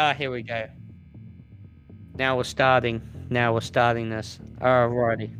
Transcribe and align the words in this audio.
Ah, 0.00 0.14
here 0.14 0.30
we 0.30 0.42
go. 0.42 0.68
Now 2.16 2.36
we're 2.36 2.44
starting. 2.44 3.02
Now 3.30 3.52
we're 3.52 3.60
starting 3.60 4.08
this. 4.08 4.38
Alrighty. 4.60 5.36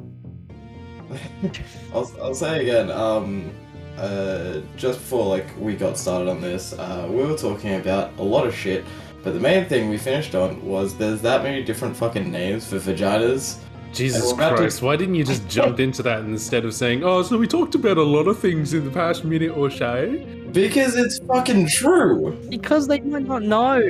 I'll, 1.94 2.10
I'll 2.20 2.34
say 2.34 2.62
again, 2.62 2.90
um, 2.90 3.52
uh, 3.96 4.60
just 4.76 4.98
before 4.98 5.26
like 5.26 5.46
we 5.58 5.76
got 5.76 5.96
started 5.96 6.28
on 6.28 6.40
this, 6.40 6.72
uh, 6.72 7.06
we 7.08 7.22
were 7.22 7.36
talking 7.36 7.76
about 7.76 8.18
a 8.18 8.22
lot 8.22 8.48
of 8.48 8.54
shit, 8.54 8.84
but 9.22 9.32
the 9.32 9.40
main 9.40 9.64
thing 9.66 9.88
we 9.90 9.96
finished 9.96 10.34
on 10.34 10.60
was 10.64 10.96
there's 10.96 11.22
that 11.22 11.44
many 11.44 11.62
different 11.62 11.96
fucking 11.96 12.28
names 12.28 12.66
for 12.66 12.78
vaginas. 12.78 13.58
Jesus 13.92 14.32
we're 14.32 14.50
to- 14.50 14.56
Christ, 14.56 14.82
why 14.82 14.96
didn't 14.96 15.14
you 15.14 15.24
just 15.24 15.48
jump 15.48 15.80
into 15.86 16.02
that 16.02 16.20
instead 16.20 16.64
of 16.64 16.74
saying, 16.74 17.02
oh, 17.04 17.22
so 17.22 17.38
we 17.38 17.46
talked 17.46 17.74
about 17.74 17.96
a 17.96 18.02
lot 18.02 18.26
of 18.28 18.38
things 18.38 18.74
in 18.74 18.84
the 18.84 18.90
past 18.90 19.24
minute 19.24 19.50
or 19.56 19.70
so? 19.70 20.16
Because 20.52 20.96
it's 20.96 21.18
fucking 21.26 21.68
true. 21.68 22.36
Because 22.48 22.86
they 22.88 23.00
might 23.00 23.26
not 23.26 23.42
know. 23.42 23.80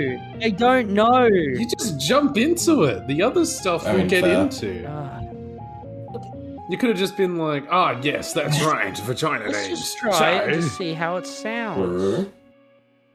They 0.41 0.51
don't 0.51 0.91
know. 0.91 1.27
You 1.27 1.67
just 1.79 2.01
jump 2.01 2.37
into 2.37 2.83
it. 2.85 3.07
The 3.07 3.23
other 3.23 3.45
stuff 3.45 3.87
I 3.87 3.91
we'll 3.93 3.99
mean, 4.01 4.09
get 4.09 4.25
fair. 4.25 4.43
into. 4.43 5.19
You 6.71 6.77
could 6.77 6.91
have 6.91 6.99
just 6.99 7.17
been 7.17 7.39
like, 7.39 7.65
ah, 7.71 7.99
yes, 8.03 8.33
that's 8.35 8.61
right, 8.65 8.97
vagina 8.99 9.47
let's 9.47 9.67
names. 9.69 9.79
just 9.81 9.99
try 9.99 10.33
it 10.37 10.45
and 10.53 10.55
So- 10.57 10.61
just 10.63 10.77
see 10.79 10.93
how 10.95 11.17
it 11.17 11.27
sounds. 11.27 12.03
True. 12.03 12.33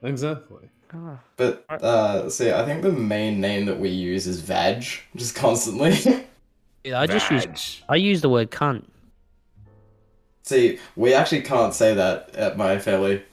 Exactly. 0.02 0.70
Ah. 0.94 1.20
But 1.38 1.66
uh, 1.70 2.30
see, 2.30 2.52
I 2.52 2.64
think 2.66 2.82
the 2.82 2.92
main 2.92 3.42
name 3.42 3.66
that 3.66 3.80
we 3.80 3.90
use 3.90 4.26
is 4.28 4.40
vag, 4.42 4.86
just 5.16 5.36
constantly. 5.36 5.98
Yeah, 6.84 7.00
I 7.00 7.08
just 7.08 7.30
use 7.32 7.82
I 7.90 7.96
use 7.96 8.22
the 8.22 8.30
word 8.30 8.52
cunt. 8.52 8.84
see, 10.44 10.80
we 10.96 11.14
actually 11.14 11.42
can't 11.42 11.74
say 11.74 11.94
that 11.94 12.36
at 12.36 12.58
my 12.58 12.78
family. 12.80 13.24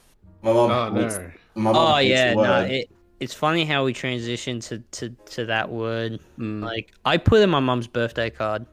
My 0.43 0.53
mom. 0.53 0.71
Oh, 0.71 0.95
hates- 1.01 1.17
no. 1.19 1.31
My 1.57 1.73
mom 1.73 1.77
Oh 1.77 1.99
yeah, 1.99 2.35
no, 2.35 2.41
word. 2.41 2.71
it 2.71 2.91
it's 3.19 3.35
funny 3.35 3.67
how 3.67 3.85
we 3.85 3.93
transition 3.93 4.61
to, 4.61 4.79
to, 4.93 5.11
to 5.27 5.45
that 5.47 5.69
word. 5.71 6.21
Mm. 6.39 6.63
Like 6.63 6.93
I 7.05 7.17
put 7.19 7.43
in 7.43 7.51
my 7.51 7.61
mom's 7.61 7.87
birthday 7.87 8.31
card. 8.31 8.65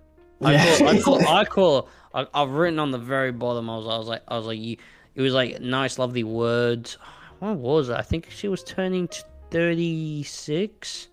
I 0.41 0.53
Yeah. 0.53 0.77
call, 0.77 0.87
I 0.87 0.99
call, 1.02 1.27
I 1.27 1.45
call 1.45 1.89
I, 2.13 2.27
I've 2.33 2.52
written 2.52 2.80
on 2.80 2.91
the 2.91 2.97
very 2.99 3.31
bottom. 3.31 3.69
I 3.69 3.75
was, 3.77 3.87
I 3.87 3.97
was 3.97 4.07
like, 4.07 4.21
I 4.27 4.37
was 4.37 4.45
like, 4.45 4.59
you. 4.59 4.77
It 5.15 5.21
was 5.21 5.33
like 5.33 5.59
nice, 5.59 5.97
lovely 5.97 6.23
words. 6.23 6.97
What 7.39 7.57
was 7.57 7.89
it? 7.89 7.95
I 7.95 8.03
think 8.03 8.30
she 8.30 8.47
was 8.47 8.63
turning 8.63 9.07
t- 9.07 9.23
thirty 9.52 10.21
six, 10.23 11.07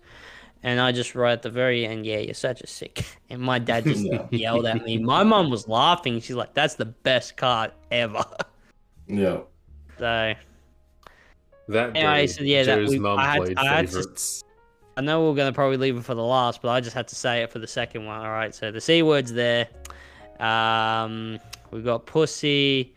and 0.65 0.81
I 0.81 0.91
just 0.91 1.13
wrote 1.15 1.31
at 1.31 1.41
the 1.43 1.49
very 1.49 1.85
end, 1.85 2.05
"Yeah, 2.05 2.17
you're 2.17 2.33
such 2.33 2.59
a 2.61 2.67
sick." 2.67 3.05
And 3.29 3.41
my 3.41 3.59
dad 3.59 3.83
just 3.85 4.03
Yeah. 4.03 4.25
yelled 4.31 4.65
at 4.65 4.83
me. 4.83 4.97
My 4.97 5.23
mom 5.23 5.49
was 5.49 5.67
laughing. 5.67 6.19
She's 6.19 6.35
like, 6.35 6.53
"That's 6.53 6.75
the 6.75 6.85
best 6.85 7.37
card 7.37 7.71
ever." 7.91 8.23
yeah. 9.07 9.39
so 9.97 10.33
That 11.69 11.95
Anyway, 11.95 12.27
so 12.27 12.43
yeah, 12.43 12.63
that 12.63 12.75
Joe's 12.79 12.89
we- 12.89 12.99
mum 12.99 13.17
I 13.17 13.25
had- 13.33 13.41
played 13.43 13.57
I 13.57 13.65
had 13.77 13.87
to- 13.91 14.43
I 14.97 15.01
know 15.01 15.23
we 15.25 15.29
are 15.31 15.35
gonna 15.35 15.51
probably 15.53 15.77
leave 15.77 15.97
it 15.97 16.03
for 16.05 16.15
the 16.15 16.23
last, 16.23 16.61
but 16.61 16.69
I 16.69 16.79
just 16.79 16.95
had 16.95 17.07
to 17.09 17.15
say 17.15 17.41
it 17.43 17.51
for 17.51 17.59
the 17.59 17.67
second 17.67 18.05
one. 18.05 18.19
All 18.21 18.31
right, 18.31 18.53
so 18.55 18.71
the 18.71 18.79
c 18.81 19.01
word's 19.03 19.33
there. 19.33 19.67
Um, 20.39 21.39
we've 21.71 21.83
got 21.83 22.05
pussy. 22.05 22.93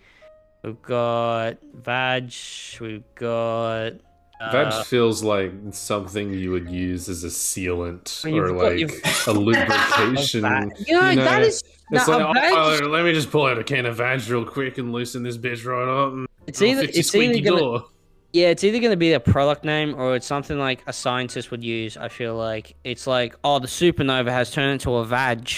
We've 0.62 0.80
got 0.82 1.56
vag. 1.74 2.32
We've 2.80 3.02
got. 3.14 3.92
Uh, 4.40 4.82
feels 4.84 5.22
like 5.22 5.52
something 5.72 6.32
you 6.32 6.50
would 6.52 6.70
use 6.70 7.08
as 7.08 7.24
a 7.24 7.28
sealant 7.28 8.22
When 8.24 8.34
you've 8.34 8.44
or 8.44 8.52
like 8.52 8.78
your- 8.78 8.90
a 9.26 9.32
lubrication. 9.38 10.42
vag. 10.42 10.70
You 10.86 10.94
know, 11.00 11.10
you 11.10 11.16
know, 11.16 11.24
that 11.24 11.42
is. 11.42 11.62
It's 11.90 12.06
no, 12.06 12.18
like, 12.18 12.36
oh, 12.52 12.78
oh, 12.82 12.86
let 12.88 13.04
me 13.04 13.12
just 13.14 13.30
pull 13.30 13.46
out 13.46 13.58
a 13.58 13.64
can 13.64 13.86
of 13.86 13.96
Vag 13.96 14.28
real 14.28 14.44
quick 14.44 14.76
and 14.78 14.92
loosen 14.92 15.22
this 15.22 15.38
bitch 15.38 15.64
right 15.64 15.88
up. 15.88 16.28
It's 16.46 16.60
either 16.62 16.82
it's 16.84 17.14
either 17.14 17.40
gonna 17.40 17.58
door. 17.60 17.86
yeah 18.34 18.48
it's 18.48 18.62
either 18.62 18.78
gonna 18.78 18.96
be 18.96 19.14
a 19.14 19.20
product 19.20 19.64
name 19.64 19.94
or 19.94 20.14
it's 20.14 20.26
something 20.26 20.58
like 20.58 20.82
a 20.86 20.92
scientist 20.92 21.50
would 21.50 21.64
use. 21.64 21.96
I 21.96 22.08
feel 22.08 22.36
like 22.36 22.76
it's 22.84 23.06
like 23.06 23.34
oh 23.42 23.58
the 23.58 23.66
supernova 23.68 24.28
has 24.30 24.50
turned 24.50 24.72
into 24.72 24.94
a 24.96 25.04
vag, 25.04 25.50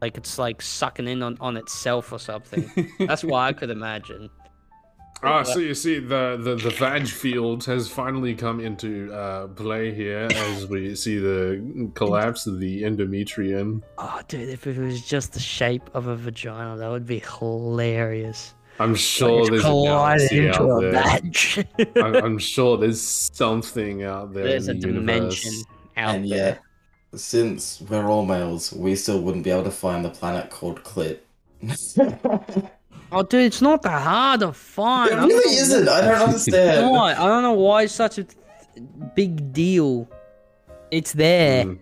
like 0.00 0.16
it's 0.16 0.38
like 0.38 0.62
sucking 0.62 1.08
in 1.08 1.22
on, 1.22 1.36
on 1.40 1.56
itself 1.56 2.12
or 2.12 2.18
something. 2.20 2.70
That's 3.00 3.24
why 3.24 3.48
I 3.48 3.52
could 3.52 3.70
imagine. 3.70 4.30
Ah, 5.22 5.42
so 5.42 5.58
you 5.58 5.74
see, 5.74 5.98
the, 5.98 6.38
the, 6.40 6.56
the 6.56 6.70
vag 6.70 7.08
field 7.08 7.64
has 7.64 7.88
finally 7.88 8.34
come 8.34 8.60
into 8.60 9.12
uh, 9.12 9.46
play 9.48 9.92
here 9.94 10.28
as 10.30 10.66
we 10.66 10.94
see 10.94 11.18
the 11.18 11.90
collapse 11.94 12.46
of 12.46 12.60
the 12.60 12.82
endometrium. 12.82 13.82
Oh, 13.98 14.20
dude, 14.28 14.48
if 14.50 14.66
it 14.66 14.76
was 14.78 15.02
just 15.02 15.32
the 15.32 15.40
shape 15.40 15.88
of 15.94 16.06
a 16.06 16.16
vagina, 16.16 16.76
that 16.76 16.88
would 16.90 17.06
be 17.06 17.20
hilarious. 17.20 18.54
I'm 18.78 18.94
sure 18.94 19.42
Like, 19.42 19.50
there's 19.52 19.64
a 19.64 19.68
collided 19.68 20.30
galaxy 20.30 20.46
into 20.46 20.62
out 20.70 20.84
a 20.84 20.90
there. 21.94 22.04
I'm, 22.04 22.14
I'm 22.24 22.38
sure 22.54 22.76
there's 22.76 23.00
something 23.00 24.02
out 24.04 24.34
there. 24.34 24.44
There's 24.44 24.68
a 24.68 24.72
in 24.72 24.80
the 24.80 24.86
dimension 24.92 25.52
universe. 25.52 25.64
out 25.96 26.14
and 26.14 26.30
there. 26.30 26.38
yet, 26.38 26.62
since 27.14 27.80
we're 27.80 28.06
all 28.06 28.26
males, 28.26 28.72
we 28.74 28.94
still 28.94 29.22
wouldn't 29.22 29.44
be 29.44 29.50
able 29.50 29.64
to 29.64 29.70
find 29.70 30.04
the 30.04 30.10
planet 30.10 30.50
called 30.50 30.82
Clit. 30.84 31.20
it 33.16 33.18
Oh, 33.18 33.22
dude, 33.22 33.44
it's 33.44 33.62
not 33.62 33.82
that 33.82 34.02
hard 34.02 34.40
to 34.40 34.52
find. 34.52 35.12
I 35.12 35.16
don't 35.16 35.28
really 35.28 35.56
isn't. 35.56 35.88
I 35.88 36.00
don't 36.02 36.22
understand. 36.28 36.90
Why? 36.92 37.12
I 37.12 37.26
don't 37.26 37.42
know 37.42 37.52
why 37.54 37.82
it's 37.84 37.94
such 37.94 38.18
a 38.18 38.24
th- 38.24 38.38
big 39.14 39.52
deal. 39.52 40.08
It's 40.90 41.12
there. 41.12 41.64
Mm. 41.64 41.78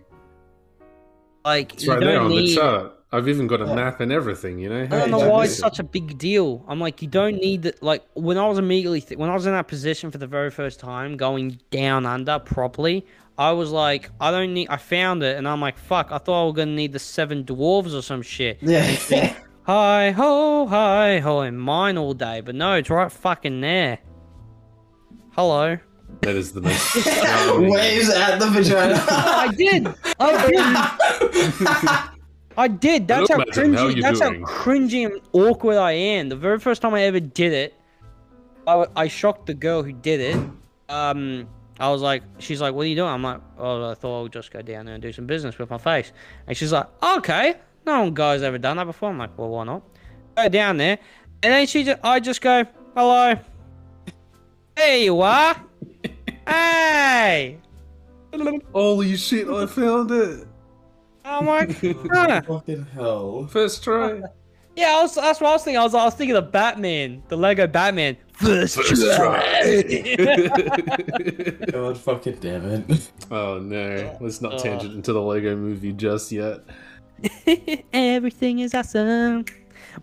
Like 1.43 1.73
It's 1.73 1.83
you 1.85 1.91
right 1.91 1.99
there 1.99 2.13
don't 2.13 2.31
on 2.31 2.35
the 2.35 2.55
chart. 2.55 2.91
I've 3.11 3.27
even 3.29 3.47
got 3.47 3.61
a 3.61 3.65
Yeah. 3.65 3.75
map 3.75 4.01
and 4.01 4.11
everything, 4.11 4.59
you 4.59 4.67
know? 4.67 4.81
I 4.83 4.87
don't 4.87 5.11
know 5.11 5.29
why 5.29 5.43
it's 5.45 5.53
exactly. 5.53 5.75
such 5.77 5.79
a 5.79 5.83
big 5.83 6.17
deal. 6.17 6.65
I'm 6.67 6.79
like, 6.79 7.01
you 7.01 7.07
don't 7.07 7.35
need 7.35 7.61
that. 7.63 7.81
Like 7.81 8.03
when 8.13 8.37
I 8.37 8.47
was 8.47 8.57
immediately 8.57 8.99
th- 8.99 9.17
when 9.17 9.29
I 9.29 9.33
was 9.33 9.45
in 9.45 9.53
that 9.53 9.67
position 9.67 10.11
for 10.11 10.17
the 10.17 10.27
very 10.27 10.51
first 10.51 10.79
time, 10.79 11.15
going 11.15 11.59
down 11.69 12.05
under 12.05 12.39
properly, 12.39 13.05
I 13.37 13.51
was 13.51 13.71
like, 13.71 14.09
I 14.19 14.31
don't 14.31 14.53
need. 14.53 14.67
I 14.69 14.77
found 14.77 15.23
it, 15.23 15.37
and 15.37 15.47
I'm 15.47 15.61
like, 15.61 15.77
fuck. 15.77 16.11
I 16.11 16.17
thought 16.17 16.43
I 16.43 16.45
was 16.45 16.55
gonna 16.55 16.71
need 16.71 16.93
the 16.93 16.99
seven 16.99 17.43
dwarves 17.43 17.93
or 17.97 18.01
some 18.01 18.21
shit. 18.21 18.57
Yeah. 18.61 19.33
Hi 19.65 20.11
ho, 20.11 20.67
hi 20.67 21.19
ho, 21.19 21.39
and 21.41 21.59
mine 21.59 21.97
all 21.97 22.13
day. 22.13 22.41
But 22.41 22.53
no, 22.55 22.73
it's 22.75 22.89
right 22.89 23.11
fucking 23.11 23.61
there. 23.61 23.99
Hello. 25.31 25.77
That 26.21 26.35
is 26.35 26.53
the 26.53 26.61
most 26.61 26.95
Waves 27.57 28.09
at 28.09 28.37
the 28.39 28.47
vagina. 28.47 29.03
I 29.09 29.47
did. 29.55 29.87
I 30.19 30.47
did. 30.47 32.11
I 32.57 32.67
did. 32.67 33.07
That's 33.07 33.29
how 33.29 33.37
Hello. 33.39 33.45
How 33.51 33.87
cringy. 33.89 33.95
you 33.95 34.01
That's 34.01 34.19
doing? 34.19 34.41
how 34.43 34.47
cringy 34.47 35.05
and 35.05 35.19
awkward 35.33 35.77
I 35.77 35.91
am. 35.93 36.29
The 36.29 36.35
very 36.35 36.59
first 36.59 36.81
time 36.81 36.93
I 36.93 37.01
ever 37.03 37.19
did 37.19 37.51
it, 37.51 37.73
I, 38.67 38.85
I 38.95 39.07
shocked 39.07 39.47
the 39.47 39.53
girl 39.55 39.81
who 39.83 39.91
did 39.91 40.19
it. 40.21 40.49
Um, 40.89 41.47
I 41.79 41.89
was 41.89 42.01
like, 42.01 42.21
she's 42.37 42.61
like, 42.61 42.73
"What 42.75 42.83
are 42.83 42.87
you 42.87 42.95
doing?" 42.95 43.09
I'm 43.09 43.23
like, 43.23 43.41
"Oh, 43.57 43.89
I 43.89 43.95
thought 43.95 44.19
I 44.19 44.21
would 44.21 44.31
just 44.31 44.51
go 44.51 44.61
down 44.61 44.85
there 44.85 44.93
and 44.93 45.01
do 45.01 45.11
some 45.11 45.25
business 45.25 45.57
with 45.57 45.69
my 45.71 45.79
face." 45.79 46.13
And 46.47 46.55
she's 46.55 46.71
like, 46.71 46.85
"Okay, 47.03 47.55
no 47.85 48.01
one 48.01 48.13
guy's 48.13 48.41
ever 48.41 48.57
done 48.57 48.77
that 48.77 48.85
before." 48.85 49.09
I'm 49.09 49.17
like, 49.17 49.37
"Well, 49.37 49.49
why 49.49 49.63
not?" 49.65 49.83
Go 50.35 50.49
down 50.49 50.77
there, 50.77 50.97
and 51.43 51.53
then 51.53 51.67
she, 51.67 51.83
just, 51.83 51.99
I 52.03 52.19
just 52.19 52.41
go, 52.41 52.65
"Hello, 52.95 53.35
there 54.75 54.97
you 54.97 55.21
are, 55.21 55.55
hey." 56.47 57.57
Holy 58.73 59.15
shit, 59.15 59.47
I 59.47 59.65
found 59.65 60.11
it! 60.11 60.45
Oh 61.23 61.41
my 61.41 61.65
god! 61.65 62.45
Fucking 62.45 62.85
hell. 62.93 63.47
First 63.47 63.81
try. 63.83 64.21
Yeah, 64.75 64.97
I 64.97 65.01
was, 65.03 65.15
that's 65.15 65.39
what 65.39 65.51
I 65.51 65.53
was 65.53 65.63
thinking. 65.63 65.79
I 65.79 65.83
was, 65.83 65.95
I 65.95 66.03
was 66.03 66.15
thinking 66.15 66.35
of 66.35 66.51
Batman, 66.51 67.23
the 67.29 67.37
Lego 67.37 67.65
Batman. 67.65 68.17
First, 68.33 68.75
First 68.75 69.07
God 71.71 71.97
fucking 71.97 72.35
damn 72.41 72.65
it. 72.69 73.11
oh 73.31 73.59
no, 73.59 74.17
let's 74.19 74.41
not 74.41 74.55
Oh. 74.55 74.57
tangent 74.57 74.93
into 74.93 75.13
the 75.13 75.21
Lego 75.21 75.55
movie 75.55 75.93
just 75.93 76.33
yet. 76.33 76.59
Everything 77.93 78.59
is 78.59 78.73
awesome. 78.73 79.45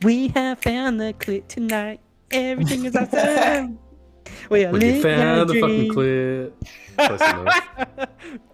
We 0.02 0.28
have 0.28 0.58
found 0.60 1.00
the 1.00 1.12
clip 1.12 1.48
tonight. 1.48 2.00
Everything 2.30 2.84
is 2.84 2.96
awesome. 2.96 3.78
We 4.48 4.64
are 4.64 4.72
When 4.72 4.80
you 4.80 4.86
living 4.92 5.02
found 5.16 5.50
the 5.50 5.60
fucking 5.60 5.92
dream. 5.92 5.92
clip. 5.92 6.64
Close. 6.96 7.20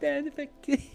Found 0.01 0.27
the 0.27 0.31
fucking- 0.37 0.91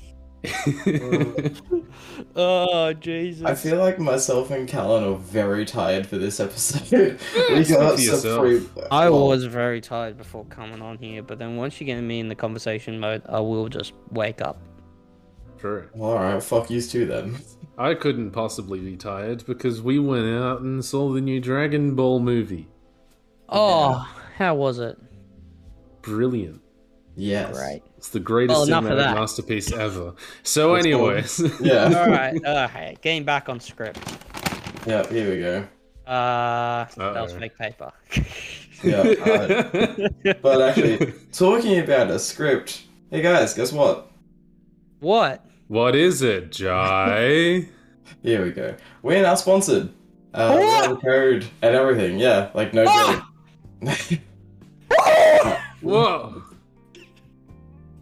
oh 2.36 2.92
Jesus! 2.94 3.46
I 3.46 3.56
feel 3.56 3.78
like 3.78 3.98
myself 4.00 4.52
and 4.52 4.68
Callan 4.68 5.04
are 5.06 5.16
very 5.16 5.64
tired 5.64 6.06
for 6.06 6.18
this 6.18 6.40
episode. 6.42 7.18
we 7.50 7.64
got 7.64 7.98
some 7.98 8.40
free. 8.42 8.68
I 8.92 9.10
well, 9.10 9.28
was 9.28 9.46
very 9.46 9.80
tired 9.80 10.18
before 10.18 10.44
coming 10.46 10.82
on 10.82 10.98
here, 10.98 11.24
but 11.24 11.40
then 11.40 11.56
once 11.56 11.80
you 11.80 11.86
get 11.86 12.02
me 12.02 12.20
in 12.20 12.28
the 12.28 12.36
conversation 12.36 13.00
mode, 13.00 13.22
I 13.30 13.40
will 13.40 13.70
just 13.70 13.94
wake 14.12 14.42
up. 14.42 14.60
True. 15.60 15.88
Alright, 15.98 16.44
fuck 16.44 16.70
you 16.70 16.82
too 16.82 17.06
then. 17.06 17.38
I 17.78 17.96
couldn't 17.96 18.32
possibly 18.32 18.80
be 18.80 18.96
tired 18.98 19.46
because 19.46 19.82
we 19.82 20.00
went 20.00 20.28
out 20.28 20.62
and 20.62 20.84
saw 20.84 21.12
the 21.12 21.22
new 21.22 21.40
Dragon 21.40 21.96
Ball 21.96 22.20
movie. 22.20 22.68
Oh, 23.50 24.08
how 24.38 24.56
was 24.56 24.80
it? 24.80 24.98
Brilliant. 26.02 26.62
Yes. 27.16 27.58
Great. 27.58 27.84
It's 27.98 28.10
the 28.10 28.20
greatest 28.20 28.70
Well, 28.70 28.82
cinematic 28.82 29.14
masterpiece 29.16 29.72
ever. 29.72 30.14
So, 30.44 30.74
That's 30.74 30.86
anyways, 30.86 31.40
Yeah. 31.62 31.84
All 31.86 32.10
right, 32.10 32.36
okay. 32.46 32.98
Getting 33.02 33.24
back 33.24 33.50
on 33.50 33.60
script. 33.60 34.00
yeah, 34.86 35.08
here 35.08 35.30
we 35.30 35.40
go. 35.40 35.68
Uh, 36.12 36.86
that 36.98 37.22
was 37.22 37.34
fake 37.34 37.58
paper. 37.58 37.92
Yeah. 38.84 38.98
uh, 38.98 40.34
but 40.42 40.62
actually, 40.62 41.14
talking 41.32 41.80
about 41.80 42.12
a 42.12 42.20
script, 42.20 42.84
Hey 43.10 43.22
guys, 43.22 43.54
guess 43.54 43.72
what? 43.72 44.12
What? 45.00 45.46
What 45.74 45.96
is 45.96 46.22
it, 46.22 46.52
Jai? 46.52 47.66
Here 48.22 48.44
we 48.46 48.52
go. 48.52 48.76
We're 49.02 49.24
now 49.24 49.34
sponsored. 49.34 49.90
Uh, 50.32 50.56
we 50.60 50.66
have 50.68 51.02
code 51.02 51.48
and 51.64 51.76
everything. 51.76 52.20
Yeah, 52.20 52.52
like 52.54 52.76
no 52.76 52.86
Ah! 52.88 53.28
joke. 53.82 54.20
Whoa, 55.82 56.44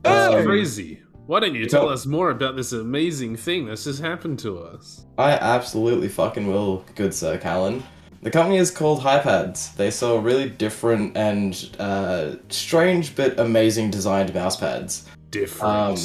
Um, 0.04 0.44
crazy! 0.46 1.00
Why 1.28 1.40
don't 1.40 1.56
you 1.56 1.66
tell 1.66 1.88
us 1.88 2.06
more 2.06 2.32
about 2.32 2.58
this 2.58 2.74
amazing 2.74 3.38
thing 3.38 3.68
that's 3.68 3.86
just 3.86 4.02
happened 4.02 4.40
to 4.40 4.60
us? 4.60 5.06
I 5.18 5.32
absolutely 5.32 6.10
fucking 6.10 6.48
will, 6.48 6.84
good 6.96 7.14
sir 7.14 7.38
Callan. 7.38 7.84
The 8.22 8.32
company 8.32 8.58
is 8.58 8.70
called 8.70 9.00
HyPads. 9.00 9.78
They 9.78 9.92
sell 9.92 10.20
really 10.20 10.50
different 10.50 11.16
and 11.16 11.70
uh, 11.80 12.32
strange 12.50 13.16
but 13.16 13.40
amazing 13.40 13.92
designed 13.92 14.34
mouse 14.34 14.58
pads. 14.58 15.06
Different. 15.30 15.74
Um, 15.74 15.98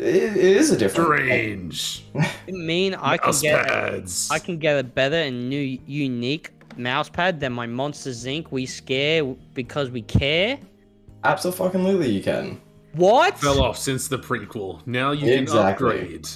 It, 0.00 0.36
it 0.36 0.56
is 0.56 0.70
a 0.70 0.76
different. 0.76 1.10
range. 1.10 2.04
I 2.16 2.30
mean, 2.48 2.94
I 2.94 3.16
can 3.18 3.28
Mouse 3.28 3.42
get 3.42 3.66
pads. 3.66 4.30
I 4.30 4.38
can 4.38 4.58
get 4.58 4.78
a 4.78 4.84
better 4.84 5.16
and 5.16 5.48
new 5.48 5.78
unique 5.86 6.50
mouse 6.76 7.08
pad 7.08 7.38
than 7.40 7.52
my 7.52 7.66
Monsters 7.66 8.24
Inc. 8.24 8.50
We 8.50 8.66
scare 8.66 9.24
because 9.54 9.90
we 9.90 10.02
care. 10.02 10.58
Absolutely, 11.24 12.10
you 12.10 12.22
can. 12.22 12.60
What? 12.94 13.38
Fell 13.38 13.62
off 13.62 13.76
since 13.76 14.08
the 14.08 14.18
prequel. 14.18 14.84
Now 14.86 15.12
you 15.12 15.26
can 15.26 15.42
Exactly. 15.42 15.90
upgrade. 15.90 16.28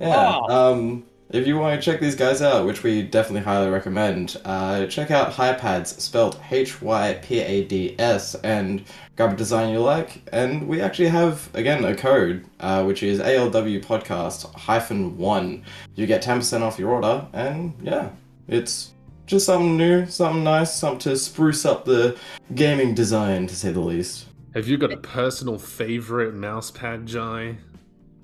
Yeah. 0.00 0.38
Oh. 0.48 0.72
Um, 0.72 1.04
if 1.30 1.46
you 1.46 1.58
want 1.58 1.80
to 1.80 1.84
check 1.90 2.00
these 2.00 2.16
guys 2.16 2.42
out, 2.42 2.66
which 2.66 2.82
we 2.82 3.02
definitely 3.02 3.42
highly 3.42 3.70
recommend, 3.70 4.36
uh, 4.44 4.86
check 4.86 5.10
out 5.10 5.32
HyPads, 5.32 5.98
spelled 6.00 6.38
H 6.50 6.82
Y 6.82 7.14
P 7.22 7.40
A 7.40 7.64
D 7.64 7.94
S, 7.98 8.34
and 8.36 8.84
grab 9.20 9.34
a 9.34 9.36
design 9.36 9.70
you 9.70 9.80
like. 9.80 10.22
And 10.32 10.66
we 10.66 10.80
actually 10.80 11.08
have 11.08 11.50
again 11.54 11.84
a 11.84 11.94
code, 11.94 12.46
uh, 12.58 12.84
which 12.84 13.02
is 13.02 13.20
ALW 13.20 13.84
Podcast 13.84 14.50
hyphen 14.54 15.18
one. 15.18 15.62
You 15.94 16.06
get 16.06 16.22
ten 16.22 16.38
percent 16.38 16.64
off 16.64 16.78
your 16.78 16.90
order, 16.90 17.26
and 17.34 17.74
yeah, 17.82 18.08
it's 18.48 18.92
just 19.26 19.44
something 19.44 19.76
new, 19.76 20.06
something 20.06 20.42
nice, 20.42 20.74
something 20.74 21.00
to 21.00 21.16
spruce 21.18 21.66
up 21.66 21.84
the 21.84 22.16
gaming 22.54 22.94
design, 22.94 23.46
to 23.46 23.54
say 23.54 23.70
the 23.70 23.80
least. 23.80 24.26
Have 24.54 24.66
you 24.66 24.78
got 24.78 24.90
a 24.90 24.96
personal 24.96 25.58
favorite 25.58 26.34
mouse 26.34 26.70
pad, 26.70 27.04
Jai? 27.06 27.58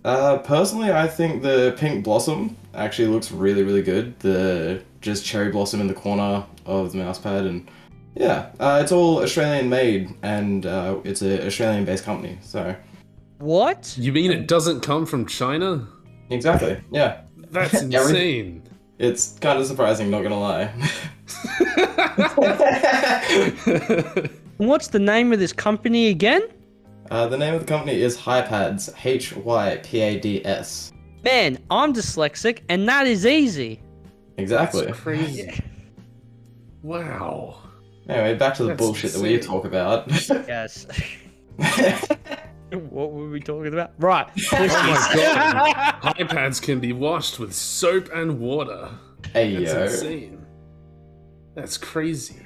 Uh, 0.03 0.39
personally, 0.39 0.91
I 0.91 1.09
think 1.09 1.43
the 1.43 1.75
pink 1.77 2.05
blossom 2.05 2.57
actually 2.75 3.09
looks 3.09 3.31
really, 3.31 3.65
really 3.65 3.83
good. 3.83 4.19
The 4.21 4.83
just 5.03 5.27
cherry 5.27 5.51
blossom 5.53 5.83
in 5.83 5.89
the 5.89 5.95
corner 5.95 6.47
of 6.65 6.93
the 6.93 6.99
mouse 6.99 7.19
pad, 7.19 7.45
and 7.45 7.69
yeah, 8.17 8.51
uh, 8.59 8.81
it's 8.83 8.93
all 8.93 9.23
Australian 9.23 9.69
made, 9.69 10.15
and 10.23 10.67
uh, 10.67 10.97
it's 11.05 11.23
an 11.23 11.47
Australian 11.47 11.85
based 11.85 12.05
company. 12.05 12.39
So 12.43 12.75
What? 13.39 13.95
You 13.99 14.13
mean 14.13 14.33
it 14.33 14.49
doesn't 14.49 14.81
come 14.81 15.07
from 15.07 15.27
China? 15.27 15.87
exactly, 16.31 16.81
yeah, 16.91 17.21
That's 17.51 17.83
insane. 17.83 18.63
it's 18.99 19.39
kind 19.39 19.59
of 19.61 19.67
surprising, 19.67 20.11
not 20.11 20.23
gonna 20.23 20.41
lie. 20.41 20.67
What's 24.57 24.89
the 24.89 24.99
name 24.99 25.33
of 25.33 25.39
this 25.39 25.53
company 25.53 26.09
again? 26.09 26.43
uh, 27.11 27.27
the 27.29 27.37
name 27.39 27.55
of 27.55 27.61
the 27.61 27.67
company 27.67 28.01
is 28.01 28.17
HyPads, 28.17 28.93
H 29.05 29.37
Y 29.37 29.81
P 29.83 30.01
A 30.01 30.19
D 30.19 30.45
S. 30.45 30.93
Man, 31.25 31.59
I'm 31.71 31.93
dyslexic, 31.93 32.61
and 32.69 32.89
that 32.89 33.07
is 33.07 33.27
easy. 33.27 33.81
Exactly. 34.39 34.91
crazy. 34.93 35.61
Wow. 36.83 37.59
Anyway, 38.09 38.35
back 38.35 38.55
to 38.55 38.63
the 38.63 38.69
That's 38.71 38.79
bullshit 38.81 39.13
that 39.13 39.21
we 39.23 39.35
insane. 39.35 39.49
talk 39.51 39.65
about. 39.65 40.11
Yes. 40.49 40.87
what 42.71 43.13
were 43.13 43.31
we 43.31 43.41
talking 43.41 43.73
about? 43.73 43.93
Right. 43.99 44.27
Oh 44.53 44.59
my 44.59 45.73
god. 46.03 46.17
iPads 46.17 46.61
can 46.61 46.81
be 46.81 46.93
washed 46.93 47.39
with 47.39 47.53
soap 47.55 48.11
and 48.15 48.39
water. 48.41 48.91
hey 49.33 49.57
That's 49.65 49.73
yo. 49.75 49.83
insane. 49.85 50.47
That's 51.55 51.79
crazy. 51.79 52.37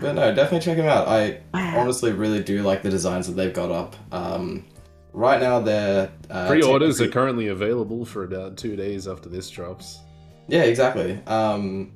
But 0.00 0.14
no, 0.14 0.34
definitely 0.34 0.60
check 0.60 0.76
them 0.76 0.86
out. 0.86 1.08
I 1.08 1.40
honestly 1.54 2.12
really 2.12 2.42
do 2.42 2.62
like 2.62 2.82
the 2.82 2.90
designs 2.90 3.26
that 3.26 3.34
they've 3.34 3.52
got 3.54 3.70
up. 3.70 3.96
Um, 4.12 4.64
right 5.12 5.40
now, 5.40 5.60
they're 5.60 6.10
uh, 6.28 6.48
Pre-orders 6.48 7.00
are 7.00 7.08
currently 7.08 7.48
available 7.48 8.04
for 8.04 8.24
about 8.24 8.56
two 8.56 8.76
days 8.76 9.06
after 9.08 9.28
this 9.28 9.48
drops. 9.48 10.00
Yeah, 10.48 10.62
exactly. 10.64 11.20
Um, 11.26 11.92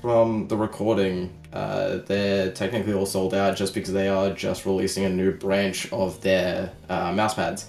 from 0.00 0.46
the 0.48 0.56
recording, 0.56 1.32
uh, 1.52 1.98
they're 2.06 2.52
technically 2.52 2.92
all 2.92 3.06
sold 3.06 3.34
out 3.34 3.56
just 3.56 3.74
because 3.74 3.92
they 3.92 4.08
are 4.08 4.30
just 4.30 4.66
releasing 4.66 5.04
a 5.04 5.08
new 5.08 5.32
branch 5.32 5.90
of 5.92 6.20
their 6.20 6.72
uh, 6.88 7.12
mouse 7.12 7.34
pads. 7.34 7.68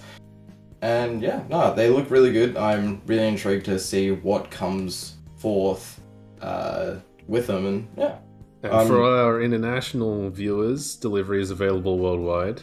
And 0.82 1.20
yeah, 1.22 1.42
no, 1.48 1.74
they 1.74 1.88
look 1.88 2.10
really 2.10 2.32
good. 2.32 2.56
I'm 2.56 3.02
really 3.06 3.26
intrigued 3.26 3.64
to 3.66 3.78
see 3.78 4.10
what 4.12 4.50
comes 4.50 5.16
forth 5.36 6.00
uh, 6.40 6.96
with 7.26 7.46
them. 7.48 7.66
And 7.66 7.88
yeah, 7.96 8.18
And 8.62 8.72
Um, 8.72 8.86
for 8.86 9.02
our 9.02 9.40
international 9.42 10.30
viewers, 10.30 10.94
delivery 10.96 11.40
is 11.40 11.50
available 11.50 11.98
worldwide. 11.98 12.60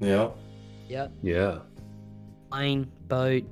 yeah. 0.00 0.30
Yep. 0.88 1.12
Yeah. 1.22 1.58
Plane, 2.50 2.86
boat. 3.08 3.42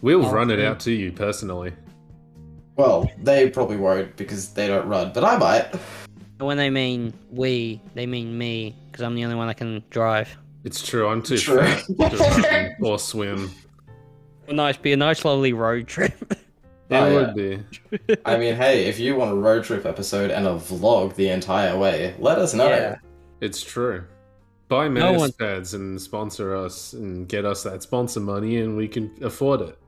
We'll 0.00 0.24
Oh, 0.24 0.32
run 0.32 0.50
it 0.50 0.60
out 0.60 0.78
to 0.80 0.92
you 0.92 1.10
personally. 1.12 1.72
Well, 2.76 3.10
they 3.22 3.48
probably 3.50 3.76
won't 3.76 4.16
because 4.16 4.50
they 4.52 4.66
don't 4.68 4.86
run, 4.86 5.12
but 5.12 5.24
I 5.24 5.36
might. 5.38 5.74
When 6.38 6.56
they 6.58 6.68
mean 6.70 7.14
we, 7.30 7.80
they 7.94 8.04
mean 8.06 8.36
me, 8.36 8.76
because 8.90 9.02
I'm 9.02 9.14
the 9.14 9.24
only 9.24 9.36
one 9.36 9.46
that 9.46 9.56
can 9.56 9.82
drive. 9.90 10.36
It's 10.64 10.86
true, 10.86 11.08
I'm 11.08 11.22
too 11.22 11.38
True. 11.38 11.58
fat 11.62 11.84
to 11.86 12.16
run 12.76 12.76
or 12.82 12.98
swim. 12.98 13.50
A 14.48 14.52
nice, 14.52 14.76
be 14.76 14.92
a 14.92 14.96
nice, 14.96 15.24
lovely 15.24 15.52
road 15.52 15.86
trip. 15.86 16.12
It 16.88 16.94
Oh, 16.94 17.14
would 17.14 17.34
be. 17.34 17.60
I 18.24 18.36
mean, 18.36 18.54
hey, 18.54 18.84
if 18.86 18.98
you 19.00 19.16
want 19.16 19.32
a 19.32 19.34
road 19.34 19.64
trip 19.64 19.86
episode 19.86 20.30
and 20.30 20.46
a 20.46 20.50
vlog 20.50 21.14
the 21.16 21.30
entire 21.30 21.76
way, 21.76 22.14
let 22.18 22.38
us 22.38 22.54
know. 22.54 22.68
Yeah. 22.68 22.96
It's 23.40 23.60
true. 23.62 24.04
Buy 24.68 24.86
No 24.88 25.12
mouse 25.12 25.18
one- 25.18 25.32
pads 25.32 25.74
and 25.74 26.00
sponsor 26.00 26.54
us 26.54 26.92
and 26.92 27.26
get 27.28 27.44
us 27.44 27.62
that 27.64 27.82
sponsor 27.82 28.20
money 28.20 28.58
and 28.58 28.76
we 28.76 28.86
can 28.86 29.10
afford 29.22 29.62
it. 29.62 29.78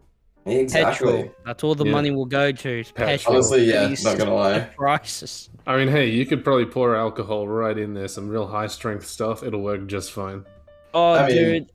Exactly. 0.50 1.06
Petrol. 1.12 1.34
That's 1.44 1.64
all 1.64 1.74
the 1.74 1.84
Yeah. 1.84 1.92
money 1.92 2.10
will 2.10 2.24
go 2.26 2.52
to. 2.52 2.80
is 2.80 2.90
Petrol. 2.92 3.08
Petrol. 3.16 3.34
Honestly, 3.36 3.64
yeah, 3.64 3.86
These 3.88 4.04
not 4.04 4.18
gonna 4.18 4.34
lie. 4.34 4.60
Prices. 4.76 5.50
I 5.66 5.76
mean, 5.76 5.88
hey, 5.88 6.08
you 6.08 6.24
could 6.26 6.42
probably 6.44 6.66
pour 6.66 6.96
alcohol 6.96 7.46
right 7.48 7.76
in 7.76 7.94
there, 7.94 8.08
some 8.08 8.28
real 8.28 8.46
high 8.46 8.66
strength 8.68 9.06
stuff. 9.06 9.42
It'll 9.42 9.60
work 9.62 9.86
just 9.86 10.12
fine. 10.12 10.44
Oh, 10.94 11.12
I 11.12 11.26
mean- 11.28 11.36
dude, 11.36 11.66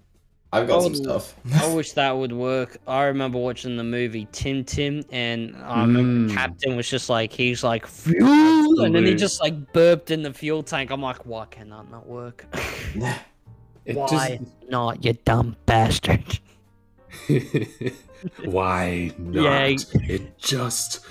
I've 0.52 0.68
got 0.68 0.80
Oh, 0.80 0.84
some 0.84 0.96
stuff. 0.96 1.36
I 1.56 1.74
wish 1.74 1.94
that 1.94 2.12
would 2.12 2.32
work. 2.32 2.78
I 2.88 3.04
remember 3.06 3.40
watching 3.40 3.76
the 3.76 3.84
movie 3.84 4.28
Tintin, 4.32 5.04
and 5.12 5.56
I 5.58 5.82
remember 5.82 6.32
Mm. 6.32 6.36
Captain 6.36 6.76
was 6.76 6.88
just 6.88 7.10
like, 7.10 7.32
he's 7.34 7.64
like, 7.64 7.88
fuel, 7.88 8.82
and 8.84 8.94
then 8.94 9.06
he 9.06 9.16
just 9.16 9.42
like 9.42 9.74
burped 9.74 10.12
in 10.12 10.22
the 10.22 10.32
fuel 10.34 10.62
tank. 10.62 10.92
I'm 10.92 11.02
like, 11.02 11.26
why 11.26 11.46
can 11.46 11.70
that 11.70 11.90
not 11.90 12.08
work? 12.08 12.46
It 13.86 13.98
why 13.98 14.40
not, 14.70 15.04
you 15.04 15.12
dumb 15.26 15.58
bastard? 15.66 16.40
Just. 18.24 18.48
Why 18.48 19.12
not? 19.18 19.44
Yeah. 19.44 19.76
It 20.10 20.38
just 20.38 21.06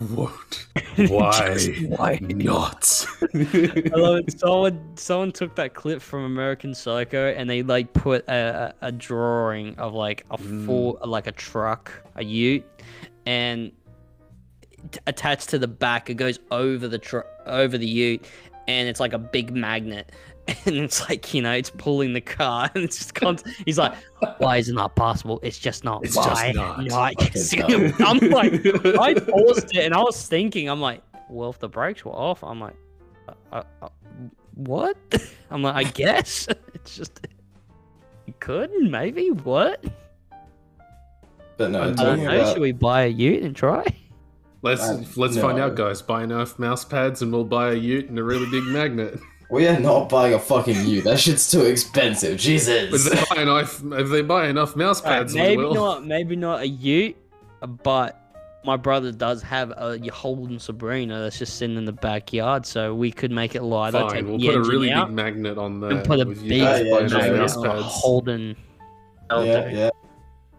won't. 0.00 0.66
Why 1.08 1.58
Why? 1.88 2.18
not? 2.22 3.06
I 3.22 3.96
love 3.96 4.18
it. 4.28 4.38
Someone, 4.38 4.96
someone 4.96 5.32
took 5.32 5.54
that 5.56 5.74
clip 5.74 6.02
from 6.02 6.24
American 6.24 6.74
Psycho 6.74 7.32
and 7.32 7.48
they 7.48 7.62
like 7.62 7.92
put 7.92 8.26
a, 8.28 8.74
a, 8.82 8.88
a 8.88 8.92
drawing 8.92 9.74
of 9.78 9.94
like 9.94 10.24
a 10.30 10.36
Mm. 10.38 10.66
full, 10.66 10.98
like 11.04 11.26
a 11.26 11.32
truck, 11.32 11.92
a 12.16 12.24
Ute, 12.24 12.64
and 13.24 13.72
attached 15.06 15.48
to 15.50 15.58
the 15.58 15.68
back, 15.68 16.10
it 16.10 16.14
goes 16.14 16.38
over 16.50 16.88
the 16.88 16.98
truck, 16.98 17.26
over 17.46 17.76
the 17.78 17.86
Ute, 17.86 18.24
and 18.68 18.88
it's 18.88 19.00
like 19.00 19.12
a 19.12 19.18
big 19.18 19.54
magnet. 19.54 20.12
And 20.66 20.76
it's 20.76 21.08
like 21.08 21.32
you 21.34 21.42
know, 21.42 21.52
it's 21.52 21.70
pulling 21.70 22.12
the 22.12 22.20
car, 22.20 22.70
and 22.74 22.84
it's 22.84 22.98
just 22.98 23.14
const- 23.14 23.46
he's 23.64 23.78
like, 23.78 23.94
"Why 24.38 24.58
is 24.58 24.68
it 24.68 24.74
not 24.74 24.94
possible? 24.94 25.40
It's 25.42 25.58
just 25.58 25.84
not. 25.84 26.04
It's 26.04 26.14
just 26.14 26.28
why 26.28 26.52
not. 26.52 26.76
Fucking 27.20 27.94
I'm 27.98 28.18
like, 28.30 28.54
I 28.98 29.14
paused 29.14 29.74
it 29.76 29.84
and 29.84 29.94
I 29.94 30.00
was 30.00 30.26
thinking, 30.26 30.68
I'm 30.68 30.80
like, 30.80 31.02
well, 31.28 31.50
if 31.50 31.58
the 31.58 31.68
brakes 31.68 32.04
were 32.04 32.12
off, 32.12 32.44
I'm 32.44 32.60
like, 32.60 32.76
uh, 33.28 33.32
uh, 33.52 33.62
uh, 33.82 33.88
what? 34.54 34.96
I'm 35.50 35.62
like, 35.62 35.74
I 35.74 35.90
guess 35.90 36.48
it's 36.74 36.96
just 36.96 37.26
you 38.26 38.34
could 38.40 38.70
maybe 38.80 39.30
what? 39.30 39.84
But 41.56 41.70
no, 41.70 41.82
I 41.82 41.92
don't 41.92 42.22
know. 42.22 42.34
about 42.34 42.52
Should 42.52 42.62
we 42.62 42.72
buy 42.72 43.02
a 43.02 43.08
Ute 43.08 43.42
and 43.42 43.56
try? 43.56 43.84
Let's 44.62 44.82
Uh, 44.82 45.04
let's 45.16 45.38
find 45.38 45.58
out, 45.58 45.74
guys. 45.74 46.02
Buy 46.02 46.24
enough 46.24 46.58
mouse 46.58 46.84
pads, 46.84 47.22
and 47.22 47.32
we'll 47.32 47.44
buy 47.44 47.70
a 47.70 47.74
Ute 47.74 48.08
and 48.08 48.18
a 48.18 48.24
really 48.24 48.50
big 48.50 48.64
magnet. 48.64 49.18
We 49.50 49.68
are 49.68 49.78
not 49.78 50.08
buying 50.08 50.34
a 50.34 50.38
fucking 50.40 50.84
U. 50.86 51.02
That 51.02 51.20
shit's 51.20 51.50
too 51.50 51.62
expensive. 51.66 52.34
If 52.34 52.40
Jesus. 52.40 53.08
they 53.08 53.22
buy 53.34 53.42
enough, 53.42 53.80
if 53.92 54.10
they 54.10 54.22
buy 54.22 54.48
enough 54.48 54.74
mouse 54.74 55.00
pads, 55.00 55.34
we 55.34 55.40
maybe 55.40 55.62
will. 55.62 55.74
not. 55.74 56.04
Maybe 56.06 56.34
not 56.36 56.62
a 56.62 56.66
Ute, 56.68 57.16
but 57.84 58.20
my 58.64 58.76
brother 58.76 59.12
does 59.12 59.42
have 59.42 59.70
a 59.76 59.98
Holden 60.10 60.56
Barina 60.56 61.22
that's 61.22 61.38
just 61.38 61.56
sitting 61.58 61.76
in 61.76 61.84
the 61.84 61.92
backyard, 61.92 62.66
so 62.66 62.92
we 62.94 63.12
could 63.12 63.30
make 63.30 63.54
it 63.54 63.62
lighter. 63.62 64.00
take 64.02 64.10
Fine, 64.10 64.26
we'll 64.28 64.38
the 64.38 64.46
put 64.48 64.56
a 64.56 64.60
really 64.62 64.90
out, 64.90 65.06
big 65.08 65.14
magnet 65.16 65.58
on 65.58 65.78
there. 65.78 65.90
and 65.92 66.04
put 66.04 66.18
a 66.18 66.26
big 66.26 66.38
guys 66.62 66.84
yeah, 66.84 66.90
playing 66.90 67.12
on 67.12 67.20
yeah, 67.20 67.30
mouse 67.36 67.56
a 67.56 67.62
pads. 67.62 67.82
Holden. 67.84 68.56
Yeah, 69.30 69.36
Elder. 69.36 69.70
yeah. 69.72 69.90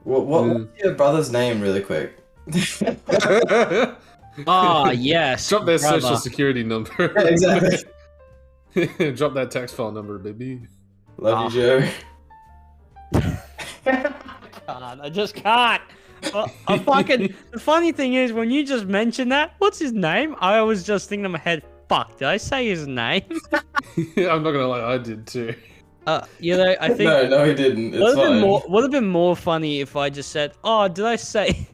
What, 0.05 0.25
what, 0.25 0.43
Mm. 0.45 0.59
what's 0.69 0.81
your 0.83 0.93
brother's 0.95 1.29
name, 1.31 1.59
really 1.59 1.81
quick? 1.81 2.17
Ah, 4.45 4.91
yes. 4.91 5.49
Drop 5.49 5.65
their 5.65 5.79
brother. 5.79 5.99
social 5.99 6.17
security 6.17 6.63
number. 6.63 6.91
Yeah, 6.99 7.23
exactly. 7.23 7.77
Drop 9.15 9.33
that 9.33 9.49
tax 9.49 9.73
file 9.73 9.91
number, 9.91 10.17
baby. 10.19 10.61
Love 11.17 11.53
you, 11.53 11.61
Joe. 11.61 11.89
can't. 14.67 15.01
I 15.01 15.09
just 15.09 15.35
can't. 15.35 15.81
I, 16.23 16.51
I 16.67 16.79
fucking. 16.79 17.33
the 17.51 17.59
funny 17.59 17.91
thing 17.91 18.13
is, 18.13 18.33
when 18.33 18.51
you 18.51 18.65
just 18.65 18.85
mentioned 18.85 19.31
that, 19.31 19.53
what's 19.59 19.79
his 19.79 19.93
name? 19.93 20.35
I 20.39 20.61
was 20.61 20.83
just 20.83 21.09
thinking 21.09 21.25
in 21.25 21.31
my 21.31 21.39
head, 21.39 21.63
fuck, 21.89 22.17
did 22.17 22.27
I 22.27 22.37
say 22.37 22.67
his 22.67 22.87
name? 22.87 23.23
I'm 24.17 24.43
not 24.43 24.51
gonna 24.51 24.67
lie, 24.67 24.93
I 24.93 24.97
did 24.97 25.25
too. 25.25 25.55
Uh, 26.05 26.25
you 26.39 26.55
know, 26.55 26.75
I 26.79 26.87
think. 26.89 27.09
no, 27.09 27.27
no, 27.27 27.45
he 27.45 27.53
didn't. 27.53 27.93
It's 27.93 27.99
would 27.99 28.17
have 28.17 28.27
been 28.27 28.33
fine. 28.33 28.41
more 28.41 28.63
would 28.67 28.83
have 28.83 28.91
been 28.91 29.07
more 29.07 29.35
funny 29.35 29.81
if 29.81 29.95
I 29.95 30.09
just 30.09 30.31
said, 30.31 30.53
"Oh, 30.63 30.87
did 30.87 31.05
I 31.05 31.17
say 31.17 31.67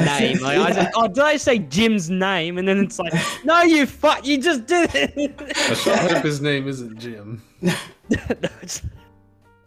name?" 0.00 0.38
Like, 0.42 0.58
I 0.58 0.72
said, 0.72 0.90
"Oh, 0.94 1.08
did 1.08 1.18
I 1.24 1.36
say 1.36 1.58
Jim's 1.58 2.10
name?" 2.10 2.58
And 2.58 2.66
then 2.66 2.78
it's 2.78 2.98
like, 2.98 3.12
"No, 3.44 3.62
you 3.62 3.86
fuck, 3.86 4.26
you 4.26 4.38
just 4.38 4.66
did 4.66 4.90
it." 4.94 5.40
I 5.70 5.74
sure 5.74 5.96
hope 5.96 6.24
his 6.24 6.40
name 6.40 6.66
isn't 6.68 6.98
Jim. 6.98 7.42
No, 7.60 7.72
it's- 8.10 8.82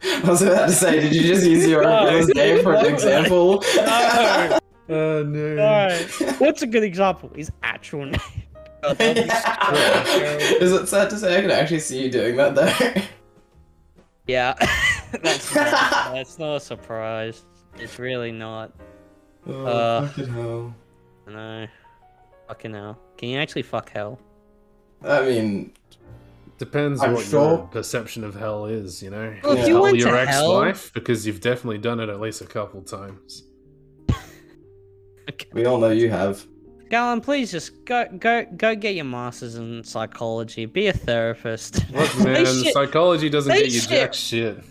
I 0.03 0.29
was 0.29 0.43
about 0.43 0.67
to 0.67 0.73
say, 0.73 0.99
did 0.99 1.15
you 1.15 1.23
just 1.23 1.43
use 1.45 1.67
your 1.67 1.81
No. 1.81 2.03
brother's 2.03 2.27
name 2.29 2.61
for 2.61 2.75
an 2.75 2.85
example? 2.85 3.63
no, 3.77 4.59
Oh 4.89 5.23
no. 5.23 5.55
no. 5.55 5.99
What's 6.37 6.61
a 6.61 6.67
good 6.67 6.83
example? 6.83 7.31
His 7.35 7.51
actual 7.63 8.05
name. 8.05 8.21
Oh, 8.83 8.93
that'd 8.93 9.23
be 9.23 9.29
so- 9.29 10.63
Is 10.63 10.71
it 10.71 10.87
sad 10.87 11.09
to 11.09 11.17
say 11.17 11.39
I 11.39 11.41
can 11.41 11.49
actually 11.49 11.79
see 11.79 12.03
you 12.03 12.11
doing 12.11 12.35
that 12.37 12.53
though? 12.53 13.01
yeah, 14.27 14.53
that's 15.23 15.55
not, 15.55 16.13
that's 16.13 16.37
not 16.37 16.55
a 16.57 16.59
surprise. 16.59 17.43
It's 17.79 17.97
really 17.97 18.31
not. 18.31 18.71
Oh, 19.47 19.65
Uh. 19.65 20.07
fucking 20.07 20.33
hell. 20.33 20.75
No, 21.27 21.67
fucking 22.47 22.73
hell. 22.73 22.97
Can 23.17 23.29
you 23.29 23.39
actually 23.39 23.61
fuck 23.63 23.91
hell? 23.91 24.19
I 25.03 25.21
mean, 25.25 25.73
Depends 26.57 27.01
I'm 27.03 27.13
what 27.13 27.23
sure- 27.25 27.49
your 27.49 27.57
perception 27.67 28.23
of 28.23 28.33
hell 28.33 28.65
is, 28.65 29.03
you 29.03 29.11
know. 29.11 29.31
Well, 29.43 29.53
if 29.57 29.67
you 29.67 29.75
Hell 29.75 29.83
went 29.83 29.97
your 29.97 30.09
to 30.11 30.25
hell, 30.25 30.59
ex-wife 30.63 30.91
because 30.91 31.27
you've 31.27 31.39
definitely 31.39 31.77
done 31.77 31.99
it 31.99 32.09
at 32.09 32.19
least 32.19 32.41
a 32.41 32.45
couple 32.47 32.81
times. 32.81 33.43
we 35.53 35.65
all 35.65 35.77
know 35.77 35.91
you 35.91 36.09
have. 36.09 36.45
Callan, 36.89 37.21
please 37.21 37.51
just 37.51 37.83
go 37.85 38.05
go 38.17 38.45
go 38.55 38.73
get 38.75 38.95
your 38.95 39.05
masters 39.05 39.55
in 39.55 39.83
psychology. 39.83 40.65
Be 40.65 40.87
a 40.87 40.93
therapist. 40.93 41.83
Look, 41.91 42.17
man, 42.19 42.45
shit- 42.63 42.73
psychology 42.73 43.29
doesn't 43.29 43.51
they 43.53 43.63
get 43.63 43.71
you 43.71 43.79
shit. 43.81 43.89
jack 43.89 44.13
shit. 44.13 44.63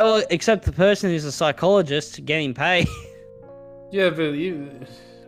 Oh, 0.00 0.20
except 0.30 0.64
the 0.64 0.72
person 0.72 1.10
who's 1.10 1.24
a 1.24 1.30
psychologist 1.32 2.24
getting 2.24 2.54
paid. 2.54 2.88
Yeah, 3.94 4.10
but 4.10 4.22
you, 4.32 4.68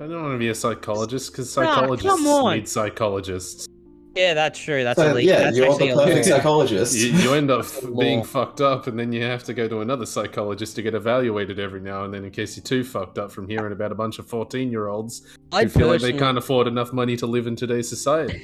I 0.01 0.09
don't 0.09 0.23
want 0.23 0.35
to 0.35 0.39
be 0.39 0.49
a 0.49 0.55
psychologist 0.57 1.31
because 1.31 1.57
Nah, 1.57 1.67
psychologists 1.73 2.09
come 2.11 2.27
on. 2.27 2.57
need 2.57 2.69
psychologists. 2.69 3.69
yeah, 4.17 4.35
that's 4.35 4.59
true. 4.59 4.83
That's 4.83 4.99
So, 4.99 5.13
a 5.13 5.15
leak. 5.15 5.27
yeah, 5.29 5.39
that's 5.39 5.57
you're 5.57 5.71
actually 5.71 5.91
the 5.91 5.95
a 5.95 5.97
leak. 5.99 6.07
perfect 6.09 6.27
psychologist. 6.27 6.97
You, 6.97 7.13
you 7.13 7.35
end 7.35 7.53
up 7.53 7.65
being 8.01 8.25
fucked 8.25 8.61
up, 8.61 8.89
and 8.89 8.99
then 8.99 9.13
you 9.13 9.23
have 9.23 9.45
to 9.45 9.55
go 9.55 9.69
to 9.69 9.83
another 9.83 10.05
psychologist 10.05 10.75
to 10.75 10.83
get 10.83 10.95
evaluated 10.95 11.61
every 11.61 11.81
now 11.81 12.03
and 12.03 12.13
then 12.13 12.25
in 12.25 12.33
case 12.33 12.57
you're 12.57 12.65
too 12.65 12.83
fucked 12.83 13.19
up 13.19 13.31
from 13.31 13.49
hearing 13.49 13.73
about 13.73 13.93
a 13.93 13.95
bunch 13.95 14.19
of 14.19 14.27
14 14.27 14.69
year 14.73 14.89
olds 14.89 15.23
who 15.53 15.59
I 15.59 15.67
feel 15.67 15.87
like 15.87 16.01
they 16.01 16.13
can't 16.13 16.37
afford 16.37 16.67
enough 16.67 16.93
money 16.93 17.17
to 17.19 17.27
live 17.27 17.47
in 17.47 17.55
today's 17.55 17.89
society. 17.89 18.43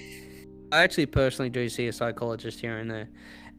I 0.71 0.85
actually 0.85 1.07
personally 1.07 1.51
do 1.51 1.69
see 1.69 1.89
a 1.89 1.93
psychologist 1.93 2.61
here 2.61 2.79
and 2.79 2.89
there, 2.89 3.09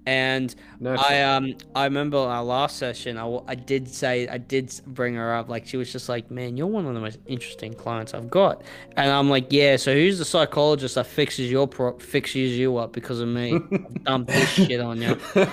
and. 0.05 0.53
I 0.85 1.21
um 1.21 1.53
I 1.75 1.85
remember 1.85 2.17
our 2.17 2.43
last 2.43 2.77
session. 2.77 3.17
I, 3.17 3.39
I 3.47 3.55
did 3.55 3.87
say 3.87 4.27
I 4.27 4.37
did 4.37 4.73
bring 4.87 5.15
her 5.15 5.33
up. 5.33 5.47
Like 5.47 5.65
she 5.65 5.77
was 5.77 5.91
just 5.93 6.09
like, 6.09 6.29
"Man, 6.29 6.57
you're 6.57 6.67
one 6.67 6.85
of 6.85 6.93
the 6.93 6.99
most 6.99 7.19
interesting 7.25 7.73
clients 7.73 8.13
I've 8.13 8.29
got." 8.29 8.63
And 8.97 9.09
I'm 9.09 9.29
like, 9.29 9.47
"Yeah." 9.49 9.77
So 9.77 9.93
who's 9.93 10.17
the 10.19 10.25
psychologist 10.25 10.95
that 10.95 11.07
fixes 11.07 11.49
your 11.49 11.67
pro- 11.69 11.97
fixes 11.99 12.57
you 12.57 12.75
up 12.75 12.91
because 12.91 13.21
of 13.21 13.29
me? 13.29 13.57
Dump 14.03 14.27
this 14.27 14.49
shit 14.49 14.81
on 14.81 15.01
you. 15.01 15.17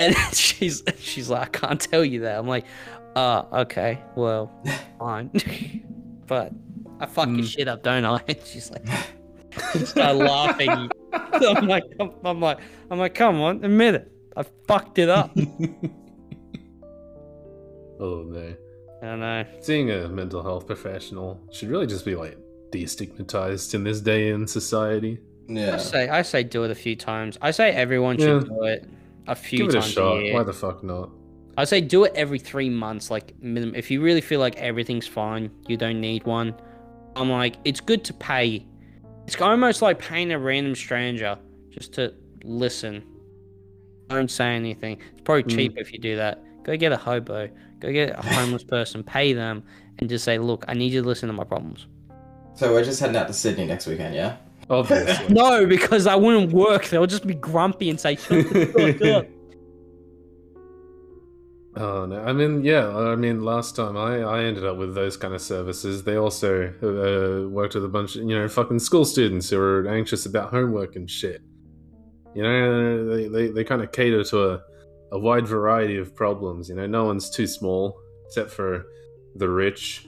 And 0.00 0.16
she's 0.32 0.82
she's 0.98 1.28
like, 1.28 1.62
I 1.62 1.66
can't 1.66 1.80
tell 1.80 2.04
you 2.04 2.20
that. 2.20 2.38
I'm 2.38 2.48
like, 2.48 2.64
uh, 3.14 3.44
okay, 3.52 3.98
well, 4.16 4.50
fine. 4.98 5.30
but 6.26 6.50
I 6.98 7.06
fuck 7.06 7.28
your 7.28 7.36
Mm. 7.38 7.48
shit 7.48 7.68
up, 7.68 7.82
don't 7.82 8.04
I? 8.04 8.20
And 8.26 8.38
she's 8.44 8.70
like, 8.70 8.84
start 9.84 10.16
laughing. 10.16 10.70
I'm 11.12 11.66
like, 11.66 11.84
I'm, 12.00 12.10
I'm 12.24 12.40
like, 12.40 12.58
I'm 12.90 12.98
like, 12.98 13.14
come 13.14 13.40
on, 13.40 13.64
admit 13.64 13.94
it. 13.94 14.12
I 14.36 14.44
fucked 14.66 14.98
it 14.98 15.08
up. 15.08 15.30
oh 18.00 18.24
no. 18.26 18.54
I 19.02 19.06
don't 19.06 19.20
know. 19.20 19.44
Seeing 19.60 19.90
a 19.90 20.08
mental 20.08 20.42
health 20.42 20.66
professional 20.66 21.40
should 21.50 21.68
really 21.68 21.86
just 21.86 22.04
be 22.04 22.14
like 22.14 22.38
destigmatized 22.70 23.74
in 23.74 23.84
this 23.84 24.00
day 24.00 24.30
in 24.30 24.46
society. 24.46 25.18
Yeah. 25.48 25.62
I 25.62 25.64
yeah. 25.66 25.76
say, 25.78 26.08
I 26.08 26.22
say, 26.22 26.42
do 26.44 26.64
it 26.64 26.70
a 26.70 26.74
few 26.74 26.96
times. 26.96 27.36
I 27.42 27.50
say 27.50 27.72
everyone 27.72 28.16
should 28.18 28.42
Yeah. 28.44 28.48
do 28.48 28.64
it 28.64 28.88
a 29.26 29.34
few 29.34 29.58
Give 29.58 29.68
it 29.68 29.74
a 29.74 29.80
times 29.80 29.90
shot. 29.92 30.14
year. 30.22 30.34
Why 30.34 30.42
the 30.44 30.52
fuck 30.52 30.82
not? 30.84 31.10
I 31.58 31.64
say 31.64 31.80
do 31.80 32.04
it 32.04 32.12
every 32.14 32.38
three 32.38 32.70
months, 32.70 33.10
like 33.10 33.34
minimum. 33.42 33.74
If 33.74 33.90
you 33.90 34.00
really 34.00 34.20
feel 34.22 34.40
like 34.40 34.56
everything's 34.56 35.06
fine, 35.06 35.50
you 35.68 35.76
don't 35.76 36.00
need 36.00 36.24
one. 36.24 36.54
I'm 37.14 37.28
like, 37.28 37.56
it's 37.64 37.80
good 37.80 38.04
to 38.04 38.14
pay. 38.14 38.66
It's 39.26 39.40
almost 39.40 39.82
like 39.82 39.98
paying 39.98 40.32
a 40.32 40.38
random 40.38 40.74
stranger 40.74 41.38
just 41.70 41.92
to 41.94 42.14
listen. 42.44 43.02
Don't 44.08 44.30
say 44.30 44.54
anything. 44.54 44.98
It's 45.12 45.22
probably 45.22 45.44
Mm. 45.44 45.56
cheap 45.56 45.74
if 45.78 45.92
you 45.92 45.98
do 45.98 46.16
that. 46.16 46.42
Go 46.64 46.76
get 46.76 46.92
a 46.92 46.96
hobo. 46.96 47.48
Go 47.80 47.92
get 47.92 48.10
a 48.18 48.22
homeless 48.26 48.64
person. 48.64 49.02
Pay 49.02 49.32
them 49.32 49.62
and 49.98 50.08
just 50.08 50.24
say, 50.24 50.38
look, 50.38 50.64
I 50.68 50.74
need 50.74 50.92
you 50.92 51.02
to 51.02 51.08
listen 51.08 51.28
to 51.28 51.32
my 51.32 51.44
problems. 51.44 51.86
So 52.54 52.72
we're 52.72 52.84
just 52.84 53.00
heading 53.00 53.16
out 53.16 53.28
to 53.28 53.32
Sydney 53.32 53.64
next 53.66 53.86
weekend, 53.86 54.14
yeah? 54.14 54.36
Obviously. 54.68 55.28
No, 55.34 55.66
because 55.66 56.06
I 56.06 56.14
wouldn't 56.14 56.52
work. 56.52 56.86
They'll 56.86 57.06
just 57.06 57.26
be 57.26 57.34
grumpy 57.34 57.88
and 57.90 57.98
say, 57.98 58.16
shut 58.16 58.50
the 58.52 58.66
fuck 58.66 59.02
up. 59.08 59.26
Oh 61.74 62.04
no! 62.04 62.22
I 62.22 62.32
mean, 62.32 62.64
yeah. 62.64 62.88
I 62.88 63.16
mean, 63.16 63.42
last 63.42 63.76
time 63.76 63.96
I, 63.96 64.20
I 64.20 64.44
ended 64.44 64.66
up 64.66 64.76
with 64.76 64.94
those 64.94 65.16
kind 65.16 65.32
of 65.32 65.40
services. 65.40 66.04
They 66.04 66.16
also 66.16 66.66
uh, 66.82 67.48
worked 67.48 67.74
with 67.74 67.84
a 67.84 67.88
bunch 67.88 68.16
of 68.16 68.22
you 68.22 68.38
know 68.38 68.46
fucking 68.46 68.78
school 68.78 69.06
students 69.06 69.48
who 69.48 69.58
were 69.58 69.88
anxious 69.88 70.26
about 70.26 70.50
homework 70.50 70.96
and 70.96 71.08
shit. 71.08 71.40
You 72.34 72.42
know, 72.42 73.06
they 73.08 73.28
they, 73.28 73.48
they 73.48 73.64
kind 73.64 73.82
of 73.82 73.90
cater 73.90 74.22
to 74.24 74.50
a, 74.50 74.60
a 75.12 75.18
wide 75.18 75.46
variety 75.46 75.96
of 75.96 76.14
problems. 76.14 76.68
You 76.68 76.74
know, 76.74 76.86
no 76.86 77.06
one's 77.06 77.30
too 77.30 77.46
small 77.46 77.98
except 78.26 78.50
for 78.50 78.84
the 79.36 79.48
rich. 79.48 80.06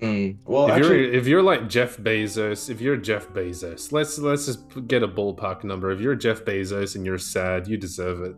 Mm. 0.00 0.38
Well, 0.44 0.66
if 0.66 0.72
actually, 0.72 1.00
you're 1.02 1.14
if 1.14 1.26
you're 1.26 1.42
like 1.42 1.68
Jeff 1.68 1.98
Bezos, 1.98 2.68
if 2.70 2.80
you're 2.80 2.96
Jeff 2.96 3.28
Bezos, 3.28 3.92
let's 3.92 4.18
let's 4.18 4.46
just 4.46 4.88
get 4.88 5.02
a 5.02 5.08
ballpark 5.08 5.64
number. 5.64 5.90
If 5.90 6.00
you're 6.00 6.14
Jeff 6.14 6.44
Bezos 6.44 6.96
and 6.96 7.06
you're 7.06 7.18
sad, 7.18 7.68
you 7.68 7.76
deserve 7.76 8.22
it. 8.22 8.36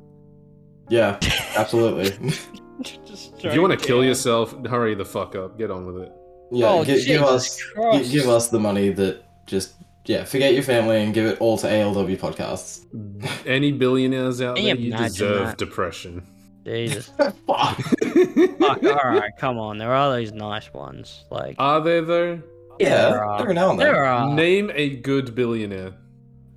Yeah, 0.89 1.19
absolutely. 1.57 2.33
Just 2.83 3.43
If 3.45 3.55
you 3.55 3.63
want 3.63 3.79
to 3.79 3.85
kill 3.87 4.01
down. 4.01 4.09
yourself, 4.09 4.55
hurry 4.67 4.95
the 4.95 5.05
fuck 5.05 5.35
up. 5.35 5.57
Get 5.59 5.71
on 5.71 5.87
with 5.87 6.03
it. 6.03 6.13
Yeah, 6.53 6.69
Oh, 6.69 6.85
gi- 6.85 7.05
give 7.05 7.23
us 7.23 7.57
gi- 7.57 7.63
Christ. 7.75 8.13
give 8.13 8.29
us 8.29 8.49
the 8.49 8.61
money 8.61 8.91
that 8.91 9.23
just 9.47 9.75
yeah, 10.05 10.25
forget 10.25 10.53
your 10.55 10.63
family 10.63 11.03
and 11.03 11.13
give 11.15 11.25
it 11.27 11.41
all 11.41 11.57
to 11.59 11.67
ALW 11.67 12.17
podcasts. 12.19 12.85
Any 13.47 13.73
billionaires 13.73 14.41
out 14.43 14.57
there, 14.57 14.65
you 14.77 14.91
you 14.93 14.97
deserve 14.97 15.47
that? 15.47 15.59
depression. 15.59 16.23
Jesus. 16.65 17.07
Fuck. 17.17 17.79
Fuck, 17.79 18.83
alright, 18.85 19.33
come 19.39 19.59
on. 19.59 19.79
There 19.79 19.93
are 19.93 20.11
those 20.11 20.33
nice 20.33 20.73
ones. 20.75 21.25
Like, 21.31 21.57
Are 21.59 21.81
there 21.81 22.03
though? 22.03 22.43
Yeah, 22.79 23.09
there 23.11 23.25
are. 23.25 23.41
every 23.41 23.55
now 23.55 23.71
and 23.71 23.81
then. 23.81 23.87
There 23.87 24.05
are. 24.05 24.35
Name 24.35 24.71
a 24.75 24.97
good 24.97 25.35
billionaire. 25.35 25.95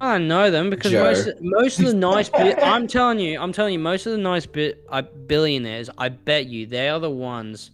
I 0.01 0.18
know 0.18 0.50
them 0.50 0.70
because 0.70 0.91
Joe. 0.91 1.03
most 1.03 1.29
most 1.41 1.79
of 1.79 1.86
the 1.88 1.94
nice 1.94 2.29
bi- 2.29 2.53
I'm 2.62 2.88
telling 2.88 3.20
you, 3.20 3.39
I'm 3.39 3.51
telling 3.51 3.74
you, 3.74 3.79
most 3.79 4.06
of 4.06 4.13
the 4.13 4.18
nice 4.18 4.46
bit 4.46 4.84
uh, 4.89 5.01
billionaires, 5.01 5.89
I 5.98 6.10
bet 6.10 6.46
you, 6.48 6.65
they 6.65 6.89
are 6.89 7.00
the 7.00 7.10
ones 7.10 7.72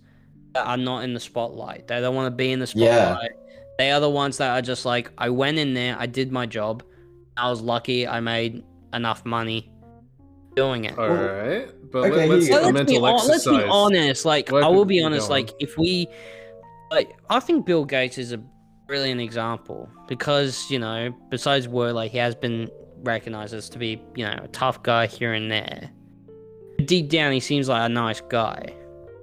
that 0.54 0.66
are 0.66 0.78
not 0.78 1.04
in 1.04 1.14
the 1.14 1.20
spotlight. 1.20 1.88
They 1.88 2.00
don't 2.02 2.16
want 2.16 2.28
to 2.28 2.36
be 2.36 2.52
in 2.52 2.60
the 2.60 2.72
Yeah. 2.76 3.12
spotlight. 3.14 3.32
They 3.78 3.92
are 3.92 4.00
the 4.00 4.10
ones 4.10 4.38
that 4.38 4.58
are 4.58 4.62
just 4.62 4.86
like, 4.86 5.12
I 5.18 5.30
went 5.30 5.58
in 5.58 5.74
there, 5.74 5.98
I 6.00 6.06
did 6.06 6.32
my 6.32 6.46
job, 6.46 6.82
I 7.36 7.50
was 7.50 7.62
lucky, 7.62 8.08
I 8.08 8.22
made 8.22 8.64
enough 8.94 9.26
money 9.26 9.70
doing 10.56 10.86
it. 10.86 10.98
All 10.98 11.10
right, 11.10 11.68
but 11.92 12.06
okay, 12.06 12.28
let, 12.30 12.40
us 12.40 12.48
here 12.48 12.56
you 12.56 12.62
do 12.62 12.70
go. 12.70 12.70
a 12.70 12.72
Let's 12.72 12.92
be, 12.92 13.00
mental 13.00 13.28
let's 13.28 13.46
be 13.46 13.64
honest. 13.64 14.24
Like, 14.26 14.50
Where 14.50 14.64
I 14.64 14.68
will 14.68 14.86
be 14.86 15.04
honest. 15.04 15.30
Like, 15.30 15.52
if 15.60 15.78
we, 15.78 16.08
like, 16.90 17.18
I 17.30 17.42
think 17.42 17.66
Bill 17.66 17.84
Gates 17.84 18.18
is 18.18 18.32
a 18.32 18.42
brilliant 18.88 19.22
example 19.22 19.90
because 20.08 20.70
you 20.70 20.80
know, 20.80 21.14
besides 21.30 21.68
like 21.68 22.12
he 22.12 22.18
has 22.18 22.36
been 22.36 22.70
recognized 23.06 23.54
as 23.54 23.70
to 23.70 23.80
be, 23.80 24.02
you 24.16 24.26
know, 24.26 24.40
a 24.44 24.48
tough 24.50 24.84
guy 24.84 25.08
here 25.08 25.34
and 25.34 25.50
there. 25.52 25.90
Deep 26.84 27.10
down, 27.10 27.32
he 27.32 27.40
seems 27.40 27.70
like 27.70 27.86
a 27.86 27.90
nice 27.90 28.22
guy. 28.22 28.74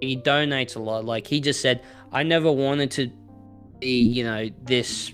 He 0.00 0.16
donates 0.16 0.76
a 0.76 0.78
lot. 0.78 1.04
Like 1.04 1.26
he 1.26 1.40
just 1.40 1.61
said, 1.61 1.83
I 2.12 2.23
never 2.23 2.50
wanted 2.50 2.90
to 2.92 3.11
be, 3.78 4.00
you 4.00 4.25
know, 4.25 4.49
this, 4.62 5.11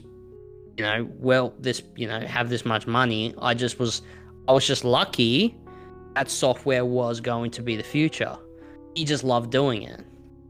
you 0.76 0.84
know, 0.84 1.08
well, 1.18 1.54
this, 1.58 1.82
you 1.96 2.06
know, 2.06 2.20
have 2.20 2.48
this 2.48 2.64
much 2.64 2.86
money. 2.86 3.34
I 3.40 3.54
just 3.54 3.78
was, 3.78 4.02
I 4.46 4.52
was 4.52 4.66
just 4.66 4.84
lucky 4.84 5.56
that 6.14 6.30
software 6.30 6.84
was 6.84 7.20
going 7.20 7.50
to 7.52 7.62
be 7.62 7.76
the 7.76 7.82
future. 7.82 8.36
He 8.94 9.04
just 9.04 9.24
loved 9.24 9.50
doing 9.50 9.82
it, 9.82 10.00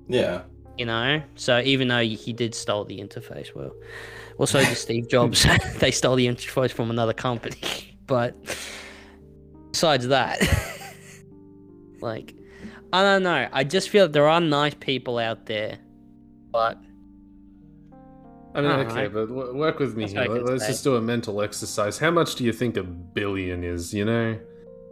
Yeah. 0.08 0.42
You 0.78 0.86
know. 0.86 1.22
So 1.34 1.60
even 1.60 1.88
though 1.88 2.02
he 2.02 2.32
did 2.32 2.54
stole 2.54 2.84
the 2.84 2.98
interface, 3.00 3.54
well, 3.54 3.72
also 4.38 4.60
did 4.60 4.76
Steve 4.76 5.08
Jobs. 5.08 5.44
they 5.78 5.90
stole 5.90 6.16
the 6.16 6.26
interface 6.26 6.70
from 6.70 6.90
another 6.90 7.12
company, 7.12 7.96
but 8.06 8.34
besides 9.72 10.08
that, 10.08 10.40
like, 12.00 12.34
I 12.92 13.02
don't 13.02 13.22
know. 13.22 13.48
I 13.52 13.64
just 13.64 13.90
feel 13.90 14.06
that 14.06 14.12
there 14.12 14.28
are 14.28 14.40
nice 14.40 14.74
people 14.74 15.18
out 15.18 15.46
there, 15.46 15.78
but 16.52 16.78
I 18.54 18.60
mean, 18.62 18.70
Alright. 18.70 18.90
okay, 18.90 19.08
but 19.08 19.30
work 19.54 19.78
with 19.78 19.96
me 19.96 20.04
That's 20.04 20.12
here. 20.14 20.22
Let- 20.22 20.44
can 20.44 20.46
Let's 20.46 20.64
say. 20.64 20.70
just 20.70 20.84
do 20.84 20.96
a 20.96 21.00
mental 21.00 21.42
exercise. 21.42 21.98
How 21.98 22.10
much 22.10 22.34
do 22.36 22.44
you 22.44 22.52
think 22.52 22.76
a 22.76 22.82
billion 22.82 23.62
is? 23.62 23.92
You 23.92 24.04
know, 24.06 24.38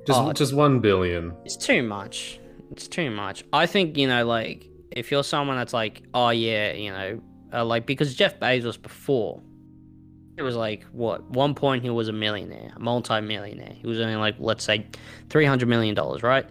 just 0.06 0.20
Oh. 0.20 0.32
just 0.32 0.52
one 0.52 0.80
billion. 0.80 1.32
It's 1.44 1.56
too 1.56 1.82
much. 1.82 2.38
It's 2.70 2.86
too 2.86 3.10
much. 3.10 3.44
I 3.52 3.66
think 3.66 3.96
you 3.96 4.06
know, 4.08 4.26
like 4.26 4.68
if 4.90 5.10
you're 5.10 5.24
someone 5.24 5.56
that's 5.56 5.72
like, 5.72 6.02
oh 6.14 6.30
yeah, 6.30 6.72
you 6.72 6.90
know, 6.90 7.20
uh, 7.52 7.64
like 7.64 7.86
because 7.86 8.14
Jeff 8.14 8.38
Bezos 8.38 8.80
before, 8.80 9.42
it 10.36 10.42
was 10.42 10.56
like 10.56 10.84
what 10.92 11.24
one 11.30 11.54
point 11.54 11.82
he 11.82 11.90
was 11.90 12.08
a 12.08 12.12
millionaire, 12.12 12.72
a 12.76 12.78
multi-millionaire. 12.78 13.72
He 13.74 13.86
was 13.86 13.98
earning 13.98 14.18
like 14.18 14.36
let's 14.38 14.64
say 14.64 14.86
three 15.30 15.46
hundred 15.46 15.68
million 15.68 15.94
dollars, 15.94 16.22
right? 16.22 16.46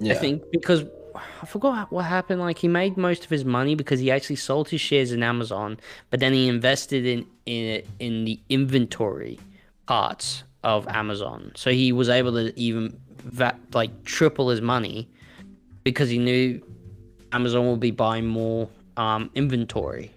Yeah. 0.00 0.14
I 0.14 0.16
think 0.16 0.42
because 0.50 0.84
I 1.14 1.46
forgot 1.46 1.92
what 1.92 2.04
happened. 2.04 2.40
Like 2.40 2.58
he 2.58 2.68
made 2.68 2.96
most 2.96 3.24
of 3.24 3.30
his 3.30 3.44
money 3.44 3.74
because 3.74 4.00
he 4.00 4.10
actually 4.10 4.36
sold 4.36 4.68
his 4.68 4.80
shares 4.80 5.12
in 5.12 5.22
Amazon, 5.22 5.78
but 6.10 6.20
then 6.20 6.32
he 6.32 6.48
invested 6.48 7.06
in 7.06 7.26
in 7.46 7.82
in 7.98 8.24
the 8.24 8.40
inventory 8.48 9.38
parts 9.86 10.44
of 10.64 10.86
Amazon. 10.88 11.52
So 11.54 11.70
he 11.70 11.92
was 11.92 12.08
able 12.08 12.32
to 12.32 12.58
even 12.58 12.98
va- 13.24 13.58
like 13.72 14.04
triple 14.04 14.50
his 14.50 14.60
money 14.60 15.08
because 15.84 16.08
he 16.10 16.18
knew 16.18 16.62
Amazon 17.32 17.64
will 17.66 17.76
be 17.76 17.90
buying 17.90 18.26
more 18.26 18.68
um, 18.96 19.30
inventory, 19.34 20.10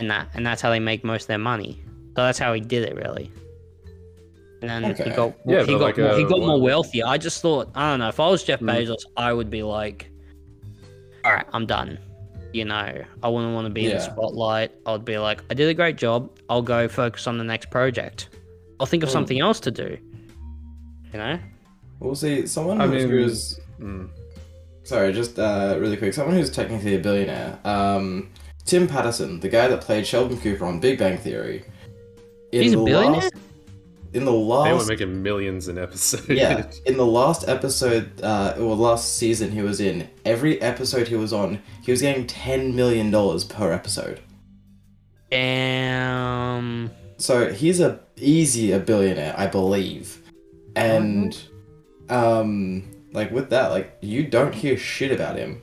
and 0.00 0.10
that 0.10 0.28
and 0.34 0.44
that's 0.46 0.60
how 0.62 0.70
they 0.70 0.80
make 0.80 1.04
most 1.04 1.22
of 1.22 1.28
their 1.28 1.38
money. 1.38 1.80
So 2.16 2.22
that's 2.24 2.38
how 2.38 2.52
he 2.52 2.60
did 2.60 2.82
it, 2.88 2.94
really. 2.96 3.30
And 4.60 4.68
then 4.84 4.94
he 4.96 5.10
got 5.10 5.34
Yeah, 5.46 5.62
he 5.62 5.72
got 5.74 5.80
like, 5.80 5.98
more, 5.98 6.16
he 6.16 6.24
uh, 6.24 6.28
got 6.28 6.40
more 6.40 6.60
wealthy. 6.60 7.02
I 7.02 7.16
just 7.16 7.40
thought 7.42 7.70
I 7.76 7.90
don't 7.90 8.00
know 8.00 8.08
if 8.08 8.18
I 8.18 8.28
was 8.28 8.42
Jeff 8.42 8.58
Mm. 8.60 8.68
Bezos, 8.86 9.04
I 9.16 9.32
would 9.32 9.50
be 9.50 9.62
like, 9.62 10.10
all 11.24 11.32
right, 11.32 11.46
I'm 11.52 11.64
done. 11.64 11.98
You 12.52 12.64
know, 12.64 13.04
I 13.22 13.28
wouldn't 13.28 13.54
want 13.54 13.66
to 13.66 13.72
be 13.72 13.86
in 13.86 13.96
the 13.96 14.00
spotlight. 14.00 14.72
I'd 14.86 15.04
be 15.04 15.18
like, 15.18 15.42
I 15.50 15.54
did 15.54 15.68
a 15.68 15.74
great 15.74 15.96
job. 15.96 16.30
I'll 16.48 16.62
go 16.62 16.88
focus 16.88 17.26
on 17.26 17.38
the 17.38 17.44
next 17.44 17.70
project. 17.70 18.30
I'll 18.80 18.86
think 18.86 19.02
of 19.02 19.10
Mm. 19.10 19.12
something 19.12 19.38
else 19.40 19.60
to 19.60 19.70
do. 19.70 19.96
You 21.12 21.18
know? 21.18 21.38
We'll 22.00 22.14
see. 22.14 22.46
Someone 22.46 22.80
I 22.80 22.86
who's, 22.86 23.02
mean- 23.04 23.10
who's 23.10 23.60
Mm. 23.80 24.08
Sorry, 24.88 25.12
just 25.12 25.38
uh, 25.38 25.76
really 25.78 25.96
quick. 25.96 26.14
Someone 26.14 26.34
who's 26.34 26.50
technically 26.50 26.94
a 26.96 26.98
billionaire. 26.98 27.58
Um, 27.64 28.30
Tim 28.64 28.86
Patterson, 28.88 29.40
the 29.40 29.48
guy 29.48 29.68
that 29.68 29.82
played 29.82 30.06
Sheldon 30.06 30.40
Cooper 30.40 30.64
on 30.64 30.80
Big 30.80 30.98
Bang 30.98 31.18
Theory. 31.18 31.64
In 32.52 32.62
He's 32.62 32.72
a 32.72 32.76
the 32.76 32.84
billionaire? 32.84 33.20
Last, 33.20 33.34
in 34.14 34.24
the 34.24 34.32
last, 34.32 34.64
They 34.66 34.74
were 34.74 34.86
making 34.86 35.22
millions 35.22 35.68
an 35.68 35.76
episode. 35.78 36.28
yeah, 36.30 36.70
in 36.86 36.96
the 36.96 37.04
last 37.06 37.46
episode, 37.46 38.10
uh, 38.22 38.54
or 38.58 38.74
last 38.74 39.16
season 39.16 39.52
he 39.52 39.60
was 39.60 39.80
in, 39.80 40.08
every 40.24 40.60
episode 40.62 41.08
he 41.08 41.16
was 41.16 41.32
on, 41.34 41.60
he 41.84 41.90
was 41.90 42.00
getting 42.00 42.26
ten 42.26 42.74
million 42.74 43.10
dollars 43.10 43.44
per 43.44 43.70
episode. 43.72 44.20
Damn. 45.30 46.90
So 47.18 47.52
he's 47.52 47.80
a 47.80 48.00
easy 48.16 48.72
a 48.72 48.78
billionaire, 48.78 49.34
I 49.36 49.46
believe. 49.46 50.22
And 50.74 51.38
um 52.08 52.84
like 53.12 53.30
with 53.30 53.50
that, 53.50 53.70
like 53.70 53.96
you 54.00 54.26
don't 54.26 54.54
hear 54.54 54.76
shit 54.76 55.12
about 55.12 55.36
him. 55.36 55.62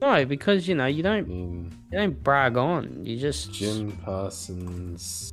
No, 0.00 0.24
because 0.24 0.66
you 0.66 0.74
know 0.74 0.86
you 0.86 1.02
don't 1.02 1.28
mean, 1.28 1.72
you 1.92 1.98
don't 1.98 2.22
brag 2.22 2.56
on. 2.56 3.04
You 3.04 3.16
just 3.18 3.52
Jim 3.52 3.92
Parsons. 4.04 5.32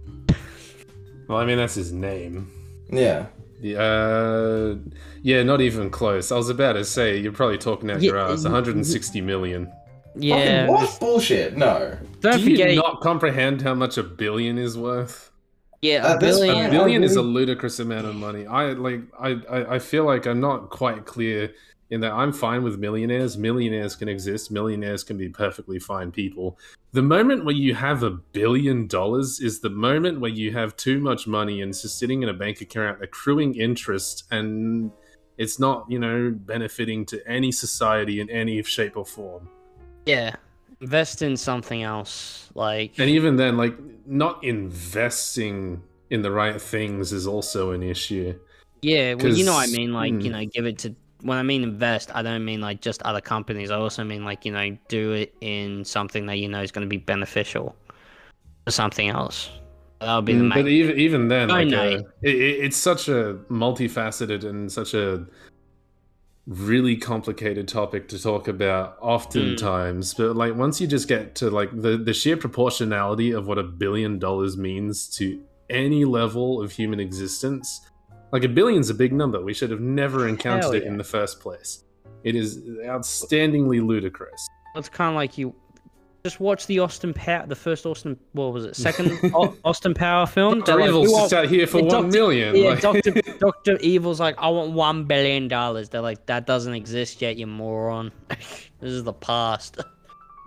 Well, 1.28 1.38
I 1.38 1.46
mean 1.46 1.58
that's 1.58 1.76
his 1.76 1.92
name. 1.92 2.52
Yeah. 2.92 3.28
Yeah, 3.62 3.80
uh, 3.82 4.76
yeah, 5.22 5.44
not 5.44 5.60
even 5.60 5.90
close. 5.90 6.32
I 6.32 6.38
was 6.38 6.48
about 6.50 6.74
to 6.74 6.86
say 6.86 7.18
you're 7.18 7.34
probably 7.34 7.58
talking 7.58 7.92
out 7.92 8.02
your 8.02 8.18
ass. 8.18 8.44
160 8.46 9.20
million. 9.20 9.70
yeah. 10.16 10.66
Fucking 10.66 10.74
what 10.74 11.00
bullshit? 11.02 11.58
No. 11.58 11.98
Don't 12.22 12.38
Do 12.38 12.44
you 12.44 12.52
forget. 12.52 12.76
not 12.76 13.02
comprehend 13.02 13.62
how 13.62 13.74
much 13.74 13.98
a 13.98 14.04
billion 14.04 14.58
is 14.58 14.78
worth? 14.78 15.29
Yeah, 15.82 16.16
a 16.16 16.20
this- 16.20 16.40
billion. 16.40 16.66
A 16.68 16.70
billion 16.70 17.04
is 17.04 17.16
a 17.16 17.22
ludicrous 17.22 17.80
amount 17.80 18.06
of 18.08 18.16
money. 18.16 18.46
I 18.46 18.72
like. 18.72 19.02
I, 19.20 19.30
I. 19.50 19.76
I 19.76 19.80
feel 19.80 20.06
like 20.06 20.26
I'm 20.26 20.40
not 20.40 20.70
quite 20.70 21.06
clear 21.06 21.54
in 21.90 22.02
that 22.02 22.12
I'm 22.12 22.32
fine 22.32 22.64
with 22.64 22.78
millionaires. 22.78 23.38
Millionaires 23.38 23.96
can 23.96 24.08
exist. 24.08 24.52
Millionaires 24.52 25.04
can 25.04 25.18
be 25.18 25.30
perfectly 25.30 25.80
fine 25.80 26.12
people. 26.12 26.58
The 26.92 27.02
moment 27.02 27.46
where 27.46 27.56
you 27.56 27.76
have 27.76 28.04
a 28.04 28.12
billion 28.12 28.88
dollars 28.88 29.40
is 29.40 29.60
the 29.60 29.70
moment 29.70 30.20
where 30.20 30.32
you 30.32 30.52
have 30.54 30.76
too 30.76 31.00
much 31.00 31.28
money 31.28 31.62
and 31.62 31.70
it's 31.70 31.82
just 31.82 31.98
sitting 31.98 32.24
in 32.24 32.30
a 32.30 32.34
bank 32.34 32.62
account 32.62 33.02
accruing 33.02 33.56
interest 33.56 34.26
and 34.32 34.92
it's 35.38 35.60
not, 35.60 35.86
you 35.90 36.00
know, 36.00 36.32
benefiting 36.32 37.06
to 37.08 37.28
any 37.28 37.52
society 37.52 38.20
in 38.20 38.30
any 38.30 38.62
shape 38.64 38.98
or 38.98 39.06
form. 39.06 39.50
Yeah, 40.06 40.36
invest 40.82 41.22
in 41.22 41.38
something 41.38 41.84
else. 41.84 42.50
Like 42.56 42.96
And 42.98 43.10
even 43.10 43.36
then, 43.38 43.58
like 43.58 43.76
not 44.06 44.44
investing 44.44 45.84
in 46.10 46.22
the 46.22 46.32
right 46.32 46.62
things 46.62 47.14
is 47.14 47.28
also 47.28 47.72
an 47.72 47.84
issue. 47.84 48.38
yeah, 48.82 49.14
well, 49.16 49.30
you 49.30 49.44
know 49.44 49.54
what 49.54 49.64
I 49.64 49.68
mean. 49.68 49.94
Like 49.94 50.24
you 50.24 50.32
hmm. 50.32 50.32
know, 50.32 50.46
give 50.46 50.66
it 50.66 50.78
to. 50.80 50.96
When 51.22 51.38
I 51.38 51.44
mean 51.44 51.64
invest, 51.64 52.16
I 52.16 52.22
don't 52.22 52.46
mean 52.46 52.62
like 52.62 52.82
just 52.82 53.02
other 53.04 53.20
companies. 53.22 53.72
I 53.72 53.76
also 53.76 54.04
mean 54.06 54.24
like 54.24 54.46
you 54.46 54.54
know, 54.54 54.78
do 54.88 55.12
it 55.14 55.36
in 55.42 55.84
something 55.84 56.26
that 56.28 56.38
you 56.38 56.48
know 56.48 56.62
is 56.62 56.72
going 56.72 56.86
to 56.86 56.90
be 56.90 56.98
beneficial 56.98 57.76
for 58.66 58.72
something 58.72 59.10
else. 59.10 59.50
That 60.02 60.16
would 60.16 60.26
be 60.26 60.36
the 60.36 60.44
Mm, 60.44 60.50
main. 60.50 60.64
But 60.64 60.68
even 60.68 60.98
even 61.00 61.28
then, 61.28 61.50
I 61.50 61.64
like 61.64 61.70
know. 61.70 61.98
uh, 61.98 62.04
it- 62.22 62.36
it's 62.66 62.78
such 62.78 63.08
a 63.10 63.40
multifaceted 63.50 64.44
and 64.44 64.72
such 64.72 64.94
a 64.94 65.26
really 66.50 66.98
complicated 66.98 67.68
topic 67.68 68.08
to 68.10 68.22
talk 68.22 68.48
about 68.48 68.98
oftentimes 69.02 70.14
hmm. 70.14 70.24
but 70.24 70.36
like 70.36 70.56
once 70.56 70.82
you 70.82 70.88
just 70.88 71.08
get 71.08 71.36
to 71.36 71.48
like 71.50 71.70
the 71.80 71.96
the 71.96 72.14
sheer 72.14 72.36
proportionality 72.36 73.32
of 73.32 73.48
what 73.48 73.60
a 73.60 73.64
billion 73.64 74.18
dollars 74.18 74.58
means 74.58 75.08
to 75.08 75.40
any 75.70 76.04
level 76.06 76.60
of 76.60 76.72
human 76.72 77.00
existence 77.00 77.82
like 78.32 78.44
a 78.44 78.50
billion's 78.50 78.90
a 78.90 78.94
big 78.94 79.14
number. 79.14 79.42
We 79.42 79.54
should 79.54 79.72
have 79.72 79.82
never 79.82 80.28
encountered 80.28 80.64
Hell 80.64 80.74
it 80.74 80.84
in 80.84 80.98
the 80.98 81.04
first 81.04 81.40
place. 81.40 81.84
It 82.24 82.36
is 82.36 82.58
outstandingly 82.86 83.86
ludicrous. 83.86 84.48
It's 84.76 84.90
kind 84.90 85.10
of 85.10 85.16
like 85.16 85.38
you 85.38 85.56
just 86.24 86.40
watch 86.40 86.68
the 86.68 86.80
Austin 86.80 87.14
Power, 87.14 87.46
the 87.48 87.56
first 87.56 87.86
Austin, 87.86 88.20
what 88.34 88.54
was 88.54 88.66
it, 88.66 88.76
second 88.76 89.12
Austin 89.64 89.94
Power 89.94 90.26
film? 90.26 90.60
They're 90.60 90.78
Dr. 90.78 90.80
like, 90.80 90.90
Evil's 90.90 91.08
"We 91.08 91.14
just 91.14 91.34
out 91.34 91.48
here 91.48 91.68
for 91.68 91.78
Yeah, 91.78 91.84
one 91.84 92.04
Dr. 92.04 92.08
million. 92.08 92.56
Yeah, 92.56 92.70
like- 92.70 92.82
Doctor 92.82 93.12
Doctor 93.40 93.78
Evil's 93.80 94.20
like, 94.20 94.36
I 94.38 94.50
want 94.50 94.72
one 94.74 95.06
billion 95.06 95.48
dollars. 95.48 95.90
They're 95.90 96.02
like, 96.02 96.26
that 96.26 96.46
doesn't 96.46 96.74
exist 96.74 97.22
yet, 97.22 97.38
you 97.38 97.48
moron. 97.48 98.12
this 98.30 98.92
is 98.92 99.04
the 99.04 99.14
past. 99.14 99.80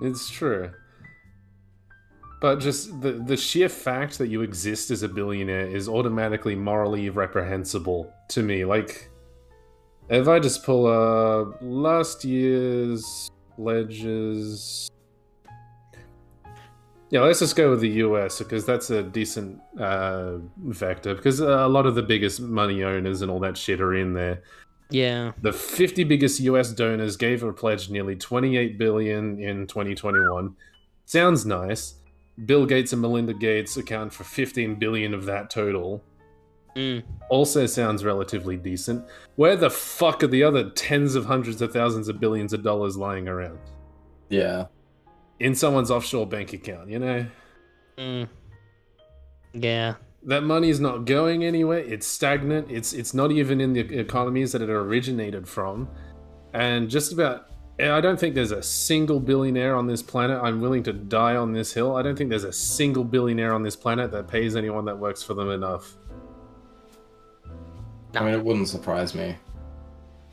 It's 0.03 0.29
true. 0.31 0.71
But 2.41 2.57
just 2.59 3.01
the 3.01 3.13
the 3.13 3.37
sheer 3.37 3.69
fact 3.69 4.19
that 4.19 4.27
you 4.27 4.43
exist 4.43 4.91
as 4.91 5.05
a 5.05 5.09
billionaire 5.09 5.67
is 5.67 5.89
automatically 5.89 6.57
morally 6.57 7.09
reprehensible 7.09 8.13
to 8.31 8.43
me. 8.43 8.65
Like 8.65 9.09
if 10.09 10.27
I 10.27 10.41
just 10.41 10.65
pull 10.65 10.87
up 10.87 11.57
last 11.63 12.25
year's 12.25 13.31
pledges 13.55 14.91
yeah, 17.13 17.21
let's 17.21 17.41
just 17.41 17.57
go 17.57 17.69
with 17.69 17.81
the 17.83 17.91
US 17.91 18.39
because 18.39 18.65
that's 18.65 18.89
a 18.89 19.03
decent 19.03 19.61
uh, 19.79 20.39
vector. 20.65 21.15
Because 21.15 21.41
a 21.41 21.69
lot 21.69 21.85
of 21.85 21.95
the 21.95 22.03
biggest 22.03 22.41
money 22.41 22.83
owners 22.83 23.21
and 23.21 23.31
all 23.31 23.39
that 23.41 23.59
shit 23.59 23.83
are 23.83 23.95
in 23.95 24.15
there. 24.15 24.43
Yeah, 24.89 25.33
The 25.43 25.53
50 25.53 26.05
biggest 26.05 26.41
US 26.41 26.73
donors 26.73 27.19
gave 27.19 27.45
or 27.45 27.53
pledged 27.53 27.91
nearly 27.91 28.17
28 28.17 28.79
billion 28.79 29.39
in 29.39 29.67
2021. 29.67 30.57
Sounds 31.05 31.45
nice. 31.45 31.97
Bill 32.47 32.65
Gates 32.65 32.95
and 32.95 33.03
Melinda 33.03 33.35
Gates 33.35 33.77
account 33.77 34.11
for 34.11 34.25
15 34.25 34.77
billion 34.77 35.13
of 35.13 35.27
that 35.27 35.51
total. 35.51 36.03
mm. 36.75 37.03
Also 37.29 37.67
sounds 37.67 38.07
relatively 38.07 38.57
decent. 38.57 39.05
Where 39.37 39.57
the 39.57 39.69
fuck 39.69 40.23
are 40.23 40.29
the 40.29 40.45
other 40.45 40.71
tens 40.71 41.15
of 41.15 41.27
hundreds 41.27 41.61
of 41.61 41.75
thousands 41.75 42.09
of 42.09 42.21
billions 42.21 42.55
of 42.55 42.63
dollars 42.63 42.97
lying 42.97 43.29
around? 43.29 43.59
Yeah. 44.31 44.67
In 45.43 45.57
someone's 45.57 45.91
offshore 45.91 46.27
bank 46.29 46.53
account, 46.53 46.89
you 46.89 47.01
know? 47.01 47.27
Mm. 47.99 48.29
yeah, 49.53 49.95
That 50.23 50.45
money 50.45 50.71
is 50.71 50.79
not 50.79 51.05
going 51.05 51.43
anywhere. 51.43 51.81
It's 51.81 52.07
stagnant. 52.07 52.71
It's 52.71 52.93
it's 52.93 53.13
not 53.13 53.33
even 53.33 53.61
in 53.61 53.73
the 53.73 53.81
economies 53.99 54.53
that 54.53 54.63
it 54.63 54.71
originated 54.71 55.49
from. 55.49 55.89
And 56.55 56.89
just 56.89 57.13
about 57.13 57.49
I 57.81 58.01
don't 58.01 58.21
think 58.21 58.37
there's 58.37 58.53
a 58.53 58.63
single 58.63 59.19
billionaire 59.19 59.75
on 59.75 59.89
this 59.89 60.01
planet. 60.01 60.41
I'm 60.41 60.61
willing 60.61 60.85
to 60.85 60.93
die 60.93 61.35
on 61.35 61.53
this 61.53 61.73
hill. 61.73 61.97
I 61.97 62.03
don't 62.03 62.17
think 62.17 62.31
there's 62.31 62.45
a 62.45 62.53
single 62.53 63.03
billionaire 63.03 63.53
on 63.53 63.65
this 63.65 63.75
planet 63.75 64.13
that 64.13 64.29
pays 64.29 64.55
anyone 64.55 64.85
that 64.85 64.97
works 64.97 65.25
for 65.25 65.35
them 65.35 65.51
enough. 65.51 65.97
I 68.15 68.25
mean, 68.25 68.35
it 68.35 68.45
wouldn't 68.45 68.69
surprise 68.69 69.13
me. 69.13 69.37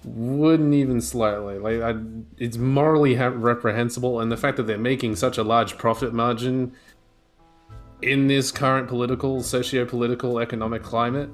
Wouldn't 0.06 0.74
even 0.74 1.02
slightly. 1.02 1.58
Like, 1.58 1.82
I, 1.82 2.00
it's 2.38 2.58
morally 2.58 3.16
ha- 3.16 3.34
reprehensible, 3.36 4.22
and 4.22 4.32
the 4.32 4.38
fact 4.38 4.58
that 4.58 4.64
they're 4.64 4.78
making 4.78 5.16
such 5.18 5.38
a 5.38 5.44
large 5.44 5.78
profit 5.78 6.14
margin 6.14 6.74
in 8.02 8.28
this 8.28 8.52
current 8.52 8.88
political, 8.88 9.44
socio-political, 9.44 10.40
economic 10.40 10.84
climate 10.84 11.30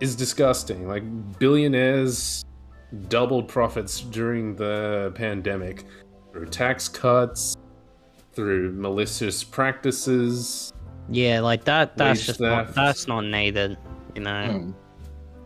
is 0.00 0.14
disgusting. 0.14 0.86
Like 0.86 1.02
billionaires 1.38 2.44
doubled 3.08 3.48
profits 3.48 4.00
during 4.02 4.54
the 4.54 5.12
pandemic 5.14 5.84
through 6.32 6.46
tax 6.46 6.88
cuts, 6.88 7.56
through 8.34 8.72
malicious 8.72 9.42
practices. 9.42 10.72
Yeah, 11.10 11.40
like 11.40 11.64
that. 11.64 11.96
That's 11.96 12.24
just 12.24 12.40
not, 12.40 12.74
that's 12.74 13.08
not 13.08 13.22
needed. 13.22 13.76
You 14.14 14.22
know. 14.22 14.74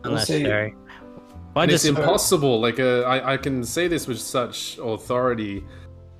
We'll 0.05 0.18
see. 0.18 0.44
unnecessary. 0.44 0.75
I 1.55 1.62
And 1.62 1.71
just 1.71 1.85
it's 1.85 1.99
impossible. 1.99 2.61
Like, 2.61 2.81
uh, 2.81 3.03
I, 3.03 3.35
I 3.35 3.37
can 3.37 3.62
say 3.65 3.88
this 3.88 4.07
with 4.07 4.19
such 4.19 4.79
authority, 4.83 5.65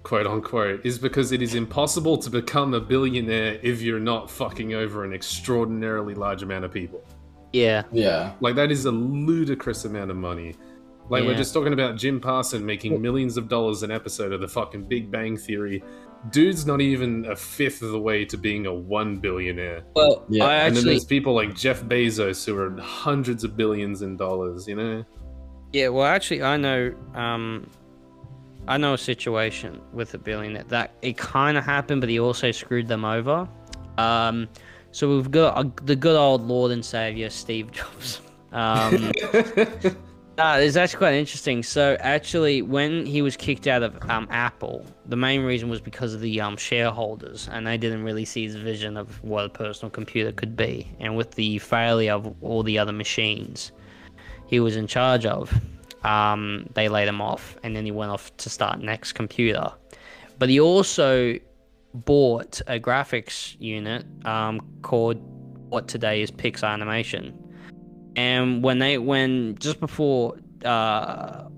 quote 0.03 0.27
unquote, 0.27 0.85
is 0.85 0.99
because 0.99 1.33
it 1.33 1.41
is 1.41 1.55
impossible 1.55 2.19
to 2.19 2.31
become 2.31 2.75
a 2.75 2.81
billionaire 2.81 3.59
if 3.63 3.81
you're 3.81 4.01
not 4.01 4.31
fucking 4.31 4.75
over 4.75 5.05
an 5.05 5.13
extraordinarily 5.13 6.15
large 6.15 6.43
amount 6.43 6.65
of 6.65 6.73
people. 6.73 7.03
yeah, 7.53 7.85
Yeah. 7.93 8.33
Like 8.41 8.57
that 8.57 8.71
is 8.71 8.85
a 8.85 8.93
ludicrous 8.93 9.85
amount 9.85 10.11
of 10.11 10.17
money. 10.17 10.55
Like 11.09 11.25
we're 11.25 11.37
just 11.37 11.53
talking 11.53 11.73
about 11.73 11.97
Jim 11.97 12.21
Parson 12.21 12.65
making 12.65 13.01
millions 13.03 13.37
of 13.37 13.49
dollars 13.49 13.83
an 13.83 13.91
episode 13.91 14.33
of 14.33 14.41
the 14.41 14.49
fucking 14.49 14.85
Big 14.85 15.11
Bang 15.11 15.37
Theory. 15.37 15.83
Dude's 16.31 16.65
not 16.65 16.81
even 16.81 17.27
a 17.27 17.35
fifth 17.37 17.83
of 17.83 17.91
the 17.91 17.99
way 17.99 18.25
to 18.27 18.37
being 18.39 18.67
a 18.67 18.73
one 18.73 19.17
billionaire. 19.17 19.83
Well, 19.95 20.25
Yeah, 20.29 20.45
I 20.45 20.55
and 20.55 20.77
then 20.77 20.79
actually, 20.79 20.93
there's 20.93 21.05
people 21.05 21.35
like 21.35 21.55
Jeff 21.55 21.83
Bezos 21.83 22.47
who 22.47 22.57
are 22.57 22.81
hundreds 22.81 23.45
of 23.45 23.57
billions 23.57 24.03
in 24.03 24.17
dollars, 24.17 24.69
you 24.69 24.77
know? 24.77 25.05
Yeah, 25.73 25.89
well, 25.89 26.07
actually, 26.07 26.43
I 26.43 26.57
know, 26.57 26.95
um, 27.15 27.69
I 28.69 28.77
know 28.77 28.95
a 28.95 28.99
situation 28.99 29.81
with 29.93 30.15
a 30.15 30.19
billionaire 30.19 30.65
that 30.65 30.95
it 31.03 31.17
kind 31.17 31.57
of 31.57 31.65
happened, 31.65 32.01
but 32.01 32.11
he 32.11 32.21
also 32.21 32.51
screwed 32.51 32.89
them 32.89 33.05
over. 33.05 33.49
Um, 33.99 34.49
so 34.91 35.09
we've 35.09 35.31
got 35.31 35.57
uh, 35.57 35.71
the 35.85 35.97
good 35.97 36.17
old 36.17 36.47
Lord 36.47 36.73
and 36.73 36.85
Savior 36.85 37.31
Steve 37.31 37.71
Jobs. 37.71 38.21
Um, 38.53 39.13
Uh, 40.39 40.59
it's 40.61 40.77
actually 40.77 40.99
quite 40.99 41.15
interesting. 41.15 41.63
So 41.63 41.97
actually, 42.01 42.63
when 42.63 43.05
he 43.05 43.21
was 43.21 43.37
kicked 43.37 43.67
out 43.67 43.83
of 43.83 43.95
um, 44.11 44.27
Apple, 44.31 44.85
the 45.07 45.17
main 45.17 45.43
reason 45.43 45.69
was 45.69 45.81
because 45.81 46.15
of 46.15 46.21
the 46.23 46.41
um, 46.41 46.57
shareholders, 46.57 47.49
and 47.53 47.67
they 47.67 47.77
didn't 47.77 48.03
really 48.03 48.25
see 48.25 48.45
his 48.45 48.57
vision 48.57 48.97
of 48.97 49.23
what 49.23 49.45
a 49.45 49.51
personal 49.51 49.91
computer 49.91 50.33
could 50.33 50.57
be. 50.57 50.91
And 51.01 51.17
with 51.17 51.33
the 51.33 51.59
failure 51.59 52.15
of 52.15 52.35
all 52.41 52.63
the 52.63 52.79
other 52.79 52.93
machines 52.93 53.73
he 54.53 54.61
was 54.61 54.77
in 54.77 54.87
charge 54.87 55.25
of, 55.25 55.51
um, 56.05 56.69
they 56.75 56.91
laid 56.91 57.09
him 57.09 57.23
off, 57.23 57.57
and 57.63 57.75
then 57.75 57.87
he 57.87 57.91
went 57.91 58.11
off 58.11 58.37
to 58.37 58.51
start 58.51 58.83
Next 58.83 59.15
Computer. 59.15 59.73
But 60.39 60.51
he 60.51 60.61
also 60.61 61.39
bought 61.95 62.61
a 62.67 62.79
graphics 62.79 63.57
unit 63.59 64.05
um, 64.27 64.61
called 64.83 65.17
what 65.71 65.89
today 65.89 66.21
is 66.21 66.31
Pixar 66.31 66.69
Animation. 66.69 67.33
And 68.15 68.63
when 68.63 68.79
they 68.79 68.99
when 68.99 69.57
just 69.59 69.81
before 69.81 70.37
uh 70.67 71.49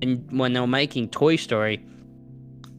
and 0.00 0.26
when 0.40 0.54
they 0.54 0.60
were 0.60 0.66
making 0.66 1.10
toy 1.10 1.36
story 1.36 1.84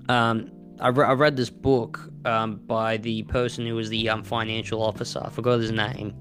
um 0.09 0.49
I, 0.79 0.87
re- 0.87 1.05
I 1.05 1.13
read 1.13 1.35
this 1.37 1.51
book 1.51 2.11
um 2.25 2.55
by 2.65 2.97
the 2.97 3.21
person 3.23 3.67
who 3.67 3.75
was 3.75 3.89
the 3.89 4.09
um 4.09 4.23
financial 4.23 4.81
officer. 4.81 5.21
I 5.23 5.29
forgot 5.29 5.59
his 5.59 5.71
name 5.71 6.15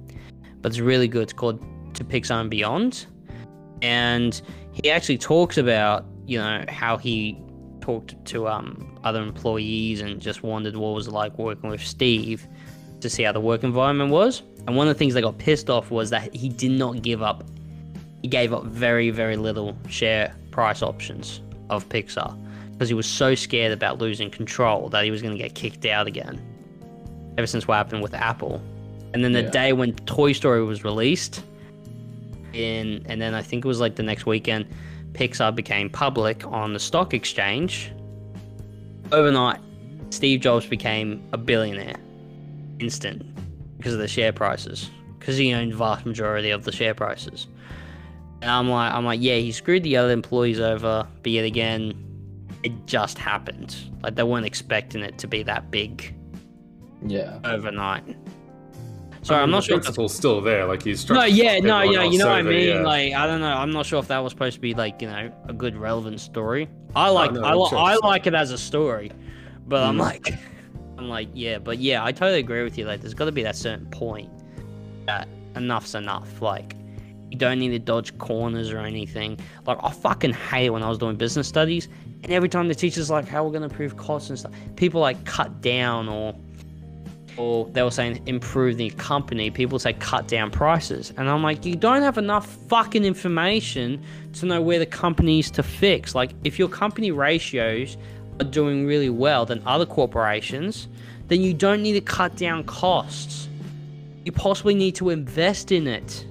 but 0.60 0.72
it's 0.72 0.80
really 0.80 1.08
good. 1.08 1.22
It's 1.22 1.32
called 1.32 1.64
to 1.94 2.04
pixar 2.04 2.42
and 2.42 2.50
beyond 2.50 3.06
and 3.82 4.40
he 4.72 4.90
actually 4.90 5.18
talks 5.18 5.58
about 5.58 6.04
you 6.26 6.38
know 6.38 6.64
how 6.68 6.96
he 6.96 7.40
talked 7.80 8.14
to 8.26 8.46
um 8.48 8.98
other 9.04 9.22
employees 9.22 10.00
and 10.00 10.20
just 10.20 10.42
wondered 10.42 10.76
what 10.76 10.90
it 10.90 10.94
was 10.94 11.08
like 11.08 11.36
working 11.38 11.70
with 11.70 11.82
steve 11.82 12.46
to 13.00 13.08
see 13.08 13.22
how 13.22 13.32
the 13.32 13.40
work 13.40 13.62
environment 13.62 14.10
was. 14.10 14.42
And 14.66 14.76
one 14.76 14.88
of 14.88 14.94
the 14.94 14.98
things 14.98 15.14
they 15.14 15.20
got 15.22 15.38
pissed 15.38 15.70
off 15.70 15.90
was 15.90 16.10
that 16.10 16.34
he 16.34 16.48
did 16.48 16.72
not 16.72 17.00
give 17.00 17.22
up. 17.22 17.44
He 18.22 18.28
gave 18.28 18.52
up 18.52 18.64
very, 18.64 19.10
very 19.10 19.36
little 19.36 19.76
share 19.88 20.34
price 20.50 20.82
options 20.82 21.40
of 21.70 21.88
Pixar 21.88 22.36
because 22.72 22.88
he 22.88 22.94
was 22.94 23.06
so 23.06 23.34
scared 23.34 23.72
about 23.72 23.98
losing 23.98 24.30
control 24.30 24.88
that 24.90 25.04
he 25.04 25.10
was 25.10 25.22
going 25.22 25.32
to 25.32 25.42
get 25.42 25.54
kicked 25.54 25.86
out 25.86 26.06
again. 26.06 26.40
Ever 27.38 27.46
since 27.46 27.68
what 27.68 27.76
happened 27.76 28.02
with 28.02 28.14
Apple, 28.14 28.60
and 29.14 29.24
then 29.24 29.32
the 29.32 29.42
Yeah. 29.42 29.50
day 29.50 29.72
when 29.72 29.94
Toy 29.94 30.32
Story 30.32 30.62
was 30.64 30.82
released, 30.82 31.44
in 32.58 33.04
and 33.06 33.20
then 33.20 33.34
I 33.34 33.42
think 33.42 33.64
it 33.64 33.68
was 33.68 33.80
like 33.80 33.96
the 33.96 34.02
next 34.02 34.26
weekend, 34.26 34.66
Pixar 35.12 35.54
became 35.54 35.88
public 35.88 36.46
on 36.46 36.72
the 36.72 36.78
stock 36.78 37.14
exchange. 37.14 37.92
Overnight, 39.12 39.60
Steve 40.10 40.40
Jobs 40.40 40.66
became 40.66 41.22
a 41.32 41.38
billionaire. 41.38 41.96
Instant 42.78 43.24
because 43.76 43.94
of 43.94 44.00
the 44.00 44.08
share 44.08 44.32
prices. 44.32 44.90
Because 45.18 45.36
he 45.36 45.52
owned 45.54 45.74
vast 45.74 46.04
majority 46.04 46.50
of 46.50 46.64
the 46.64 46.72
share 46.72 46.94
prices. 46.94 47.46
And 48.40 48.50
i'm 48.50 48.68
like 48.68 48.92
i'm 48.92 49.04
like 49.04 49.20
yeah 49.20 49.34
he 49.34 49.50
screwed 49.50 49.82
the 49.82 49.96
other 49.96 50.12
employees 50.12 50.60
over 50.60 51.04
but 51.24 51.32
yet 51.32 51.44
again 51.44 51.92
it 52.62 52.86
just 52.86 53.18
happened. 53.18 53.76
Like 54.02 54.14
they 54.16 54.22
weren't 54.22 54.46
expecting 54.46 55.02
it 55.02 55.18
to 55.18 55.26
be 55.26 55.42
that 55.44 55.70
big. 55.70 56.14
Yeah. 57.06 57.38
overnight 57.44 58.16
so 59.22 59.34
i'm 59.34 59.50
the 59.50 59.56
not 59.56 59.64
sure 59.64 59.76
if 59.76 59.82
that's 59.82 59.86
principle's 59.96 60.14
still 60.14 60.40
there. 60.40 60.64
Like 60.66 60.82
he's 60.82 61.08
no, 61.10 61.24
yeah, 61.24 61.58
no, 61.58 61.82
yeah, 61.82 62.04
you 62.04 62.18
know 62.18 62.26
what 62.26 62.36
I 62.36 62.42
mean. 62.42 62.68
yeah. 62.68 62.82
Like, 62.82 63.12
I 63.14 63.26
don't 63.26 63.40
know. 63.40 63.48
I'm 63.52 63.70
not 63.72 63.86
sure 63.86 63.98
if 63.98 64.08
that 64.08 64.18
was 64.18 64.32
supposed 64.32 64.54
to 64.54 64.60
be 64.60 64.74
like, 64.74 65.00
you 65.02 65.08
know, 65.08 65.30
a 65.48 65.52
good 65.52 65.76
relevant 65.76 66.20
story. 66.20 66.68
I 66.94 67.08
like, 67.10 67.32
no, 67.32 67.42
I, 67.42 67.54
li- 67.54 67.60
I 67.72 67.92
interesting. 67.92 67.98
like 68.08 68.26
it 68.26 68.34
as 68.34 68.50
a 68.52 68.58
story, 68.58 69.10
but 69.66 69.82
I'm 69.82 69.96
Mm. 69.96 70.00
like, 70.00 70.34
I'm 70.98 71.08
like, 71.08 71.28
yeah, 71.34 71.58
but 71.58 71.78
yeah, 71.78 72.04
I 72.04 72.12
totally 72.12 72.38
agree 72.40 72.62
with 72.64 72.76
you. 72.78 72.84
Like, 72.86 73.00
there's 73.00 73.14
got 73.14 73.26
to 73.26 73.32
be 73.32 73.42
that 73.42 73.56
certain 73.56 73.86
point 73.86 74.30
that 75.06 75.28
enough's 75.56 75.94
enough. 75.94 76.40
Like, 76.42 76.74
you 77.30 77.36
don't 77.38 77.58
need 77.58 77.70
to 77.70 77.78
dodge 77.78 78.16
corners 78.18 78.70
or 78.72 78.78
anything. 78.78 79.38
Like, 79.66 79.78
I 79.82 79.90
fucking 79.90 80.32
hate 80.32 80.70
when 80.70 80.82
I 80.82 80.88
was 80.88 80.98
doing 80.98 81.16
business 81.16 81.46
studies, 81.46 81.88
and 82.24 82.32
every 82.32 82.48
time 82.48 82.68
the 82.68 82.74
teacher's 82.74 83.10
like, 83.10 83.28
how 83.28 83.44
we're 83.44 83.52
gonna 83.52 83.66
improve 83.66 83.96
costs 83.96 84.30
and 84.30 84.38
stuff, 84.38 84.52
people 84.76 85.00
like 85.00 85.24
cut 85.24 85.60
down 85.60 86.08
or 86.08 86.34
or 87.38 87.66
they 87.72 87.82
were 87.82 87.90
saying 87.90 88.20
improve 88.26 88.76
the 88.76 88.90
company, 88.90 89.50
people 89.50 89.78
say 89.78 89.92
cut 89.94 90.28
down 90.28 90.50
prices. 90.50 91.12
And 91.16 91.30
I'm 91.30 91.42
like, 91.42 91.64
you 91.64 91.76
don't 91.76 92.02
have 92.02 92.18
enough 92.18 92.46
fucking 92.68 93.04
information 93.04 94.02
to 94.34 94.46
know 94.46 94.60
where 94.60 94.78
the 94.78 94.86
company's 94.86 95.50
to 95.52 95.62
fix. 95.62 96.14
Like, 96.14 96.32
if 96.44 96.58
your 96.58 96.68
company 96.68 97.10
ratios 97.10 97.96
are 98.40 98.44
doing 98.44 98.86
really 98.86 99.10
well 99.10 99.46
than 99.46 99.62
other 99.66 99.86
corporations, 99.86 100.88
then 101.28 101.40
you 101.40 101.54
don't 101.54 101.82
need 101.82 101.92
to 101.92 102.00
cut 102.00 102.36
down 102.36 102.64
costs. 102.64 103.48
You 104.24 104.32
possibly 104.32 104.74
need 104.74 104.96
to 104.96 105.10
invest 105.10 105.72
in 105.72 105.86
it. 105.86 106.26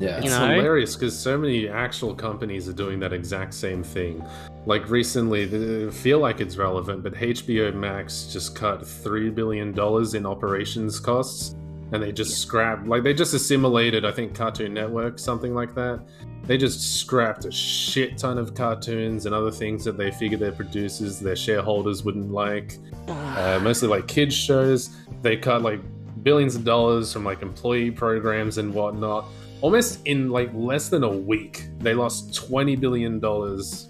Yeah. 0.00 0.16
You 0.18 0.24
It's 0.24 0.30
know? 0.38 0.48
hilarious 0.54 0.96
because 0.96 1.16
so 1.16 1.36
many 1.38 1.68
actual 1.68 2.14
companies 2.14 2.68
are 2.68 2.72
doing 2.72 2.98
that 3.00 3.12
exact 3.12 3.54
same 3.54 3.82
thing. 3.82 4.24
Like 4.66 4.88
recently, 4.90 5.44
they 5.44 5.90
feel 5.90 6.18
like 6.18 6.40
it's 6.40 6.56
relevant, 6.56 7.02
but 7.02 7.14
HBO 7.14 7.72
Max 7.74 8.24
just 8.32 8.54
cut 8.56 8.86
three 8.86 9.30
billion 9.30 9.72
dollars 9.72 10.14
in 10.14 10.26
operations 10.26 10.98
costs, 10.98 11.54
and 11.92 12.02
they 12.02 12.12
just 12.12 12.38
scrapped. 12.38 12.86
Like 12.86 13.02
they 13.02 13.14
just 13.14 13.34
assimilated, 13.34 14.04
I 14.04 14.12
think, 14.12 14.34
Cartoon 14.34 14.74
Network, 14.74 15.18
something 15.18 15.54
like 15.54 15.74
that. 15.74 16.00
They 16.44 16.56
just 16.56 16.98
scrapped 16.98 17.44
a 17.44 17.52
shit 17.52 18.16
ton 18.18 18.38
of 18.38 18.54
cartoons 18.54 19.26
and 19.26 19.34
other 19.34 19.50
things 19.50 19.84
that 19.84 19.96
they 19.98 20.10
figured 20.10 20.40
their 20.40 20.52
producers, 20.52 21.20
their 21.20 21.36
shareholders 21.36 22.02
wouldn't 22.04 22.32
like. 22.32 22.78
Uh, 23.06 23.60
mostly 23.62 23.88
like 23.88 24.08
kids 24.08 24.34
shows. 24.34 24.90
They 25.22 25.36
cut 25.36 25.62
like 25.62 25.80
billions 26.22 26.54
of 26.56 26.64
dollars 26.64 27.12
from 27.12 27.24
like 27.24 27.42
employee 27.42 27.90
programs 27.90 28.58
and 28.58 28.72
whatnot 28.74 29.26
almost 29.60 30.00
in 30.06 30.30
like 30.30 30.50
less 30.54 30.88
than 30.88 31.04
a 31.04 31.08
week 31.08 31.68
they 31.78 31.94
lost 31.94 32.34
20 32.34 32.76
billion 32.76 33.20
dollars 33.20 33.88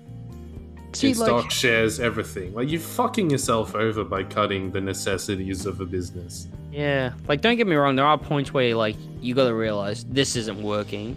in 1.02 1.08
like- 1.10 1.14
stock 1.16 1.50
shares 1.50 2.00
everything 2.00 2.52
like 2.54 2.68
you're 2.70 2.80
fucking 2.80 3.30
yourself 3.30 3.74
over 3.74 4.02
by 4.02 4.24
cutting 4.24 4.70
the 4.72 4.80
necessities 4.80 5.64
of 5.66 5.80
a 5.80 5.84
business 5.84 6.48
Yeah, 6.72 7.12
like 7.28 7.40
don't 7.40 7.56
get 7.56 7.66
me 7.66 7.74
wrong, 7.76 7.96
there 7.96 8.06
are 8.06 8.18
points 8.18 8.52
where 8.52 8.74
like 8.74 8.96
you 9.20 9.34
got 9.34 9.48
to 9.48 9.54
realize 9.54 10.04
this 10.04 10.36
isn't 10.36 10.62
working. 10.62 11.16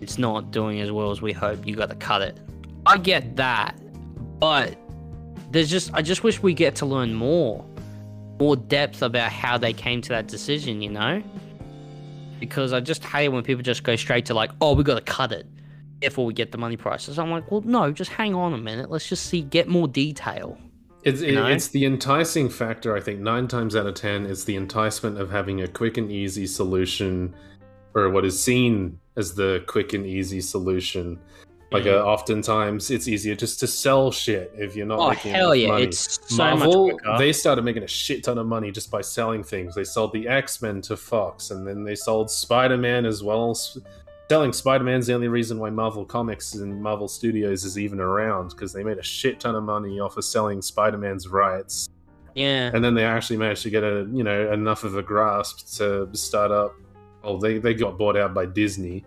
It's 0.00 0.16
not 0.18 0.50
doing 0.52 0.80
as 0.80 0.90
well 0.90 1.10
as 1.10 1.20
we 1.22 1.32
hope. 1.32 1.66
You 1.66 1.76
got 1.76 1.90
to 1.90 1.96
cut 1.96 2.22
it. 2.22 2.38
I 2.86 2.96
get 2.98 3.36
that, 3.36 3.74
but 4.38 4.76
there's 5.50 5.68
just 5.70 5.92
I 5.92 6.00
just 6.02 6.22
wish 6.24 6.42
we 6.42 6.54
get 6.54 6.74
to 6.76 6.86
learn 6.86 7.12
more, 7.14 7.62
more 8.40 8.56
depth 8.56 9.02
about 9.02 9.30
how 9.32 9.58
they 9.58 9.72
came 9.74 10.00
to 10.02 10.08
that 10.10 10.28
decision. 10.28 10.80
You 10.82 10.90
know, 10.90 11.22
because 12.40 12.72
I 12.72 12.80
just 12.80 13.04
hate 13.04 13.28
when 13.28 13.42
people 13.42 13.62
just 13.62 13.82
go 13.82 13.96
straight 13.96 14.26
to 14.26 14.34
like, 14.34 14.50
oh, 14.60 14.74
we 14.74 14.84
got 14.84 14.94
to 14.94 15.12
cut 15.12 15.32
it. 15.32 15.46
therefore 16.00 16.26
we 16.26 16.34
get 16.34 16.52
the 16.52 16.58
money 16.58 16.76
prices. 16.76 17.18
I'm 17.18 17.30
like, 17.30 17.50
well, 17.50 17.62
no, 17.62 17.92
just 17.92 18.10
hang 18.10 18.34
on 18.34 18.52
a 18.52 18.58
minute. 18.58 18.90
Let's 18.90 19.08
just 19.08 19.26
see, 19.26 19.42
get 19.42 19.68
more 19.68 19.88
detail. 19.88 20.58
It's 21.02 21.20
it, 21.20 21.36
it's 21.36 21.68
the 21.68 21.84
enticing 21.84 22.48
factor. 22.48 22.96
I 22.96 23.00
think 23.00 23.20
nine 23.20 23.46
times 23.46 23.76
out 23.76 23.86
of 23.86 23.94
ten, 23.94 24.26
it's 24.26 24.44
the 24.44 24.56
enticement 24.56 25.18
of 25.20 25.30
having 25.30 25.62
a 25.62 25.68
quick 25.68 25.96
and 25.96 26.10
easy 26.10 26.46
solution, 26.48 27.34
or 27.94 28.10
what 28.10 28.24
is 28.24 28.42
seen 28.42 28.98
as 29.16 29.34
the 29.34 29.62
quick 29.68 29.92
and 29.92 30.04
easy 30.04 30.40
solution. 30.40 31.18
Like, 31.76 31.86
uh, 31.86 32.04
oftentimes 32.04 32.90
it's 32.90 33.08
easier 33.08 33.34
just 33.34 33.60
to 33.60 33.66
sell 33.66 34.10
shit 34.10 34.52
if 34.56 34.74
you're 34.76 34.86
not 34.86 34.98
Oh 34.98 35.10
making 35.10 35.32
hell 35.32 35.54
yeah, 35.54 35.68
money. 35.68 35.84
it's 35.84 36.18
so 36.28 36.36
Marvel, 36.36 36.88
much 37.04 37.18
they 37.18 37.32
started 37.32 37.62
making 37.64 37.82
a 37.82 37.88
shit 37.88 38.24
ton 38.24 38.38
of 38.38 38.46
money 38.46 38.70
just 38.70 38.90
by 38.90 39.00
selling 39.00 39.42
things. 39.44 39.74
They 39.74 39.84
sold 39.84 40.12
the 40.12 40.26
X 40.28 40.60
Men 40.62 40.80
to 40.82 40.96
Fox, 40.96 41.50
and 41.50 41.66
then 41.66 41.84
they 41.84 41.94
sold 41.94 42.30
Spider 42.30 42.76
Man 42.76 43.06
as 43.06 43.22
well. 43.22 43.54
Selling 44.28 44.52
Spider 44.52 44.82
Man's 44.82 45.06
the 45.06 45.14
only 45.14 45.28
reason 45.28 45.58
why 45.60 45.70
Marvel 45.70 46.04
Comics 46.04 46.54
and 46.54 46.82
Marvel 46.82 47.06
Studios 47.06 47.64
is 47.64 47.78
even 47.78 48.00
around 48.00 48.48
because 48.48 48.72
they 48.72 48.82
made 48.82 48.98
a 48.98 49.02
shit 49.02 49.38
ton 49.38 49.54
of 49.54 49.62
money 49.62 50.00
off 50.00 50.16
of 50.16 50.24
selling 50.24 50.60
Spider 50.60 50.98
Man's 50.98 51.28
rights, 51.28 51.88
yeah, 52.34 52.70
and 52.74 52.82
then 52.82 52.94
they 52.94 53.04
actually 53.04 53.36
managed 53.36 53.62
to 53.62 53.70
get 53.70 53.84
a 53.84 54.08
you 54.12 54.24
know 54.24 54.52
enough 54.52 54.82
of 54.82 54.96
a 54.96 55.02
grasp 55.02 55.66
to 55.76 56.08
start 56.14 56.50
up. 56.50 56.74
Oh, 57.22 57.38
they 57.38 57.58
they 57.58 57.72
got 57.74 57.98
bought 57.98 58.16
out 58.16 58.34
by 58.34 58.46
Disney, 58.46 59.04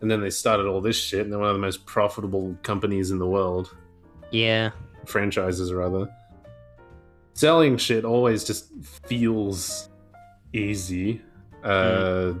and 0.00 0.10
then 0.10 0.20
they 0.20 0.30
started 0.30 0.66
all 0.66 0.80
this 0.80 0.96
shit, 0.96 1.20
and 1.20 1.32
they're 1.32 1.38
one 1.38 1.48
of 1.48 1.54
the 1.54 1.60
most 1.60 1.86
profitable 1.86 2.56
companies 2.62 3.10
in 3.10 3.18
the 3.18 3.26
world 3.26 3.74
yeah. 4.30 4.70
franchises 5.06 5.72
rather. 5.72 6.08
Selling 7.34 7.76
shit 7.76 8.04
always 8.04 8.44
just 8.44 8.70
feels 9.06 9.88
easy. 10.52 11.20
Uh, 11.62 12.34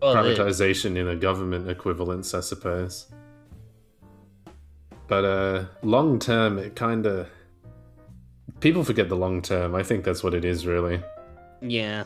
Well, 0.00 0.24
it- 0.24 0.38
privatization 0.38 0.96
in 0.96 1.08
a 1.08 1.16
government 1.16 1.68
equivalence, 1.68 2.34
I 2.34 2.40
suppose. 2.40 3.06
But 5.08 5.24
uh, 5.24 5.64
long 5.82 6.18
term, 6.18 6.58
it 6.58 6.74
kind 6.74 7.04
of 7.06 7.28
people 8.60 8.84
forget 8.84 9.08
the 9.08 9.16
long 9.16 9.42
term. 9.42 9.74
I 9.74 9.82
think 9.82 10.04
that's 10.04 10.22
what 10.24 10.32
it 10.34 10.44
is, 10.44 10.66
really. 10.66 11.02
Yeah. 11.60 12.04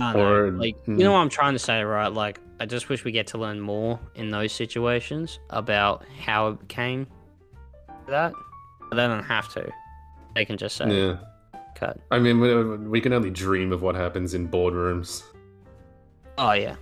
I 0.00 0.14
Or- 0.14 0.50
know. 0.50 0.58
like 0.58 0.76
hmm. 0.84 0.98
you 0.98 1.04
know 1.04 1.12
what 1.12 1.18
I'm 1.18 1.28
trying 1.28 1.54
to 1.54 1.58
say, 1.58 1.82
right? 1.82 2.12
Like 2.12 2.38
I 2.60 2.66
just 2.66 2.88
wish 2.88 3.04
we 3.04 3.12
get 3.12 3.26
to 3.28 3.38
learn 3.38 3.60
more 3.60 3.98
in 4.14 4.30
those 4.30 4.52
situations 4.52 5.40
about 5.50 6.04
how 6.20 6.48
it 6.48 6.68
came 6.68 7.06
to 8.06 8.10
that. 8.10 8.32
But 8.90 8.96
they 8.96 9.06
don't 9.06 9.24
have 9.24 9.52
to. 9.54 9.70
They 10.34 10.44
can 10.44 10.56
just 10.56 10.76
say 10.76 10.86
Yeah, 10.88 11.16
cut. 11.74 11.98
I 12.10 12.18
mean, 12.18 12.40
we, 12.40 12.76
we 12.76 13.00
can 13.00 13.12
only 13.12 13.30
dream 13.30 13.72
of 13.72 13.82
what 13.82 13.94
happens 13.94 14.34
in 14.34 14.48
boardrooms. 14.48 15.22
Oh 16.38 16.52
yeah. 16.52 16.76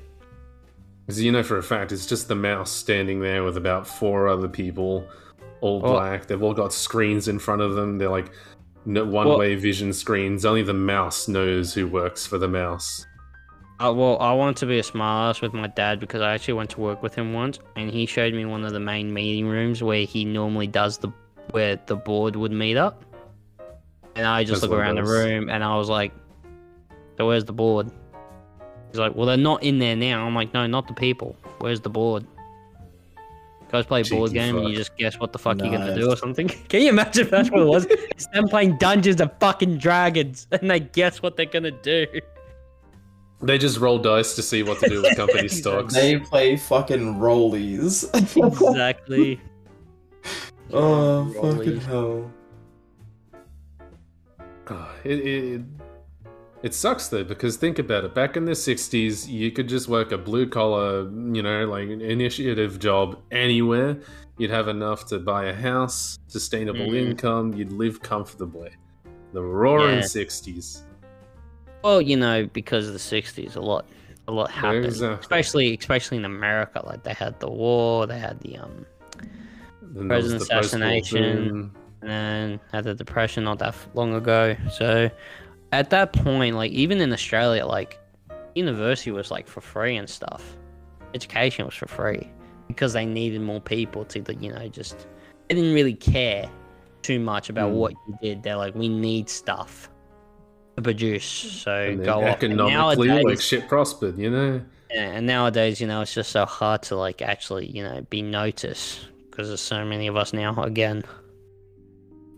Because 1.06 1.22
you 1.22 1.32
know 1.32 1.42
for 1.42 1.58
a 1.58 1.62
fact, 1.62 1.92
it's 1.92 2.06
just 2.06 2.28
the 2.28 2.34
mouse 2.34 2.70
standing 2.70 3.20
there 3.20 3.42
with 3.44 3.56
about 3.56 3.86
four 3.86 4.28
other 4.28 4.48
people, 4.48 5.06
all 5.60 5.80
Well- 5.80 5.94
black. 5.94 6.26
They've 6.26 6.42
all 6.42 6.54
got 6.54 6.72
screens 6.72 7.28
in 7.28 7.38
front 7.38 7.62
of 7.62 7.74
them. 7.74 7.98
They're 7.98 8.08
like 8.10 8.30
no, 8.84 9.04
one-way 9.04 9.54
vision 9.54 9.92
screens. 9.92 10.44
Only 10.44 10.62
the 10.62 10.74
mouse 10.74 11.28
knows 11.28 11.72
who 11.72 11.86
works 11.86 12.26
for 12.26 12.36
the 12.38 12.48
mouse. 12.48 13.06
Uh, 13.82 13.92
well, 13.92 14.16
I 14.20 14.32
wanted 14.32 14.58
to 14.58 14.66
be 14.66 14.78
a 14.78 14.82
smartass 14.82 15.42
with 15.42 15.52
my 15.52 15.66
dad 15.66 15.98
because 15.98 16.20
I 16.20 16.34
actually 16.34 16.54
went 16.54 16.70
to 16.70 16.80
work 16.80 17.02
with 17.02 17.16
him 17.16 17.32
once, 17.32 17.58
and 17.74 17.90
he 17.90 18.06
showed 18.06 18.32
me 18.32 18.44
one 18.44 18.64
of 18.64 18.72
the 18.72 18.78
main 18.78 19.12
meeting 19.12 19.46
rooms 19.48 19.82
where 19.82 20.04
he 20.04 20.24
normally 20.24 20.68
does 20.68 20.98
the 20.98 21.12
where 21.50 21.80
the 21.86 21.96
board 21.96 22.36
would 22.36 22.52
meet 22.52 22.76
up. 22.76 23.04
And 24.14 24.24
I 24.24 24.44
just 24.44 24.60
That's 24.60 24.70
look 24.70 24.78
around 24.78 24.96
the 24.96 25.04
room, 25.04 25.48
and 25.50 25.64
I 25.64 25.76
was 25.76 25.88
like, 25.88 26.12
"So 27.16 27.26
where's 27.26 27.44
the 27.44 27.52
board?" 27.52 27.90
He's 28.90 29.00
like, 29.00 29.16
"Well, 29.16 29.26
they're 29.26 29.36
not 29.36 29.64
in 29.64 29.80
there 29.80 29.96
now." 29.96 30.24
I'm 30.24 30.34
like, 30.34 30.54
"No, 30.54 30.64
not 30.68 30.86
the 30.86 30.94
people. 30.94 31.34
Where's 31.58 31.80
the 31.80 31.90
board?" 31.90 32.24
Guys 33.72 33.86
play 33.86 34.02
a 34.02 34.04
board 34.04 34.32
game 34.32 34.58
and 34.58 34.68
you 34.68 34.76
just 34.76 34.94
guess 34.96 35.18
what 35.18 35.32
the 35.32 35.38
fuck 35.38 35.58
you're 35.58 35.72
gonna 35.72 35.96
do 35.96 36.12
or 36.12 36.16
something. 36.16 36.46
Can 36.68 36.82
you 36.82 36.90
imagine 36.90 37.24
if 37.24 37.30
that's 37.30 37.50
what 37.50 37.62
it 37.62 37.66
was? 37.66 37.86
it's 37.90 38.26
them 38.28 38.46
playing 38.46 38.76
Dungeons 38.76 39.20
and 39.20 39.32
fucking 39.40 39.78
Dragons, 39.78 40.46
and 40.52 40.70
they 40.70 40.78
guess 40.78 41.20
what 41.20 41.36
they're 41.36 41.46
gonna 41.46 41.70
do. 41.72 42.06
They 43.42 43.58
just 43.58 43.78
roll 43.78 43.98
dice 43.98 44.34
to 44.36 44.42
see 44.42 44.62
what 44.62 44.78
to 44.80 44.88
do 44.88 45.02
with 45.02 45.16
company 45.16 45.48
stocks. 45.60 45.94
They 45.94 46.18
play 46.18 46.56
fucking 46.56 47.16
rollies. 47.16 48.04
exactly. 48.14 49.40
oh, 50.72 51.32
Rollies. 51.36 51.56
fucking 51.56 51.80
hell. 51.80 52.30
Ah, 54.68 54.90
it, 55.04 55.18
it 55.26 55.60
it 56.62 56.72
sucks 56.74 57.08
though 57.08 57.24
because 57.24 57.56
think 57.56 57.80
about 57.80 58.04
it. 58.04 58.14
Back 58.14 58.36
in 58.36 58.44
the 58.44 58.52
'60s, 58.52 59.28
you 59.28 59.50
could 59.50 59.68
just 59.68 59.88
work 59.88 60.12
a 60.12 60.18
blue 60.18 60.46
collar, 60.48 61.02
you 61.10 61.42
know, 61.42 61.66
like 61.66 61.88
an 61.88 62.00
initiative 62.00 62.78
job 62.78 63.18
anywhere. 63.32 63.98
You'd 64.38 64.50
have 64.50 64.68
enough 64.68 65.06
to 65.06 65.18
buy 65.18 65.46
a 65.46 65.52
house, 65.54 66.18
sustainable 66.28 66.86
Mhm. 66.86 67.10
income. 67.10 67.52
You'd 67.54 67.72
live 67.72 68.00
comfortably. 68.00 68.70
The 69.32 69.42
roaring 69.42 69.96
Yeah. 69.98 70.04
'60s. 70.04 70.82
Well, 71.82 72.00
you 72.00 72.16
know, 72.16 72.46
because 72.52 72.86
of 72.86 72.92
the 72.92 72.98
'60s, 72.98 73.56
a 73.56 73.60
lot, 73.60 73.86
a 74.28 74.32
lot 74.32 74.50
happened. 74.50 74.84
exactly. 74.86 75.18
Especially, 75.20 75.76
especially 75.78 76.16
in 76.18 76.24
America. 76.24 76.82
Like 76.86 77.02
they 77.02 77.12
had 77.14 77.38
the 77.40 77.50
war, 77.50 78.06
they 78.06 78.18
had 78.18 78.40
the 78.40 78.58
um, 78.58 78.86
Then 79.82 80.08
President 80.08 80.40
the 80.48 80.58
assassination. 80.58 81.72
and 82.02 82.08
then 82.10 82.60
had 82.72 82.84
the 82.84 82.94
depression 82.94 83.44
not 83.44 83.58
that 83.60 83.74
long 83.94 84.14
ago. 84.14 84.56
So, 84.70 85.10
at 85.72 85.90
that 85.90 86.12
point, 86.12 86.56
like 86.56 86.72
even 86.72 87.00
in 87.00 87.12
Australia, 87.12 87.66
like 87.66 87.98
university 88.54 89.10
was 89.10 89.30
like 89.30 89.48
for 89.48 89.60
free 89.60 89.96
and 89.96 90.08
stuff. 90.08 90.56
Education 91.14 91.64
was 91.66 91.74
for 91.74 91.86
free 91.88 92.28
because 92.68 92.92
they 92.94 93.04
needed 93.04 93.40
more 93.42 93.60
people 93.60 94.04
to, 94.06 94.22
you 94.40 94.52
know, 94.52 94.68
just 94.68 95.06
they 95.48 95.54
didn't 95.56 95.74
really 95.74 95.94
care 95.94 96.48
too 97.02 97.18
much 97.20 97.50
about 97.50 97.70
Mm. 97.70 97.74
what 97.74 97.92
you 98.06 98.16
did. 98.22 98.42
They're 98.42 98.56
like, 98.56 98.74
we 98.74 98.88
need 98.88 99.28
stuff 99.28 99.90
produce, 100.80 101.24
so 101.24 101.96
go 101.96 102.22
economically, 102.22 103.08
like 103.22 103.40
shit 103.40 103.68
prospered, 103.68 104.18
you 104.18 104.30
know. 104.30 104.60
yeah, 104.90 105.10
and 105.12 105.26
nowadays, 105.26 105.80
you 105.80 105.86
know, 105.86 106.00
it's 106.00 106.14
just 106.14 106.30
so 106.30 106.46
hard 106.46 106.82
to 106.84 106.96
like 106.96 107.20
actually, 107.22 107.66
you 107.66 107.82
know, 107.82 108.06
be 108.08 108.22
noticed 108.22 109.06
because 109.30 109.48
there's 109.48 109.60
so 109.60 109.84
many 109.84 110.06
of 110.06 110.16
us 110.16 110.32
now. 110.32 110.62
Again, 110.62 111.02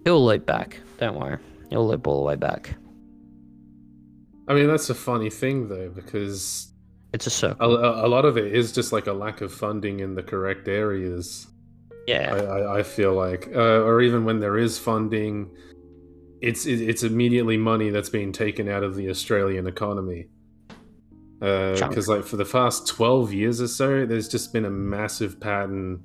he'll 0.05 0.25
loop 0.25 0.47
back. 0.47 0.81
Don't 0.99 1.19
worry, 1.19 1.39
he'll 1.71 1.87
loop 1.87 2.07
all 2.07 2.19
the 2.19 2.27
way 2.27 2.37
back. 2.37 2.75
I 4.49 4.55
mean, 4.55 4.67
that's 4.67 4.91
a 4.91 4.95
funny 4.95 5.31
thing 5.31 5.69
though, 5.69 5.89
because 5.91 6.73
It's 7.13 7.27
a 7.27 7.31
circle. 7.31 7.77
a 7.77 8.07
a 8.07 8.09
lot 8.09 8.25
of 8.25 8.37
it 8.37 8.53
is 8.55 8.73
just 8.73 8.93
like 8.93 9.07
a 9.07 9.13
lack 9.13 9.41
of 9.41 9.53
funding 9.53 10.01
in 10.01 10.15
the 10.15 10.23
correct 10.23 10.69
areas. 10.69 11.47
I, 12.07 12.11
Yeah, 12.11 12.35
I, 12.35 12.81
I 12.81 12.83
feel 12.83 13.15
like, 13.15 13.49
uh, 13.55 13.81
or 13.83 14.03
even 14.03 14.27
when 14.27 14.39
there 14.41 14.59
is 14.59 14.79
funding, 14.79 15.49
it's 16.45 16.67
it's 16.67 17.03
immediately 17.03 17.57
money 17.57 17.91
that's 17.91 18.11
being 18.11 18.33
taken 18.33 18.69
out 18.69 18.83
of 18.83 18.95
the 18.97 19.09
Australian 19.09 19.67
economy. 19.67 20.29
Uh, 21.41 21.75
Chunk. 21.75 21.91
Because 21.91 22.09
like 22.09 22.25
for 22.25 22.37
the 22.37 22.45
past 22.45 22.87
twelve 22.87 23.33
years 23.33 23.61
or 23.61 23.69
so, 23.69 24.07
there's 24.07 24.29
just 24.29 24.53
been 24.53 24.65
a 24.65 24.71
massive 24.71 25.41
pattern 25.41 26.03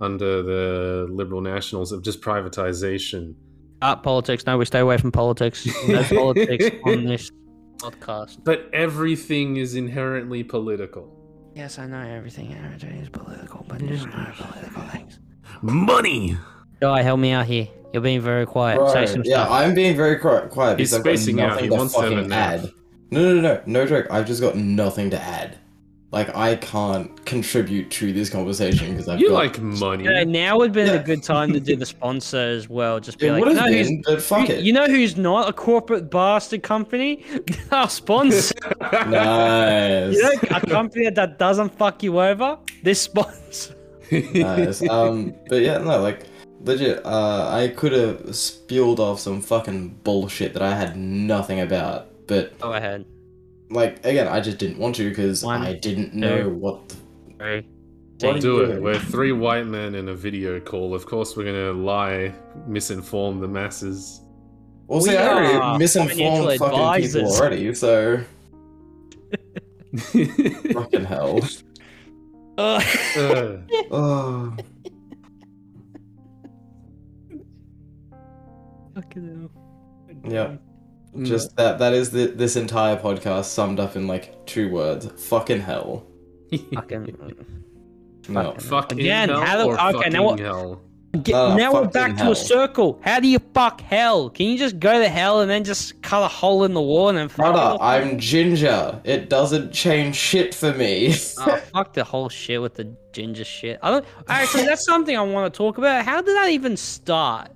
under 0.00 0.42
the 0.42 1.06
Liberal 1.10 1.40
Nationals 1.40 1.90
of 1.92 2.02
just 2.02 2.20
privatization. 2.20 3.34
art 3.82 4.02
politics. 4.02 4.46
No, 4.46 4.58
we 4.58 4.64
stay 4.64 4.78
away 4.80 4.98
from 4.98 5.10
politics. 5.10 5.66
No 5.88 6.02
politics 6.14 6.70
on 6.84 7.04
this 7.04 7.30
podcast. 7.78 8.44
But 8.44 8.68
everything 8.72 9.56
is 9.56 9.74
inherently 9.74 10.44
political. 10.44 11.14
Yes, 11.54 11.78
I 11.78 11.86
know 11.86 12.00
everything. 12.00 12.54
Everything 12.64 12.98
is 13.00 13.08
political, 13.08 13.64
but 13.68 13.78
there's 13.80 14.06
no 14.06 14.32
political 14.36 14.82
things. 14.82 15.18
Money. 15.62 16.36
Guy, 16.80 17.02
help 17.02 17.18
me 17.18 17.32
out 17.32 17.46
here. 17.46 17.66
You're 17.92 18.02
being 18.02 18.20
very 18.20 18.44
quiet. 18.46 18.76
Bro, 18.78 18.92
Say 18.92 19.06
some 19.06 19.22
yeah, 19.24 19.44
stuff. 19.44 19.50
I'm 19.50 19.74
being 19.74 19.96
very 19.96 20.16
quiet, 20.18 20.50
quiet 20.50 20.78
He's 20.78 20.90
because 20.90 20.98
I've 21.00 21.04
got 21.04 21.10
spacing 21.18 21.40
out. 21.40 21.48
nothing 21.48 21.64
He 21.64 21.70
to 21.70 21.76
wants 21.76 21.94
to 21.94 22.00
have 22.02 22.12
a 22.12 22.14
fucking 22.16 22.28
nap. 22.28 22.60
add. 22.64 22.72
No, 23.10 23.22
no, 23.22 23.34
no, 23.34 23.40
no, 23.40 23.62
no 23.66 23.86
joke. 23.86 24.06
I've 24.10 24.26
just 24.26 24.40
got 24.42 24.56
nothing 24.56 25.08
to 25.10 25.20
add. 25.20 25.56
Like 26.10 26.34
I 26.34 26.56
can't 26.56 27.22
contribute 27.26 27.90
to 27.92 28.12
this 28.14 28.30
conversation 28.30 28.92
because 28.92 29.08
I've 29.08 29.20
You 29.20 29.28
got. 29.28 29.34
like 29.34 29.60
money. 29.60 30.04
Yeah, 30.04 30.24
now 30.24 30.56
would 30.58 30.68
have 30.68 30.72
been 30.74 30.86
Yeah. 30.86 31.00
a 31.00 31.02
good 31.02 31.22
time 31.22 31.52
to 31.52 31.60
do 31.60 31.76
the 31.76 31.84
sponsor 31.96 32.38
as 32.38 32.66
well. 32.68 32.98
Just 33.00 33.18
be 33.18 33.26
it 33.26 33.32
like, 33.32 33.44
would 33.44 33.54
no, 33.56 33.60
have 33.62 33.70
who's- 33.72 33.88
been, 33.88 34.02
but 34.06 34.22
fuck 34.22 34.48
you, 34.48 34.54
it. 34.54 34.64
you 34.64 34.72
know 34.72 34.86
who's 34.86 35.16
not 35.18 35.48
a 35.50 35.52
corporate 35.52 36.10
bastard 36.10 36.62
company? 36.62 37.24
Our 37.72 37.90
sponsor. 37.90 38.54
nice. 39.08 40.14
you 40.14 40.22
know, 40.22 40.30
a 40.50 40.60
company 40.66 41.10
that 41.10 41.38
doesn't 41.38 41.76
fuck 41.76 42.02
you 42.02 42.20
over. 42.20 42.58
This 42.82 43.00
sponsor. 43.02 43.74
nice. 44.10 44.86
Um, 44.88 45.34
but 45.48 45.56
yeah, 45.62 45.78
no, 45.78 46.00
like 46.00 46.26
legit. 46.60 47.04
Uh, 47.04 47.48
I 47.50 47.68
could 47.68 47.92
have 47.92 48.34
spilled 48.34 49.00
off 49.00 49.20
some 49.20 49.40
fucking 49.40 50.00
bullshit 50.04 50.52
that 50.54 50.62
I 50.62 50.74
had 50.74 50.96
nothing 50.96 51.60
about, 51.60 52.08
but 52.26 52.58
Go 52.58 52.72
ahead. 52.74 53.04
like 53.70 54.04
again, 54.04 54.28
I 54.28 54.40
just 54.40 54.58
didn't 54.58 54.78
want 54.78 54.96
to 54.96 55.08
because 55.08 55.44
I 55.44 55.74
didn't 55.74 56.14
know 56.14 56.44
two, 56.44 56.50
what. 56.54 56.88
The, 56.88 56.96
Three. 57.38 57.66
what 58.20 58.36
are 58.36 58.40
do 58.40 58.60
it. 58.62 58.82
We're 58.82 58.98
three 58.98 59.32
white 59.32 59.66
men 59.66 59.94
in 59.94 60.08
a 60.08 60.14
video 60.14 60.58
call. 60.60 60.94
Of 60.94 61.06
course, 61.06 61.36
we're 61.36 61.44
gonna 61.44 61.72
lie, 61.72 62.34
misinform 62.68 63.40
the 63.40 63.48
masses. 63.48 64.22
Well, 64.88 65.00
see, 65.02 65.10
We 65.10 65.16
I 65.18 65.26
are 65.26 65.44
already 65.44 65.78
misinformed 65.78 66.58
financial 66.58 66.58
fucking 66.58 67.02
people 67.12 67.32
already, 67.34 67.74
so 67.74 68.24
fucking 70.72 71.04
hell. 71.04 71.40
Uh, 72.58 72.82
Uh, 73.92 74.50
fucking 79.02 79.50
hell. 80.24 80.30
Yep. 80.32 80.60
Just 81.26 81.56
that 81.56 81.78
that 81.78 81.94
is 81.94 82.10
the, 82.10 82.26
this 82.26 82.56
entire 82.56 82.96
podcast 82.96 83.46
summed 83.46 83.80
up 83.80 83.96
in 83.96 84.06
like 84.06 84.44
two 84.46 84.70
words. 84.70 85.06
Fucking 85.28 85.60
hell. 85.60 86.06
Fucking. 86.74 87.16
No. 88.30 88.52
fucking 88.58 89.00
Again, 89.00 89.30
hell 89.30 89.40
how 89.40 89.56
do- 89.56 89.70
or 89.70 89.72
okay, 89.80 89.92
fucking 89.92 90.12
now 90.12 90.22
what- 90.22 90.38
hell? 90.38 90.82
Get, 91.22 91.34
Uh, 91.34 91.56
now 91.56 91.72
we're 91.72 91.78
fucking 91.86 91.92
back 91.92 92.16
to 92.18 92.30
a 92.32 92.34
circle. 92.36 93.00
How 93.02 93.18
do 93.20 93.26
you 93.26 93.38
fuck 93.54 93.80
hell? 93.80 94.28
Can 94.28 94.44
you 94.48 94.58
just 94.58 94.78
go 94.78 95.00
to 95.00 95.08
hell 95.08 95.40
and 95.40 95.50
then 95.50 95.64
just 95.64 96.02
cut 96.02 96.22
a 96.22 96.28
hole 96.28 96.64
in 96.64 96.74
the 96.74 96.82
wall 96.82 97.08
and 97.08 97.16
then 97.16 97.28
fuck 97.30 97.54
Brother. 97.54 97.78
I'm 97.82 98.18
ginger. 98.18 99.00
It 99.04 99.30
doesn't 99.30 99.72
change 99.72 100.14
shit 100.16 100.54
for 100.54 100.74
me. 100.74 101.14
Oh, 101.38 101.56
fuck 101.72 101.94
the 101.94 102.04
whole 102.04 102.28
shit 102.28 102.60
with 102.60 102.74
the 102.74 102.94
ginger 103.14 103.44
shit. 103.44 103.78
I 103.82 103.90
don't. 103.90 104.04
Actually, 104.28 104.66
that's 104.66 104.84
something 104.84 105.16
I 105.16 105.22
want 105.22 105.50
to 105.54 105.56
talk 105.56 105.78
about. 105.78 106.04
How 106.04 106.20
did 106.20 106.36
that 106.36 106.50
even 106.50 106.76
start? 106.76 107.50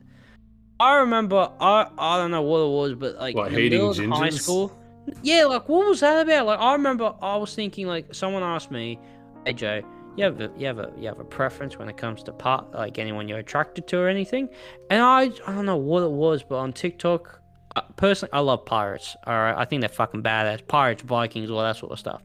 I 0.83 0.97
remember. 0.97 1.49
I 1.61 1.87
I 1.97 2.19
don't 2.19 2.33
know 2.33 2.43
what 2.43 2.59
it 2.59 2.71
was, 2.71 2.95
but 2.95 3.17
like 3.17 3.37
What, 3.37 3.49
in 3.49 3.55
the 3.55 3.71
middle 3.71 3.91
of 3.91 3.97
high 4.19 4.31
school. 4.31 4.77
Yeah, 5.23 5.45
like 5.45 5.69
what 5.69 5.87
was 5.87 6.01
that 6.01 6.23
about? 6.23 6.47
Like 6.47 6.59
I 6.59 6.73
remember 6.73 7.15
I 7.23 7.37
was 7.37 7.55
thinking 7.55 7.87
like 7.87 8.13
someone 8.13 8.43
asked 8.43 8.73
me, 8.73 8.99
"Hey 9.47 9.53
Joe, 9.53 9.83
you 10.17 10.25
have 10.25 10.41
a, 10.41 10.51
you 10.59 10.67
have 10.67 10.81
a 10.81 10.93
you 10.99 11.07
have 11.07 11.21
a 11.21 11.25
preference 11.25 11.79
when 11.79 11.89
it 11.89 11.97
comes 11.97 12.25
to 12.25 12.33
part 12.33 12.73
like 12.73 12.99
anyone 12.99 13.29
you're 13.29 13.39
attracted 13.39 13.87
to 13.89 13.99
or 13.99 14.09
anything?" 14.09 14.49
And 14.91 15.01
I 15.01 15.31
I 15.47 15.53
don't 15.53 15.67
know 15.67 15.77
what 15.77 16.03
it 16.03 16.11
was, 16.11 16.43
but 16.43 16.57
on 16.57 16.73
TikTok, 16.73 17.41
uh, 17.77 17.83
personally, 17.97 18.33
I 18.33 18.41
love 18.41 18.65
pirates. 18.65 19.17
All 19.25 19.35
right, 19.35 19.55
I 19.57 19.65
think 19.65 19.83
they're 19.83 19.89
fucking 19.89 20.25
badass. 20.25 20.67
Pirates, 20.67 21.03
Vikings, 21.03 21.49
all 21.49 21.63
that 21.63 21.77
sort 21.77 21.93
of 21.93 22.01
stuff. 22.01 22.23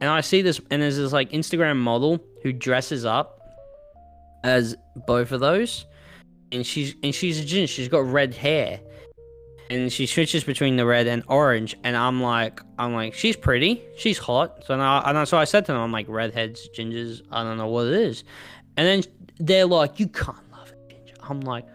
And 0.00 0.10
I 0.10 0.22
see 0.22 0.42
this, 0.42 0.60
and 0.72 0.82
there's 0.82 0.96
this 0.96 1.12
like 1.12 1.30
Instagram 1.30 1.76
model 1.76 2.18
who 2.42 2.52
dresses 2.52 3.04
up 3.04 3.38
as 4.42 4.76
both 5.06 5.30
of 5.30 5.38
those, 5.38 5.86
and 6.52 6.66
she's 6.66 6.94
and 7.02 7.14
she's 7.14 7.40
a 7.40 7.44
ginger. 7.44 7.66
She's 7.66 7.88
got 7.88 8.04
red 8.04 8.34
hair, 8.34 8.80
and 9.70 9.92
she 9.92 10.06
switches 10.06 10.44
between 10.44 10.76
the 10.76 10.84
red 10.86 11.06
and 11.06 11.22
orange. 11.28 11.76
And 11.84 11.96
I'm 11.96 12.22
like, 12.22 12.60
I'm 12.78 12.92
like, 12.94 13.14
she's 13.14 13.36
pretty, 13.36 13.82
she's 13.96 14.18
hot. 14.18 14.64
So 14.66 14.76
now, 14.76 15.02
and 15.04 15.18
I- 15.18 15.24
so 15.24 15.38
I 15.38 15.44
said 15.44 15.64
to 15.66 15.72
them, 15.72 15.80
I'm 15.80 15.92
like, 15.92 16.06
redheads, 16.08 16.68
gingers, 16.76 17.22
I 17.30 17.42
don't 17.42 17.56
know 17.56 17.68
what 17.68 17.86
it 17.88 17.94
is. 17.94 18.24
And 18.76 18.86
then 18.86 19.12
they're 19.38 19.66
like, 19.66 19.98
you 20.00 20.08
can't 20.08 20.38
love 20.52 20.70
a 20.72 20.92
ginger. 20.92 21.14
I'm 21.22 21.40
like, 21.40 21.66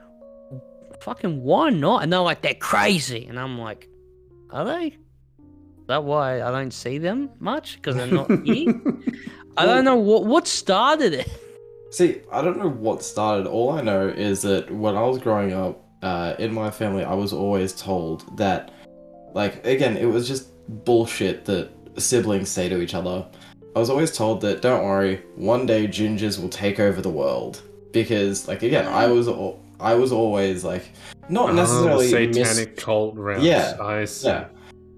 fucking 1.01 1.43
why 1.43 1.69
not? 1.69 2.03
And 2.03 2.11
they're 2.13 2.19
like, 2.19 2.41
they're 2.41 2.53
crazy, 2.55 3.25
and 3.27 3.39
I'm 3.39 3.57
like, 3.59 3.87
are 4.51 4.65
they? 4.65 4.85
Is 4.87 5.87
that 5.87 6.03
why 6.03 6.41
I 6.41 6.51
don't 6.51 6.71
see 6.71 6.97
them 6.97 7.29
much 7.39 7.75
because 7.77 7.95
they're 7.95 8.07
not 8.07 8.29
here? 8.45 8.73
I 9.55 9.65
don't 9.65 9.85
know 9.85 9.95
what 9.95 10.25
what 10.25 10.47
started 10.47 11.13
it. 11.13 11.29
See, 11.97 12.21
I 12.31 12.43
don't 12.43 12.59
know 12.59 12.69
what 12.69 13.01
started. 13.01 13.47
All 13.47 13.71
I 13.71 13.81
know 13.81 14.07
is 14.07 14.43
that 14.43 14.69
when 14.69 14.95
I 14.95 15.01
was 15.01 15.17
growing 15.17 15.51
up, 15.51 15.83
uh, 16.03 16.35
in 16.37 16.53
my 16.53 16.69
family, 16.69 17.03
I 17.03 17.15
was 17.15 17.33
always 17.33 17.73
told 17.73 18.37
that, 18.37 18.69
like, 19.33 19.65
again, 19.65 19.97
it 19.97 20.05
was 20.05 20.27
just 20.27 20.49
bullshit 20.85 21.43
that 21.45 21.71
siblings 21.97 22.49
say 22.49 22.69
to 22.69 22.83
each 22.83 22.93
other. 22.93 23.25
I 23.75 23.79
was 23.79 23.89
always 23.89 24.15
told 24.15 24.41
that, 24.41 24.61
don't 24.61 24.83
worry, 24.83 25.23
one 25.37 25.65
day 25.65 25.87
gingers 25.87 26.39
will 26.39 26.49
take 26.49 26.79
over 26.79 27.01
the 27.01 27.09
world. 27.09 27.63
Because, 27.93 28.47
like, 28.47 28.61
again, 28.61 28.85
I 28.85 29.07
was, 29.07 29.27
al- 29.27 29.59
I 29.79 29.95
was 29.95 30.11
always 30.11 30.63
like, 30.63 30.83
not 31.29 31.49
Oh, 31.49 31.53
necessarily 31.53 32.27
mis- 32.27 32.51
satanic 32.51 32.77
cult 32.77 33.15
route. 33.15 33.41
Yeah, 33.41 33.75
I 33.81 34.05
see. 34.05 34.27
Yeah. 34.27 34.49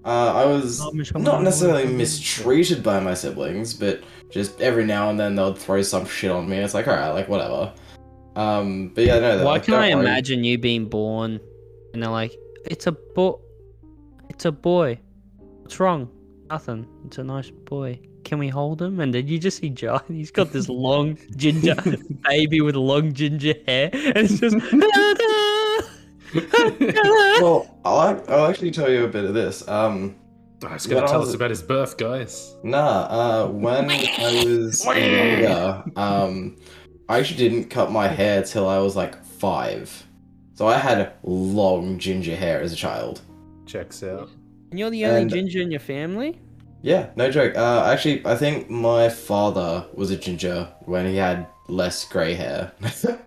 Uh, 0.04 0.32
I 0.34 0.44
was 0.44 0.82
not 1.14 1.42
necessarily 1.42 1.86
mistreated 1.86 2.82
by 2.82 3.00
my 3.00 3.14
siblings, 3.14 3.72
but 3.72 4.02
just 4.30 4.60
every 4.60 4.84
now 4.84 5.10
and 5.10 5.18
then 5.18 5.34
they'll 5.34 5.54
throw 5.54 5.82
some 5.82 6.06
shit 6.06 6.30
on 6.30 6.48
me. 6.48 6.58
It's 6.58 6.74
like, 6.74 6.88
alright, 6.88 7.14
like 7.14 7.28
whatever. 7.28 7.72
Um, 8.36 8.88
but 8.94 9.04
yeah, 9.04 9.18
no. 9.18 9.38
Why 9.38 9.52
like, 9.52 9.64
can 9.64 9.72
"Don't 9.72 9.82
I 9.82 9.94
worry." 9.94 10.04
imagine 10.04 10.44
you 10.44 10.56
being 10.58 10.86
born 10.88 11.40
and 11.92 12.02
they're 12.02 12.10
like, 12.10 12.36
it's 12.64 12.86
a 12.86 12.92
boy, 12.92 13.34
it's 14.28 14.44
a 14.44 14.52
boy. 14.52 14.98
What's 15.62 15.80
wrong? 15.80 16.08
Nothing. 16.48 16.86
It's 17.06 17.18
a 17.18 17.24
nice 17.24 17.50
boy. 17.50 18.00
Can 18.24 18.38
we 18.38 18.48
hold 18.48 18.82
him? 18.82 19.00
And 19.00 19.14
then 19.14 19.26
you 19.26 19.38
just 19.38 19.58
see 19.58 19.70
John. 19.70 20.02
He's 20.08 20.30
got 20.30 20.52
this 20.52 20.68
long 20.68 21.18
ginger 21.36 21.76
baby 22.28 22.60
with 22.60 22.76
long 22.76 23.12
ginger 23.12 23.54
hair, 23.66 23.90
and 23.92 24.16
it's 24.16 24.38
just. 24.38 24.56
Well, 27.40 27.78
I'll, 27.84 28.24
I'll 28.28 28.46
actually 28.46 28.70
tell 28.70 28.90
you 28.90 29.04
a 29.04 29.08
bit 29.08 29.24
of 29.24 29.34
this. 29.34 29.66
Um, 29.68 30.16
Oh, 30.62 30.68
he's 30.68 30.86
gonna 30.86 31.00
When 31.02 31.10
tell 31.10 31.20
was- 31.20 31.30
us 31.30 31.34
about 31.34 31.50
his 31.50 31.62
birth, 31.62 31.96
guys. 31.96 32.54
nah, 32.62 33.06
uh, 33.10 33.46
when 33.48 33.90
I 33.90 34.44
was 34.46 34.84
younger, 34.84 35.84
um, 35.96 36.56
I 37.08 37.18
actually 37.18 37.38
didn't 37.48 37.70
cut 37.70 37.90
my 37.90 38.08
hair 38.08 38.42
till 38.42 38.68
I 38.68 38.78
was 38.78 38.94
like 38.96 39.22
five. 39.24 40.06
So 40.54 40.66
I 40.66 40.76
had 40.76 41.12
long 41.22 41.98
ginger 41.98 42.36
hair 42.36 42.60
as 42.60 42.72
a 42.72 42.76
child. 42.76 43.22
Checks 43.64 44.02
out. 44.02 44.28
And 44.70 44.78
you're 44.78 44.90
the 44.90 45.06
only 45.06 45.22
And- 45.22 45.30
ginger 45.30 45.60
in 45.62 45.70
your 45.70 45.80
family? 45.80 46.38
Yeah, 46.82 47.06
no 47.16 47.30
joke. 47.30 47.56
Uh, 47.56 47.84
actually, 47.86 48.24
I 48.26 48.36
think 48.36 48.68
my 48.70 49.08
father 49.08 49.86
was 49.94 50.10
a 50.10 50.16
ginger 50.16 50.68
when 50.86 51.06
he 51.06 51.16
had 51.16 51.46
less 51.68 52.04
grey 52.04 52.34
hair. 52.34 52.72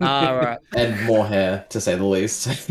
Ah, 0.00 0.30
right. 0.32 0.58
and 0.76 1.06
more 1.06 1.24
hair, 1.26 1.64
to 1.68 1.80
say 1.80 1.94
the 1.94 2.04
least. 2.04 2.48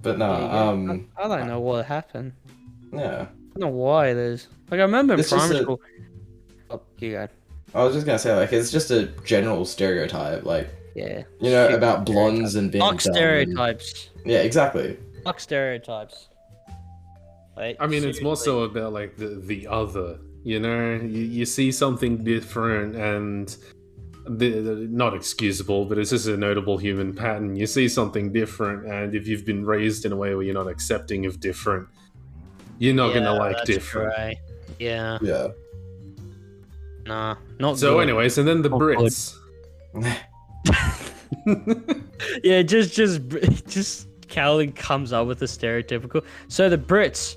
but 0.00 0.18
no, 0.18 0.36
There 0.38 0.50
um, 0.62 1.08
I, 1.16 1.22
I 1.24 1.28
don't 1.38 1.46
know 1.48 1.60
what 1.60 1.86
happened. 1.86 2.32
yeah. 2.92 3.26
I 3.56 3.60
don't 3.60 3.60
know 3.60 3.68
why 3.68 4.08
it 4.08 4.16
is. 4.16 4.46
Like, 4.70 4.78
I 4.80 4.82
remember 4.84 5.14
in 5.14 5.20
It's 5.20 5.30
just 5.30 5.38
primary 5.40 5.60
a- 5.60 5.62
school. 5.62 5.80
Oh, 6.70 6.80
you 6.98 7.12
go. 7.12 7.28
I 7.74 7.84
was 7.84 7.94
just 7.94 8.06
gonna 8.06 8.18
say, 8.18 8.34
like, 8.34 8.52
it's 8.52 8.70
just 8.70 8.90
a 8.90 9.06
general 9.24 9.64
stereotype, 9.64 10.44
like, 10.44 10.68
Yeah. 10.94 11.22
you 11.40 11.50
know, 11.50 11.66
Shit 11.68 11.74
about 11.76 12.04
blondes 12.06 12.54
and 12.54 12.70
being 12.70 12.82
Fuck 12.82 13.00
dumb 13.02 13.08
and- 13.08 13.16
stereotypes. 13.16 14.10
Yeah, 14.24 14.38
exactly. 14.40 14.96
Fuck 15.24 15.40
stereotypes. 15.40 16.28
Like, 17.56 17.76
I 17.80 17.86
mean, 17.86 18.04
it's 18.04 18.22
more 18.22 18.36
so 18.36 18.60
about 18.62 18.92
like 18.92 19.16
the 19.16 19.26
the 19.44 19.66
other. 19.66 20.18
You 20.44 20.60
know, 20.60 20.94
you, 20.94 21.22
you 21.24 21.44
see 21.44 21.72
something 21.72 22.22
different 22.22 22.94
and. 22.94 23.54
The, 24.28 24.50
the- 24.60 24.74
not 24.90 25.14
excusable, 25.14 25.84
but 25.86 25.98
it's 25.98 26.10
just 26.10 26.26
a 26.26 26.36
notable 26.36 26.76
human 26.78 27.14
pattern. 27.14 27.56
You 27.56 27.66
see 27.66 27.88
something 27.88 28.32
different, 28.32 28.86
and 28.86 29.14
if 29.14 29.26
you've 29.26 29.44
been 29.46 29.64
raised 29.64 30.04
in 30.04 30.12
a 30.12 30.16
way 30.16 30.34
where 30.34 30.44
you're 30.44 30.54
not 30.54 30.68
accepting 30.68 31.24
of 31.26 31.40
different, 31.40 31.88
you're 32.78 32.94
not 32.94 33.08
Yeah, 33.08 33.20
gonna 33.20 33.34
like 33.34 33.56
that's 33.56 33.66
different. 33.70 34.14
great. 34.14 34.36
Yeah. 34.78 35.18
Yeah. 35.22 35.48
Nah. 37.06 37.36
Not 37.58 37.78
So, 37.78 37.94
good. 37.94 38.02
anyways, 38.02 38.36
and 38.38 38.46
then 38.46 38.62
the 38.62 38.68
Not 38.68 38.78
good. 38.78 38.98
Brits. 38.98 39.34
Yeah, 42.42 42.62
just 42.62 42.94
just 42.94 43.22
just 43.68 44.08
Calvin 44.28 44.72
comes 44.72 45.12
up 45.12 45.26
with 45.26 45.38
the 45.38 45.46
stereotypical. 45.46 46.22
So 46.48 46.68
the 46.68 46.76
Brits, 46.78 47.36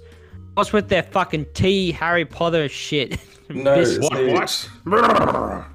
what's 0.56 0.73
with 0.73 0.89
their 0.89 1.04
fucking 1.04 1.45
tea 1.54 1.91
Harry 1.91 2.25
Potter 2.25 2.67
shit? 2.67 3.19
No, 3.49 3.84
what? 3.99 4.69
What? 4.86 5.65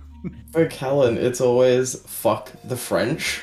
For 0.56 0.64
Callan, 0.64 1.18
it's 1.18 1.42
always 1.42 2.00
fuck 2.06 2.50
the 2.64 2.78
French. 2.78 3.42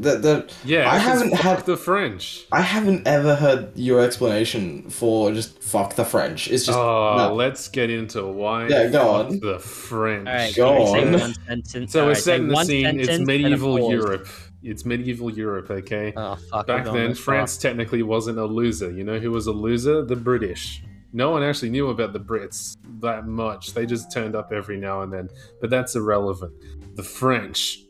That 0.00 0.22
that 0.22 0.52
Yeah, 0.64 0.90
I 0.90 0.98
haven't 0.98 1.30
fuck 1.30 1.40
had 1.40 1.64
the 1.64 1.76
French. 1.76 2.44
I 2.50 2.60
haven't 2.60 3.06
ever 3.06 3.36
heard 3.36 3.70
your 3.78 4.00
explanation 4.00 4.90
for 4.90 5.30
just 5.30 5.62
fuck 5.62 5.94
the 5.94 6.04
French. 6.04 6.48
It's 6.48 6.66
just 6.66 6.76
oh, 6.76 7.14
no. 7.16 7.34
let's 7.36 7.68
get 7.68 7.88
into 7.88 8.26
why. 8.26 8.66
Yeah, 8.66 8.88
go 8.88 8.98
fuck 8.98 9.26
on. 9.26 9.38
The 9.38 9.60
French. 9.60 10.26
All 10.26 10.34
right, 10.34 10.56
Go 10.56 10.72
can 10.72 11.12
you 11.12 11.18
say 11.18 11.22
on. 11.22 11.34
sentence? 11.34 11.92
So 11.92 12.02
we're 12.02 12.08
right, 12.08 12.16
setting 12.16 12.48
the 12.48 12.54
one 12.54 12.66
scene. 12.66 12.84
It's 12.98 13.06
sentence 13.06 13.08
and 13.10 13.22
a 13.22 13.42
medieval. 13.44 13.90
Europe. 13.92 14.28
It's 14.64 14.84
medieval 14.84 15.30
Europe, 15.30 15.70
okay? 15.70 16.12
Oh 16.16 16.36
fuck! 16.50 16.66
Back 16.66 16.86
then, 16.86 17.10
this 17.10 17.18
far. 17.18 17.36
France 17.36 17.58
technically 17.58 18.02
wasn't 18.02 18.40
a 18.40 18.44
loser. 18.44 18.90
You 18.90 19.04
know 19.04 19.20
who 19.20 19.30
was 19.30 19.46
a 19.46 19.52
loser? 19.52 20.04
The 20.04 20.16
British. 20.16 20.82
No 21.14 21.30
one 21.30 21.44
actually 21.44 21.70
knew 21.70 21.90
about 21.90 22.12
the 22.12 22.18
Brits 22.18 22.76
that 23.00 23.28
much. 23.28 23.72
They 23.72 23.86
just 23.86 24.10
turned 24.10 24.34
up 24.34 24.52
every 24.52 24.76
now 24.76 25.02
and 25.02 25.12
then. 25.12 25.30
But 25.60 25.70
that's 25.70 25.94
irrelevant. 25.94 26.52
The 26.96 27.04
French. 27.04 27.84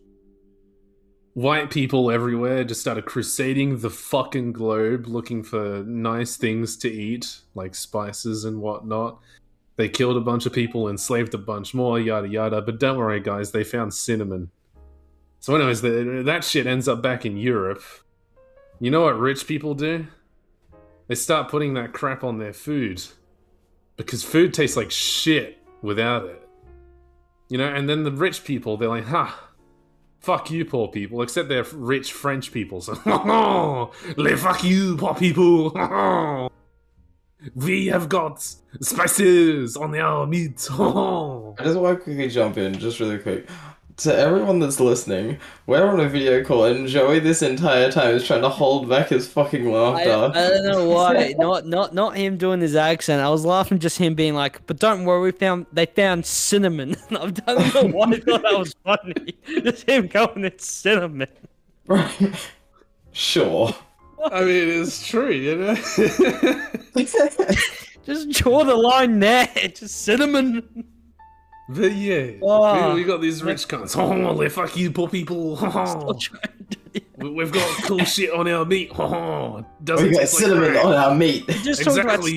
White 1.33 1.71
people 1.71 2.11
everywhere 2.11 2.65
just 2.65 2.83
started 2.83 3.07
crusading 3.07 3.79
the 3.79 3.89
fucking 3.89 4.53
globe 4.53 5.07
looking 5.07 5.43
for 5.43 5.83
nice 5.87 6.37
things 6.37 6.77
to 6.77 6.93
eat, 6.93 7.41
like 7.55 7.75
spices 7.75 8.45
and 8.45 8.61
whatnot. 8.61 9.19
They 9.77 9.89
killed 9.89 10.19
a 10.19 10.21
bunch 10.21 10.45
of 10.45 10.53
people, 10.53 10.91
enslaved 10.91 11.33
a 11.33 11.39
bunch 11.39 11.73
more, 11.73 11.99
yada 11.99 12.29
yada. 12.29 12.61
But 12.61 12.79
don't 12.79 12.99
worry, 12.99 13.21
guys, 13.21 13.53
they 13.53 13.65
found 13.65 13.95
cinnamon. 13.95 14.51
So, 15.41 15.57
anyways, 15.57 15.81
the, 15.81 16.23
that 16.27 16.45
shit 16.45 16.67
ends 16.67 16.89
up 16.89 17.01
back 17.01 17.25
in 17.25 17.39
Europe. 17.39 17.83
You 18.81 18.91
know 18.91 19.01
what 19.01 19.19
rich 19.19 19.47
people 19.47 19.75
do? 19.75 20.09
They 21.07 21.15
start 21.15 21.51
putting 21.51 21.75
that 21.75 21.93
crap 21.93 22.25
on 22.25 22.39
their 22.39 22.53
food. 22.53 23.03
Because 23.97 24.25
food 24.25 24.53
tastes 24.53 24.77
like 24.77 24.91
shit 24.91 25.59
without 25.83 26.25
it. 26.27 26.49
You 27.49 27.59
know, 27.59 27.69
and 27.69 27.89
then 27.89 28.03
the 28.03 28.11
rich 28.11 28.45
people, 28.45 28.77
they're 28.77 28.89
like, 28.89 29.05
ha, 29.05 29.49
fuck 30.21 30.51
you, 30.51 30.65
poor 30.65 30.89
people. 30.89 31.23
Except 31.23 31.49
they're 31.49 31.65
rich 31.73 32.13
French 32.13 32.53
people, 32.53 32.81
so, 32.81 32.93
le 34.17 34.37
fuck 34.37 34.65
you, 34.65 34.97
poor 34.97 35.15
people. 35.15 36.51
We 37.55 37.89
have 37.89 38.09
got 38.09 38.41
spices 38.81 39.77
on 39.77 39.95
our 39.95 40.27
meat. 40.27 40.67
I 40.73 41.55
just 41.63 41.79
want 41.79 41.99
to 41.99 42.03
quickly 42.03 42.29
jump 42.31 42.57
in, 42.57 42.79
just 42.79 43.01
really 43.01 43.19
quick. 43.19 43.47
To 43.99 44.13
everyone 44.13 44.59
that's 44.59 44.81
listening, 44.81 45.39
we're 45.67 45.87
on 45.87 46.01
a 46.01 46.09
video 46.09 46.43
call, 46.43 46.65
and 46.65 46.89
Joey 46.89 47.21
this 47.21 47.43
entire 47.43 47.93
time 47.93 48.17
is 48.17 48.27
trying 48.27 48.43
to 48.43 48.49
hold 48.49 48.89
back 48.89 49.11
his 49.11 49.29
fucking 49.29 49.73
I, 49.73 50.03
I 50.03 50.49
don't 50.51 50.65
know 50.65 50.89
why. 50.89 51.33
not 51.39 51.67
not 51.67 51.95
not 51.95 52.17
him 52.17 52.37
doing 52.37 52.61
his 52.61 52.75
accent. 52.75 53.23
I 53.23 53.29
was 53.29 53.45
laughing 53.45 53.79
just 53.79 53.99
him 53.99 54.17
being 54.17 54.35
like, 54.35 54.67
"But 54.67 54.81
don't 54.81 55.05
worry, 55.05 55.23
we 55.23 55.31
found 55.31 55.67
they 55.73 55.87
found 55.87 56.27
cinnamon." 56.27 56.97
I 57.11 57.31
don't 57.31 57.75
know 57.75 57.97
why 57.97 58.11
I 58.11 58.19
thought 58.19 58.43
that 58.43 58.59
was 58.59 58.75
funny. 58.83 59.37
Just 59.63 59.89
him 59.89 60.09
going, 60.09 60.45
"It's 60.45 60.69
cinnamon." 60.69 61.29
Right. 61.87 62.51
Sure. 63.13 63.73
I 64.25 64.41
mean, 64.41 64.83
it's 64.83 65.07
true, 65.07 65.31
you 65.31 65.55
know. 65.57 65.75
Just 68.05 68.31
draw 68.31 68.65
the 68.65 68.75
line 68.75 69.21
there. 69.21 69.49
Just 69.73 70.03
cinnamon. 70.03 70.85
But 71.69 71.93
yeah, 71.93 72.33
Oh. 72.43 72.89
we, 72.95 72.95
we 72.97 73.05
ah. 73.05 73.07
got 73.07 73.21
these 73.21 73.43
rich 73.43 73.67
cunts. 73.69 73.97
Oh, 73.99 74.35
they 74.37 74.49
fuck 74.49 74.77
you, 74.77 74.91
poor 74.91 75.09
people. 75.09 75.57
Still 75.57 76.15
trying 76.15 76.67
to. 76.71 76.79
We- 77.17 77.31
We've 77.31 77.53
got 77.53 77.83
cool 77.85 78.01
shit 78.05 78.31
on 78.33 78.47
our 78.49 78.65
meat. 78.65 78.91
Oh, 78.99 79.65
doesn't 79.83 80.07
we 80.09 80.13
got 80.13 80.21
taste 80.21 80.35
like 80.35 80.43
cinnamon 80.43 80.73
crack. 80.73 80.85
on 80.85 80.95
our 80.95 81.15
meat. 81.15 81.47
Just 81.63 81.81
Exactly. 81.83 82.37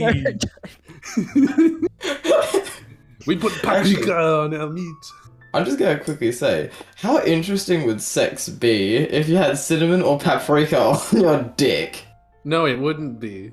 We 3.25 3.36
put 3.36 3.51
paprika 3.61 4.15
on 4.17 4.53
our 4.55 4.69
meat. 4.69 4.95
I'm 5.53 5.65
just 5.65 5.78
gonna 5.80 5.99
quickly 5.99 6.32
say, 6.32 6.69
how 6.95 7.21
interesting 7.23 7.86
would 7.88 8.01
sex 8.01 8.47
be 8.47 8.95
if 8.95 9.28
you 9.28 9.36
had 9.38 9.57
cinnamon 9.57 10.01
or 10.01 10.17
paprika 10.19 10.80
on 10.80 10.99
your 11.19 11.41
dick? 11.57 12.03
No, 12.45 12.65
it 12.65 12.80
wouldn't 12.80 13.19
be. 13.19 13.51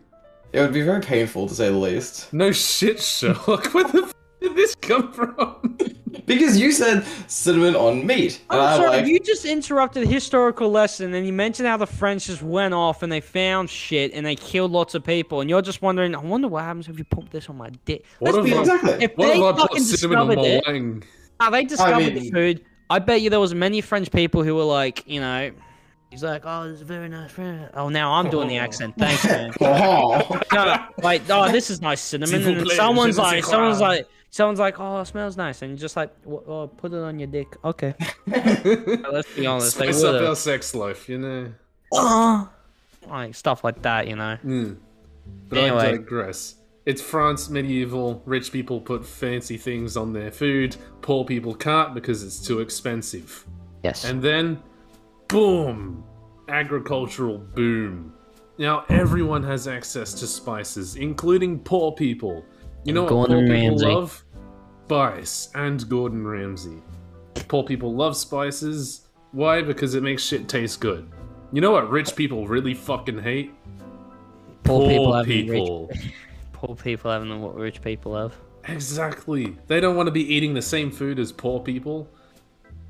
It 0.52 0.60
would 0.60 0.72
be 0.72 0.82
very 0.82 1.00
painful 1.00 1.48
to 1.48 1.54
say 1.54 1.68
the 1.70 1.76
least. 1.76 2.32
No 2.32 2.52
shit, 2.52 3.00
Sherlock. 3.00 3.66
Where 3.74 3.84
the 3.84 4.02
f- 4.04 4.13
did 4.48 4.56
this 4.56 4.74
come 4.74 5.12
from? 5.12 5.78
Because 6.26 6.58
you 6.58 6.72
said 6.72 7.04
cinnamon 7.26 7.76
on 7.76 8.06
meat. 8.06 8.40
I'm 8.48 8.58
I'm 8.60 8.76
sorry, 8.76 8.88
like, 8.98 9.06
you 9.06 9.20
just 9.20 9.44
interrupted 9.44 10.04
a 10.04 10.06
historical 10.06 10.70
lesson 10.70 11.12
and 11.12 11.26
you 11.26 11.34
mentioned 11.34 11.68
how 11.68 11.76
the 11.76 11.86
French 11.88 12.26
just 12.26 12.40
went 12.40 12.72
off 12.72 13.02
and 13.02 13.12
they 13.12 13.20
found 13.20 13.68
shit 13.68 14.12
and 14.14 14.24
they 14.24 14.34
killed 14.36 14.70
lots 14.70 14.94
of 14.94 15.04
people 15.04 15.42
and 15.42 15.50
you're 15.50 15.60
just 15.60 15.82
wondering, 15.82 16.14
I 16.14 16.20
wonder 16.20 16.48
what 16.48 16.62
happens 16.64 16.88
if 16.88 16.96
you 16.98 17.04
put 17.04 17.30
this 17.30 17.50
on 17.50 17.58
my 17.58 17.68
dick. 17.84 18.06
What 18.20 18.32
Let's 18.36 18.46
if 18.46 18.52
be 18.52 18.56
I- 18.56 18.60
exactly. 18.60 19.04
if 19.04 19.16
What 19.18 19.26
they 19.26 19.38
if 19.38 19.44
I 19.44 19.52
put 19.52 19.60
fucking 19.60 19.82
cinnamon 19.82 20.18
on 20.18 20.26
discovered 20.28 20.42
my 20.42 20.48
it, 20.48 20.64
wang? 20.66 21.02
ah, 21.40 21.50
they 21.50 21.64
discovered 21.64 22.04
the 22.14 22.20
mean- 22.20 22.32
food. 22.32 22.64
I 22.88 22.98
bet 23.00 23.20
you 23.20 23.28
there 23.28 23.40
was 23.40 23.52
many 23.54 23.82
French 23.82 24.10
people 24.10 24.42
who 24.44 24.54
were 24.54 24.64
like, 24.64 25.06
you 25.06 25.20
know, 25.20 25.50
he's 26.10 26.22
like, 26.22 26.42
oh, 26.46 26.68
this 26.70 26.76
is 26.80 26.86
very 26.86 27.08
nice. 27.10 27.32
very 27.32 27.56
nice." 27.56 27.70
Oh, 27.74 27.90
now 27.90 28.12
I'm 28.12 28.30
doing 28.30 28.48
the 28.48 28.56
accent. 28.56 28.94
Thanks, 28.96 29.24
man. 29.26 29.52
oh. 29.60 30.40
no, 30.54 30.64
no, 30.64 30.86
like, 31.02 31.22
oh, 31.28 31.50
this 31.52 31.68
is 31.68 31.82
nice 31.82 32.00
cinnamon. 32.00 32.42
And 32.60 32.68
someone's 32.70 33.16
je 33.16 33.22
ne 33.22 33.28
sais 33.28 33.34
like, 33.34 33.44
someone's 33.44 33.80
like, 33.80 34.06
someone's 34.34 34.58
like, 34.58 34.80
oh, 34.80 35.00
it 35.00 35.06
smells 35.06 35.36
nice, 35.36 35.62
and 35.62 35.70
you're 35.70 35.78
just 35.78 35.94
like, 35.96 36.10
"Wh- 36.24 36.42
oh, 36.48 36.66
put 36.76 36.92
it 36.92 36.98
on 36.98 37.20
your 37.20 37.28
dick. 37.28 37.56
Okay. 37.64 37.94
Let's 38.26 39.32
be 39.34 39.46
honest. 39.46 39.78
They 39.78 39.92
Spice 39.92 40.02
up 40.02 40.14
would've. 40.14 40.28
our 40.28 40.34
sex 40.36 40.74
life, 40.74 41.08
you 41.08 41.18
know. 41.18 41.52
Ah. 41.94 42.50
like 43.08 43.34
stuff 43.36 43.62
like 43.62 43.80
that, 43.82 44.08
you 44.08 44.16
know. 44.16 44.36
Mm. 44.44 44.76
But 45.48 45.58
I 45.58 45.62
Anyway. 45.68 45.90
digress. 45.98 46.56
It's 46.84 47.00
France 47.00 47.48
medieval. 47.48 48.22
Rich 48.26 48.50
people 48.50 48.80
put 48.80 49.06
fancy 49.06 49.56
things 49.56 49.96
on 49.96 50.12
their 50.12 50.30
food. 50.32 50.76
Poor 51.00 51.24
people 51.24 51.54
can't 51.54 51.94
because 51.94 52.22
it's 52.24 52.40
too 52.44 52.58
expensive. 52.60 53.46
Yes. 53.84 54.04
And 54.04 54.20
then, 54.20 54.60
boom! 55.28 56.02
Agricultural 56.48 57.38
boom. 57.38 58.12
Now 58.58 58.84
everyone 58.88 59.42
has 59.44 59.66
access 59.68 60.12
to 60.14 60.26
spices, 60.26 60.96
including 60.96 61.60
poor 61.60 61.92
people. 61.92 62.44
You 62.84 62.92
know 62.92 63.04
what 63.04 63.10
poor 63.10 63.26
people 63.28 63.42
Ramsay. 63.48 63.86
love? 63.86 64.23
Spice 64.84 65.48
and 65.54 65.88
Gordon 65.88 66.26
Ramsay. 66.26 66.82
Poor 67.48 67.64
people 67.64 67.94
love 67.94 68.16
spices. 68.16 69.08
Why? 69.32 69.62
Because 69.62 69.94
it 69.94 70.02
makes 70.02 70.22
shit 70.22 70.46
taste 70.46 70.80
good. 70.80 71.08
You 71.52 71.62
know 71.62 71.70
what 71.70 71.88
rich 71.88 72.14
people 72.14 72.46
really 72.46 72.74
fucking 72.74 73.18
hate? 73.18 73.54
poor 74.64 74.88
people 74.88 75.12
having 75.14 75.48
people. 75.48 75.86
rich. 75.88 76.12
Poor 76.52 76.76
people 76.76 77.10
having 77.10 77.40
what 77.42 77.54
rich 77.54 77.80
people 77.80 78.14
have. 78.14 78.34
Exactly. 78.68 79.56
They 79.68 79.80
don't 79.80 79.96
want 79.96 80.06
to 80.08 80.12
be 80.12 80.34
eating 80.34 80.52
the 80.52 80.62
same 80.62 80.90
food 80.90 81.18
as 81.18 81.32
poor 81.32 81.60
people. 81.60 82.08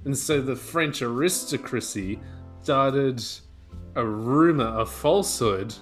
And 0.04 0.18
so 0.18 0.40
the 0.40 0.56
French 0.56 1.00
aristocracy 1.00 2.18
started 2.62 3.22
a 3.94 4.04
rumor, 4.04 4.80
a 4.80 4.84
falsehood, 4.86 5.74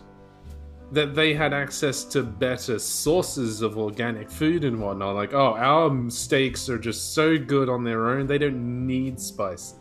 that 0.92 1.14
they 1.14 1.34
had 1.34 1.52
access 1.52 2.04
to 2.04 2.22
better 2.22 2.78
sources 2.78 3.62
of 3.62 3.78
organic 3.78 4.30
food 4.30 4.64
and 4.64 4.80
whatnot. 4.80 5.14
Like, 5.14 5.34
oh, 5.34 5.54
our 5.56 6.10
steaks 6.10 6.68
are 6.68 6.78
just 6.78 7.14
so 7.14 7.38
good 7.38 7.68
on 7.68 7.82
their 7.82 8.10
own, 8.10 8.26
they 8.26 8.38
don't 8.38 8.86
need 8.86 9.18
spice. 9.18 9.74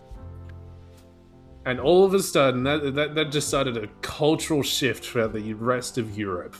And 1.66 1.80
all 1.80 2.04
of 2.04 2.14
a 2.16 2.24
sudden, 2.24 2.64
that, 2.64 2.96
that, 2.96 3.14
that 3.14 3.32
just 3.32 3.48
started 3.48 3.78
a 3.78 3.88
cultural 4.02 4.64
shift 4.64 5.06
for 5.06 5.28
the 5.28 5.54
rest 5.54 5.98
of 5.98 6.18
Europe 6.18 6.56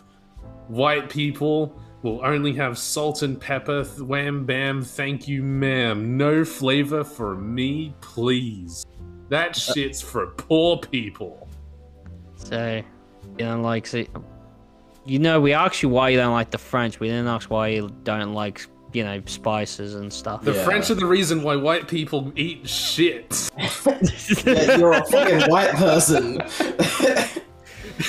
white 0.72 1.10
people 1.10 1.78
will 2.02 2.26
only 2.26 2.54
have 2.54 2.78
salt 2.78 3.22
and 3.22 3.40
pepper. 3.40 3.84
th- 3.84 4.00
Wham 4.00 4.46
bam, 4.46 4.82
thank 4.82 5.28
you, 5.28 5.44
ma'am. 5.44 6.18
No 6.18 6.44
flavor 6.44 7.04
for 7.04 7.36
me, 7.36 7.94
please. 8.02 8.86
That 9.30 9.52
uh, 9.52 9.74
shit's 9.74 10.02
for 10.02 10.28
poor 10.28 10.78
people. 10.78 11.48
So, 12.36 12.82
you 13.38 13.46
don't 13.46 13.62
like 13.62 13.86
see. 13.86 14.08
You 15.06 15.20
know, 15.20 15.42
we 15.42 15.54
asked 15.54 15.82
you 15.82 15.90
why 15.90 16.10
you 16.10 16.18
don't 16.18 16.34
like 16.34 16.52
the 16.52 16.58
French. 16.58 17.00
We 17.00 17.08
didn't 17.08 17.28
ask 17.28 17.50
why 17.50 17.70
you 17.70 17.90
don't 18.04 18.34
like, 18.34 18.66
you 18.94 19.04
know, 19.04 19.22
spices 19.26 19.96
and 19.96 20.12
stuff. 20.14 20.44
The 20.44 20.54
Yeah. 20.54 20.64
French 20.64 20.90
are 20.92 20.96
the 20.96 21.06
reason 21.08 21.42
why 21.42 21.56
white 21.56 21.88
people 21.88 22.32
eat 22.36 22.68
shit. 22.70 23.50
Yeah, 24.46 24.78
you're 24.78 24.94
a 24.94 25.06
fucking 25.06 25.50
white 25.50 25.72
person. 25.74 26.42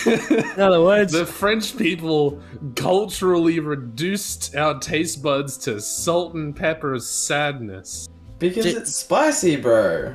In 0.06 0.60
other 0.60 0.82
words, 0.82 1.12
The 1.18 1.26
French 1.26 1.76
people 1.76 2.40
culturally 2.76 3.58
reduced 3.60 4.54
our 4.56 4.78
taste 4.78 5.22
buds 5.22 5.56
to 5.58 5.80
salt 5.80 6.34
and 6.34 6.54
pepper 6.54 6.98
sadness. 6.98 8.06
because 8.38 8.64
Did- 8.66 8.76
it's 8.76 8.94
spicy, 8.96 9.56
bro. 9.56 10.14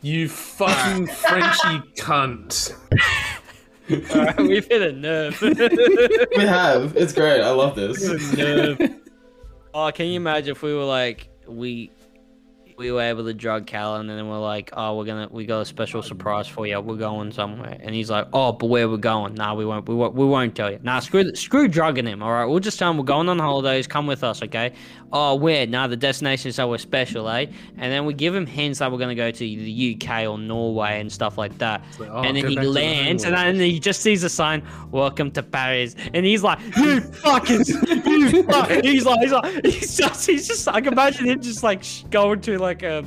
You 0.00 0.28
fucking 0.28 1.06
Frenchy 1.08 1.82
cunt. 1.98 2.72
Alright, 3.90 4.36
we've 4.38 4.66
hit 4.66 4.82
a 4.82 4.92
nerve. 4.92 5.40
We 6.36 6.44
have. 6.44 6.96
It's 6.96 7.12
great. 7.12 7.40
I 7.42 7.50
love 7.50 7.74
this. 7.74 8.32
nerve. 8.36 8.78
Oh, 9.74 9.92
can 9.92 10.06
you 10.06 10.16
imagine 10.16 10.52
if 10.52 10.62
we 10.62 10.74
were 10.74 10.82
like 10.84 11.28
we 11.46 11.90
we 12.78 12.92
were 12.92 13.00
able 13.00 13.24
to 13.24 13.34
drug 13.34 13.66
Callan 13.66 14.08
and 14.08 14.18
then 14.18 14.28
we're 14.28 14.38
like, 14.38 14.70
oh, 14.72 14.96
we're 14.96 15.04
gonna 15.04 15.28
we 15.30 15.44
got 15.44 15.60
a 15.60 15.64
special 15.64 16.00
surprise 16.00 16.46
for 16.46 16.64
you. 16.66 16.80
We're 16.80 16.96
going 16.96 17.32
somewhere, 17.32 17.76
and 17.80 17.92
he's 17.92 18.08
like, 18.08 18.28
oh, 18.32 18.52
but 18.52 18.66
where 18.66 18.88
we're 18.88 18.96
going? 18.96 19.34
Nah, 19.34 19.54
we 19.54 19.64
won't. 19.66 19.88
We 19.88 19.96
won't. 19.96 20.14
We 20.14 20.24
won't 20.24 20.54
tell 20.54 20.70
you. 20.70 20.78
Nah, 20.82 21.00
screw 21.00 21.34
screw 21.34 21.66
drugging 21.66 22.06
him. 22.06 22.22
All 22.22 22.30
right, 22.30 22.44
we'll 22.44 22.60
just 22.60 22.78
tell 22.78 22.90
him 22.90 22.96
we're 22.96 23.04
going 23.04 23.28
on 23.28 23.38
holidays. 23.40 23.88
Come 23.88 24.06
with 24.06 24.22
us, 24.22 24.42
okay? 24.44 24.72
Oh, 25.12 25.34
where? 25.34 25.66
Nah, 25.66 25.88
the 25.88 25.96
destination 25.96 26.50
is 26.50 26.56
somewhere 26.56 26.78
special, 26.78 27.28
eh? 27.28 27.46
And 27.78 27.92
then 27.92 28.06
we 28.06 28.14
give 28.14 28.34
him 28.34 28.46
hints 28.46 28.78
that 28.78 28.92
we're 28.92 28.98
gonna 28.98 29.14
go 29.16 29.32
to 29.32 29.38
the 29.38 29.98
UK 30.00 30.28
or 30.28 30.38
Norway 30.38 31.00
and 31.00 31.10
stuff 31.10 31.36
like 31.36 31.58
that. 31.58 31.82
like, 31.98 32.10
oh, 32.10 32.22
and 32.22 32.36
then 32.36 32.46
he 32.46 32.54
the 32.54 32.62
lands, 32.62 33.24
and 33.24 33.34
then 33.34 33.56
he 33.56 33.80
just 33.80 34.02
sees 34.02 34.22
a 34.22 34.28
sign, 34.28 34.62
"Welcome 34.92 35.32
to 35.32 35.42
Paris," 35.42 35.96
and 36.14 36.24
he's 36.24 36.44
like, 36.44 36.60
"You 36.76 37.00
fuckers, 37.24 37.68
you 38.06 38.44
fuck!" 38.44 38.70
He's 38.84 39.04
like, 39.04 39.20
he's 39.20 39.32
like, 39.32 39.64
he's 39.64 39.96
just, 39.96 40.26
he's 40.26 40.46
just. 40.46 40.68
I 40.68 40.80
can 40.80 40.92
imagine 40.92 41.26
him 41.26 41.40
just 41.40 41.64
like 41.64 41.82
going 42.10 42.40
to 42.42 42.58
like 42.58 42.67
a, 42.82 43.04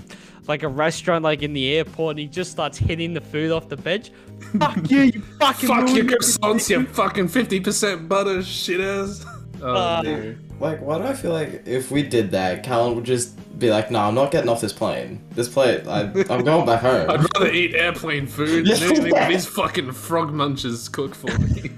like 0.47 0.63
a 0.63 0.67
restaurant 0.67 1.23
like 1.23 1.41
in 1.43 1.53
the 1.53 1.73
airport, 1.73 2.11
and 2.13 2.19
he 2.19 2.27
just 2.27 2.51
starts 2.51 2.77
hitting 2.77 3.13
the 3.13 3.21
food 3.21 3.51
off 3.51 3.69
the 3.69 3.77
bench. 3.77 4.11
Fuck 4.59 4.89
you, 4.89 5.01
you 5.01 5.21
fucking. 5.39 5.67
Fuck 5.69 5.87
your 5.89 6.03
ruined 6.05 6.09
croissants, 6.09 6.69
you 6.69 6.85
fucking 6.85 7.27
50% 7.27 8.07
butter 8.07 8.41
shit 8.43 8.81
ass. 8.81 9.25
Oh, 9.63 9.75
Uh, 9.75 10.01
no. 10.01 10.35
Like, 10.59 10.81
why 10.81 10.97
do 10.97 11.03
I 11.03 11.13
feel 11.13 11.33
like 11.33 11.67
if 11.67 11.91
we 11.91 12.01
did 12.01 12.31
that, 12.31 12.63
Callan 12.63 12.95
would 12.95 13.03
just 13.03 13.35
be 13.59 13.69
like, 13.69 13.91
"Nah, 13.91 14.07
I'm 14.07 14.15
not 14.15 14.31
getting 14.31 14.49
off 14.49 14.59
this 14.59 14.73
plane. 14.73 15.21
This 15.35 15.47
plane, 15.47 15.87
I, 15.87 16.01
I'm 16.31 16.43
going 16.43 16.65
back 16.65 16.81
home." 16.81 17.07
I'd 17.11 17.23
rather 17.35 17.51
eat 17.51 17.75
airplane 17.75 18.25
food 18.25 18.65
than 18.65 18.81
anything 18.81 19.13
these 19.29 19.45
fucking 19.45 19.91
frog 19.91 20.31
munchers 20.31 20.91
cook 20.91 21.13
for 21.13 21.27
me. 21.37 21.69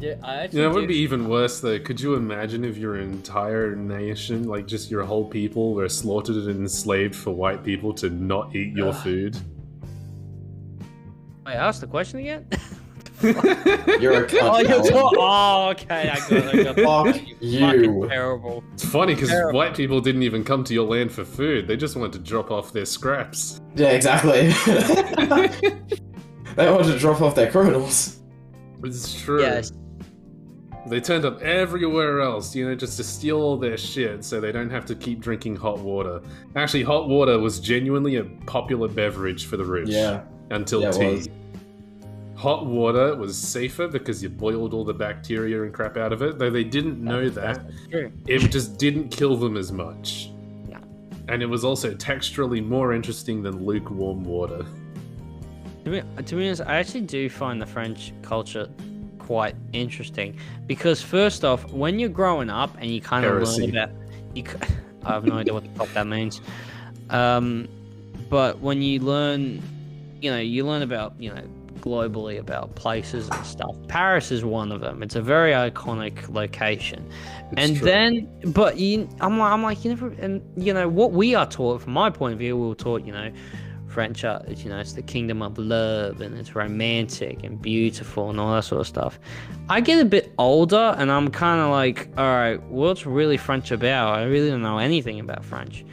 Yeah, 0.00 0.14
I 0.22 0.36
actually 0.36 0.60
you 0.60 0.64
know, 0.64 0.70
it 0.70 0.74
would 0.74 0.88
be 0.88 0.96
even 0.96 1.28
worse 1.28 1.60
though. 1.60 1.78
Could 1.78 2.00
you 2.00 2.14
imagine 2.14 2.64
if 2.64 2.78
your 2.78 2.98
entire 2.98 3.76
nation, 3.76 4.48
like 4.48 4.66
just 4.66 4.90
your 4.90 5.04
whole 5.04 5.26
people, 5.26 5.74
were 5.74 5.90
slaughtered 5.90 6.36
and 6.36 6.60
enslaved 6.60 7.14
for 7.14 7.32
white 7.32 7.62
people 7.62 7.92
to 7.94 8.08
not 8.08 8.56
eat 8.56 8.74
your 8.74 8.94
food? 8.94 9.36
Wait, 11.44 11.54
asked 11.54 11.82
the 11.82 11.86
question 11.86 12.20
again. 12.20 12.46
You're 13.22 13.34
a 14.24 14.26
cunt. 14.26 14.38
oh, 14.42 14.58
you're 14.60 14.82
Callan. 14.82 15.14
oh, 15.18 15.68
okay, 15.72 16.08
I 16.08 16.18
got. 16.30 16.54
I 16.54 16.62
got. 16.62 17.14
Fuck 17.14 17.22
you. 17.40 18.08
terrible. 18.08 18.64
It's 18.72 18.84
funny 18.84 19.14
because 19.14 19.30
white 19.52 19.76
people 19.76 20.00
didn't 20.00 20.22
even 20.22 20.42
come 20.42 20.64
to 20.64 20.72
your 20.72 20.86
land 20.86 21.12
for 21.12 21.26
food. 21.26 21.68
They 21.68 21.76
just 21.76 21.96
wanted 21.96 22.12
to 22.14 22.18
drop 22.20 22.50
off 22.50 22.72
their 22.72 22.86
scraps. 22.86 23.60
Yeah, 23.74 23.88
exactly. 23.88 24.48
they 26.56 26.70
wanted 26.70 26.92
to 26.92 26.98
drop 26.98 27.20
off 27.20 27.34
their 27.34 27.50
criminals. 27.50 28.20
It's 28.82 29.20
true. 29.20 29.42
Yes. 29.42 29.72
They 30.86 31.00
turned 31.00 31.24
up 31.24 31.40
everywhere 31.42 32.20
else, 32.20 32.54
you 32.54 32.66
know, 32.66 32.74
just 32.74 32.96
to 32.96 33.04
steal 33.04 33.40
all 33.40 33.56
their 33.56 33.76
shit 33.76 34.24
so 34.24 34.40
they 34.40 34.50
don't 34.50 34.70
have 34.70 34.86
to 34.86 34.94
keep 34.94 35.20
drinking 35.20 35.56
hot 35.56 35.78
water. 35.78 36.22
Actually, 36.56 36.82
hot 36.82 37.08
water 37.08 37.38
was 37.38 37.60
genuinely 37.60 38.16
a 38.16 38.24
popular 38.24 38.88
beverage 38.88 39.46
for 39.46 39.56
the 39.56 39.64
rich. 39.64 39.88
Yeah. 39.90 40.22
Until 40.50 40.82
Yeah, 40.82 40.90
tea. 40.90 41.30
Hot 42.34 42.64
water 42.64 43.14
was 43.14 43.36
safer 43.36 43.86
because 43.86 44.22
you 44.22 44.30
boiled 44.30 44.72
all 44.72 44.84
the 44.84 44.94
bacteria 44.94 45.62
and 45.62 45.74
crap 45.74 45.98
out 45.98 46.12
of 46.12 46.22
it, 46.22 46.38
though 46.38 46.48
they 46.48 46.64
didn't 46.64 46.98
know 46.98 47.28
that. 47.28 47.60
It 48.26 48.38
just 48.50 48.78
didn't 48.78 49.10
kill 49.10 49.36
them 49.36 49.58
as 49.58 49.70
much. 49.70 50.30
Yeah. 50.66 50.78
And 51.28 51.42
it 51.42 51.46
was 51.46 51.64
also 51.64 51.92
texturally 51.94 52.66
more 52.66 52.94
interesting 52.94 53.42
than 53.42 53.66
lukewarm 53.66 54.24
water. 54.24 54.64
To 55.84 55.90
be, 55.90 56.22
to 56.22 56.36
be 56.36 56.46
honest, 56.46 56.62
I 56.62 56.76
actually 56.76 57.02
do 57.02 57.28
find 57.28 57.60
the 57.60 57.66
French 57.66 58.14
culture 58.22 58.70
quite 59.30 59.54
interesting 59.72 60.36
because 60.66 61.00
first 61.00 61.44
off, 61.44 61.70
when 61.70 62.00
you're 62.00 62.08
growing 62.08 62.50
up 62.50 62.76
and 62.80 62.90
you 62.90 63.00
kind 63.00 63.24
of 63.24 63.40
learn 63.40 63.70
about, 63.70 63.90
you, 64.34 64.42
I 65.04 65.12
have 65.12 65.24
no 65.24 65.36
idea 65.36 65.54
what 65.54 65.62
the 65.62 65.70
fuck 65.78 65.88
that 65.92 66.08
means. 66.08 66.40
Um, 67.10 67.68
but 68.28 68.58
when 68.58 68.82
you 68.82 68.98
learn, 68.98 69.62
you 70.20 70.32
know, 70.32 70.40
you 70.40 70.66
learn 70.66 70.82
about 70.82 71.14
you 71.20 71.32
know 71.32 71.44
globally 71.78 72.40
about 72.40 72.74
places 72.74 73.28
and 73.28 73.46
stuff. 73.46 73.76
Paris 73.86 74.32
is 74.32 74.44
one 74.44 74.72
of 74.72 74.80
them. 74.80 75.00
It's 75.00 75.14
a 75.14 75.22
very 75.22 75.52
iconic 75.52 76.28
location. 76.28 77.08
It's 77.52 77.62
and 77.62 77.76
true. 77.76 77.86
then, 77.86 78.28
but 78.46 78.78
you, 78.78 79.08
I'm 79.20 79.38
like, 79.38 79.52
I'm 79.52 79.62
like, 79.62 79.84
you 79.84 79.90
never, 79.90 80.08
and 80.18 80.42
you 80.56 80.74
know 80.74 80.88
what 80.88 81.12
we 81.12 81.36
are 81.36 81.46
taught 81.46 81.82
from 81.82 81.92
my 81.92 82.10
point 82.10 82.32
of 82.32 82.40
view, 82.40 82.56
we 82.56 82.66
were 82.66 82.74
taught, 82.74 83.06
you 83.06 83.12
know, 83.12 83.30
French 83.90 84.24
art, 84.24 84.48
you 84.48 84.70
know, 84.70 84.78
it's 84.78 84.92
the 84.92 85.02
kingdom 85.02 85.42
of 85.42 85.58
love 85.58 86.20
and 86.20 86.38
it's 86.38 86.54
romantic 86.54 87.42
and 87.42 87.60
beautiful 87.60 88.30
and 88.30 88.38
all 88.38 88.54
that 88.54 88.62
sort 88.62 88.80
of 88.80 88.86
stuff. 88.86 89.18
I 89.68 89.80
get 89.80 90.00
a 90.00 90.04
bit 90.04 90.32
older 90.38 90.94
and 90.96 91.10
I'm 91.10 91.30
kind 91.30 91.60
of 91.60 91.70
like, 91.70 92.08
all 92.16 92.24
right, 92.24 92.62
what's 92.64 93.04
really 93.04 93.36
French 93.36 93.70
about? 93.70 94.16
I 94.16 94.22
really 94.24 94.50
don't 94.50 94.62
know 94.62 94.78
anything 94.78 95.18
about 95.18 95.44
French. 95.44 95.84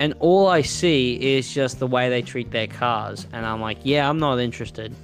And 0.00 0.14
all 0.18 0.48
I 0.48 0.62
see 0.62 1.14
is 1.14 1.54
just 1.54 1.78
the 1.78 1.86
way 1.86 2.10
they 2.10 2.20
treat 2.20 2.50
their 2.50 2.66
cars. 2.66 3.26
And 3.32 3.46
I'm 3.46 3.60
like, 3.60 3.78
yeah, 3.82 4.08
I'm 4.08 4.18
not 4.18 4.38
interested. 4.38 4.94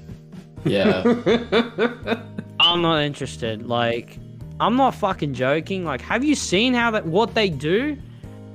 Yeah. 0.64 1.02
I'm 2.60 2.82
not 2.82 3.02
interested. 3.02 3.66
Like, 3.66 4.18
I'm 4.60 4.76
not 4.76 4.94
fucking 4.94 5.34
joking. 5.34 5.84
Like, 5.84 6.02
have 6.02 6.24
you 6.24 6.34
seen 6.34 6.74
how 6.74 6.90
that 6.90 7.06
what 7.06 7.34
they 7.34 7.48
do? 7.48 7.96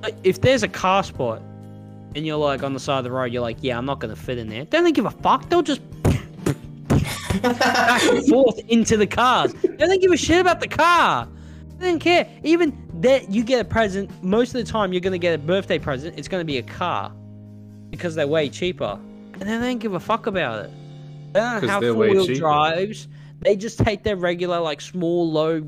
Like, 0.04 0.16
if 0.24 0.42
there's 0.42 0.62
a 0.62 0.68
car 0.68 1.04
spot 1.04 1.42
and 2.18 2.26
you're 2.26 2.36
like 2.38 2.64
on 2.64 2.74
the 2.74 2.80
side 2.80 2.98
of 2.98 3.04
the 3.06 3.12
road, 3.12 3.32
you're 3.32 3.42
like, 3.42 3.58
yeah, 3.62 3.78
I'm 3.78 3.86
not 3.86 4.00
gonna 4.00 4.16
fit 4.16 4.38
in 4.38 4.50
there. 4.50 4.66
They 4.66 4.80
don't 4.80 4.94
give 4.94 5.06
a 5.06 5.12
fuck. 5.12 5.48
They'll 5.50 5.62
just 5.62 5.82
back 7.42 8.04
and 8.04 8.26
forth 8.30 8.60
into 8.68 8.98
the 8.98 9.08
cars. 9.08 9.54
They 9.54 9.78
don't 9.78 10.02
give 10.02 10.12
a 10.12 10.18
shit 10.18 10.40
about 10.42 10.60
the 10.60 10.68
car. 10.68 11.28
They 11.78 11.88
don't 11.92 12.00
care. 12.00 12.28
Even 12.44 12.76
that 13.02 13.30
you 13.30 13.44
get 13.44 13.62
a 13.62 13.66
present. 13.66 14.10
Most 14.24 14.56
of 14.56 14.66
the 14.66 14.70
time, 14.72 14.92
you're 14.92 15.02
gonna 15.02 15.18
get 15.20 15.36
a 15.36 15.38
birthday 15.38 15.78
present. 15.80 16.18
It's 16.18 16.28
gonna 16.28 16.44
be 16.46 16.58
a 16.58 16.64
car 16.64 17.12
because 17.92 18.16
they're 18.16 18.28
way 18.28 18.50
cheaper, 18.50 19.00
and 19.34 19.42
they 19.42 19.46
don't 19.58 19.78
give 19.78 19.94
a 19.94 20.00
fuck 20.00 20.28
about 20.28 20.66
it. 20.66 20.72
They 21.34 21.40
don't 21.40 21.62
'Cause 21.62 21.70
have 21.70 21.82
they're 21.82 21.94
way 21.94 22.08
four-wheel 22.08 22.26
cheaper. 22.26 22.40
drives. 22.40 23.08
They 23.42 23.56
just 23.56 23.78
take 23.78 24.04
their 24.04 24.16
regular, 24.16 24.60
like 24.60 24.82
small, 24.82 25.32
low 25.32 25.64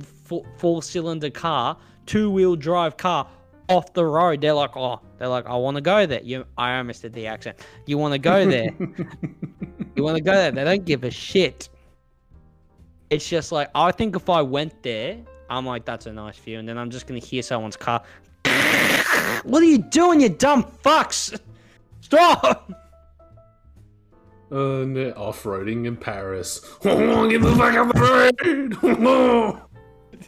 four-cylinder 0.57 1.29
car, 1.29 1.77
two-wheel 2.07 2.55
drive 2.55 2.97
car 2.97 3.27
off 3.69 3.93
the 3.93 4.05
road. 4.05 4.41
They're 4.41 4.53
like, 4.53 4.75
oh, 4.75 4.99
they're 5.17 5.27
like, 5.27 5.45
I 5.45 5.55
want 5.55 5.75
to 5.75 5.81
go 5.81 6.05
there. 6.05 6.21
You, 6.21 6.45
I 6.57 6.77
almost 6.77 7.01
did 7.01 7.13
the 7.13 7.27
accent. 7.27 7.59
You 7.85 7.97
want 7.97 8.13
to 8.13 8.19
go 8.19 8.45
there? 8.45 8.71
you 9.95 10.03
want 10.03 10.17
to 10.17 10.23
go 10.23 10.33
there? 10.33 10.51
They 10.51 10.63
don't 10.63 10.85
give 10.85 11.03
a 11.03 11.11
shit. 11.11 11.69
It's 13.09 13.27
just 13.27 13.51
like 13.51 13.69
I 13.73 13.91
think 13.91 14.15
if 14.15 14.29
I 14.29 14.41
went 14.41 14.83
there, 14.83 15.17
I'm 15.49 15.65
like, 15.65 15.85
that's 15.85 16.05
a 16.05 16.13
nice 16.13 16.37
view, 16.37 16.59
and 16.59 16.67
then 16.69 16.77
I'm 16.77 16.91
just 16.91 17.07
gonna 17.07 17.19
hear 17.19 17.41
someone's 17.41 17.75
car. 17.75 18.03
what 19.43 19.63
are 19.63 19.65
you 19.65 19.79
doing, 19.79 20.21
you 20.21 20.29
dumb 20.29 20.63
fucks? 20.83 21.39
Stop! 22.01 22.71
and 24.51 24.95
they're 24.95 25.17
off-roading 25.17 25.85
in 25.85 25.95
Paris. 25.95 26.59
Get 26.81 26.97
the 26.97 27.55
fuck 27.55 27.75
out 27.75 27.93
the 27.93 29.61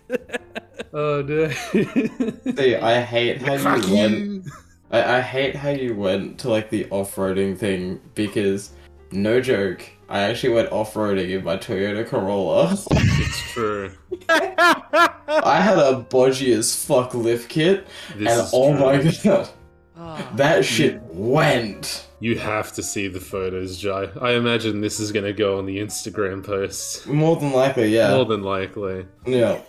road! 0.09 0.57
oh 0.93 1.21
dude. 1.21 1.55
See, 2.57 2.75
I 2.75 3.01
hate 3.01 3.41
how 3.41 3.57
Fuck 3.57 3.87
you 3.87 3.93
went. 3.95 4.17
you! 4.17 4.43
I, 4.91 5.17
I 5.17 5.21
hate 5.21 5.55
how 5.55 5.69
you 5.69 5.95
went 5.95 6.39
to 6.39 6.49
like 6.49 6.69
the 6.69 6.85
off-roading 6.89 7.57
thing 7.57 8.01
because, 8.15 8.71
no 9.11 9.39
joke, 9.39 9.83
I 10.09 10.19
actually 10.21 10.53
went 10.53 10.71
off-roading 10.71 11.29
in 11.29 11.43
my 11.45 11.55
Toyota 11.57 12.05
Corolla. 12.05 12.77
It's 12.91 13.39
true. 13.53 13.91
I 14.29 15.59
had 15.61 15.77
a 15.77 16.05
bodgy 16.09 16.53
as 16.57 16.75
fuck 16.85 17.13
lift 17.13 17.49
kit, 17.49 17.87
This 18.17 18.37
and 18.39 18.49
oh 18.53 18.71
true. 18.75 18.79
my 19.05 19.17
god, 19.23 19.49
Ah. 19.97 20.31
that 20.35 20.65
shit 20.65 21.01
went. 21.03 22.07
You 22.19 22.37
have 22.37 22.71
to 22.73 22.83
see 22.83 23.07
the 23.07 23.19
photos, 23.19 23.77
Jai. 23.79 24.07
I 24.21 24.33
imagine 24.33 24.81
this 24.81 24.99
is 24.99 25.11
gonna 25.11 25.33
go 25.33 25.57
on 25.57 25.65
the 25.65 25.79
Instagram 25.79 26.43
post. 26.45 27.07
More 27.07 27.35
than 27.37 27.51
likely, 27.51 27.95
yeah. 27.95 28.13
More 28.15 28.25
than 28.25 28.43
likely. 28.43 29.05
yeah. 29.25 29.61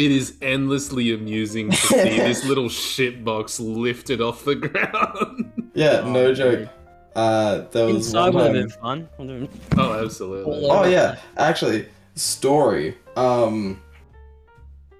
It 0.00 0.10
is 0.10 0.36
endlessly 0.40 1.12
amusing 1.12 1.70
to 1.70 1.76
see 1.76 1.94
this 2.16 2.44
little 2.46 2.68
shitbox 2.70 3.60
lifted 3.60 4.20
off 4.22 4.44
the 4.44 4.54
ground. 4.54 5.52
Yeah, 5.74 6.00
Oh, 6.04 6.10
no 6.10 6.26
dude. 6.28 6.36
joke. 6.36 6.68
Uh, 7.14 7.60
there 7.70 7.86
was 7.86 8.06
Inside 8.08 8.34
one 8.34 8.52
would 8.52 8.56
have 8.56 8.80
time. 8.80 9.08
been 9.18 9.48
fun. 9.48 9.48
Oh, 9.78 10.04
absolutely. 10.04 10.66
Oh 10.68 10.84
yeah, 10.84 11.16
actually, 11.36 11.86
story. 12.16 12.96
Um, 13.16 13.80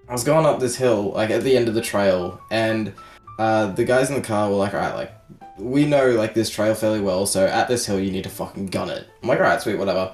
I 0.09 0.12
was 0.12 0.22
going 0.22 0.46
up 0.46 0.61
this 0.61 0.76
hill, 0.76 1.11
like 1.12 1.30
at 1.30 1.42
the 1.42 1.57
end 1.57 1.68
of 1.68 1.74
the 1.74 1.80
trail, 1.80 2.40
and 2.51 2.92
uh, 3.38 3.66
the 3.72 3.84
guys 3.84 4.11
in 4.11 4.16
the 4.16 4.20
car 4.22 4.48
were 4.51 4.57
like, 4.57 4.74
"Alright, 4.74 4.94
like 4.94 5.12
we 5.59 5.86
know 5.86 6.11
like 6.11 6.34
this 6.34 6.51
trail 6.51 6.74
fairly 6.74 7.01
well, 7.01 7.26
so 7.26 7.46
at 7.46 7.66
this 7.68 7.86
hill 7.86 7.98
you 7.98 8.11
need 8.12 8.24
to 8.24 8.30
fucking 8.30 8.66
gun 8.66 8.90
it." 8.90 9.09
I'm 9.22 9.28
like, 9.28 9.38
"Alright, 9.38 9.61
sweet, 9.62 9.78
whatever." 9.78 10.12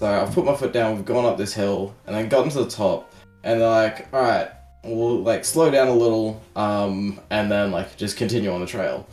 So 0.00 0.06
I've 0.06 0.32
put 0.32 0.44
my 0.44 0.54
foot 0.56 0.72
down, 0.72 0.96
we've 0.96 1.04
gone 1.04 1.24
up 1.24 1.38
this 1.38 1.54
hill, 1.54 1.94
and 2.06 2.14
then 2.16 2.28
gotten 2.28 2.50
to 2.50 2.64
the 2.64 2.70
top, 2.70 3.13
and 3.44 3.60
they're 3.60 3.68
like, 3.68 4.12
"Alright, 4.12 4.48
we'll 4.82 5.20
like 5.20 5.44
slow 5.44 5.70
down 5.70 5.88
a 5.88 5.94
little, 5.94 6.42
um, 6.56 7.20
and 7.30 7.50
then 7.50 7.70
like 7.70 7.96
just 7.96 8.16
continue 8.16 8.50
on 8.50 8.60
the 8.60 8.66
trail." 8.66 9.06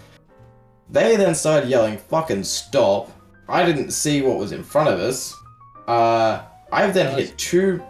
They 0.89 1.15
then 1.15 1.36
started 1.36 1.69
yelling, 1.69 1.97
"Fucking 1.97 2.43
stop!" 2.43 3.11
I 3.47 3.65
didn't 3.65 3.91
see 3.91 4.21
what 4.21 4.38
was 4.38 4.51
in 4.53 4.63
front 4.63 4.89
of 4.89 4.99
us. 4.99 5.36
Uh, 5.88 6.41
I've 6.71 6.93
then 6.93 7.15
hit 7.15 7.38
two, 7.38 7.84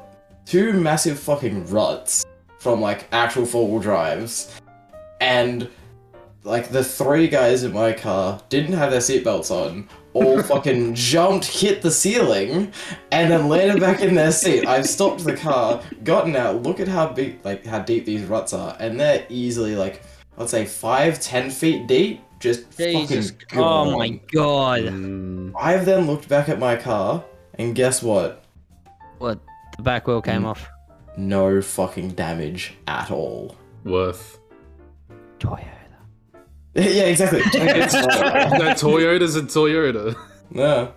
two 0.45 0.73
massive 0.73 1.19
fucking 1.19 1.67
ruts 1.67 2.25
from 2.59 2.81
like 2.81 3.07
actual 3.11 3.45
four 3.45 3.67
wheel 3.67 3.79
drives, 3.79 4.59
and 5.21 5.69
like 6.43 6.69
the 6.69 6.83
three 6.83 7.27
guys 7.27 7.63
in 7.63 7.73
my 7.73 7.93
car 7.93 8.41
didn't 8.49 8.73
have 8.73 8.91
their 8.91 8.99
seatbelts 8.99 9.51
on. 9.51 9.87
All 10.13 10.41
fucking 10.43 10.93
jumped, 10.95 11.45
hit 11.45 11.81
the 11.81 11.91
ceiling, 11.91 12.73
and 13.11 13.31
then 13.31 13.47
landed 13.47 13.79
back 13.79 14.01
in 14.01 14.13
their 14.15 14.31
seat. 14.31 14.67
I've 14.67 14.87
stopped 14.87 15.23
the 15.23 15.37
car, 15.37 15.81
gotten 16.03 16.35
out. 16.35 16.63
Look 16.63 16.79
at 16.81 16.87
how 16.89 17.07
big, 17.07 17.39
like 17.45 17.65
how 17.65 17.79
deep 17.79 18.05
these 18.05 18.23
ruts 18.23 18.51
are, 18.51 18.75
and 18.79 18.99
they're 18.99 19.25
easily 19.29 19.75
like, 19.75 20.01
I'd 20.37 20.49
say 20.49 20.65
five, 20.65 21.19
ten 21.21 21.49
feet 21.49 21.87
deep. 21.87 22.21
Just 22.39 22.75
Jesus. 22.75 23.31
fucking 23.31 23.59
Oh 23.59 23.97
my 23.97 24.09
god. 24.33 24.81
Mm, 24.81 25.53
I've 25.55 25.85
then 25.85 26.07
looked 26.07 26.27
back 26.27 26.49
at 26.49 26.59
my 26.59 26.75
car, 26.75 27.23
and 27.55 27.75
guess 27.75 28.01
what? 28.03 28.43
What? 29.19 29.39
The 29.77 29.83
back 29.83 30.07
wheel 30.07 30.21
came 30.21 30.45
off. 30.45 30.67
No 31.15 31.61
fucking 31.61 32.09
damage 32.11 32.73
at 32.87 33.11
all. 33.11 33.55
worth. 33.83 34.39
Toyota. 35.39 35.70
yeah, 36.75 37.03
exactly. 37.03 37.39
no, 37.59 38.71
Toyota's 38.73 39.35
a 39.35 39.41
Toyota. 39.41 40.15
no. 40.49 40.93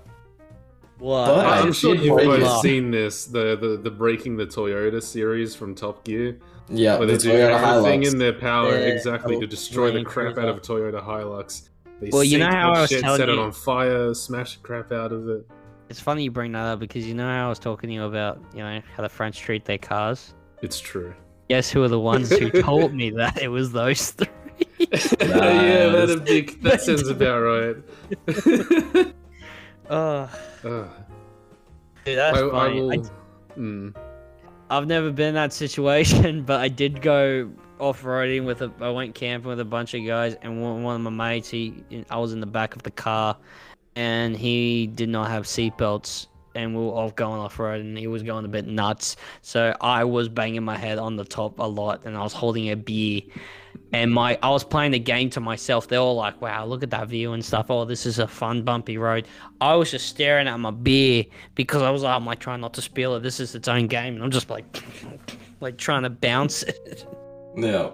What? 0.98 1.26
But 1.26 1.46
I 1.46 1.60
I'm 1.60 1.72
sure 1.72 1.94
you've 1.94 2.16
both 2.16 2.60
seen 2.62 2.90
this, 2.90 3.26
the, 3.26 3.56
the 3.56 3.76
the 3.82 3.90
breaking 3.90 4.36
the 4.36 4.46
Toyota 4.46 5.02
series 5.02 5.54
from 5.54 5.74
Top 5.74 6.04
Gear, 6.04 6.38
Yeah, 6.68 6.96
where 6.98 7.06
the 7.06 7.12
they 7.14 7.18
do 7.18 7.30
Toyota 7.30 7.60
everything 7.78 8.02
Hilux. 8.02 8.12
in 8.12 8.18
their 8.18 8.32
power 8.32 8.70
Yeah, 8.78 8.86
exactly 8.86 9.38
to 9.40 9.46
destroy 9.46 9.88
the 9.88 9.96
Range 9.96 10.06
crap 10.06 10.38
out 10.38 10.48
of 10.48 10.56
a 10.56 10.60
Toyota 10.60 11.04
Hilux. 11.04 11.68
They 12.00 12.10
Well, 12.10 12.24
you 12.24 12.38
know 12.38 12.48
how 12.48 12.72
I 12.72 12.80
was 12.82 12.90
shit, 12.90 13.02
telling 13.02 13.18
set 13.18 13.28
it 13.28 13.38
on 13.38 13.52
fire, 13.52 14.14
smash 14.14 14.56
the 14.56 14.62
crap 14.62 14.92
out 14.92 15.12
of 15.12 15.28
it. 15.28 15.46
It's 15.90 16.00
funny 16.00 16.24
you 16.24 16.30
bring 16.30 16.52
that 16.52 16.64
up 16.64 16.78
because 16.80 17.06
you 17.06 17.14
know 17.14 17.26
how 17.26 17.46
I 17.46 17.48
was 17.48 17.58
talking 17.58 17.88
to 17.90 17.94
you 17.94 18.04
about, 18.04 18.40
you 18.54 18.60
know, 18.60 18.80
how 18.96 19.02
the 19.02 19.08
French 19.08 19.38
treat 19.38 19.64
their 19.66 19.78
cars? 19.78 20.32
It's 20.62 20.80
true. 20.80 21.12
Guess 21.50 21.70
who 21.70 21.82
are 21.82 21.88
the 21.88 22.00
ones 22.00 22.30
who 22.30 22.50
told 22.62 22.94
me 22.94 23.10
that 23.10 23.42
it 23.42 23.48
was 23.48 23.72
those 23.72 24.12
three? 24.12 24.28
Yeah, 24.78 25.88
that, 25.88 26.10
a 26.10 26.20
big, 26.20 26.62
that 26.62 26.80
sounds 26.80 27.08
about 27.08 27.40
right. 27.40 29.14
Oh, 29.90 30.30
Ugh. 30.64 30.88
dude, 32.06 32.16
that's 32.16 32.38
I, 32.38 32.46
I 32.46 32.50
funny. 32.50 32.80
I, 32.80 32.82
will- 32.82 33.10
mm. 33.58 33.94
I've 34.70 34.86
never 34.86 35.10
been 35.10 35.28
in 35.28 35.34
that 35.34 35.52
situation, 35.52 36.42
but 36.46 36.60
I 36.60 36.68
did 36.68 37.02
go 37.02 37.50
off-roading 37.78 38.46
with 38.46 38.62
a. 38.62 38.72
I 38.80 38.88
went 38.88 39.14
camping 39.14 39.50
with 39.50 39.60
a 39.60 39.64
bunch 39.64 39.92
of 39.92 40.06
guys, 40.06 40.36
and 40.40 40.62
one, 40.62 40.82
one 40.82 40.96
of 40.96 41.02
my 41.02 41.10
mates, 41.10 41.50
he, 41.50 41.84
I 42.08 42.16
was 42.16 42.32
in 42.32 42.40
the 42.40 42.46
back 42.46 42.74
of 42.74 42.82
the 42.82 42.90
car, 42.90 43.36
and 43.94 44.34
he 44.34 44.86
did 44.86 45.10
not 45.10 45.28
have 45.28 45.44
seatbelts 45.44 46.28
and 46.54 46.74
we 46.74 46.80
were 46.80 46.92
off 46.92 47.14
going 47.16 47.40
off 47.40 47.58
road, 47.58 47.80
and 47.80 47.98
he 47.98 48.06
was 48.06 48.22
going 48.22 48.44
a 48.44 48.48
bit 48.48 48.66
nuts. 48.66 49.16
So 49.42 49.74
I 49.80 50.04
was 50.04 50.28
banging 50.28 50.62
my 50.62 50.76
head 50.76 50.98
on 50.98 51.16
the 51.16 51.24
top 51.24 51.58
a 51.58 51.64
lot, 51.64 52.02
and 52.04 52.16
I 52.16 52.22
was 52.22 52.32
holding 52.32 52.70
a 52.70 52.76
beer. 52.76 53.22
And 53.92 54.12
my, 54.12 54.36
I 54.42 54.50
was 54.50 54.64
playing 54.64 54.90
the 54.92 54.98
game 54.98 55.30
to 55.30 55.40
myself. 55.40 55.86
They're 55.88 56.00
all 56.00 56.16
like, 56.16 56.40
"Wow, 56.42 56.66
look 56.66 56.82
at 56.82 56.90
that 56.90 57.08
view 57.08 57.32
and 57.32 57.44
stuff. 57.44 57.70
Oh, 57.70 57.84
this 57.84 58.06
is 58.06 58.18
a 58.18 58.26
fun 58.26 58.62
bumpy 58.62 58.98
road." 58.98 59.26
I 59.60 59.74
was 59.76 59.90
just 59.90 60.06
staring 60.08 60.48
at 60.48 60.58
my 60.58 60.72
beer 60.72 61.24
because 61.54 61.82
I 61.82 61.90
was 61.90 62.02
like, 62.02 62.14
"I'm 62.16 62.26
like 62.26 62.40
trying 62.40 62.60
not 62.60 62.74
to 62.74 62.82
spill 62.82 63.14
it. 63.16 63.20
This 63.22 63.38
is 63.38 63.54
its 63.54 63.68
own 63.68 63.86
game," 63.86 64.14
and 64.14 64.24
I'm 64.24 64.30
just 64.32 64.50
like, 64.50 64.64
like 65.60 65.76
trying 65.78 66.02
to 66.02 66.10
bounce 66.10 66.62
it. 66.64 67.06
Yeah. 67.56 67.90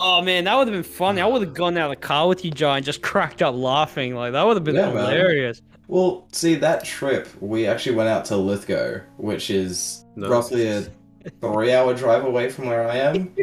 Oh 0.00 0.20
man, 0.22 0.44
that 0.44 0.56
would 0.56 0.66
have 0.66 0.74
been 0.74 0.82
funny. 0.82 1.20
I 1.20 1.26
would 1.26 1.42
have 1.42 1.54
gone 1.54 1.76
out 1.78 1.92
of 1.92 2.00
the 2.00 2.04
car 2.04 2.26
with 2.26 2.44
you, 2.44 2.50
Jai, 2.50 2.78
and 2.78 2.84
just 2.84 3.02
cracked 3.02 3.42
up 3.42 3.54
laughing. 3.54 4.16
Like 4.16 4.32
that 4.32 4.44
would 4.44 4.56
have 4.56 4.64
been 4.64 4.74
Yeah, 4.74 4.86
man. 4.92 5.04
hilarious. 5.04 5.62
Well, 5.86 6.26
see 6.32 6.54
that 6.56 6.84
trip, 6.84 7.28
we 7.40 7.66
actually 7.66 7.94
went 7.94 8.08
out 8.08 8.24
to 8.26 8.36
Lithgow, 8.36 9.00
which 9.18 9.50
is 9.50 10.04
Nice. 10.16 10.30
roughly 10.30 10.66
a 10.66 10.84
three-hour 11.40 11.94
drive 11.94 12.24
away 12.24 12.50
from 12.50 12.66
where 12.66 12.88
I 12.88 12.96
am, 12.96 13.34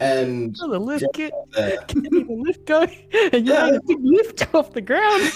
and 0.00 0.56
Oh, 0.62 0.70
the 0.70 0.78
lift 0.78 1.04
get 1.14 1.32
the 1.52 2.26
lift 2.28 2.66
go, 2.66 2.82
and 3.32 3.46
you 3.46 3.52
Yeah. 3.52 3.66
had 3.66 3.74
a 3.74 3.80
big 3.86 3.98
lift 4.02 4.54
off 4.54 4.72
the 4.72 4.80
ground. 4.80 5.32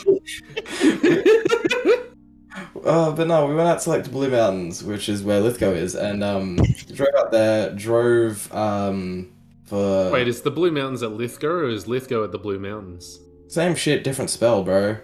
Uh, 2.84 3.12
but 3.12 3.26
no, 3.28 3.46
we 3.46 3.54
went 3.54 3.68
out 3.68 3.80
to 3.80 3.90
like 3.90 4.02
the 4.04 4.10
Blue 4.10 4.28
Mountains, 4.30 4.82
which 4.82 5.08
is 5.08 5.22
where 5.22 5.40
Lithgow 5.40 5.70
is, 5.70 5.94
and 5.94 6.24
um, 6.24 6.56
drove 6.92 7.08
out 7.16 7.30
there. 7.30 7.74
Drove 7.74 8.52
um 8.52 9.30
for 9.66 10.10
Wait, 10.10 10.26
is 10.26 10.42
the 10.42 10.50
Blue 10.50 10.70
Mountains 10.72 11.02
at 11.02 11.12
Lithgow 11.12 11.46
or 11.48 11.68
is 11.68 11.86
Lithgow 11.86 12.24
at 12.24 12.32
the 12.32 12.38
Blue 12.38 12.58
Mountains? 12.58 13.20
same 13.48 13.74
shit, 13.74 14.02
different 14.04 14.30
spell, 14.30 14.62
bro. 14.64 14.96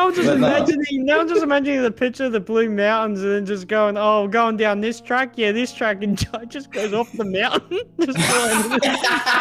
Now 0.00 0.06
I'm 0.08 0.14
just 0.14 0.28
But 0.28 0.38
no. 0.38 0.46
imagining. 0.46 1.04
Now 1.04 1.20
I'm 1.20 1.28
just 1.28 1.42
imagining 1.42 1.82
the 1.82 1.90
picture 1.90 2.24
of 2.24 2.32
the 2.32 2.40
blue 2.40 2.70
mountains, 2.70 3.20
and 3.22 3.32
then 3.32 3.44
just 3.44 3.68
going, 3.68 3.98
"Oh, 3.98 4.26
going 4.28 4.56
down 4.56 4.80
this 4.80 4.98
track, 4.98 5.34
yeah, 5.36 5.52
this 5.52 5.74
track," 5.74 6.02
and 6.02 6.16
Jai 6.32 6.46
just 6.46 6.72
goes 6.72 6.94
off 6.94 7.12
the 7.12 7.24
mountain, 7.26 7.80
just 8.00 8.16
going 8.16 8.70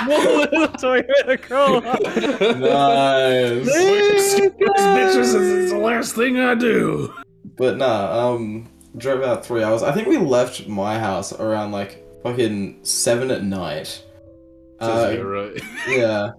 little 0.09 0.67
Toyota 0.75 1.41
Corolla. 1.41 1.97
nice. 2.59 3.69
Bitches 4.35 5.33
is 5.35 5.71
the 5.71 5.77
last 5.77 6.15
thing 6.15 6.37
I 6.37 6.55
do. 6.55 7.13
But 7.55 7.77
nah, 7.77 8.33
um, 8.33 8.67
drove 8.97 9.23
out 9.23 9.45
three 9.45 9.63
hours. 9.63 9.81
I 9.81 9.93
think 9.93 10.09
we 10.09 10.17
left 10.17 10.67
my 10.67 10.99
house 10.99 11.31
around 11.31 11.71
like 11.71 12.03
fucking 12.21 12.83
seven 12.83 13.31
at 13.31 13.45
night. 13.45 14.03
Uh, 14.81 15.15
right. 15.23 15.61
yeah. 15.87 16.31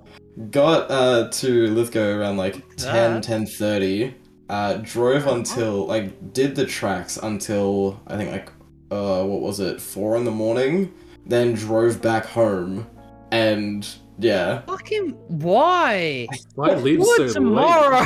Got 0.50 0.90
uh 0.90 1.28
to 1.28 1.66
Lithgow 1.68 2.16
around 2.16 2.36
like 2.38 2.54
10, 2.76 3.20
That. 3.20 3.24
10.30. 3.24 4.14
Uh, 4.48 4.74
drove 4.82 5.26
until, 5.28 5.86
like, 5.86 6.32
did 6.32 6.56
the 6.56 6.66
tracks 6.66 7.16
until, 7.18 8.00
I 8.08 8.16
think, 8.16 8.32
like, 8.32 8.50
uh, 8.90 9.22
what 9.22 9.42
was 9.42 9.60
it, 9.60 9.80
4 9.80 10.16
in 10.16 10.24
the 10.24 10.32
morning? 10.32 10.92
Then 11.24 11.54
drove 11.54 12.02
back 12.02 12.26
home. 12.26 12.84
And, 13.30 13.86
yeah. 14.18 14.62
Fucking 14.62 15.10
why? 15.28 16.26
Why 16.56 16.74
leave 16.74 17.00
so 17.04 17.22
late? 17.22 17.32
tomorrow? 17.32 18.04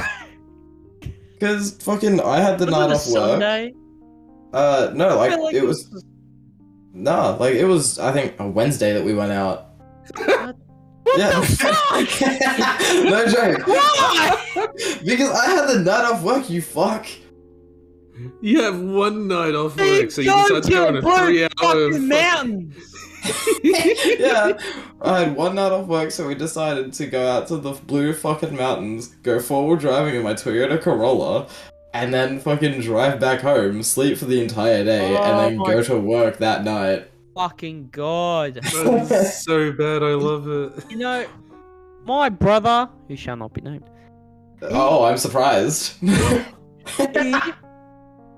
Because 1.32 1.72
fucking, 1.82 2.20
I 2.20 2.40
had 2.40 2.58
the 2.58 2.66
Was 2.66 2.74
night 2.74 2.84
it 2.84 2.92
a 2.92 2.94
off 2.96 3.06
work. 3.06 3.30
Sunday? 3.40 3.74
Uh, 4.52 4.90
no, 4.94 5.16
like, 5.16 5.38
like 5.38 5.54
it 5.54 5.64
was, 5.64 5.88
was- 5.90 6.04
nah, 6.92 7.36
like, 7.36 7.54
it 7.54 7.64
was, 7.64 7.98
I 7.98 8.12
think, 8.12 8.34
a 8.38 8.46
Wednesday 8.46 8.92
that 8.92 9.02
we 9.02 9.14
went 9.14 9.32
out. 9.32 9.70
What 11.14 11.20
yeah. 11.20 11.40
the 11.40 11.46
fuck? 11.46 13.04
no 13.04 13.26
joke. 13.26 13.66
Why? 13.68 14.40
because 15.04 15.30
I 15.30 15.46
had 15.46 15.68
the 15.68 15.78
night 15.84 16.04
off 16.04 16.22
work, 16.22 16.50
you 16.50 16.60
fuck. 16.60 17.06
You 18.40 18.62
have 18.62 18.80
one 18.80 19.28
night 19.28 19.54
off 19.54 19.76
You 19.78 19.84
work, 20.02 20.10
so 20.10 20.22
you 20.22 20.30
go 20.30 20.60
decide 20.60 20.62
to 20.62 20.68
to 20.68 20.70
go 20.74 20.84
a 20.84 20.88
on 20.88 20.96
a 20.96 21.00
blue 21.02 21.16
three-hour 21.26 21.48
fucking 21.92 22.08
mountains. 22.08 22.94
yeah, 23.62 24.58
I 25.00 25.20
had 25.20 25.36
one 25.36 25.54
night 25.54 25.72
off 25.72 25.86
work, 25.86 26.10
so 26.10 26.26
we 26.26 26.34
decided 26.34 26.92
to 26.94 27.06
go 27.06 27.26
out 27.28 27.48
to 27.48 27.56
the 27.56 27.72
blue 27.72 28.12
fucking 28.12 28.54
mountains, 28.54 29.08
go 29.22 29.40
forward 29.40 29.80
driving 29.80 30.14
in 30.14 30.22
my 30.22 30.34
Toyota 30.34 30.80
Corolla, 30.80 31.48
and 31.92 32.12
then 32.12 32.40
fucking 32.40 32.80
drive 32.80 33.18
back 33.20 33.40
home, 33.40 33.82
sleep 33.82 34.18
for 34.18 34.26
the 34.26 34.42
entire 34.42 34.84
day, 34.84 35.16
Oh 35.16 35.22
and 35.22 35.38
then 35.38 35.56
my- 35.58 35.72
go 35.72 35.82
to 35.84 35.98
work 35.98 36.38
that 36.38 36.64
night. 36.64 37.08
Fucking 37.34 37.88
god. 37.90 38.60
So 39.32 39.72
bad. 39.72 40.02
I 40.02 40.14
love 40.14 40.48
it. 40.48 40.90
You 40.90 40.96
know, 40.98 41.26
my 42.04 42.28
brother, 42.28 42.88
who 43.08 43.16
shall 43.16 43.36
not 43.36 43.52
be 43.54 43.60
named, 43.60 43.88
Oh, 44.62 45.04
I'm 45.04 45.18
surprised. 45.18 45.94
he, 46.00 47.34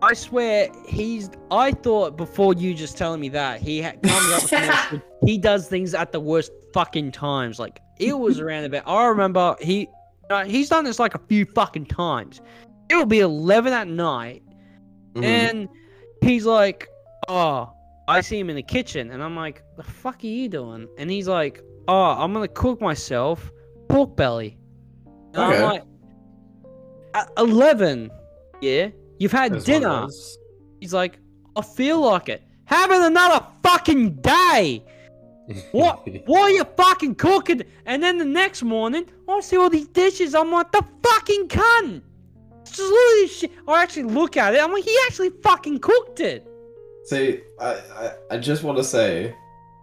I 0.02 0.12
swear, 0.14 0.68
he's. 0.88 1.30
I 1.50 1.72
thought 1.72 2.16
before 2.16 2.54
you 2.54 2.74
just 2.74 2.96
telling 2.96 3.20
me 3.20 3.28
that 3.30 3.60
he 3.60 3.82
ha- 3.82 3.92
comes 4.02 4.32
up 4.32 4.42
with 4.42 4.50
the 4.90 5.02
he 5.26 5.38
does 5.38 5.68
things 5.68 5.94
at 5.94 6.12
the 6.12 6.20
worst 6.20 6.50
fucking 6.72 7.12
times. 7.12 7.58
Like 7.58 7.80
it 7.98 8.18
was 8.18 8.40
around 8.40 8.64
about. 8.64 8.86
I 8.86 9.06
remember 9.06 9.56
he, 9.60 9.88
uh, 10.30 10.44
he's 10.44 10.68
done 10.68 10.84
this 10.84 10.98
like 10.98 11.14
a 11.14 11.20
few 11.28 11.44
fucking 11.44 11.86
times. 11.86 12.40
It 12.88 12.94
will 12.96 13.06
be 13.06 13.20
eleven 13.20 13.72
at 13.72 13.88
night, 13.88 14.42
Mhm. 15.14 15.24
and 15.24 15.68
he's 16.22 16.44
like, 16.46 16.88
"Oh, 17.28 17.72
I 18.08 18.20
see 18.20 18.38
him 18.38 18.50
in 18.50 18.56
the 18.56 18.62
kitchen," 18.62 19.10
and 19.10 19.22
I'm 19.22 19.36
like, 19.36 19.62
"The 19.76 19.82
fuck 19.82 20.22
are 20.22 20.26
you 20.26 20.48
doing?" 20.48 20.88
And 20.98 21.10
he's 21.10 21.28
like, 21.28 21.62
"Oh, 21.88 21.94
I'm 22.18 22.32
gonna 22.32 22.48
cook 22.48 22.80
myself 22.80 23.50
pork 23.88 24.16
belly." 24.16 24.58
And 25.34 25.42
Okay. 25.42 25.56
I'm 25.56 25.62
like, 25.62 25.82
"At 27.14 27.30
eleven, 27.38 28.10
yeah, 28.60 28.90
you've 29.18 29.32
had 29.32 29.62
dinner." 29.64 30.06
He's 30.80 30.94
like, 30.94 31.18
"I 31.56 31.62
feel 31.62 32.00
like 32.00 32.28
it. 32.28 32.42
Having 32.66 33.02
another 33.04 33.44
fucking 33.62 34.16
day." 34.16 34.84
What? 35.72 36.08
Why 36.26 36.40
are 36.40 36.50
you 36.50 36.64
fucking 36.76 37.14
cooking? 37.16 37.62
And 37.86 38.02
then 38.02 38.18
the 38.18 38.24
next 38.24 38.62
morning, 38.62 39.06
I 39.28 39.40
see 39.40 39.56
all 39.56 39.70
these 39.70 39.88
dishes. 39.88 40.34
I'm 40.34 40.50
like, 40.50 40.72
the 40.72 40.84
fucking 41.04 41.48
cunt. 41.48 42.02
Just 42.64 42.80
look 42.80 42.90
at 42.90 43.20
this 43.20 43.38
shit. 43.38 43.52
I 43.68 43.82
actually 43.82 44.04
look 44.04 44.36
at 44.36 44.54
it. 44.54 44.60
I'm 44.60 44.72
like, 44.72 44.84
he 44.84 44.96
actually 45.06 45.30
fucking 45.44 45.78
cooked 45.78 46.18
it. 46.20 46.46
See, 47.06 47.40
I, 47.60 47.74
I, 47.94 48.12
I 48.32 48.38
just 48.38 48.64
want 48.64 48.78
to 48.78 48.84
say, 48.84 49.32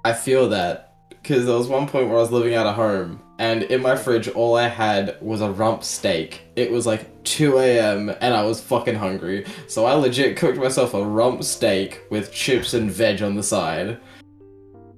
I 0.04 0.12
feel 0.12 0.50
that 0.50 0.90
because 1.10 1.46
there 1.46 1.56
was 1.56 1.70
one 1.70 1.88
point 1.88 2.10
where 2.10 2.18
I 2.18 2.22
was 2.22 2.32
living 2.32 2.54
out 2.54 2.68
of 2.68 2.76
home, 2.76 3.22
and 3.40 3.64
in 3.64 3.82
my 3.82 3.96
fridge, 3.96 4.28
all 4.28 4.58
I 4.58 4.68
had 4.68 5.18
was 5.22 5.40
a 5.40 5.50
rump 5.50 5.86
steak. 5.86 6.42
It 6.58 6.70
was 6.70 6.86
like 6.86 7.24
2 7.24 7.60
a.m., 7.60 8.10
and 8.10 8.34
I 8.34 8.44
was 8.44 8.60
fucking 8.60 8.96
hungry, 8.96 9.46
so 9.68 9.86
I 9.86 9.94
legit 9.94 10.36
cooked 10.36 10.58
myself 10.58 10.94
a 10.94 11.02
rump 11.02 11.46
steak 11.46 12.02
with 12.10 12.34
chips 12.34 12.74
and 12.74 12.92
veg 12.92 13.22
on 13.22 13.36
the 13.36 13.44
side, 13.44 14.02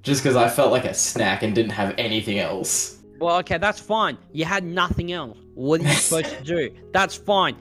just 0.01 0.23
because 0.23 0.35
I 0.35 0.49
felt 0.49 0.71
like 0.71 0.85
a 0.85 0.95
snack 0.95 1.43
and 1.43 1.53
didn't 1.53 1.73
have 1.73 1.93
anything 1.99 2.39
else. 2.39 3.03
Well, 3.19 3.37
okay, 3.37 3.59
that's 3.59 3.79
fine. 3.79 4.17
You 4.31 4.45
had 4.45 4.63
nothing 4.63 5.11
else. 5.11 5.37
What 5.53 5.81
are 5.81 5.83
you 5.83 5.93
supposed 5.93 6.35
to 6.35 6.43
do? 6.43 6.69
That's 6.91 7.15
fine. 7.15 7.55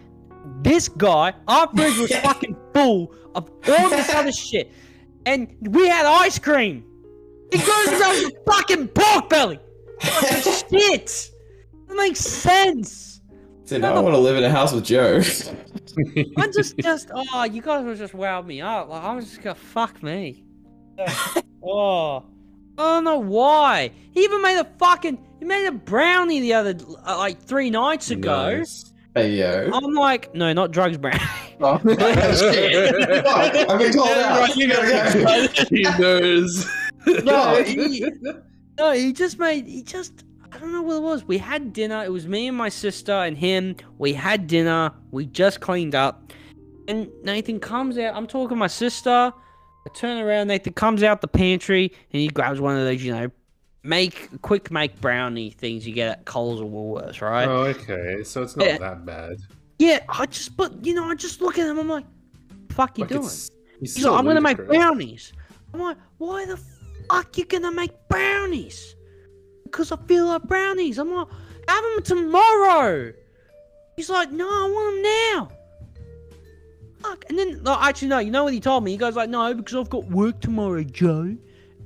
This 0.62 0.88
guy, 0.88 1.34
our 1.49 1.68
fridge 1.74 1.99
was 1.99 2.14
fucking 2.22 2.57
full 2.74 3.14
of 3.34 3.51
all 3.68 3.90
this 3.90 4.12
other 4.14 4.32
shit. 4.51 4.72
And 5.26 5.55
we 5.61 5.88
had 5.88 6.07
ice 6.07 6.38
cream. 6.38 6.84
It 7.51 7.59
goes 7.64 7.88
and 7.88 7.99
does 7.99 8.32
fucking 8.47 8.88
pork 8.88 9.28
belly. 9.28 9.59
The 10.01 10.64
shit? 10.70 11.30
That 11.88 11.97
makes 11.97 12.20
sense. 12.20 13.20
See, 13.64 13.78
now 13.78 13.95
I 13.95 14.01
want 14.01 14.14
to 14.14 14.18
live 14.18 14.36
in 14.36 14.45
a 14.45 14.51
house 14.51 14.72
with 14.72 14.84
Joe. 14.84 15.22
I 16.36 16.49
just, 16.49 16.76
just, 16.78 17.11
oh, 17.14 17.45
you 17.45 17.62
guys 17.62 17.84
were 17.84 17.95
just 17.95 18.12
wowed 18.12 18.45
me 18.45 18.61
up. 18.61 18.90
Like, 18.90 19.03
I 19.03 19.14
was 19.14 19.26
just 19.26 19.40
gonna 19.40 19.55
fuck 19.55 20.03
me. 20.03 20.45
Oh, 21.62 22.24
I 22.76 22.82
don't 22.82 23.05
know 23.05 23.18
why. 23.18 23.90
He 24.12 24.20
even 24.24 24.42
made 24.42 24.59
a 24.59 24.64
fucking, 24.78 25.18
he 25.38 25.45
made 25.45 25.66
a 25.66 25.72
brownie 25.72 26.40
the 26.40 26.53
other, 26.55 26.76
uh, 27.07 27.16
like 27.16 27.40
three 27.40 27.70
nights 27.70 28.11
ago. 28.11 28.59
Nice. 28.59 28.92
Hey, 29.15 29.31
yo. 29.33 29.71
I'm 29.73 29.95
like, 29.95 30.35
no, 30.35 30.53
not 30.53 30.71
drugs 30.71 30.99
brownie. 30.99 31.21
Oh, 31.61 31.79
shit. 31.87 33.25
Fuck, 33.25 33.55
I've 33.71 33.79
been 33.79 33.93
called 33.93 34.09
out. 34.09 34.57
You 34.57 34.69
gotta 34.69 35.49
go. 35.55 35.65
he 35.71 35.83
knows. 35.83 36.67
no, 37.25 37.62
he, 37.62 38.05
no, 38.77 38.91
he 38.91 39.12
just 39.12 39.39
made, 39.39 39.69
he 39.69 39.83
just, 39.83 40.25
I 40.51 40.59
don't 40.59 40.73
know 40.73 40.83
what 40.83 40.97
it 40.97 41.03
was. 41.03 41.25
We 41.25 41.39
had 41.39 41.73
dinner. 41.73 42.03
It 42.03 42.11
was 42.11 42.27
me 42.27 42.49
and 42.49 42.57
my 42.57 42.69
sister 42.69 43.12
and 43.12 43.39
him. 43.39 43.77
We 43.99 44.12
had 44.12 44.49
dinner. 44.49 44.91
We 45.12 45.27
just 45.27 45.61
cleaned 45.61 45.95
up. 45.95 46.33
And 46.89 47.09
Nathan 47.23 47.61
comes 47.61 47.99
out. 47.99 48.17
I'm 48.17 48.27
talking 48.27 48.49
to 48.51 48.57
my 48.57 48.67
sister. 48.67 49.11
I 49.11 49.91
turn 49.95 50.19
around. 50.19 50.49
Nathan 50.49 50.73
comes 50.73 51.05
out 51.05 51.21
the 51.21 51.29
pantry 51.29 51.93
and 52.12 52.21
he 52.21 52.27
grabs 52.27 52.61
one 52.61 52.77
of 52.77 52.85
those, 52.85 53.03
you 53.03 53.12
know, 53.12 53.31
make 53.85 54.30
quick 54.43 54.70
make 54.70 55.01
brownie 55.01 55.51
things 55.51 55.87
you 55.87 55.95
get 55.95 56.09
at 56.09 56.24
Coles 56.24 56.61
or 56.61 56.64
Woolworths, 56.64 57.20
right? 57.20 57.47
Oh, 57.47 57.64
okay. 57.64 58.24
So 58.24 58.43
it's 58.43 58.57
not 58.57 58.66
Yeah. 58.66 58.78
that 58.78 59.05
bad. 59.05 59.37
Yeah, 59.78 60.01
I 60.09 60.26
just, 60.26 60.57
but 60.57 60.85
you 60.85 60.95
know, 60.95 61.05
I 61.05 61.14
just 61.14 61.41
look 61.41 61.59
at 61.59 61.66
him. 61.66 61.78
I'm 61.78 61.89
like, 61.89 62.07
"Fuck 62.70 62.99
you 62.99 63.05
Like, 63.05 63.11
doing?" 63.11 63.28
he's 63.80 64.05
like, 64.05 64.18
"I'm 64.18 64.24
gonna 64.24 64.41
make 64.41 64.57
brownies." 64.57 65.32
I'm 65.72 65.80
like, 65.80 65.99
"Why 66.18 66.47
the 66.47 66.59
fuck 67.09 67.37
you 67.37 67.45
gonna 67.45 67.72
make 67.72 67.93
brownies?" 68.09 68.97
Because 69.64 69.93
I 69.93 69.97
feel 69.97 70.26
like 70.26 70.43
brownies. 70.45 70.99
I'm 70.99 71.12
like, 71.12 71.28
"Have 71.68 71.85
them 71.85 72.03
tomorrow." 72.03 73.12
He's 73.97 74.09
like, 74.09 74.32
"No, 74.32 74.49
I 74.49 74.70
want 74.70 74.95
them 74.95 75.03
now." 75.03 75.49
fuck? 77.05 77.24
And 77.28 77.39
then, 77.39 77.62
no, 77.62 77.76
actually, 77.78 78.09
no. 78.09 78.18
You 78.18 78.30
know 78.30 78.45
what 78.45 78.53
he 78.55 78.61
told 78.61 78.82
me? 78.82 78.91
He 78.93 78.97
goes 78.97 79.14
like, 79.16 79.28
no, 79.28 79.53
because 79.53 79.74
I've 79.74 79.91
got 79.91 80.05
work 80.07 80.41
tomorrow, 80.41 80.82
Joe. 80.82 81.37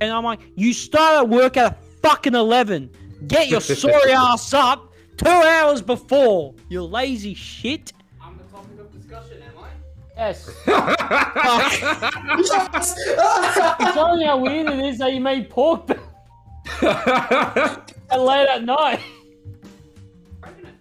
And 0.01 0.13
I'm 0.13 0.23
like, 0.23 0.39
you 0.55 0.73
start 0.73 1.23
at 1.23 1.29
work 1.29 1.57
at 1.57 1.77
fucking 2.09 2.33
eleven. 2.35 2.89
Get 3.27 3.49
your 3.49 3.61
sorry 3.83 4.11
ass 4.11 4.53
up 4.53 4.91
two 5.17 5.27
hours 5.29 5.81
before. 5.81 6.53
You 6.69 6.83
lazy 6.83 7.33
shit. 7.35 7.93
I'm 8.21 8.37
the 8.37 8.43
topic 8.45 8.79
of 8.79 8.91
discussion, 8.91 9.41
am 9.43 9.63
I? 9.63 9.69
Yes. 10.17 10.49
It's 13.81 13.97
only 13.97 14.25
how 14.25 14.37
weird 14.37 14.69
it 14.69 14.79
is 14.79 14.97
that 14.99 15.13
you 15.13 15.19
made 15.21 15.49
pork 15.49 15.87
late 16.81 18.49
at 18.49 18.63
night. 18.63 18.99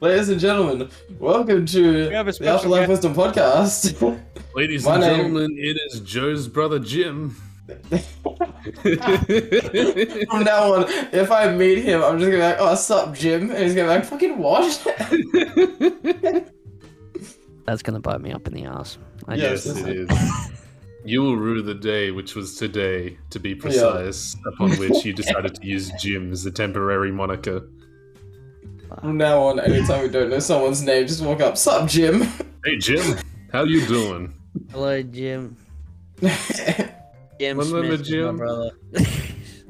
Ladies 0.01 0.29
and 0.29 0.41
gentlemen, 0.41 0.89
welcome 1.19 1.67
to 1.67 2.09
have 2.11 2.29
a 2.29 2.33
the 2.33 2.47
Afterlife. 2.49 2.89
Wisdom 2.89 3.15
Podcast. 3.15 4.21
Ladies 4.55 4.85
My 4.85 4.95
and 4.95 5.01
name- 5.03 5.17
gentlemen, 5.17 5.57
it 5.59 5.77
is 5.89 6.01
Joe's 6.01 6.47
brother 6.49 6.79
Jim. 6.79 7.37
From 7.69 8.49
now 10.45 10.73
on, 10.73 10.85
if 11.13 11.31
I 11.31 11.53
meet 11.53 11.85
him, 11.85 12.03
I'm 12.03 12.19
just 12.19 12.31
gonna 12.31 12.39
be 12.39 12.43
like, 12.43 12.57
"Oh, 12.59 12.75
sup, 12.75 13.15
Jim?" 13.15 13.51
And 13.51 13.63
he's 13.63 13.75
gonna 13.75 13.89
be 13.89 13.95
like, 13.95 14.07
"Fucking 14.07 14.39
what?" 14.39 14.65
That's 17.67 17.83
gonna 17.83 18.01
bite 18.01 18.23
me 18.23 18.33
up 18.33 18.47
in 18.47 18.55
the 18.55 18.65
ass. 18.65 18.97
I 19.27 19.35
Yes. 19.35 19.67
yes, 19.67 19.77
it 19.77 19.89
is. 19.89 20.09
You 21.05 21.23
will 21.23 21.37
rue 21.37 21.63
the 21.63 21.75
day, 21.75 22.11
which 22.11 22.35
was 22.35 22.57
today, 22.57 23.17
to 23.31 23.39
be 23.39 23.55
precise, 23.55 24.37
upon 24.47 24.73
which 24.73 25.05
you 25.07 25.13
decided 25.15 25.55
to 25.55 25.65
use 25.67 25.91
Jim 25.99 26.33
as 26.33 26.43
the 26.43 26.51
temporary 26.51 27.13
moniker. 27.13 27.63
From 29.01 29.17
now 29.17 29.41
on, 29.43 29.61
anytime 29.61 30.03
we 30.03 30.09
don't 30.09 30.29
know 30.29 30.41
someone's 30.41 30.83
name, 30.83 31.07
just 31.07 31.23
walk 31.23 31.41
up, 31.41 31.57
"Sup, 31.57 31.89
Jim?" 31.89 32.23
Hey 32.65 32.77
Jim, 32.79 33.17
how 33.53 33.63
you 33.63 33.87
doing? 33.87 34.35
Hello, 34.71 35.01
Jim. 35.03 35.57
Jim 37.41 37.59
Remember 37.59 37.97
Smith 37.97 38.01
is 38.01 38.09
my 38.11 38.17
Jim? 38.17 38.37
brother. 38.37 38.71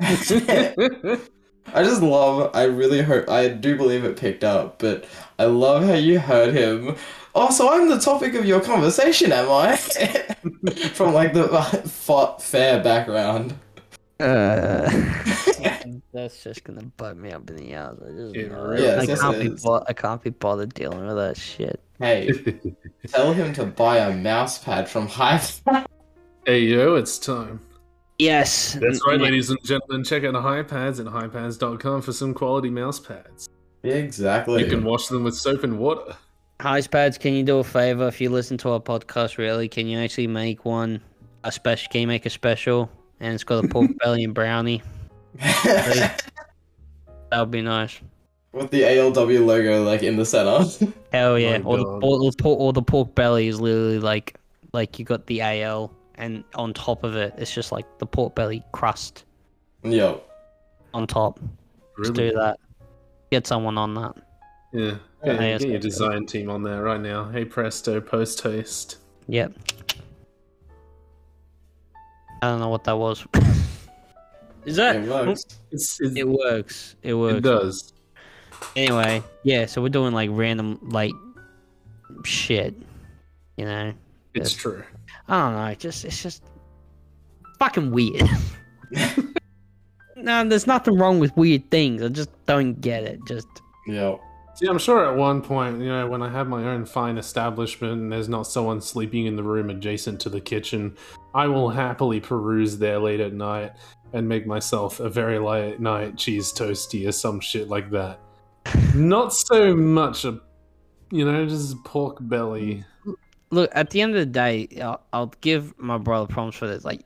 I 1.75 1.83
just 1.83 2.03
love. 2.03 2.51
I 2.55 2.65
really 2.65 3.03
hope. 3.03 3.29
I 3.29 3.49
do 3.49 3.77
believe 3.77 4.05
it 4.05 4.17
picked 4.17 4.45
up, 4.45 4.79
but 4.79 5.05
I 5.39 5.45
love 5.45 5.85
how 5.85 5.95
you 5.95 6.19
heard 6.19 6.55
him. 6.55 6.97
Oh, 7.35 7.51
so 7.51 7.73
I'm 7.73 7.89
the 7.89 7.99
topic 7.99 8.35
of 8.35 8.45
your 8.47 8.61
conversation, 8.61 9.33
am 9.33 9.51
I? 9.51 9.77
From 10.95 11.13
like 11.15 11.35
the 11.35 11.49
uh, 11.53 12.39
fair 12.39 12.83
background. 12.83 13.55
Uh, 14.19 14.91
that's 16.13 16.43
just 16.43 16.65
gonna 16.65 16.83
bite 16.97 17.17
me 17.17 17.31
up 17.31 17.49
in 17.51 17.57
the 17.57 17.75
ass. 17.75 17.95
I 18.05 18.11
just 18.11 18.35
It 18.35 18.51
really. 18.51 18.83
Yes, 18.83 18.99
I 18.99 19.03
yes, 19.05 19.21
can't 19.21 19.37
it 19.37 19.55
be 19.55 19.57
bo- 19.63 19.85
I 19.87 19.93
can't 19.93 20.23
be 20.23 20.31
bothered 20.31 20.75
dealing 20.75 21.07
with 21.07 21.17
that 21.17 21.37
shit. 21.37 21.81
Hey, 22.01 22.31
tell 23.09 23.33
him 23.33 23.53
to 23.55 23.65
buy 23.67 23.99
a 23.99 24.17
mouse 24.17 24.59
pad 24.59 24.89
from 24.89 25.07
Hive. 25.07 25.61
Hey 26.47 26.61
yo, 26.61 26.95
it's 26.97 27.19
time. 27.19 27.61
Yes, 28.19 28.73
That's 28.75 29.01
right, 29.07 29.17
Yeah. 29.19 29.25
ladies 29.27 29.51
and 29.51 29.59
gentlemen. 29.65 30.03
Check 30.03 30.25
out 30.25 30.35
HyPads 30.35 30.99
at 30.99 31.07
hypads.com 31.07 32.03
for 32.03 32.13
some 32.13 32.35
quality 32.35 32.71
mouse 32.71 32.99
pads. 32.99 33.49
exactly. 33.85 34.65
You 34.65 34.69
can 34.69 34.83
wash 34.85 35.07
them 35.07 35.23
with 35.25 35.37
soap 35.37 35.63
and 35.63 35.79
water. 35.79 36.17
HyPads, 36.61 37.21
can 37.21 37.35
you 37.35 37.45
do 37.45 37.59
a 37.59 37.65
favor? 37.65 38.09
If 38.09 38.21
you 38.21 38.31
listen 38.31 38.57
to 38.59 38.71
our 38.71 38.81
podcast, 38.81 39.39
really, 39.39 39.69
can 39.69 39.87
you 39.87 39.99
actually 39.99 40.27
make 40.27 40.65
one 40.65 41.01
a 41.45 41.53
special? 41.53 41.89
Can 41.93 42.01
you 42.03 42.07
make 42.09 42.27
a 42.27 42.31
special 42.31 42.91
and 43.21 43.35
it's 43.35 43.45
got 43.45 43.65
a 43.65 43.69
pork 43.69 43.91
belly 44.03 44.25
and 44.25 44.35
brownie? 44.35 44.83
That 47.31 47.41
would 47.41 47.51
be 47.51 47.61
nice. 47.61 48.01
With 48.53 48.71
the 48.71 48.81
ALW 48.81 49.45
logo 49.45 49.83
like 49.85 50.03
in 50.03 50.17
the 50.17 50.25
center. 50.25 50.65
Hell 51.13 51.39
yeah! 51.39 51.59
My 51.59 51.65
Or 51.69 51.77
the, 51.77 51.85
God. 51.85 52.03
or, 52.03 52.19
the 52.33 52.43
or 52.49 52.73
the 52.73 52.81
pork 52.81 53.15
belly 53.15 53.49
is 53.49 53.61
literally 53.61 53.99
like 53.99 54.41
like 54.73 54.99
you 54.99 55.05
got 55.05 55.27
the 55.27 55.43
AL, 55.43 55.93
and 56.19 56.45
on 56.55 56.75
top 56.75 57.05
of 57.05 57.17
it, 57.17 57.33
it's 57.39 57.53
just 57.55 57.73
like 57.73 57.87
the 57.99 58.07
pork 58.07 58.35
belly 58.35 58.63
crust 58.73 59.25
Yo. 59.83 60.21
on 60.93 61.07
top. 61.07 61.41
Let's 61.97 62.11
do 62.11 62.31
that. 62.33 62.59
Get 63.31 63.47
someone 63.47 63.79
on 63.79 63.95
that. 63.95 64.15
Yeah. 64.73 64.95
Yeah, 65.25 65.33
Get, 65.37 65.39
get 65.39 65.61
your 65.63 65.71
good. 65.73 65.81
design 65.81 66.27
team 66.27 66.51
on 66.51 66.63
there 66.63 66.83
right 66.83 67.01
now. 67.01 67.29
Hey 67.29 67.45
presto, 67.45 68.01
post 68.01 68.41
haste. 68.43 68.99
Yep. 69.29 69.53
I 72.43 72.47
don't 72.49 72.61
know 72.61 72.69
what 72.69 72.85
that 72.85 72.97
was. 72.97 73.27
is 74.65 74.77
that? 74.77 74.97
It 74.97 75.09
works. 75.09 75.43
It's, 75.73 76.01
it's, 76.01 76.17
It 76.17 76.29
works. 76.29 76.95
It 77.03 77.15
works. 77.15 77.39
it 77.39 77.41
does. 77.41 77.93
Anyway, 78.77 79.23
yeah. 79.43 79.67
So 79.67 79.83
we're 79.83 79.89
doing 79.89 80.13
like 80.15 80.31
random 80.33 80.79
like 80.83 81.13
shit. 82.25 82.75
You 83.57 83.65
know. 83.65 83.93
It's 84.35 84.53
Yes. 84.53 84.61
true. 84.61 84.85
I 85.29 85.45
don't 85.45 85.55
know. 85.55 85.67
It 85.67 85.79
just 85.79 86.05
it's 86.05 86.23
just 86.23 86.43
fucking 87.59 87.91
weird. 87.91 88.29
no, 90.17 90.49
there's 90.49 90.67
nothing 90.67 90.99
wrong 90.99 91.19
with 91.21 91.37
weird 91.37 91.71
things. 91.71 92.03
I 92.03 92.09
just 92.09 92.31
don't 92.47 92.81
get 92.81 93.05
it. 93.05 93.21
Just 93.27 93.49
yeah. 93.87 94.17
See, 94.55 94.67
I'm 94.67 94.79
sure 94.79 95.07
at 95.07 95.17
one 95.17 95.41
point, 95.41 95.81
you 95.81 95.87
know, 95.89 96.09
when 96.09 96.21
I 96.21 96.29
have 96.31 96.49
my 96.49 96.65
own 96.65 96.85
fine 96.85 97.17
establishment 97.17 97.93
and 97.93 98.13
there's 98.13 98.29
not 98.29 98.43
someone 98.43 98.81
sleeping 98.81 99.27
in 99.27 99.37
the 99.37 99.43
room 99.43 99.71
adjacent 99.71 100.19
to 100.23 100.29
the 100.29 100.41
kitchen, 100.41 100.97
I 101.33 101.47
will 101.47 101.69
happily 101.69 102.19
peruse 102.19 102.77
there 102.77 102.99
late 102.99 103.21
at 103.21 103.33
night 103.33 103.75
and 104.13 104.29
make 104.29 104.49
myself 104.49 104.99
a 104.99 105.09
very 105.09 105.39
late 105.39 105.79
night 105.79 106.17
cheese 106.17 106.53
toasty 106.53 107.07
or 107.07 107.13
some 107.13 107.39
shit 107.39 107.69
like 107.69 107.89
that. 107.93 108.19
not 108.97 109.33
so 109.33 109.77
much 109.77 110.25
a, 110.25 110.41
you 111.13 111.25
know, 111.25 111.47
just 111.47 111.77
pork 111.85 112.19
belly. 112.21 112.85
Look. 113.51 113.71
At 113.75 113.91
the 113.91 114.01
end 114.01 114.15
of 114.15 114.21
the 114.21 114.27
day, 114.27 114.69
I'll, 114.83 115.03
I'll 115.13 115.33
give 115.41 115.79
my 115.79 115.99
brother 115.99 116.27
promise 116.27 116.55
for 116.55 116.67
this. 116.67 116.85
Like, 116.85 117.05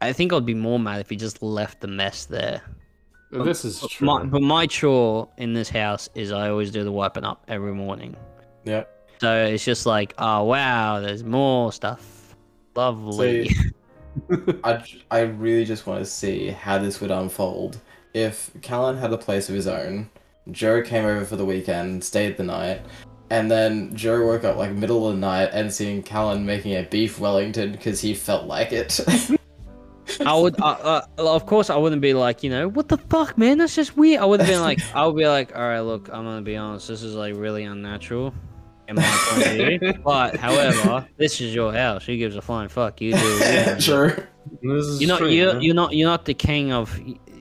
I 0.00 0.12
think 0.12 0.32
I'd 0.32 0.46
be 0.46 0.54
more 0.54 0.78
mad 0.78 1.00
if 1.00 1.10
he 1.10 1.16
just 1.16 1.42
left 1.42 1.80
the 1.80 1.88
mess 1.88 2.24
there. 2.24 2.62
This 3.30 3.64
is 3.64 3.86
true. 3.88 4.06
My, 4.06 4.24
but 4.24 4.42
my 4.42 4.66
chore 4.66 5.28
in 5.38 5.52
this 5.52 5.68
house 5.68 6.08
is 6.14 6.32
I 6.32 6.50
always 6.50 6.70
do 6.70 6.82
the 6.82 6.92
wiping 6.92 7.24
up 7.24 7.44
every 7.46 7.72
morning. 7.72 8.16
yeah 8.64 8.84
So 9.20 9.44
it's 9.44 9.64
just 9.64 9.86
like, 9.86 10.14
oh 10.18 10.44
wow, 10.44 11.00
there's 11.00 11.22
more 11.22 11.72
stuff. 11.72 12.34
Lovely. 12.74 13.48
See, 13.48 13.70
I, 14.64 14.84
I 15.10 15.20
really 15.20 15.64
just 15.64 15.86
want 15.86 16.00
to 16.00 16.10
see 16.10 16.48
how 16.48 16.78
this 16.78 17.00
would 17.00 17.12
unfold. 17.12 17.78
If 18.14 18.50
Callan 18.60 18.96
had 18.96 19.12
a 19.12 19.18
place 19.18 19.48
of 19.48 19.54
his 19.54 19.68
own, 19.68 20.10
Joe 20.50 20.82
came 20.82 21.04
over 21.04 21.24
for 21.24 21.36
the 21.36 21.44
weekend, 21.44 22.02
stayed 22.02 22.36
the 22.36 22.42
night, 22.42 22.82
and 23.30 23.50
then 23.50 23.94
Joe 23.94 24.26
woke 24.26 24.44
up 24.44 24.56
like 24.56 24.72
middle 24.72 25.06
of 25.08 25.14
the 25.14 25.20
night 25.20 25.50
and 25.52 25.72
seeing 25.72 26.02
Callan 26.02 26.44
making 26.44 26.72
a 26.72 26.82
beef 26.82 27.18
Wellington 27.18 27.72
because 27.72 28.00
he 28.00 28.14
felt 28.14 28.46
like 28.46 28.72
it. 28.72 29.00
I 30.26 30.36
would, 30.36 30.60
uh, 30.60 30.64
uh, 30.64 31.02
of 31.18 31.46
course, 31.46 31.70
I 31.70 31.76
wouldn't 31.76 32.02
be 32.02 32.14
like, 32.14 32.42
you 32.42 32.50
know, 32.50 32.68
what 32.68 32.88
the 32.88 32.98
fuck, 32.98 33.38
man? 33.38 33.58
That's 33.58 33.76
just 33.76 33.96
weird. 33.96 34.20
I 34.20 34.24
would 34.24 34.40
have 34.40 34.48
been 34.48 34.60
like, 34.60 34.80
I 34.94 35.06
would 35.06 35.16
be 35.16 35.28
like, 35.28 35.54
all 35.56 35.62
right, 35.62 35.80
look, 35.80 36.08
I'm 36.08 36.24
gonna 36.24 36.42
be 36.42 36.56
honest, 36.56 36.88
this 36.88 37.02
is 37.02 37.14
like 37.14 37.34
really 37.36 37.62
unnatural 37.64 38.34
in 38.88 38.96
my 38.96 39.02
point 39.30 39.46
of 39.46 39.52
view. 39.52 39.92
But 40.04 40.36
however, 40.36 41.06
this 41.16 41.40
is 41.40 41.54
your 41.54 41.72
house. 41.72 42.04
Who 42.06 42.16
gives 42.16 42.36
a 42.36 42.42
flying 42.42 42.68
fuck? 42.68 43.00
You 43.00 43.12
do. 43.12 43.18
You 43.18 43.76
True. 43.80 44.16
This 44.62 44.86
is 44.86 45.00
You're 45.00 45.08
not. 45.08 45.18
true, 45.18 45.28
You're, 45.28 45.52
man. 45.54 45.62
you're 45.62 45.74
not. 45.74 45.94
You're 45.94 46.08
not 46.08 46.24
the 46.24 46.34
king 46.34 46.72
of. 46.72 46.98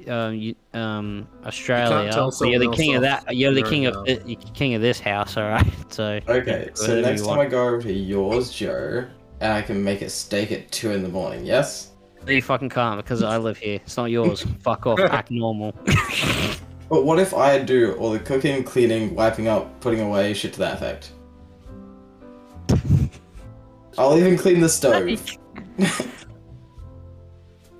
Um, 0.10 0.34
you, 0.34 0.56
um, 0.74 1.28
Australia. 1.46 2.12
tell 2.12 2.32
you're 2.42 2.60
the 2.60 2.72
king 2.72 2.96
of 2.96 3.04
that. 3.04 3.36
You're 3.36 3.54
the 3.54 3.64
king 3.64 3.86
of 3.86 4.06
the, 4.06 4.22
you're 4.26 4.42
king 4.54 4.74
of 4.74 4.82
this 4.82 5.00
house. 5.00 5.38
All 5.38 5.44
right. 5.44 5.66
So. 5.90 6.20
Okay, 6.28 6.70
so 6.76 7.02
next 7.02 7.22
you 7.22 7.28
time. 7.28 7.40
I 7.40 7.46
go 7.48 7.68
over 7.68 7.82
to 7.82 7.92
yours, 7.92 8.52
Joe, 8.52 9.08
and 9.40 9.54
I 9.54 9.62
can 9.64 9.84
make 9.84 10.04
a 10.04 10.10
steak 10.10 10.52
at 10.52 10.72
2 10.72 10.92
in 10.92 11.02
the 11.02 11.10
morning, 11.10 11.46
yes? 11.46 11.94
You 12.28 12.42
fucking 12.44 12.70
can't 12.70 12.98
because 12.98 13.24
I 13.24 13.38
live 13.38 13.58
here. 13.58 13.80
It's 13.84 13.98
not 13.98 14.12
yours. 14.12 14.44
Fuck 14.60 14.86
off. 14.86 15.00
Act 15.00 15.32
normal. 15.32 15.74
But 16.90 17.06
what 17.06 17.20
if 17.20 17.36
I 17.36 17.60
do 17.60 17.94
all 17.94 18.12
the 18.12 18.20
cooking, 18.20 18.64
cleaning, 18.64 19.14
wiping 19.14 19.48
up, 19.48 19.80
putting 19.80 20.00
away, 20.00 20.34
shit 20.34 20.54
to 20.54 20.60
that 20.60 20.74
effect? 20.74 21.12
I'll 23.96 24.18
even 24.18 24.38
clean 24.38 24.60
the 24.60 24.70
stove. 24.70 25.38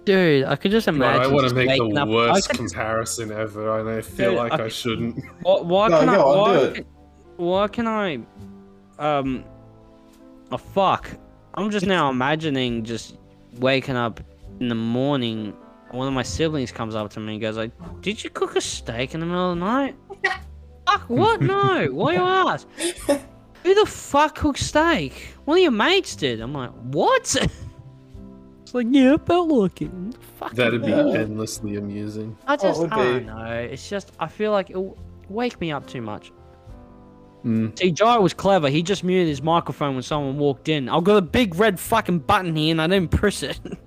Dude, 0.06 0.46
I 0.46 0.56
could 0.56 0.72
just 0.72 0.86
God, 0.88 0.96
imagine. 0.96 1.22
I 1.22 1.28
want 1.28 1.48
to 1.50 1.54
make 1.56 1.68
the 1.70 2.02
up- 2.02 2.08
worst 2.08 2.50
could- 2.50 2.58
comparison 2.58 3.32
ever, 3.32 3.80
and 3.80 3.90
I 3.90 4.02
feel 4.02 4.32
Dude, 4.32 4.38
like 4.40 4.54
I- 4.54 4.66
I 4.66 4.68
shouldn't. 4.70 5.24
Why, 5.42 5.62
why 5.62 5.88
No, 5.90 6.00
can 6.00 6.10
I? 6.10 6.16
go 6.16 6.28
on, 6.28 6.38
why, 6.38 6.54
do 6.60 6.64
it. 6.66 6.74
can- 6.76 6.86
why 7.38 7.68
can 7.68 7.88
I? 7.88 8.20
Um. 8.98 9.44
Oh 10.52 10.58
fuck! 10.58 11.10
I'm 11.54 11.70
just 11.70 11.86
now 11.86 12.10
imagining 12.10 12.84
just 12.84 13.18
waking 13.60 13.96
up 13.96 14.20
in 14.60 14.68
the 14.70 14.76
morning. 14.76 15.54
One 15.92 16.08
of 16.08 16.14
my 16.14 16.24
siblings 16.24 16.72
comes 16.72 16.96
up 16.96 17.10
to 17.12 17.20
me 17.20 17.34
and 17.34 17.42
goes 17.42 17.56
like, 17.58 17.72
"Did 18.02 18.24
you 18.24 18.30
cook 18.30 18.56
a 18.56 18.62
steak 18.62 19.14
in 19.14 19.20
the 19.20 19.26
middle 19.26 19.52
of 19.52 19.60
the 19.60 19.66
night?" 19.66 19.96
fuck! 20.88 21.02
What? 21.10 21.42
No. 21.42 21.88
Why 21.92 22.14
you 22.14 22.20
ask? 22.20 22.68
Who 23.64 23.76
the 23.76 23.86
fuck 23.86 24.36
cooked 24.36 24.60
steak? 24.60 25.34
One 25.46 25.58
of 25.58 25.62
your 25.62 25.72
mates 25.72 26.16
did. 26.16 26.40
I'm 26.42 26.54
like, 26.54 26.72
what? 26.92 27.36
It's 28.70 28.76
like, 28.76 28.88
yeah, 28.92 29.16
I 29.16 29.18
felt 29.18 29.50
like. 29.50 29.80
Fuck. 30.38 30.54
That'd 30.54 30.84
be 30.84 30.92
Yeah. 30.92 31.08
endlessly 31.10 31.78
amusing. 31.78 32.38
I 32.48 32.52
Oh, 32.52 32.54
it 32.54 32.62
just, 32.62 32.80
would 32.82 32.92
I 32.94 33.04
don't 33.04 33.26
know. 33.26 33.46
It's 33.72 33.90
just, 33.90 34.12
I 34.20 34.28
feel 34.28 34.52
like 34.52 34.70
it'll 34.70 34.96
wake 35.28 35.60
me 35.60 35.72
up 35.72 35.88
too 35.88 36.02
much. 36.02 36.32
Mm. 37.44 37.78
See, 37.80 37.92
Jai 37.92 38.18
was 38.20 38.34
clever. 38.34 38.70
He 38.70 38.84
just 38.84 39.04
muted 39.04 39.28
his 39.28 39.42
microphone 39.42 39.96
when 39.96 40.04
someone 40.04 40.38
walked 40.38 40.70
in. 40.70 40.88
I've 40.88 41.04
got 41.04 41.16
a 41.18 41.22
big 41.22 41.56
red 41.56 41.80
fucking 41.80 42.20
button 42.20 42.56
here 42.56 42.72
and 42.72 42.82
I 42.82 42.88
didn't 42.88 43.12
press 43.12 43.44
it. 43.44 43.60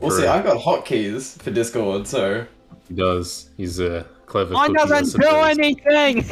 Well, 0.00 0.10
see, 0.12 0.26
I've 0.26 0.44
got 0.44 0.56
hotkeys 0.56 1.38
for 1.42 1.50
Discord, 1.50 2.06
so 2.06 2.46
He 2.88 2.94
does. 2.94 3.50
He's 3.58 3.80
a 3.80 4.06
clever. 4.24 4.54
I 4.56 4.60
I 4.64 4.68
doesn't 4.68 5.20
do 5.20 5.28
anything! 5.28 6.24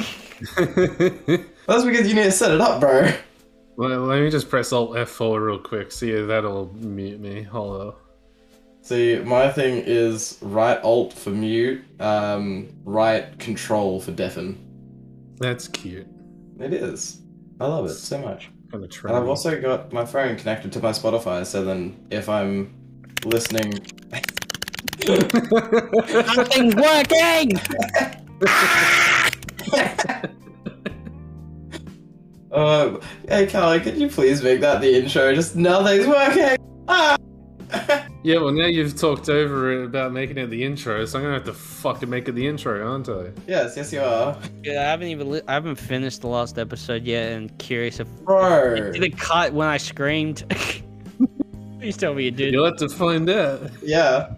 that's 1.66 1.84
because 1.84 2.08
you 2.08 2.14
need 2.14 2.24
to 2.24 2.30
set 2.30 2.50
it 2.50 2.62
up, 2.62 2.80
bro. 2.80 3.12
Well, 3.78 4.00
let 4.06 4.20
me 4.20 4.28
just 4.28 4.50
press 4.50 4.72
Alt 4.72 4.90
F4 4.96 5.40
real 5.40 5.60
quick. 5.60 5.92
See 5.92 6.10
if 6.10 6.26
that'll 6.26 6.74
mute 6.74 7.20
me. 7.20 7.42
Hold 7.44 7.80
on. 7.80 7.94
See, 8.82 9.20
my 9.20 9.52
thing 9.52 9.84
is 9.86 10.36
right 10.42 10.82
Alt 10.82 11.12
for 11.12 11.30
mute, 11.30 11.84
um, 12.00 12.70
right 12.82 13.38
Control 13.38 14.00
for 14.00 14.10
deafen. 14.10 14.58
That's 15.38 15.68
cute. 15.68 16.08
It 16.58 16.72
is. 16.72 17.20
I 17.60 17.68
love 17.68 17.86
it 17.86 17.90
so 17.90 18.18
much. 18.18 18.50
Kind 18.72 18.84
of 18.84 19.04
And 19.04 19.16
I've 19.16 19.28
also 19.28 19.60
got 19.60 19.92
my 19.92 20.04
phone 20.04 20.34
connected 20.34 20.72
to 20.72 20.80
my 20.80 20.90
Spotify, 20.90 21.46
so 21.46 21.64
then 21.64 22.04
if 22.10 22.28
I'm 22.28 22.74
listening. 23.24 23.74
Nothing's 26.34 26.74
working! 26.74 27.52
Uh, 32.58 33.00
hey, 33.28 33.46
Carly, 33.46 33.80
could 33.80 33.96
you 33.96 34.08
please 34.08 34.42
make 34.42 34.60
that 34.60 34.80
the 34.80 34.96
intro? 34.96 35.34
Just 35.34 35.54
nothing's 35.56 36.06
working! 36.06 36.56
Ah! 36.88 37.16
Yeah, 38.24 38.38
well, 38.40 38.50
now 38.52 38.66
you've 38.66 38.96
talked 38.96 39.28
over 39.28 39.72
it 39.72 39.84
about 39.84 40.12
making 40.12 40.38
it 40.38 40.48
the 40.48 40.64
intro, 40.64 41.04
so 41.04 41.18
I'm 41.18 41.24
gonna 41.24 41.34
have 41.34 41.44
to 41.44 41.54
fucking 41.54 42.10
make 42.10 42.28
it 42.28 42.32
the 42.32 42.46
intro, 42.46 42.84
aren't 42.86 43.08
I? 43.08 43.30
yes, 43.46 43.74
yes, 43.76 43.92
you 43.92 44.00
are. 44.00 44.36
Yeah, 44.64 44.80
I 44.80 44.84
haven't 44.84 45.06
even 45.08 45.30
li- 45.30 45.40
I 45.46 45.52
haven't 45.54 45.76
finished 45.76 46.22
the 46.22 46.26
last 46.26 46.58
episode 46.58 47.04
yet 47.04 47.32
and 47.32 47.56
curious 47.58 48.00
if 48.00 48.08
Bro! 48.24 48.92
did 48.92 49.04
it 49.04 49.16
cut 49.16 49.52
when 49.52 49.68
I 49.68 49.76
screamed. 49.76 50.44
Please 51.78 51.96
tell 51.96 52.12
me 52.12 52.24
you 52.24 52.30
did. 52.32 52.52
You'll 52.52 52.64
have 52.66 52.76
to 52.78 52.88
find 52.88 53.30
out. 53.30 53.62
Yeah. 53.82 54.34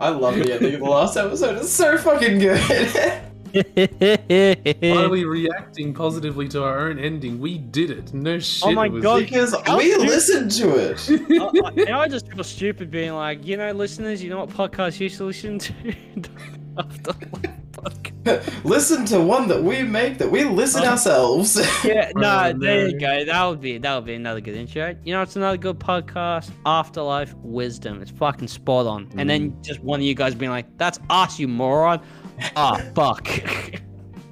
I 0.00 0.08
love 0.08 0.36
the 0.36 0.54
ending 0.54 0.74
of 0.74 0.80
the 0.80 0.86
last 0.86 1.16
episode. 1.18 1.58
It's 1.58 1.70
so 1.70 1.98
fucking 1.98 2.38
good. 2.38 3.22
Are 4.98 5.08
we 5.08 5.24
reacting 5.24 5.94
positively 5.94 6.48
to 6.48 6.62
our 6.62 6.88
own 6.88 6.98
ending? 6.98 7.40
We 7.40 7.58
did 7.58 7.90
it. 7.90 8.12
No 8.12 8.34
oh 8.34 8.38
shit. 8.38 8.68
Oh 8.68 8.72
my 8.72 8.88
was- 8.88 9.02
God. 9.02 9.20
because 9.20 9.54
we 9.76 9.90
stupid- 9.92 10.06
listened 10.06 10.50
to 10.52 10.76
it. 10.76 11.08
I, 11.64 11.68
I, 11.68 11.84
now 11.84 12.00
I 12.00 12.08
just 12.08 12.30
feel 12.30 12.44
stupid 12.44 12.90
being 12.90 13.14
like, 13.14 13.44
you 13.44 13.56
know, 13.56 13.72
listeners, 13.72 14.22
you 14.22 14.30
know 14.30 14.44
what 14.44 14.50
podcast 14.50 15.00
you 15.00 15.08
should 15.08 15.26
listen 15.26 15.58
to? 15.58 15.72
After 16.78 17.12
podcast. 17.72 18.64
listen 18.64 19.04
to 19.06 19.20
one 19.20 19.48
that 19.48 19.62
we 19.62 19.82
make 19.82 20.18
that 20.18 20.30
we 20.30 20.44
listen 20.44 20.82
Oh. 20.84 20.88
ourselves. 20.90 21.56
Yeah, 21.84 22.12
no, 22.14 22.52
Oh, 22.54 22.58
there 22.58 22.88
you 22.88 22.98
go. 22.98 23.24
That 23.24 23.44
would 23.46 23.60
be 23.60 23.78
that 23.78 23.94
would 23.94 24.04
be 24.04 24.14
another 24.14 24.40
good 24.40 24.54
intro. 24.54 24.96
You 25.04 25.12
know, 25.12 25.22
it's 25.22 25.36
another 25.36 25.56
good 25.56 25.78
podcast. 25.78 26.50
Afterlife 26.66 27.34
Wisdom. 27.36 28.02
It's 28.02 28.10
fucking 28.10 28.48
spot 28.48 28.86
on. 28.86 29.08
And 29.16 29.28
then 29.28 29.52
mm. 29.52 29.64
just 29.64 29.80
one 29.80 30.00
of 30.00 30.06
you 30.06 30.14
guys 30.14 30.34
being 30.34 30.50
like, 30.50 30.66
"That's 30.76 30.98
us, 31.10 31.38
you 31.38 31.48
moron." 31.48 32.00
Ah, 32.56 32.80
fuck. 32.94 33.28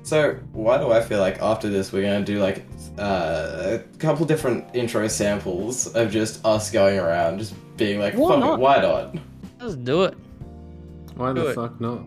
so 0.02 0.34
why 0.52 0.78
do 0.78 0.90
I 0.92 1.00
feel 1.00 1.18
like 1.20 1.40
after 1.42 1.68
this 1.68 1.92
we're 1.92 2.02
gonna 2.02 2.24
do 2.24 2.38
like 2.40 2.64
uh, 2.98 3.78
a 3.78 3.98
couple 3.98 4.24
different 4.26 4.64
intro 4.74 5.06
samples 5.08 5.86
of 5.94 6.10
just 6.10 6.44
us 6.44 6.70
going 6.70 6.98
around, 6.98 7.38
just 7.38 7.54
being 7.76 7.98
like, 8.00 8.14
Why 8.14 8.30
"Fuck 8.30 8.40
not? 8.40 8.54
it, 8.54 8.60
why 8.60 8.80
not?" 8.80 9.16
Let's 9.60 9.74
do 9.76 10.04
it. 10.04 10.14
Why 11.16 11.32
Do 11.32 11.42
the 11.42 11.48
it. 11.48 11.54
fuck 11.54 11.80
not? 11.80 12.02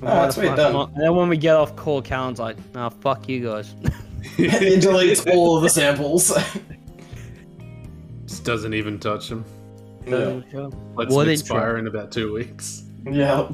That's 0.00 0.36
Why 0.36 0.42
the 0.44 0.50
what 0.50 0.56
fuck 0.56 0.56
done. 0.56 0.72
not? 0.72 0.90
And 0.94 1.02
then 1.02 1.16
when 1.16 1.28
we 1.28 1.36
get 1.36 1.54
off 1.56 1.74
call, 1.76 2.00
Callan's 2.02 2.38
like, 2.38 2.56
"Nah, 2.74 2.88
fuck 2.88 3.28
you 3.28 3.40
guys." 3.46 3.74
it 4.38 4.82
deletes 4.82 5.26
all 5.34 5.56
of 5.56 5.62
the 5.62 5.68
samples. 5.70 6.32
Just 8.26 8.44
doesn't 8.44 8.74
even 8.74 8.98
touch 8.98 9.28
them. 9.28 9.44
yeah. 10.06 10.40
Let's 10.94 11.12
What 11.14 11.28
expire 11.28 11.76
in 11.78 11.86
about 11.86 12.10
two 12.12 12.32
weeks. 12.32 12.84
yeah. 13.10 13.50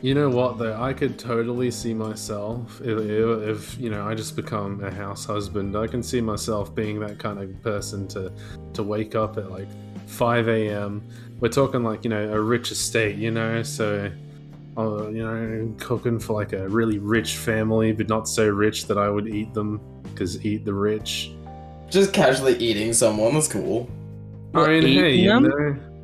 You 0.00 0.14
know 0.14 0.28
what 0.28 0.58
though? 0.58 0.80
I 0.80 0.92
could 0.92 1.18
totally 1.18 1.70
see 1.72 1.92
myself 1.92 2.80
if, 2.82 2.98
if 3.00 3.78
you 3.80 3.90
know 3.90 4.06
I 4.06 4.14
just 4.14 4.36
become 4.36 4.82
a 4.84 4.90
house 4.90 5.24
husband. 5.24 5.76
I 5.76 5.88
can 5.88 6.02
see 6.02 6.20
myself 6.20 6.72
being 6.74 7.00
that 7.00 7.18
kind 7.18 7.40
of 7.40 7.62
person 7.62 8.06
to 8.08 8.32
to 8.74 8.82
wake 8.84 9.16
up 9.16 9.36
at 9.38 9.50
like 9.50 9.68
5 10.06 10.48
a.m. 10.48 11.02
We're 11.40 11.48
talking 11.48 11.82
like 11.82 12.04
you 12.04 12.10
know 12.10 12.32
a 12.32 12.40
rich 12.40 12.70
estate, 12.70 13.16
you 13.16 13.32
know, 13.32 13.62
so 13.64 14.10
uh, 14.76 15.08
you 15.08 15.24
know 15.24 15.74
cooking 15.78 16.20
for 16.20 16.34
like 16.34 16.52
a 16.52 16.68
really 16.68 16.98
rich 16.98 17.36
family, 17.36 17.90
but 17.90 18.08
not 18.08 18.28
so 18.28 18.48
rich 18.48 18.86
that 18.86 18.98
I 18.98 19.10
would 19.10 19.26
eat 19.26 19.52
them 19.52 19.80
because 20.04 20.44
eat 20.44 20.64
the 20.64 20.74
rich. 20.74 21.32
Just 21.90 22.12
casually 22.12 22.56
eating 22.58 22.92
someone, 22.92 23.34
that's 23.34 23.48
cool. 23.48 23.88
What, 24.52 24.70
I 24.70 24.80
mean, 24.80 24.98
hey, 24.98 25.14
you 25.14 25.28
them? 25.28 25.42
know, 25.44 25.80
Yeah, 25.80 25.97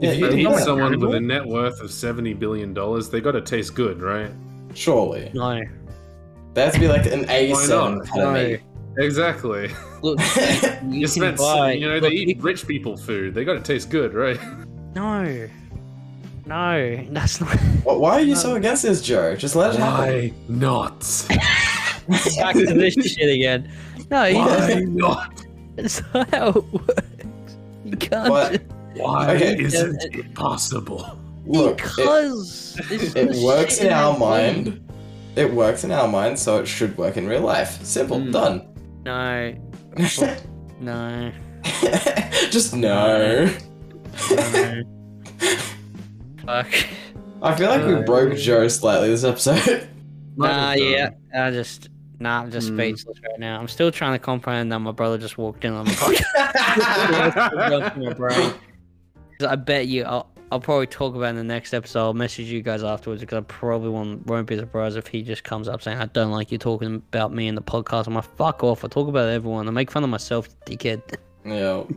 if 0.00 0.18
you 0.18 0.26
eating 0.26 0.38
eat 0.40 0.44
them. 0.50 0.58
someone 0.60 0.98
with 1.00 1.14
a 1.14 1.20
net 1.20 1.44
worth 1.46 1.80
of 1.80 1.90
70 1.90 2.34
billion 2.34 2.74
dollars, 2.74 3.08
they 3.08 3.20
got 3.20 3.32
to 3.32 3.40
taste 3.40 3.74
good, 3.74 4.00
right? 4.02 4.30
Surely. 4.74 5.30
No, 5.34 5.62
That 6.54 6.64
has 6.66 6.74
to 6.74 6.80
be 6.80 6.88
like 6.88 7.06
an 7.06 7.20
Why 7.26 7.46
A7 7.50 7.68
not? 7.68 8.06
kind 8.06 8.22
of 8.22 8.60
no. 8.96 9.02
Exactly. 9.04 9.70
Look, 10.02 10.18
You 10.84 11.00
you 11.00 11.06
spent, 11.06 11.36
buy. 11.38 11.72
you 11.72 11.86
know, 11.88 11.94
look, 11.94 12.02
they 12.10 12.12
you 12.16 12.28
eat 12.28 12.42
rich 12.42 12.66
people 12.66 12.96
food. 12.96 13.34
They 13.34 13.44
got 13.44 13.54
to 13.54 13.60
taste 13.60 13.90
good, 13.90 14.14
right? 14.14 14.38
No. 14.94 15.48
No, 16.46 17.04
that's 17.10 17.40
not. 17.40 17.50
Wh- 17.82 18.00
Why 18.00 18.12
are 18.12 18.20
you 18.20 18.36
so 18.36 18.54
against 18.54 18.84
this, 18.84 19.02
Joe? 19.02 19.34
Just 19.34 19.56
let 19.56 19.74
it 19.74 19.80
happen. 19.80 20.08
Why 20.08 20.32
not? 20.48 21.26
Back 21.28 22.54
to 22.54 22.66
this 22.74 22.94
shit 23.14 23.28
again. 23.34 23.70
No, 24.10 24.24
you 24.24 24.34
don't. 24.34 24.94
not? 24.96 25.44
That's 25.76 26.00
not 26.14 26.30
how 26.32 26.48
it 26.50 26.64
works. 26.72 27.56
You 27.84 27.96
can't. 27.96 28.28
But 28.28 28.52
just- 28.52 28.64
Why 28.96 29.34
Okay. 29.36 29.58
isn't 29.58 30.02
it 30.14 30.34
possible? 30.34 31.18
look, 31.46 31.76
because 31.76 32.76
it's 32.90 33.14
it 33.16 33.36
works 33.44 33.78
in 33.78 33.92
our 33.92 34.12
our 34.12 34.18
mind. 34.18 34.64
brain. 34.64 34.82
It 35.36 35.52
works 35.52 35.84
in 35.84 35.92
our 35.92 36.08
mind, 36.08 36.38
so 36.38 36.58
it 36.58 36.66
should 36.66 36.96
work 36.96 37.16
in 37.16 37.26
real 37.28 37.42
life. 37.42 37.82
Simple, 37.84 38.20
Hmm. 38.20 38.30
done. 38.32 38.62
No, 39.04 39.54
no, 40.80 41.32
Just 42.50 42.74
no. 42.74 43.44
no. 44.30 44.82
Fuck. 46.44 46.66
I 47.42 47.54
feel 47.54 47.68
like 47.68 47.84
we 47.86 47.94
Uh, 47.94 48.02
broke 48.02 48.34
Joe 48.36 48.66
slightly 48.68 49.08
this 49.08 49.24
episode. 49.24 49.88
Nah, 50.36 50.72
yeah. 50.72 51.10
I 51.34 51.50
just. 51.50 51.88
Nah, 52.18 52.40
I'm 52.42 52.50
just 52.50 52.68
Hmm. 52.70 52.76
speechless 52.78 53.18
right 53.22 53.38
now. 53.38 53.58
I'm 53.60 53.68
still 53.68 53.90
trying 53.92 54.12
to 54.14 54.18
comprehend 54.18 54.72
that 54.72 54.78
my 54.78 54.90
brother 54.92 55.18
just 55.18 55.36
walked 55.38 55.64
in 55.66 55.72
on 55.74 55.84
the 55.84 55.92
I 59.42 59.56
bet 59.56 59.86
you, 59.88 60.04
I'll, 60.04 60.28
I'll 60.52 60.60
probably 60.60 60.86
talk 60.86 61.14
about 61.14 61.26
it 61.26 61.30
in 61.30 61.36
the 61.36 61.44
next 61.44 61.74
episode. 61.74 62.00
I'll 62.00 62.14
message 62.14 62.46
you 62.46 62.62
guys 62.62 62.84
afterwards 62.84 63.20
because 63.20 63.38
I 63.38 63.40
probably 63.42 63.90
won't, 63.90 64.26
won't 64.26 64.46
be 64.46 64.56
surprised 64.56 64.96
if 64.96 65.06
he 65.06 65.22
just 65.22 65.44
comes 65.44 65.68
up 65.68 65.82
saying, 65.82 65.98
I 65.98 66.06
don't 66.06 66.30
like 66.30 66.52
you 66.52 66.58
talking 66.58 66.94
about 66.94 67.32
me 67.32 67.48
in 67.48 67.54
the 67.54 67.62
podcast. 67.62 68.06
I'm 68.06 68.14
like, 68.14 68.24
fuck 68.36 68.62
off. 68.62 68.84
I 68.84 68.88
talk 68.88 69.08
about 69.08 69.28
everyone. 69.28 69.66
I 69.66 69.70
make 69.72 69.90
fun 69.90 70.04
of 70.04 70.10
myself, 70.10 70.48
dickhead. 70.64 71.02
yeah. 71.44 71.84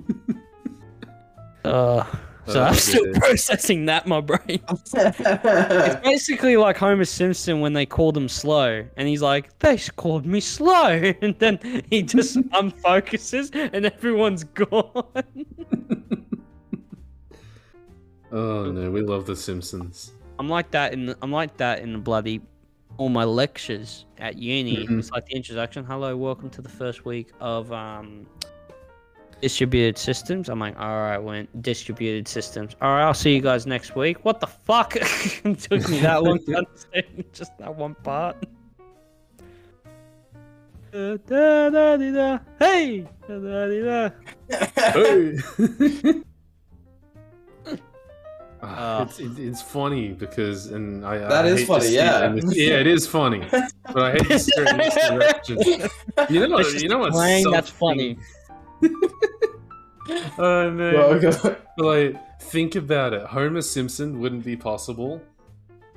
Uh, 1.66 2.06
so 2.48 2.62
Oh, 2.62 2.64
I'm 2.64 2.74
still 2.74 3.14
processing 3.14 3.86
that, 3.86 4.08
my 4.08 4.22
brain. 4.22 4.40
It's 4.96 5.96
basically 6.04 6.58
like 6.58 6.78
Homer 6.78 7.06
Simpson 7.06 7.60
when 7.60 7.74
they 7.74 7.86
called 7.86 8.18
him 8.18 8.28
slow, 8.30 8.86
and 8.98 9.08
he's 9.08 9.22
like, 9.22 9.58
"They 9.60 9.78
called 9.98 10.26
me 10.26 10.40
slow," 10.40 11.14
and 11.22 11.38
then 11.40 11.84
he 11.90 12.02
just 12.02 12.38
unfocuses, 12.38 13.54
and 13.74 13.86
everyone's 13.86 14.46
gone. 14.46 15.04
Oh 18.32 18.71
no, 18.71 18.91
we 18.91 19.01
love 19.01 19.25
The 19.25 19.36
Simpsons. 19.36 20.11
I'm 20.38 20.47
like 20.47 20.71
that 20.71 20.93
in 20.93 21.15
I'm 21.21 21.32
like 21.32 21.57
that 21.57 21.80
in 21.80 21.93
the 21.93 21.99
bloody 21.99 22.41
all 22.97 23.09
my 23.09 23.23
lectures 23.23 24.05
at 24.17 24.38
uni. 24.38 24.86
Mhm. 24.86 24.99
It's 24.99 25.11
like 25.11 25.25
the 25.25 25.36
introduction. 25.36 25.84
Hello, 25.84 26.15
welcome 26.15 26.49
to 26.51 26.61
the 26.61 26.69
first 26.69 27.05
week 27.05 27.32
of 27.39 27.71
um 27.71 28.27
distributed 29.41 29.97
systems. 29.97 30.49
I'm 30.49 30.59
like, 30.59 30.77
all 30.80 30.97
right, 31.01 31.17
went 31.17 31.61
distributed 31.61 32.27
systems. 32.27 32.75
All 32.82 32.89
right, 32.89 33.03
I'll 33.03 33.13
see 33.13 33.34
you 33.34 33.41
guys 33.41 33.65
next 33.65 33.95
week. 33.95 34.23
What 34.25 34.39
the 34.39 34.47
fuck? 34.47 34.95
it 34.95 35.59
took 35.59 35.89
me 35.89 36.01
that 36.01 36.23
long 36.23 36.39
to 36.45 36.57
understand 36.57 37.25
just 37.34 37.57
that 37.57 37.75
one 37.75 37.95
part. 37.95 38.36
Da, 40.91 41.17
da, 41.69 41.97
da. 41.97 42.39
Hey! 42.57 43.07
Da, 43.27 43.38
da, 43.38 43.67
dee, 43.67 43.82
da. 43.84 44.09
Hey. 44.91 46.23
Ah. 48.62 49.03
it's, 49.03 49.20
it's 49.20 49.39
it's 49.39 49.62
funny 49.62 50.10
because 50.10 50.68
and 50.68 51.05
I 51.05 51.18
That 51.20 51.45
I 51.45 51.47
is 51.49 51.66
funny, 51.66 51.89
yeah. 51.89 52.26
in 52.26 52.36
this- 52.36 52.57
yeah, 52.57 52.74
it 52.80 52.88
is 52.88 53.07
funny, 53.07 53.45
but 53.51 53.97
I 54.03 54.12
hate 54.12 54.28
to 54.28 54.39
steer 54.39 54.66
in 54.68 54.78
this 54.78 54.95
direction. 54.95 55.57
You 56.30 56.47
know, 56.47 56.57
It's 56.57 56.82
you 56.84 56.89
know 56.89 56.97
what's 56.99 57.16
slang 57.16 57.49
that's 57.49 57.70
funny. 57.70 58.18
Oh 60.39 60.70
no! 60.72 60.93
Well, 60.93 61.20
God. 61.20 61.57
But 61.78 61.86
like, 61.86 62.41
think 62.41 62.76
about 62.76 63.14
it. 63.14 63.22
Homer 63.28 63.62
Simpson 63.62 64.20
wouldn't 64.20 64.43
be 64.43 64.55
possible 64.55 65.22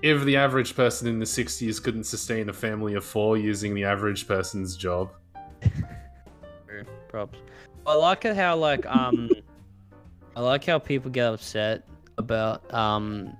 if 0.02 0.22
the 0.24 0.36
average 0.36 0.76
person 0.76 1.08
in 1.08 1.18
the 1.18 1.24
60s 1.24 1.82
couldn't 1.82 2.04
sustain 2.04 2.48
a 2.50 2.52
family 2.52 2.94
of 2.94 3.04
four 3.04 3.38
using 3.38 3.72
the 3.74 3.84
average 3.84 4.28
person's 4.28 4.76
job. 4.76 5.10
Props. 7.08 7.38
I 7.86 7.94
like 7.94 8.24
it 8.24 8.36
how 8.36 8.56
like 8.56 8.84
um, 8.86 9.30
I 10.36 10.40
like 10.40 10.64
how 10.66 10.78
people 10.78 11.10
get 11.10 11.32
upset 11.32 11.84
about 12.22 12.72
um, 12.72 13.36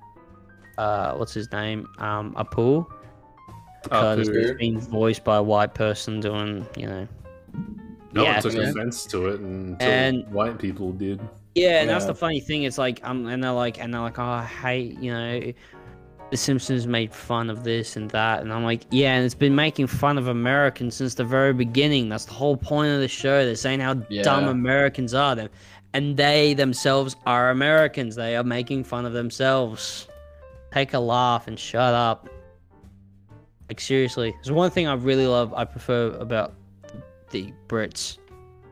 uh, 0.79 1.15
what's 1.15 1.33
his 1.35 1.51
name? 1.53 1.89
Um, 1.99 2.35
Apu. 2.35 2.87
Because 3.83 4.29
Apu. 4.29 4.35
it's 4.37 4.59
being 4.59 4.81
voiced 4.81 5.25
by 5.25 5.37
a 5.39 5.43
white 5.43 5.75
person 5.75 6.21
doing, 6.21 6.67
you 6.77 6.87
know. 6.87 7.09
No 8.13 8.23
Yeah, 8.25 8.35
one 8.35 8.43
took 8.43 8.53
yeah. 8.55 8.69
offense 8.71 9.07
to 9.07 9.29
it 9.29 9.41
until 9.41 9.89
And- 9.89 10.29
white 10.33 10.59
people 10.59 10.93
did. 10.93 11.21
Yeah, 11.55 11.81
and 11.83 11.91
that's 11.91 12.07
the 12.07 12.15
funny 12.15 12.41
thing. 12.41 12.63
It's 12.63 12.79
like 12.79 13.01
um, 13.07 13.27
and 13.27 13.45
they're 13.45 13.51
like, 13.53 13.79
and 13.79 13.93
they're 13.93 14.01
like, 14.01 14.19
oh, 14.19 14.23
I 14.25 14.45
hate, 14.45 14.99
you 15.01 15.13
know, 15.13 15.53
The 16.31 16.37
Simpsons 16.39 16.87
made 16.87 17.13
fun 17.13 17.51
of 17.51 17.63
this 17.63 17.97
and 17.97 18.11
that, 18.13 18.41
and 18.41 18.51
I'm 18.51 18.65
like, 18.65 18.87
yeah, 18.91 19.17
and 19.17 19.25
it's 19.27 19.35
been 19.35 19.55
making 19.55 19.87
fun 19.89 20.17
of 20.17 20.29
Americans 20.29 20.95
since 20.97 21.13
the 21.15 21.25
very 21.25 21.53
beginning. 21.53 22.09
That's 22.09 22.25
the 22.25 22.33
whole 22.33 22.57
point 22.57 22.91
of 22.93 23.01
the 23.01 23.09
show. 23.09 23.45
They're 23.45 23.55
saying 23.55 23.81
how 23.81 23.93
dumb 23.95 24.49
Americans 24.49 25.13
are, 25.13 25.35
them, 25.35 25.51
and 25.95 26.17
they 26.17 26.55
themselves 26.55 27.17
are 27.27 27.51
Americans. 27.51 28.15
They 28.17 28.37
are 28.37 28.45
making 28.45 28.85
fun 28.85 29.05
of 29.07 29.13
themselves. 29.13 30.09
Take 30.73 30.95
a 30.95 30.99
laugh 30.99 31.49
and 31.49 31.59
shut 31.59 31.95
up. 31.95 32.29
Like 33.69 33.81
seriously, 33.81 34.35
there's 34.43 34.53
one 34.53 34.71
thing 34.71 34.87
I 34.87 34.95
really 34.95 35.27
love. 35.27 35.53
I 35.55 35.65
prefer 35.65 36.09
about 36.19 36.55
the 37.31 37.53
Brits 37.69 38.19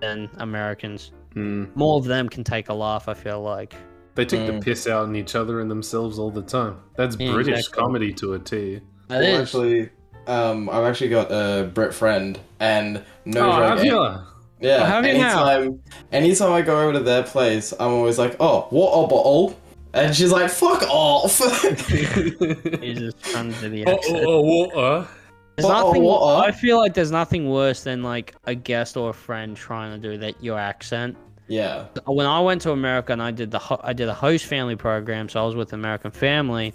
than 0.01 0.29
Americans. 0.39 1.13
Mm. 1.35 1.75
More 1.77 1.99
of 1.99 2.05
them 2.05 2.29
can 2.29 2.45
take 2.45 2.69
a 2.69 2.75
laugh. 2.75 3.09
I 3.09 3.15
feel 3.15 3.41
like. 3.41 3.75
They 4.17 4.25
take 4.25 4.41
Mm. 4.41 4.59
the 4.59 4.61
piss 4.65 4.87
out 4.89 5.07
in 5.09 5.15
each 5.15 5.35
other 5.35 5.61
and 5.61 5.71
themselves 5.71 6.19
all 6.19 6.31
the 6.31 6.43
time. 6.43 6.79
That's 6.97 7.17
Yeah, 7.19 7.33
British 7.33 7.59
exactly. 7.61 7.83
comedy 7.83 8.13
to 8.15 8.35
a 8.35 8.39
T. 8.39 8.81
That 9.09 9.21
Well, 9.21 9.23
is. 9.23 9.41
actually, 9.41 9.91
um, 10.27 10.69
I've 10.69 10.85
actually 10.85 11.11
got 11.11 11.31
a 11.31 11.71
Brit 11.73 11.95
friend, 11.95 12.39
and 12.59 13.03
no 13.25 13.51
oh, 13.53 13.83
joke. 13.83 14.27
Have 14.63 14.69
any- 14.69 14.69
ya? 14.69 14.77
Yeah, 14.77 14.83
Oh, 14.83 14.87
have 14.87 15.05
you 15.07 15.13
now? 15.19 15.47
anytime, 15.49 15.81
anytime 16.13 16.53
I 16.53 16.63
go 16.63 16.81
over 16.81 16.93
to 16.95 17.01
their 17.01 17.23
place, 17.23 17.73
I'm 17.79 17.93
always 17.93 18.19
like, 18.19 18.37
"Oh, 18.41 18.67
what 18.71 18.91
a 18.93 19.07
bottle," 19.07 19.57
and 19.95 20.15
she's 20.15 20.33
like, 20.33 20.51
"Fuck 20.51 20.83
off." 20.89 21.39
He's 21.89 22.99
just 22.99 23.23
trying 23.25 23.53
to 23.53 23.61
do 23.61 23.69
the 23.71 23.87
oh, 23.87 23.93
accent. 23.95 24.25
oh, 24.27 24.29
oh, 24.29 24.41
water. 24.43 25.09
There's 25.57 25.67
What- 25.67 25.85
nothing. 25.87 26.03
what? 26.03 26.47
I 26.49 26.53
feel 26.53 26.79
like 26.79 26.95
there's 26.95 27.11
nothing 27.11 27.51
worse 27.51 27.83
than 27.83 28.03
like 28.03 28.35
a 28.45 28.55
guest 28.55 28.97
or 28.97 29.11
a 29.11 29.15
friend 29.15 29.57
trying 29.57 30.01
to 30.01 30.11
do 30.11 30.17
that 30.19 30.43
your 30.43 30.59
accent. 30.59 31.17
yeah, 31.49 31.87
When 32.07 32.27
I 32.27 32.41
went 32.41 32.63
to 32.63 32.71
America 32.71 33.13
and 33.13 33.21
I 33.23 33.31
did 33.33 33.51
the 33.51 33.59
ho- 33.59 33.81
I 33.83 33.93
did 33.93 34.09
a 34.09 34.15
host 34.15 34.47
family 34.47 34.77
program, 34.77 35.29
so 35.29 35.43
I 35.43 35.47
was 35.47 35.57
with 35.57 35.73
American 35.73 36.11
family, 36.13 36.73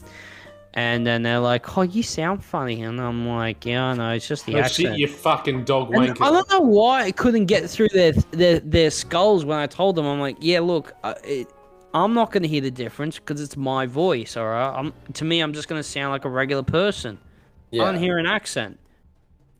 and 0.75 1.07
then 1.07 1.23
they're 1.23 1.39
like, 1.39 1.77
"Oh, 1.77 1.83
you 1.83 2.03
sound 2.03 2.43
funny," 2.43 2.83
and 2.83 2.99
I'm 2.99 3.27
like, 3.27 3.65
"Yeah, 3.65 3.93
no, 3.93 4.11
it's 4.11 4.27
just 4.27 4.45
the 4.45 4.55
Oh, 4.55 4.59
accent." 4.59 4.89
shit, 4.89 4.99
you 4.99 5.07
fucking 5.07 5.63
dog 5.63 5.89
wanker. 5.89 6.21
I 6.21 6.29
don't 6.29 6.49
know 6.49 6.59
why 6.59 7.07
it 7.07 7.15
couldn't 7.15 7.45
get 7.45 7.69
through 7.69 7.89
their 7.89 8.11
their, 8.31 8.59
their 8.59 8.91
skulls 8.91 9.45
when 9.45 9.57
I 9.57 9.67
told 9.67 9.95
them. 9.95 10.05
I'm 10.05 10.19
like, 10.19 10.35
yeah, 10.41 10.59
look, 10.59 10.93
uh, 11.03 11.13
it, 11.23 11.47
I'm 11.93 12.13
not 12.13 12.31
gonna 12.31 12.47
hear 12.47 12.59
the 12.59 12.71
difference 12.71 13.17
because 13.17 13.39
it's 13.39 13.55
my 13.55 13.85
voice. 13.85 14.35
All 14.35 14.45
right, 14.45 14.77
I'm 14.77 14.93
to 15.13 15.23
me, 15.23 15.39
I'm 15.39 15.53
just 15.53 15.69
gonna 15.69 15.81
sound 15.81 16.11
like 16.11 16.25
a 16.25 16.29
regular 16.29 16.63
person. 16.63 17.17
I 17.23 17.77
yeah. 17.77 17.85
don't 17.85 17.97
hear 17.97 18.17
an 18.17 18.25
accent. 18.25 18.77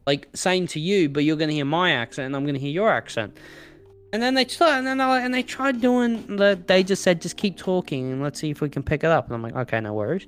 Like 0.06 0.28
same 0.34 0.68
to 0.68 0.82
you, 0.82 1.08
but 1.08 1.24
you're 1.24 1.38
gonna 1.38 1.54
hear 1.54 1.66
my 1.66 1.92
accent, 1.92 2.26
and 2.26 2.36
I'm 2.36 2.46
gonna 2.46 2.60
hear 2.60 2.72
your 2.72 2.90
accent. 2.90 3.38
And 4.12 4.22
then 4.22 4.34
they 4.34 4.46
tried, 4.46 4.80
and 4.80 4.88
then 4.88 4.98
they 4.98 5.04
and 5.04 5.34
they 5.34 5.44
tried 5.44 5.80
doing 5.80 6.36
the. 6.36 6.60
They 6.68 6.84
just 6.84 7.04
said, 7.04 7.22
just 7.22 7.38
keep 7.38 7.58
talking, 7.58 8.12
and 8.12 8.22
let's 8.22 8.40
see 8.40 8.50
if 8.50 8.60
we 8.60 8.70
can 8.70 8.84
pick 8.84 9.06
it 9.06 9.10
up. 9.10 9.28
And 9.28 9.36
I'm 9.36 9.42
like, 9.42 9.56
okay, 9.56 9.80
no 9.80 9.94
worries. 9.94 10.28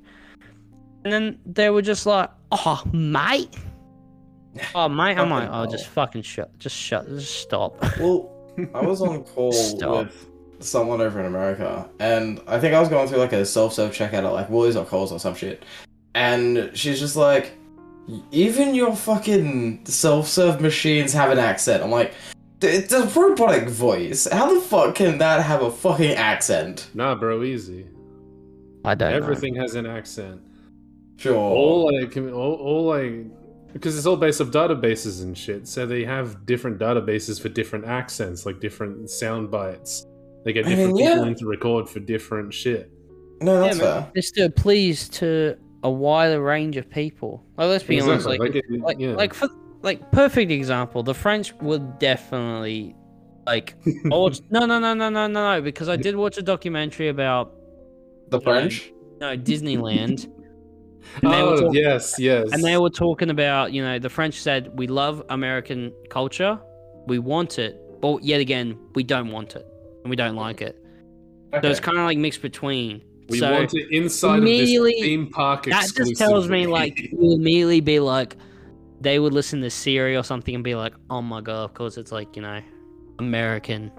And 1.08 1.14
then 1.14 1.40
they 1.46 1.70
were 1.70 1.82
just 1.82 2.06
like, 2.06 2.30
oh, 2.52 2.84
mate. 2.92 3.56
Oh, 4.76 4.90
mate. 4.90 5.18
I'm 5.18 5.30
like, 5.30 5.48
oh, 5.48 5.54
hell. 5.54 5.68
just 5.68 5.88
fucking 5.88 6.24
shut. 6.24 6.60
Just 6.60 6.76
shut. 6.76 7.08
Just 7.08 7.40
stop. 7.40 7.82
Well, 7.98 8.30
I 8.76 8.82
was 8.82 9.02
on 9.02 9.24
call 9.24 9.54
Stop. 9.54 10.08
with 10.08 10.28
someone 10.60 11.00
over 11.00 11.22
in 11.22 11.26
America, 11.26 11.90
and 12.02 12.42
I 12.46 12.60
think 12.60 12.74
I 12.74 12.82
was 12.82 12.90
going 12.90 13.08
through 13.08 13.20
like 13.20 13.32
a 13.32 13.46
self-serve 13.46 13.94
checkout 13.94 14.26
at 14.26 14.34
like 14.34 14.50
Woolies 14.50 14.76
or 14.76 14.84
Coles 14.84 15.14
or 15.14 15.20
some 15.20 15.34
shit, 15.34 15.64
and 16.14 16.72
she's 16.74 17.00
just 17.00 17.16
like, 17.16 17.54
"Even 18.32 18.76
your 18.76 18.94
fucking 18.94 19.86
self-serve 19.86 20.60
machines 20.60 21.14
have 21.14 21.32
an 21.32 21.40
accent." 21.40 21.84
I'm 21.84 21.92
like, 21.92 22.16
"It's 22.62 22.92
a 22.92 23.06
robotic 23.08 23.70
voice. 23.70 24.28
How 24.30 24.54
the 24.54 24.60
fuck 24.60 24.96
can 24.96 25.20
that 25.20 25.42
have 25.44 25.62
a 25.62 25.72
fucking 25.72 26.16
accent?" 26.16 26.90
Nah, 26.96 27.16
bro, 27.16 27.44
easy. 27.44 27.86
I 28.84 28.96
don't 28.96 29.14
Everything 29.14 29.56
has 29.56 29.76
an 29.76 29.86
accent. 29.86 30.42
Sure. 31.18 31.36
All 31.36 31.92
like, 32.00 32.16
all, 32.18 32.54
all 32.56 32.94
I, 32.94 33.26
because 33.74 33.98
it's 33.98 34.06
all 34.06 34.16
based 34.18 34.40
off 34.42 34.48
databases 34.50 35.24
and 35.24 35.38
shit. 35.38 35.68
So 35.68 35.86
they 35.86 36.04
have 36.06 36.46
different 36.46 36.80
databases 36.80 37.42
for 37.42 37.50
different 37.50 37.86
accents, 37.86 38.46
like 38.46 38.60
different 38.60 39.10
sound 39.10 39.52
bites. 39.52 40.06
They 40.46 40.54
get 40.54 40.66
I 40.66 40.70
mean, 40.70 40.78
different 40.78 40.98
people 40.98 41.24
in 41.26 41.36
to 41.36 41.46
record 41.48 41.90
for 41.90 42.00
different 42.00 42.54
shit. 42.54 42.90
no, 43.42 43.60
that's 43.62 43.78
Yeah, 43.78 43.84
man. 43.84 44.04
fair. 44.04 44.12
It's 44.16 44.32
to 44.32 44.50
please 44.50 45.10
to 45.10 45.58
a 45.84 45.90
wider 45.92 46.42
range 46.42 46.78
of 46.78 46.90
people. 46.90 47.44
Like, 47.58 47.68
let's 47.68 47.84
be 47.84 48.00
honest. 48.00 48.26
Exactly, 48.28 48.38
Like, 48.40 48.56
like 48.56 48.64
it- 48.72 48.82
like, 48.82 49.00
yeah. 49.00 49.12
like 49.16 49.34
for 49.34 49.50
like 49.84 50.12
perfect 50.12 50.52
example, 50.52 51.04
the 51.04 51.14
French 51.14 51.54
would 51.62 52.00
definitely 52.00 52.96
like. 53.46 53.76
I 54.06 54.10
watched, 54.10 54.44
no, 54.50 54.66
no, 54.66 54.80
no, 54.80 54.94
no, 54.94 55.10
no, 55.10 55.28
no, 55.28 55.56
no, 55.56 55.62
because 55.62 55.90
I 55.90 55.96
did 55.98 56.16
watch 56.16 56.38
a 56.38 56.42
documentary 56.42 57.10
about 57.10 57.54
The 58.30 58.40
French. 58.42 58.92
no 59.20 59.36
Disneyland. 59.38 60.32
And 61.16 61.34
oh 61.34 61.62
talk- 61.62 61.74
yes, 61.74 62.16
yes. 62.20 62.50
And 62.52 62.64
they 62.64 62.78
were 62.78 62.90
talking 62.90 63.30
about, 63.30 63.74
you 63.74 63.82
know, 63.82 64.00
the 64.00 64.10
French 64.10 64.40
said, 64.42 64.72
we 64.78 64.88
love 64.88 65.24
American 65.30 65.92
culture, 66.10 66.60
we 67.08 67.20
want 67.20 67.60
it, 67.60 67.80
but 68.02 68.24
yet 68.24 68.40
again, 68.40 68.78
we 68.96 69.04
don't 69.04 69.32
want 69.32 69.56
it, 69.56 69.66
and 70.04 70.10
we 70.10 70.16
don't 70.16 70.36
like 70.36 70.62
it. 70.62 70.84
So 71.54 71.70
it's 71.70 71.80
kind 71.80 71.98
of 71.98 72.04
like 72.04 72.18
mixed 72.18 72.42
between. 72.42 73.02
we 73.30 73.40
so 73.40 73.52
want 73.52 73.74
it 73.74 73.88
inside 73.92 74.40
of 74.40 74.46
this 74.46 74.70
theme 74.70 75.30
park. 75.30 75.66
that 75.66 75.92
just 75.96 76.18
tells 76.18 76.50
me, 76.50 76.68
like, 76.68 77.00
you 77.12 77.34
immediately 77.34 77.82
be 77.82 78.00
like, 78.00 78.36
they 79.00 79.20
would 79.20 79.34
listen 79.34 79.62
to 79.62 79.70
Siri 79.70 80.16
or 80.16 80.24
something 80.24 80.56
and 80.56 80.64
be 80.64 80.76
like, 80.76 80.94
oh 81.10 81.22
my 81.22 81.42
god, 81.42 81.64
of 81.64 81.74
course 81.74 81.98
it's 81.98 82.12
like, 82.12 82.36
you 82.36 82.42
know, 82.42 82.62
American, 83.20 83.92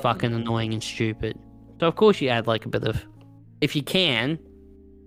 fucking 0.00 0.32
annoying 0.32 0.72
and 0.72 0.82
stupid. 0.82 1.38
So 1.80 1.86
of 1.86 1.96
course 1.96 2.20
you 2.20 2.28
add 2.28 2.46
like 2.46 2.66
a 2.66 2.68
bit 2.68 2.84
of, 2.84 3.04
if 3.60 3.74
you 3.74 3.82
can, 3.82 4.38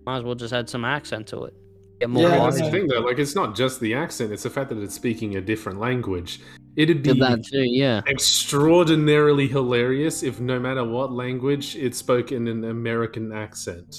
might 0.06 0.18
as 0.18 0.24
well 0.24 0.36
just 0.36 0.54
add 0.54 0.70
some 0.70 0.86
accent 0.86 1.28
to 1.28 1.46
it. 1.46 1.54
Get 2.00 2.10
more 2.10 2.24
Yeah, 2.24 2.38
that's 2.38 2.60
the 2.60 2.72
thing 2.72 2.88
though. 2.88 3.00
Like, 3.00 3.20
it's 3.20 3.36
not 3.36 3.56
just 3.56 3.80
the 3.80 3.94
accent; 3.94 4.32
it's 4.32 4.44
the 4.44 4.50
fact 4.50 4.70
that 4.70 4.80
it's 4.80 4.96
speaking 4.96 5.36
a 5.36 5.42
different 5.42 5.80
language. 5.80 6.42
It'd 6.76 7.04
be 7.04 7.14
that 7.20 7.44
too, 7.46 7.64
yeah. 7.64 8.02
extraordinarily 8.08 9.48
hilarious 9.48 10.24
if 10.24 10.40
no 10.40 10.60
matter 10.60 10.84
what 10.84 11.12
language 11.12 11.76
it's 11.76 11.98
spoken 11.98 12.48
in 12.48 12.64
an 12.64 12.70
American 12.72 13.32
accent. 13.32 13.96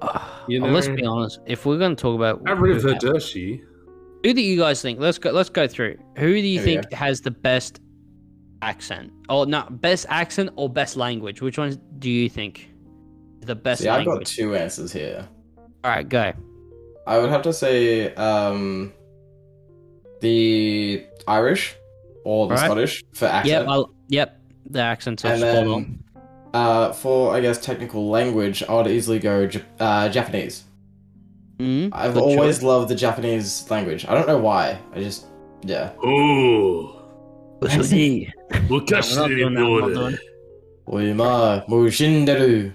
You 0.48 0.62
Well, 0.62 0.70
let's 0.70 0.86
be 0.86 1.04
honest. 1.04 1.40
If 1.46 1.66
we're 1.66 1.78
going 1.78 1.96
to 1.96 2.00
talk 2.00 2.14
about 2.14 2.38
who, 2.38 2.54
Arrivederci. 2.54 3.64
who 4.22 4.32
do 4.32 4.40
you 4.40 4.56
guys 4.56 4.80
think? 4.80 5.00
Let's 5.00 5.18
go. 5.18 5.32
Let's 5.32 5.48
go 5.48 5.66
through. 5.66 5.96
Who 6.18 6.34
do 6.34 6.38
you 6.38 6.60
There 6.60 6.66
we 6.66 6.74
think 6.82 6.92
has 6.92 7.20
the 7.20 7.32
best 7.32 7.80
accent? 8.62 9.10
Oh, 9.28 9.42
not 9.42 9.80
best 9.80 10.06
accent 10.08 10.50
or 10.54 10.70
best 10.70 10.96
language? 10.96 11.42
Which 11.42 11.58
one 11.58 11.76
do 11.98 12.08
you 12.08 12.28
think 12.28 12.60
is 12.60 12.75
the 13.46 13.54
best 13.54 13.82
See, 13.82 13.88
I've 13.88 14.04
got 14.04 14.24
two 14.26 14.54
answers 14.54 14.92
here. 14.92 15.26
All 15.84 15.90
right, 15.90 16.08
go. 16.08 16.32
I 17.06 17.18
would 17.18 17.30
have 17.30 17.42
to 17.42 17.52
say 17.52 18.12
um, 18.14 18.92
the 20.20 21.04
Irish 21.28 21.76
or 22.24 22.48
the 22.48 22.54
Alright. 22.54 22.66
Scottish 22.66 23.04
for 23.14 23.26
accent. 23.26 23.46
Yep, 23.48 23.66
I'll, 23.68 23.94
yep. 24.08 24.40
The 24.68 24.80
accents 24.80 25.24
are 25.24 25.28
and 25.28 25.40
spot 25.40 25.56
on. 25.56 25.64
then 25.66 26.04
uh, 26.54 26.92
for 26.92 27.34
I 27.34 27.40
guess 27.40 27.60
technical 27.64 28.08
language, 28.10 28.62
I 28.68 28.74
would 28.74 28.88
easily 28.88 29.18
go 29.20 29.48
uh, 29.78 30.08
Japanese. 30.08 30.64
Mm, 31.58 31.90
I've 31.92 32.16
always 32.16 32.56
choice. 32.56 32.62
loved 32.62 32.88
the 32.90 32.94
Japanese 32.94 33.70
language. 33.70 34.04
I 34.08 34.14
don't 34.14 34.26
know 34.26 34.38
why. 34.38 34.78
I 34.92 35.00
just 35.00 35.26
yeah. 35.64 35.92
Oh, 36.02 36.92
Hey. 37.62 38.30
wakashi 38.68 39.16
I'm 39.16 39.22
not 39.22 39.28
doing 39.28 39.54
that, 39.54 39.62
I'm 39.62 39.94
not 39.94 40.10
doing 40.10 40.18
Oima 40.86 41.66
mushinderu. 41.68 42.72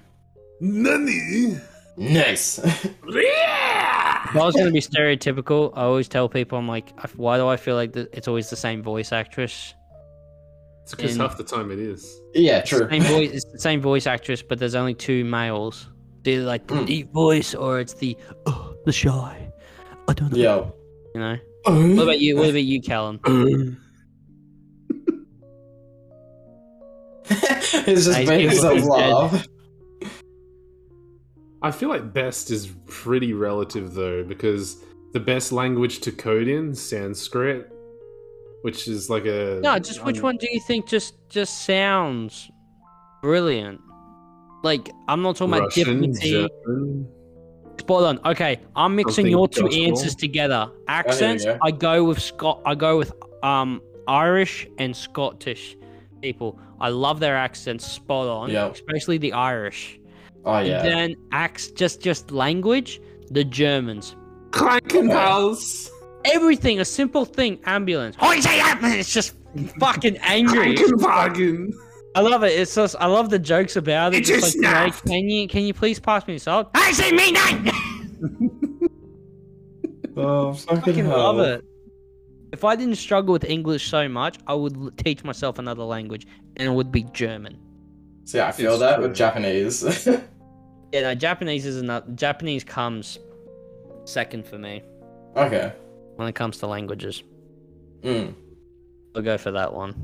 Nani? 0.62 1.58
Nice. 1.98 2.60
If 2.60 4.36
I 4.36 4.46
was 4.46 4.54
going 4.56 4.68
to 4.68 4.72
be 4.72 4.80
stereotypical, 4.80 5.74
I 5.76 5.82
always 5.84 6.08
tell 6.08 6.30
people, 6.30 6.58
I'm 6.58 6.68
like, 6.68 6.90
why 7.18 7.38
do 7.38 7.48
I 7.48 7.58
feel 7.58 7.76
like 7.76 7.96
it's 7.96 8.28
always 8.28 8.50
the 8.50 8.56
same 8.56 8.82
voice 8.82 9.12
actress? 9.12 9.74
It's 10.84 10.96
because 10.96 11.18
half 11.18 11.36
the 11.38 11.44
time 11.44 11.70
it 11.72 11.80
is. 11.80 12.20
yeah, 12.34 12.60
It's 12.60 12.70
true. 12.70 12.88
Same 12.90 13.04
voice, 13.04 13.32
it's 13.32 13.46
the 13.52 13.60
same 13.60 13.82
voice 13.82 14.08
actress, 14.08 14.42
but 14.42 14.58
there's 14.60 14.76
only 14.76 14.94
two 14.94 15.26
males. 15.26 15.88
It's 16.20 16.28
either 16.30 16.46
like 16.46 16.68
the 16.68 16.76
Mm. 16.76 16.86
deep 16.86 17.12
voice 17.12 17.54
or 17.56 17.80
it's 17.80 17.94
the 17.96 18.16
oh, 18.46 18.76
the 18.86 18.92
shy. 18.92 19.52
I 20.08 20.14
don't 20.14 20.32
know. 20.32 20.38
Yo. 20.38 20.76
You 21.16 21.20
know. 21.22 21.38
What 21.96 22.04
about 22.04 22.20
you? 22.20 22.38
What 22.38 22.50
about 22.50 22.64
you, 22.64 22.82
Callan? 22.82 23.20
it's 27.26 28.06
just 28.06 28.10
Nice 28.12 28.28
made 28.28 28.50
people 28.50 28.70
himself 28.70 28.90
laugh. 28.90 29.48
I 31.62 31.72
feel 31.72 31.90
like 31.90 32.14
best 32.14 32.50
is 32.52 32.68
pretty 32.88 33.34
relative 33.34 33.94
though, 33.94 34.24
because 34.24 34.84
the 35.14 35.20
best 35.20 35.52
language 35.52 36.00
to 36.02 36.12
code 36.12 36.48
in 36.48 36.74
Sanskrit, 36.74 37.72
which 38.64 38.88
is 38.88 39.10
like 39.10 39.26
a 39.26 39.60
No, 39.62 39.78
just 39.78 40.04
which 40.04 40.18
um, 40.18 40.24
one 40.24 40.38
do 40.38 40.48
you 40.52 40.60
think 40.62 40.88
just 40.88 41.16
just 41.30 41.66
sounds 41.66 42.50
brilliant? 43.22 43.80
Like 44.64 44.90
I'm 45.08 45.22
not 45.22 45.36
talking 45.36 45.54
about 45.54 45.66
Russian, 45.66 46.12
difficulty. 46.12 46.50
German. 46.66 47.08
Spot 47.80 48.04
on. 48.04 48.32
Okay, 48.32 48.60
I'm 48.76 48.96
mixing 48.96 49.14
Something 49.14 49.32
your 49.32 49.48
two 49.48 49.62
gospel. 49.64 49.86
answers 49.86 50.16
together. 50.16 50.70
Accents, 50.88 51.46
go. 51.46 51.58
I 51.64 51.72
go 51.72 52.04
with 52.04 52.22
Scott. 52.22 52.62
I 52.66 52.76
go 52.76 52.98
with 52.98 53.12
um 53.44 53.82
Irish 54.08 54.68
and 54.78 54.96
Scottish 54.96 55.78
people. 56.22 56.60
I 56.80 56.90
love 56.90 57.20
their 57.20 57.36
accents. 57.38 57.86
Spot 57.86 58.28
on. 58.28 58.50
Yeah. 58.50 58.68
Especially 58.68 59.18
the 59.18 59.34
Irish. 59.34 60.00
Oh 60.46 60.60
yeah. 60.60 60.84
And 60.84 60.88
then 60.88 61.16
acts 61.32 61.68
just 61.72 62.02
just 62.02 62.32
language. 62.32 63.00
The 63.32 63.44
Germans. 63.44 64.16
Krankenhaus. 64.50 65.90
Everything. 66.26 66.80
A 66.80 66.86
simple 66.86 67.26
thing. 67.26 67.60
Ambulance. 67.66 68.16
Ah, 68.20 68.34
it's 68.36 69.14
just 69.14 69.36
fucking 69.80 70.18
angry. 70.18 70.76
Krankenwagen. 70.76 71.72
I 72.16 72.20
love 72.22 72.44
it. 72.44 72.52
It's 72.60 72.76
just 72.76 72.96
I 73.00 73.06
love 73.06 73.30
the 73.30 73.40
jokes 73.40 73.76
about 73.78 74.14
it. 74.14 74.20
It's 74.20 74.28
Just 74.30 74.58
a 74.58 74.62
like, 74.62 74.94
you 74.94 75.02
can 75.10 75.30
you 75.30 75.48
can 75.48 75.64
you 75.64 75.74
please 75.74 76.00
pass 76.00 76.28
me 76.28 76.38
salt? 76.38 76.70
I 76.76 76.92
say 76.92 77.12
me 77.12 77.32
nine. 77.32 77.72
oh 80.18 80.54
fucking, 80.66 80.82
fucking 80.82 81.06
hell. 81.06 81.18
love 81.18 81.40
it. 81.40 81.64
If 82.52 82.66
I 82.66 82.76
didn't 82.76 82.96
struggle 82.96 83.32
with 83.32 83.46
English 83.46 83.90
so 83.90 84.10
much, 84.10 84.38
I 84.46 84.54
would 84.54 84.76
l- 84.76 84.92
teach 84.98 85.24
myself 85.24 85.58
another 85.58 85.84
language, 85.84 86.28
and 86.58 86.68
it 86.68 86.72
would 86.72 86.92
be 86.92 87.04
German. 87.14 87.58
See, 88.26 88.42
I 88.42 88.52
feel 88.52 88.72
It's 88.74 88.82
that 88.82 88.96
true. 88.98 89.08
with 89.08 89.16
Japanese. 89.16 89.84
Yeah, 90.94 91.02
no, 91.02 91.16
Japanese 91.16 91.66
is 91.66 91.78
another. 91.78 92.10
Japanese 92.16 92.64
comes 92.64 93.18
second 94.06 94.46
for 94.46 94.58
me 94.58 94.82
okay. 95.38 95.74
when 96.16 96.28
it 96.28 96.36
comes 96.36 96.58
to 96.58 96.68
languages. 96.68 97.24
Mm. 98.02 98.34
I'll 99.16 99.22
go 99.22 99.38
for 99.38 99.52
that 99.52 99.74
one. 99.74 99.96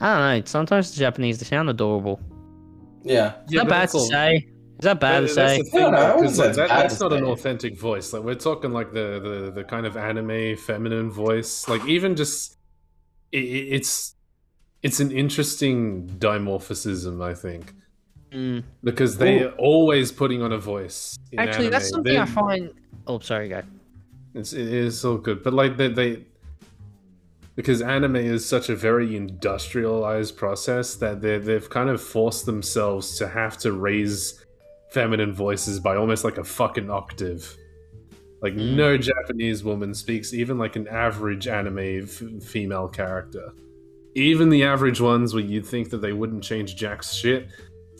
I 0.00 0.06
don't 0.34 0.38
know. 0.40 0.44
Sometimes 0.46 0.92
the 0.92 0.98
Japanese 0.98 1.38
they 1.38 1.44
sound 1.46 1.70
adorable. 1.70 2.20
Yeah. 3.02 3.34
Is 3.48 3.52
that 3.54 3.68
bad 3.68 3.88
to 3.90 4.00
say? 4.00 4.34
Is 4.78 4.82
that 4.82 5.00
bad 5.00 5.20
to 5.20 5.28
say? 5.28 5.56
That's 5.58 5.72
No, 5.72 5.90
no, 5.90 5.96
I 5.96 6.00
though, 6.00 6.16
wouldn't 6.16 6.26
'cause, 6.26 6.36
say 6.36 6.46
like, 6.48 6.56
that, 6.56 6.68
that's 6.68 7.00
not 7.00 7.12
an 7.14 7.24
authentic 7.24 7.78
voice. 7.78 8.12
Like 8.12 8.22
we're 8.22 8.34
talking 8.34 8.72
like 8.72 8.92
the, 8.92 9.20
the, 9.46 9.52
the 9.54 9.64
kind 9.64 9.86
of 9.86 9.96
anime 9.96 10.56
feminine 10.56 11.10
voice. 11.10 11.66
Like 11.68 11.84
even 11.86 12.14
just 12.16 12.58
i 13.32 13.38
i- 13.38 13.40
it's 13.40 14.14
it's 14.82 15.00
an 15.00 15.10
interesting 15.10 16.06
dimorphism, 16.18 17.24
I 17.24 17.34
think, 17.34 17.72
Mm. 18.32 18.64
because 18.82 19.16
they 19.18 19.42
Ooh. 19.42 19.48
are 19.48 19.52
always 19.52 20.10
putting 20.12 20.42
on 20.42 20.52
a 20.52 20.58
voice. 20.58 21.16
in 21.32 21.38
Actually, 21.38 21.68
that's 21.68 21.88
something 21.90 22.16
I 22.16 22.24
They're- 22.24 22.34
find. 22.34 22.70
Oh, 23.06 23.18
sorry, 23.20 23.48
guy. 23.48 23.62
It's 24.34 24.52
it 24.52 24.66
is 24.68 25.04
all 25.04 25.16
good, 25.16 25.42
but 25.42 25.52
like 25.54 25.76
they, 25.76 25.88
they 25.88 26.24
because 27.54 27.80
anime 27.80 28.16
is 28.16 28.46
such 28.46 28.68
a 28.68 28.76
very 28.76 29.16
industrialized 29.16 30.36
process 30.36 30.94
that 30.96 31.22
they 31.22 31.38
they've 31.38 31.70
kind 31.70 31.88
of 31.88 32.02
forced 32.02 32.44
themselves 32.46 33.16
to 33.18 33.28
have 33.28 33.56
to 33.58 33.72
raise 33.72 34.44
feminine 34.90 35.32
voices 35.32 35.80
by 35.80 35.96
almost 35.96 36.22
like 36.24 36.36
a 36.38 36.44
fucking 36.44 36.90
octave. 36.90 37.56
Like 38.42 38.54
Mm. 38.54 38.74
no 38.76 38.96
Japanese 38.98 39.64
woman 39.64 39.94
speaks 39.94 40.34
even 40.34 40.58
like 40.58 40.76
an 40.76 40.86
average 40.88 41.46
anime 41.48 42.02
f- 42.02 42.22
female 42.42 42.88
character. 42.88 43.52
Even 44.14 44.50
the 44.50 44.64
average 44.64 45.00
ones 45.00 45.32
where 45.34 45.42
you'd 45.44 45.66
think 45.66 45.90
that 45.90 45.98
they 45.98 46.12
wouldn't 46.12 46.42
change 46.42 46.76
Jack's 46.76 47.14
shit 47.14 47.48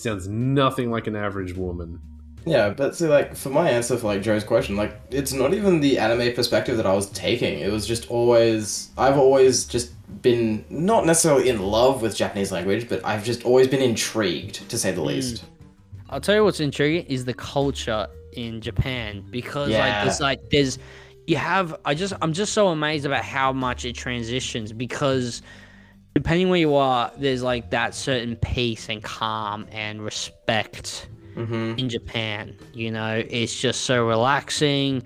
sounds 0.01 0.29
nothing 0.29 0.91
like 0.91 1.07
an 1.07 1.17
average 1.17 1.55
woman. 1.55 2.01
Yeah, 2.45 2.71
but 2.71 2.95
see, 2.95 3.09
like, 3.09 3.35
for 3.35 3.51
my 3.51 3.69
answer 3.69 3.97
for, 3.97 4.07
like, 4.07 4.23
Joe's 4.23 4.45
question, 4.45 4.77
like, 4.77 4.97
it's 5.11 5.33
not 5.33 5.53
even 5.53 5.81
the 5.81 5.99
anime 5.99 6.33
perspective 6.33 6.77
that 6.77 6.87
I 6.87 6.93
was 6.93 7.11
taking. 7.11 7.59
It 7.59 7.73
was 7.73 7.87
just 7.87 8.09
always... 8.09 8.91
I've 8.97 9.19
always 9.19 9.65
just 9.65 9.93
been, 10.23 10.65
not 10.71 11.07
necessarily 11.07 11.49
in 11.49 11.61
love 11.61 12.03
with 12.03 12.15
Japanese 12.15 12.53
language, 12.53 12.89
but 12.89 13.05
I've 13.05 13.25
just 13.25 13.45
always 13.45 13.67
been 13.67 13.83
intrigued, 13.83 14.69
to 14.71 14.79
say 14.79 14.93
the 14.93 15.01
hmm. 15.01 15.09
least. 15.09 15.45
I'll 16.09 16.21
tell 16.21 16.37
you 16.37 16.45
what's 16.45 16.61
intriguing 16.61 17.05
is 17.07 17.25
the 17.25 17.35
culture 17.35 18.07
in 18.37 18.61
Japan 18.61 19.25
because 19.31 19.71
like 19.71 20.05
there's 20.05 20.21
like 20.21 20.51
there's 20.51 20.79
you 21.27 21.37
have 21.37 21.75
I 21.85 21.95
just 21.95 22.13
I'm 22.23 22.33
just 22.33 22.53
so 22.53 22.69
amazed 22.69 23.07
about 23.07 23.25
how 23.25 23.53
much 23.53 23.85
it 23.85 23.95
transitions 23.95 24.73
because 24.73 25.43
depending 26.17 26.49
where 26.49 26.59
you 26.59 26.75
are 26.75 27.13
there's 27.19 27.43
like 27.43 27.69
that 27.69 27.95
certain 27.95 28.37
peace 28.37 28.89
and 28.89 29.03
calm 29.03 29.67
and 29.71 30.03
respect 30.03 31.09
Mm-hmm. 31.37 31.79
in 31.79 31.91
Japan 31.91 32.57
you 32.73 32.91
know? 32.91 33.23
It's 33.29 33.61
just 33.61 33.83
so 33.83 34.07
relaxing 34.07 35.03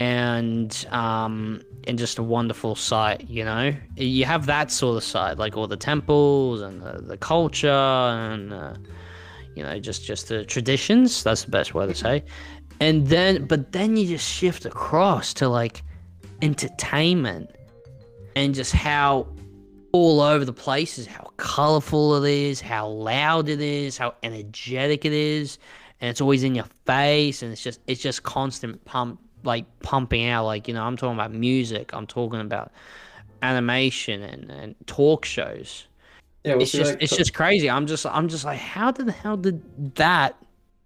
and 0.00 0.86
um 0.90 1.62
and 1.88 1.98
just 1.98 2.18
a 2.18 2.22
wonderful 2.22 2.74
sight 2.74 3.26
you 3.30 3.42
know? 3.42 3.72
You 3.96 4.26
have 4.26 4.44
that 4.44 4.70
sort 4.70 4.98
of 4.98 5.04
side 5.04 5.38
like 5.38 5.56
all 5.56 5.66
the 5.66 5.78
temples 5.78 6.60
and 6.60 6.82
the, 6.82 7.00
the 7.00 7.16
culture 7.16 7.68
and 7.70 8.52
uh, 8.52 8.74
you 9.56 9.62
know 9.62 9.78
just 9.80 10.04
just 10.04 10.28
the 10.28 10.44
traditions 10.44 11.24
that's 11.24 11.44
the 11.44 11.50
best 11.50 11.72
way 11.72 11.86
to 11.86 11.94
say. 11.94 12.22
And 12.80 13.06
then 13.06 13.46
but 13.46 13.72
then 13.72 13.96
you 13.96 14.06
just 14.06 14.28
shift 14.30 14.66
across 14.66 15.32
to 15.40 15.48
like 15.48 15.82
entertainment 16.42 17.48
and 18.36 18.54
just 18.54 18.72
how 18.72 19.26
all 19.94 20.20
over 20.20 20.44
the 20.44 20.52
place 20.52 20.98
is 20.98 21.06
how 21.06 21.30
colorful 21.36 22.24
it 22.24 22.28
is 22.28 22.60
how 22.60 22.84
loud 22.88 23.48
it 23.48 23.60
is 23.60 23.96
how 23.96 24.12
energetic 24.24 25.04
it 25.04 25.12
is 25.12 25.56
and 26.00 26.10
it's 26.10 26.20
always 26.20 26.42
in 26.42 26.52
your 26.52 26.66
face 26.84 27.42
and 27.44 27.52
it's 27.52 27.62
just 27.62 27.78
it's 27.86 28.02
just 28.02 28.24
constant 28.24 28.84
pump 28.84 29.20
like 29.44 29.64
pumping 29.82 30.26
out 30.26 30.44
like 30.44 30.66
you 30.66 30.74
know 30.74 30.82
i'm 30.82 30.96
talking 30.96 31.14
about 31.14 31.32
music 31.32 31.94
i'm 31.94 32.08
talking 32.08 32.40
about 32.40 32.72
animation 33.42 34.20
and, 34.24 34.50
and 34.50 34.74
talk 34.86 35.24
shows 35.24 35.86
Yeah, 36.44 36.56
it's 36.58 36.72
just 36.72 36.94
like, 36.94 37.02
it's 37.02 37.16
just 37.16 37.32
crazy. 37.32 37.70
I'm 37.70 37.86
just 37.86 38.04
I'm 38.04 38.28
just 38.28 38.44
like, 38.44 38.58
how 38.58 38.90
did 38.90 39.06
the 39.06 39.12
hell 39.12 39.36
did 39.36 39.94
that 39.94 40.34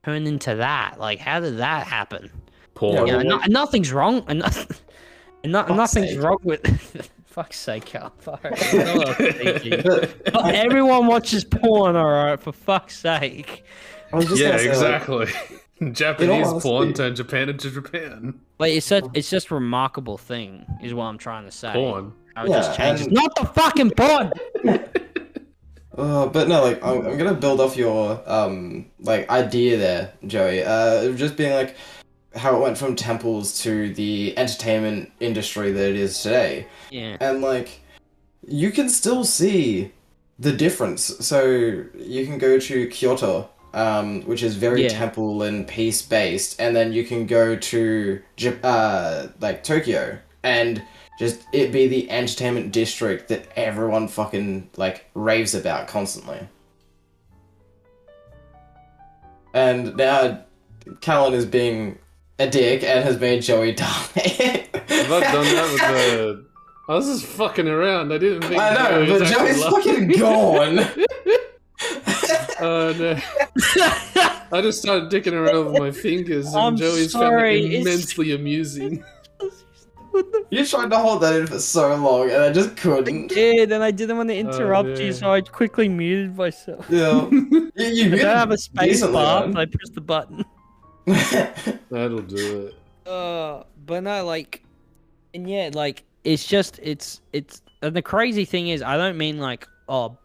turn 0.04 0.26
into 0.26 0.54
that? 0.56 1.00
Like, 1.00 1.18
how 1.18 1.40
did 1.40 1.56
that 1.59 1.86
happen? 1.86 2.30
Porn. 2.74 3.06
Yeah, 3.06 3.18
You 3.18 3.24
know, 3.24 3.38
no, 3.38 3.44
nothing's 3.48 3.90
wrong, 3.90 4.22
and, 4.28 4.40
nothing, 4.40 4.76
and 5.42 5.52
no, 5.52 5.66
nothing's 5.66 6.11
sake. 6.11 6.20
wrong 6.20 6.38
with. 6.44 7.11
fuck's 7.39 7.59
sake, 7.59 7.93
Carl. 7.93 8.12
Fuck. 8.18 8.41
I 8.45 8.72
know 8.72 8.97
what 8.97 9.20
I'm 9.20 9.32
thinking. 9.32 9.82
But 9.84 10.34
Not 10.34 10.55
everyone 10.57 11.07
watches 11.07 11.45
porn, 11.45 11.95
alright. 11.95 12.41
For 12.41 12.53
fuck's 12.53 12.99
sake. 12.99 13.64
I 14.12 14.16
was 14.16 14.26
just 14.26 14.41
yeah, 14.41 14.57
gonna 14.57 14.78
like, 14.78 15.28
exactly. 15.28 15.93
Japanese 15.93 16.53
porn 16.61 16.93
turned 16.95 17.14
Japan 17.14 17.49
into 17.49 17.70
Japan. 17.70 18.41
Like 18.59 18.72
it's 18.72 18.86
such 18.86 19.05
it's 19.14 19.30
just 19.30 19.51
a 19.53 19.55
remarkable 19.55 20.18
thing, 20.18 20.66
is 20.82 20.93
what 20.95 21.05
I'm 21.05 21.18
trying 21.18 21.45
to 21.45 21.53
say. 21.53 21.72
Porn. 21.72 22.12
How 22.34 22.45
it 22.45 22.49
just 22.49 22.72
Yeah, 22.72 22.76
changes. 22.86 23.07
and- 23.07 23.14
Not 23.14 23.36
the 23.36 23.47
fucking 23.47 23.91
porn. 23.93 24.32
Uh, 25.97 26.26
but 26.28 26.47
no, 26.47 26.62
like 26.62 26.80
I'm, 26.84 27.05
I'm 27.05 27.18
gonna 27.18 27.34
build 27.34 27.61
off 27.61 27.76
your 27.76 28.22
um 28.30 28.86
like 29.01 29.28
idea 29.30 29.76
there, 29.76 30.12
Joey. 30.28 30.62
Uh, 30.62 31.11
just 31.14 31.36
being 31.36 31.53
like 31.53 31.74
how 32.34 32.56
it 32.56 32.60
went 32.60 32.78
from 32.78 32.94
temples 32.94 33.58
to 33.62 33.92
the 33.94 34.36
entertainment 34.36 35.10
industry 35.20 35.72
that 35.72 35.90
it 35.90 35.96
is 35.96 36.22
today, 36.22 36.66
Yeah. 36.90 37.16
and 37.20 37.40
like 37.40 37.80
you 38.46 38.70
can 38.70 38.88
still 38.88 39.24
see 39.24 39.92
the 40.38 40.52
difference. 40.52 41.02
So 41.26 41.84
you 41.94 42.24
can 42.26 42.38
go 42.38 42.59
to 42.59 42.86
Kyoto, 42.88 43.48
um, 43.74 44.22
which 44.22 44.42
is 44.42 44.55
very 44.56 44.82
Yeah. 44.84 44.88
temple 44.90 45.42
and 45.42 45.66
peace 45.66 46.02
based, 46.02 46.60
and 46.60 46.74
then 46.76 46.92
you 46.92 47.05
can 47.05 47.26
go 47.26 47.56
to 47.56 48.20
uh 48.62 49.28
like 49.40 49.64
Tokyo 49.64 50.18
and 50.42 50.82
just 51.18 51.40
it 51.52 51.72
be 51.72 51.88
the 51.88 52.09
entertainment 52.10 52.70
district 52.72 53.28
that 53.28 53.46
everyone 53.56 54.06
fucking 54.06 54.70
like 54.76 55.06
raves 55.14 55.55
about 55.55 55.88
constantly. 55.88 56.38
And 59.52 59.96
now 59.96 60.44
Callan 61.00 61.34
is 61.34 61.44
being 61.44 61.98
a 62.39 62.48
dick 62.48 62.82
and 62.85 63.05
has 63.05 63.19
made 63.20 63.43
Joey 63.43 63.73
die. 63.74 63.85
Have 63.85 65.12
I 65.12 65.20
done 65.20 65.44
that 65.44 65.70
with 65.73 65.81
the? 65.81 66.44
I 66.89 66.94
was 66.94 67.06
just 67.06 67.27
fucking 67.27 67.69
around. 67.69 68.12
I 68.12 68.19
didn't 68.19 68.43
think. 68.43 68.60
I 68.60 68.74
know, 68.74 69.06
Joey 69.06 69.19
but 69.19 69.28
Joey's 69.28 69.62
fucking 69.65 70.09
gone. 70.09 70.81
Oh 72.60 72.93
no! 72.98 73.12
I 74.52 74.60
just 74.60 74.82
started 74.82 75.12
dicking 75.12 75.32
around 75.32 75.66
with 75.66 75.78
my 75.81 75.93
fingers, 75.93 76.48
and 76.48 76.56
I'm 76.56 76.77
Joey's 76.77 77.12
sorry, 77.12 77.62
found 77.62 77.73
it 77.73 77.77
it's- 77.77 77.86
immensely 77.86 78.32
amusing. 78.32 79.05
you 80.51 80.66
tried 80.66 80.90
to 80.90 80.98
hold 80.98 81.23
that 81.23 81.35
in 81.35 81.47
for 81.47 81.60
so 81.60 81.94
long 81.94 82.31
and 82.31 82.43
I 82.43 82.52
just 82.52 82.77
couldn't. 82.77 83.28
did, 83.28 83.70
and 83.70 83.85
I 83.85 83.93
didn't 83.93 84.16
want 84.16 84.31
to 84.31 84.35
oh, 84.35 84.39
interrupt 84.40 84.89
no. 84.89 84.97
you, 84.97 85.12
so 85.12 85.32
I 85.32 85.40
quickly 85.40 85.89
muted 85.89 86.36
myself. 86.36 86.85
Yeah. 86.89 87.28
You, 87.31 87.70
you 87.77 88.06
I 88.15 88.19
don't 88.19 88.36
have 88.36 88.51
a 88.51 88.59
space 88.59 89.06
bar, 89.06 89.47
but 89.47 89.60
I 89.60 89.66
pressed 89.66 89.94
the 89.94 90.01
button. 90.01 90.44
That'll 91.90 92.22
do 92.22 92.68
it. 92.68 93.09
Uh, 93.09 93.64
but 93.86 94.02
no, 94.02 94.24
like, 94.24 94.62
and 95.35 95.48
yeah, 95.48 95.70
like, 95.72 96.05
it's 96.24 96.47
just, 96.47 96.78
it's, 96.82 97.20
it's, 97.32 97.62
and 97.82 97.94
the 97.94 98.02
crazy 98.02 98.44
thing 98.44 98.68
is, 98.68 98.82
I 98.82 98.97
don't 98.97 99.16
mean 99.16 99.39
like, 99.39 99.66
oh, 99.89 100.18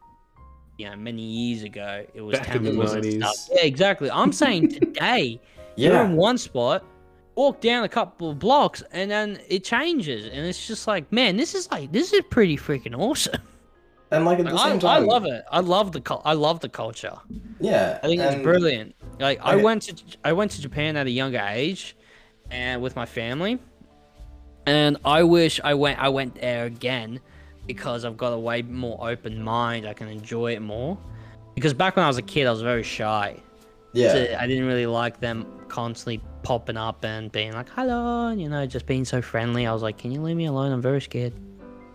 you 0.77 0.89
know 0.89 0.95
many 0.95 1.21
years 1.21 1.63
ago 1.63 2.05
it 2.13 2.21
was 2.21 2.39
Back 2.39 2.55
in 2.55 2.63
the 2.63 2.71
90s. 2.71 3.49
Yeah, 3.51 3.63
exactly. 3.63 4.09
I'm 4.11 4.33
saying 4.33 4.69
today 4.79 5.39
you're 5.75 6.03
in 6.03 6.15
one 6.15 6.37
spot, 6.37 6.83
walk 7.35 7.61
down 7.61 7.83
a 7.83 7.89
couple 7.89 8.29
of 8.31 8.39
blocks, 8.39 8.83
and 8.91 9.09
then 9.09 9.39
it 9.49 9.63
changes, 9.63 10.25
and 10.25 10.45
it's 10.45 10.67
just 10.67 10.87
like, 10.87 11.11
man, 11.11 11.37
this 11.37 11.55
is 11.55 11.69
like 11.71 11.91
this 11.91 12.13
is 12.13 12.21
pretty 12.29 12.57
freaking 12.57 12.97
awesome. 12.97 13.41
And 14.13 14.25
like 14.25 14.39
at 14.39 14.45
the 14.45 14.53
Like, 14.53 14.65
I, 14.65 14.69
same 14.69 14.77
I 14.77 14.79
time, 14.99 15.05
love 15.05 15.25
it. 15.25 15.43
I 15.51 15.59
love 15.59 15.91
the 15.91 16.21
I 16.23 16.33
love 16.33 16.59
the 16.59 16.69
culture. 16.69 17.15
Yeah, 17.59 17.99
I 18.03 18.07
think 18.07 18.21
it's 18.21 18.41
brilliant. 18.43 18.95
Like 19.19 19.39
I 19.41 19.55
went 19.55 19.83
to 19.83 19.95
I 20.23 20.33
went 20.33 20.51
to 20.51 20.61
Japan 20.61 20.95
at 20.97 21.07
a 21.07 21.11
younger 21.11 21.39
age, 21.39 21.95
and 22.51 22.81
with 22.81 22.95
my 22.95 23.05
family, 23.05 23.59
and 24.65 24.97
I 25.03 25.23
wish 25.23 25.59
I 25.63 25.73
went 25.73 25.99
I 25.99 26.09
went 26.09 26.35
there 26.35 26.65
again 26.65 27.19
because 27.67 28.05
I've 28.05 28.17
got 28.17 28.33
a 28.33 28.37
way 28.39 28.61
more 28.61 28.97
open 29.09 29.41
mind. 29.41 29.87
I 29.87 29.93
can 29.93 30.07
enjoy 30.07 30.53
it 30.53 30.61
more. 30.61 30.97
Because 31.55 31.73
back 31.73 31.95
when 31.95 32.03
I 32.03 32.07
was 32.07 32.17
a 32.17 32.21
kid, 32.23 32.47
I 32.47 32.51
was 32.51 32.61
very 32.61 32.83
shy. 32.83 33.37
Yeah, 33.93 34.11
So 34.11 34.37
I 34.39 34.47
didn't 34.47 34.65
really 34.65 34.87
like 34.87 35.19
them 35.19 35.45
constantly 35.69 36.19
popping 36.41 36.77
up 36.77 37.05
and 37.05 37.31
being 37.31 37.53
like 37.53 37.69
hello, 37.69 38.27
and, 38.29 38.41
you 38.41 38.49
know, 38.49 38.65
just 38.65 38.87
being 38.87 39.05
so 39.05 39.21
friendly. 39.21 39.67
I 39.67 39.71
was 39.71 39.83
like, 39.83 39.99
can 39.99 40.11
you 40.11 40.19
leave 40.21 40.35
me 40.35 40.45
alone? 40.45 40.71
I'm 40.71 40.81
very 40.81 40.99
scared. 40.99 41.31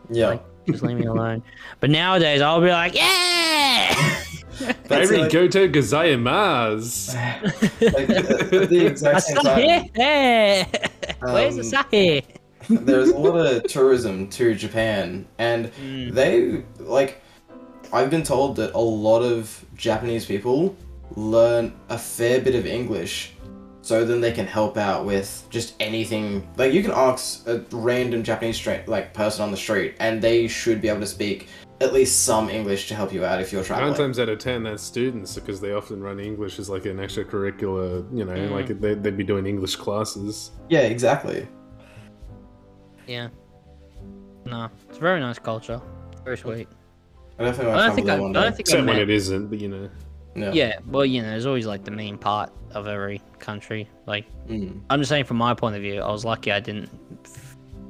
yeah. 0.08 0.28
Like, 0.28 0.44
just 0.72 0.82
leave 0.82 0.96
me 0.98 1.06
alone. 1.06 1.42
But 1.80 1.90
nowadays, 1.90 2.40
I'll 2.42 2.60
be 2.60 2.68
like, 2.70 2.94
yeah. 2.94 3.94
That's 4.88 5.10
like- 5.10 5.30
Arigato 5.30 5.72
gozaimasu. 5.72 7.14
like, 7.92 8.10
at, 8.10 8.52
at 8.52 8.68
the 8.70 8.86
exact 8.86 9.22
same 9.22 9.36
time, 9.36 9.58
Asahi! 9.58 9.90
Hey! 9.94 10.66
Where's 11.20 11.56
the 11.56 11.62
Asahi? 11.62 12.24
there's 12.68 13.08
a 13.10 13.16
lot 13.18 13.36
of 13.36 13.62
tourism 13.64 14.28
to 14.30 14.54
Japan, 14.54 15.26
and 15.38 15.72
Mm. 15.74 16.12
they 16.12 16.62
like. 16.80 17.22
I've 17.90 18.10
been 18.10 18.22
told 18.22 18.56
that 18.56 18.74
a 18.74 18.78
lot 18.78 19.20
of 19.22 19.64
Japanese 19.74 20.26
people 20.26 20.76
learn 21.16 21.72
a 21.88 21.96
fair 21.96 22.38
bit 22.38 22.54
of 22.54 22.66
English, 22.66 23.32
so 23.88 24.04
then 24.04 24.20
they 24.20 24.32
can 24.32 24.46
help 24.46 24.76
out 24.76 25.06
with 25.06 25.46
just 25.48 25.72
anything. 25.80 26.46
Like 26.58 26.74
you 26.74 26.82
can 26.82 26.90
ask 26.92 27.46
a 27.48 27.64
random 27.72 28.22
Japanese 28.22 28.56
straight 28.56 28.86
like 28.86 29.14
person 29.14 29.42
on 29.42 29.50
the 29.50 29.56
street, 29.56 29.94
and 29.98 30.20
they 30.20 30.46
should 30.46 30.82
be 30.82 30.88
able 30.88 31.00
to 31.00 31.06
speak 31.06 31.48
at 31.80 31.94
least 31.94 32.24
some 32.26 32.50
English 32.50 32.86
to 32.88 32.94
help 32.94 33.14
you 33.14 33.24
out 33.24 33.40
if 33.40 33.50
you're 33.50 33.62
Nine 33.62 33.66
traveling. 33.68 33.94
times 33.94 34.18
out 34.18 34.28
of 34.28 34.38
ten, 34.38 34.64
that's 34.64 34.82
students 34.82 35.34
because 35.36 35.58
they 35.58 35.72
often 35.72 36.02
run 36.02 36.20
English 36.20 36.58
as 36.58 36.68
like 36.68 36.84
an 36.84 36.98
extracurricular. 36.98 38.04
You 38.14 38.26
know, 38.26 38.32
Mm. 38.34 38.50
like 38.50 38.78
they, 38.78 38.92
they'd 38.94 39.16
be 39.16 39.24
doing 39.24 39.46
English 39.46 39.76
classes. 39.76 40.50
Yeah, 40.68 40.80
exactly. 40.80 41.48
Yeah. 43.06 43.28
No, 44.44 44.68
it's 44.88 44.98
a 44.98 45.00
very 45.00 45.20
nice 45.20 45.38
culture. 45.38 45.80
Very 46.26 46.36
sweet. 46.36 46.68
I 47.38 47.44
definitely 47.44 47.72
I 47.72 47.76
want 47.76 47.86
don't 47.86 47.94
think 47.96 48.08
I, 48.08 48.10
travel 48.16 48.26
I 48.28 48.32
don't 48.32 48.42
day. 48.50 48.56
think 48.56 48.68
I 48.68 48.72
Except 48.72 48.86
when 48.86 48.98
it 48.98 49.10
isn't, 49.10 49.46
but 49.48 49.58
you 49.60 49.68
know. 49.68 49.88
Yeah. 50.40 50.52
Yeah, 50.52 50.78
well, 50.86 51.04
you 51.04 51.22
know, 51.22 51.28
there's 51.28 51.46
always 51.46 51.66
like 51.66 51.84
the 51.84 51.90
mean 51.90 52.18
part 52.18 52.50
of 52.72 52.86
every 52.86 53.20
country. 53.38 53.88
Like, 54.06 54.26
Mm. 54.48 54.80
I'm 54.90 55.00
just 55.00 55.08
saying 55.08 55.24
from 55.24 55.36
my 55.38 55.54
point 55.54 55.76
of 55.76 55.82
view, 55.82 56.00
I 56.00 56.10
was 56.10 56.24
lucky 56.24 56.50
I 56.52 56.60
didn't, 56.60 56.88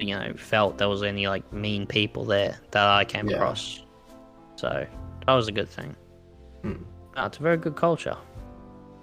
you 0.00 0.14
know, 0.18 0.32
felt 0.36 0.78
there 0.78 0.88
was 0.88 1.02
any 1.02 1.26
like 1.28 1.50
mean 1.52 1.86
people 1.86 2.24
there 2.24 2.56
that 2.72 2.86
I 2.86 3.04
came 3.04 3.28
Yeah. 3.28 3.36
across. 3.36 3.82
So 4.56 4.86
that 5.26 5.32
was 5.32 5.48
a 5.48 5.52
good 5.52 5.68
thing. 5.68 5.94
No, 6.64 6.76
it's 7.26 7.38
a 7.38 7.42
very 7.42 7.56
good 7.56 7.76
culture. 7.76 8.16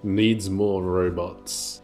Needs 0.03 0.49
more 0.49 0.81
robots. 0.83 1.81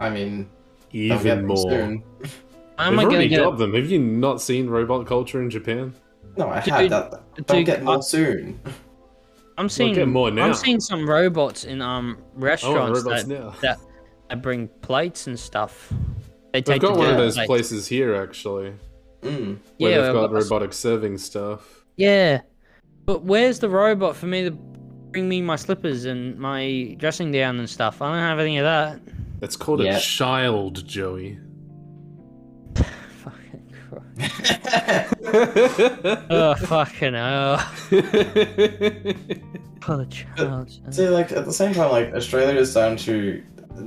I 0.00 0.10
mean, 0.10 0.48
Even 0.92 1.46
more. 1.46 1.56
soon. 1.56 2.02
How 2.78 2.90
They've 2.90 2.92
am 2.94 2.98
I 2.98 3.02
gonna 3.04 3.14
already 3.14 3.28
get? 3.28 3.40
got 3.44 3.58
them. 3.58 3.74
Have 3.74 3.90
you 3.90 3.98
not 3.98 4.40
seen 4.40 4.68
robot 4.68 5.06
culture 5.06 5.40
in 5.42 5.50
Japan? 5.50 5.94
No, 6.36 6.48
I 6.48 6.60
Dude, 6.60 6.72
had 6.74 6.90
that. 6.90 7.10
They'll 7.46 7.58
dude, 7.58 7.66
get 7.66 7.82
more 7.84 7.98
I- 7.98 8.00
soon. 8.00 8.60
I'm 9.58 9.68
seeing 9.68 9.94
get 9.94 10.08
more 10.08 10.30
now. 10.30 10.44
I'm 10.46 10.54
seeing 10.54 10.80
some 10.80 11.08
robots 11.08 11.64
in 11.64 11.80
um 11.82 12.18
Oh, 12.20 12.24
restaurants 12.36 13.02
robots 13.02 13.24
that, 13.24 13.28
now. 13.42 13.54
that 13.62 13.78
that 14.28 14.42
bring 14.42 14.68
plates 14.80 15.26
and 15.26 15.38
stuff. 15.38 15.92
They 16.52 16.60
They've 16.60 16.64
take 16.64 16.82
got 16.82 16.96
one 16.96 17.10
of 17.10 17.16
those 17.16 17.34
plates. 17.34 17.46
places 17.48 17.86
here 17.86 18.14
actually, 18.14 18.72
Mm. 19.22 19.58
where 19.78 19.90
Yeah, 19.90 20.00
they've 20.02 20.12
got 20.12 20.30
but- 20.32 20.42
robotic 20.42 20.72
serving 20.72 21.18
stuff. 21.18 21.84
Yeah, 21.96 22.40
but 23.04 23.22
where's 23.24 23.58
the 23.58 23.68
robot 23.68 24.16
for 24.16 24.26
me 24.26 24.44
to 24.44 24.50
bring 24.50 25.28
me 25.28 25.42
my 25.42 25.56
slippers 25.56 26.04
and 26.06 26.38
my 26.38 26.96
dressing 26.98 27.30
down 27.32 27.58
and 27.58 27.68
stuff? 27.68 28.00
I 28.00 28.08
don't 28.10 28.18
have 28.22 28.38
any 28.38 28.58
of 28.58 28.64
that. 28.64 29.00
That's 29.40 29.56
called 29.56 29.80
Yeah. 29.82 29.96
a 29.96 30.00
child, 30.00 30.86
Joey. 30.86 31.38
Fucking 34.28 35.08
Christ. 35.24 36.26
Oh 36.30 36.54
fucking 36.54 37.14
hell! 37.14 37.58
What 39.86 40.00
a 40.00 40.06
child. 40.06 40.70
See, 40.94 41.08
like 41.08 41.32
at 41.32 41.44
the 41.44 41.52
same 41.52 41.74
time, 41.74 41.90
like 41.90 42.12
Australia 42.14 42.58
is 42.60 42.70
starting 42.70 42.96
to 42.98 43.42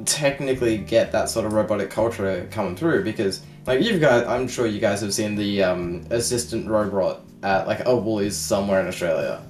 technically 0.06 0.78
get 0.78 1.12
that 1.12 1.30
sort 1.30 1.46
of 1.46 1.54
robotic 1.54 1.90
culture 1.90 2.48
coming 2.52 2.76
through 2.76 3.04
because, 3.04 3.42
like, 3.68 3.82
you've 3.82 4.02
got, 4.02 4.28
I'm 4.28 4.48
sure 4.48 4.66
you 4.68 4.80
guys 4.80 5.00
have 5.02 5.14
seen 5.14 5.36
the 5.36 5.64
um, 5.64 6.04
assistant 6.10 6.68
robot 6.68 7.22
at 7.44 7.68
like 7.68 7.86
a 7.86 7.96
Woolies 7.96 8.36
somewhere 8.36 8.82
in 8.82 8.88
Australia. 8.88 9.42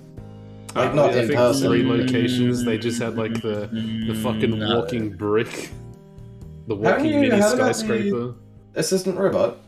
Like, 0.76 0.94
not 0.94 1.12
Uh, 1.12 1.14
I 1.14 1.20
in 1.22 1.28
think 1.28 1.38
person. 1.40 1.68
Three 1.70 1.84
locations. 1.84 2.64
They 2.66 2.78
just 2.78 3.02
had 3.02 3.16
like 3.16 3.42
the 3.42 3.70
the 4.08 4.14
fucking 4.22 4.60
No. 4.60 4.82
walking 4.82 5.12
brick, 5.16 5.70
the 6.68 6.76
walking 6.76 7.22
mini 7.22 7.30
heard 7.30 7.58
the- 7.58 7.74
skyscraper. 7.74 8.36
Assistant 8.76 9.18
robot. 9.18 9.60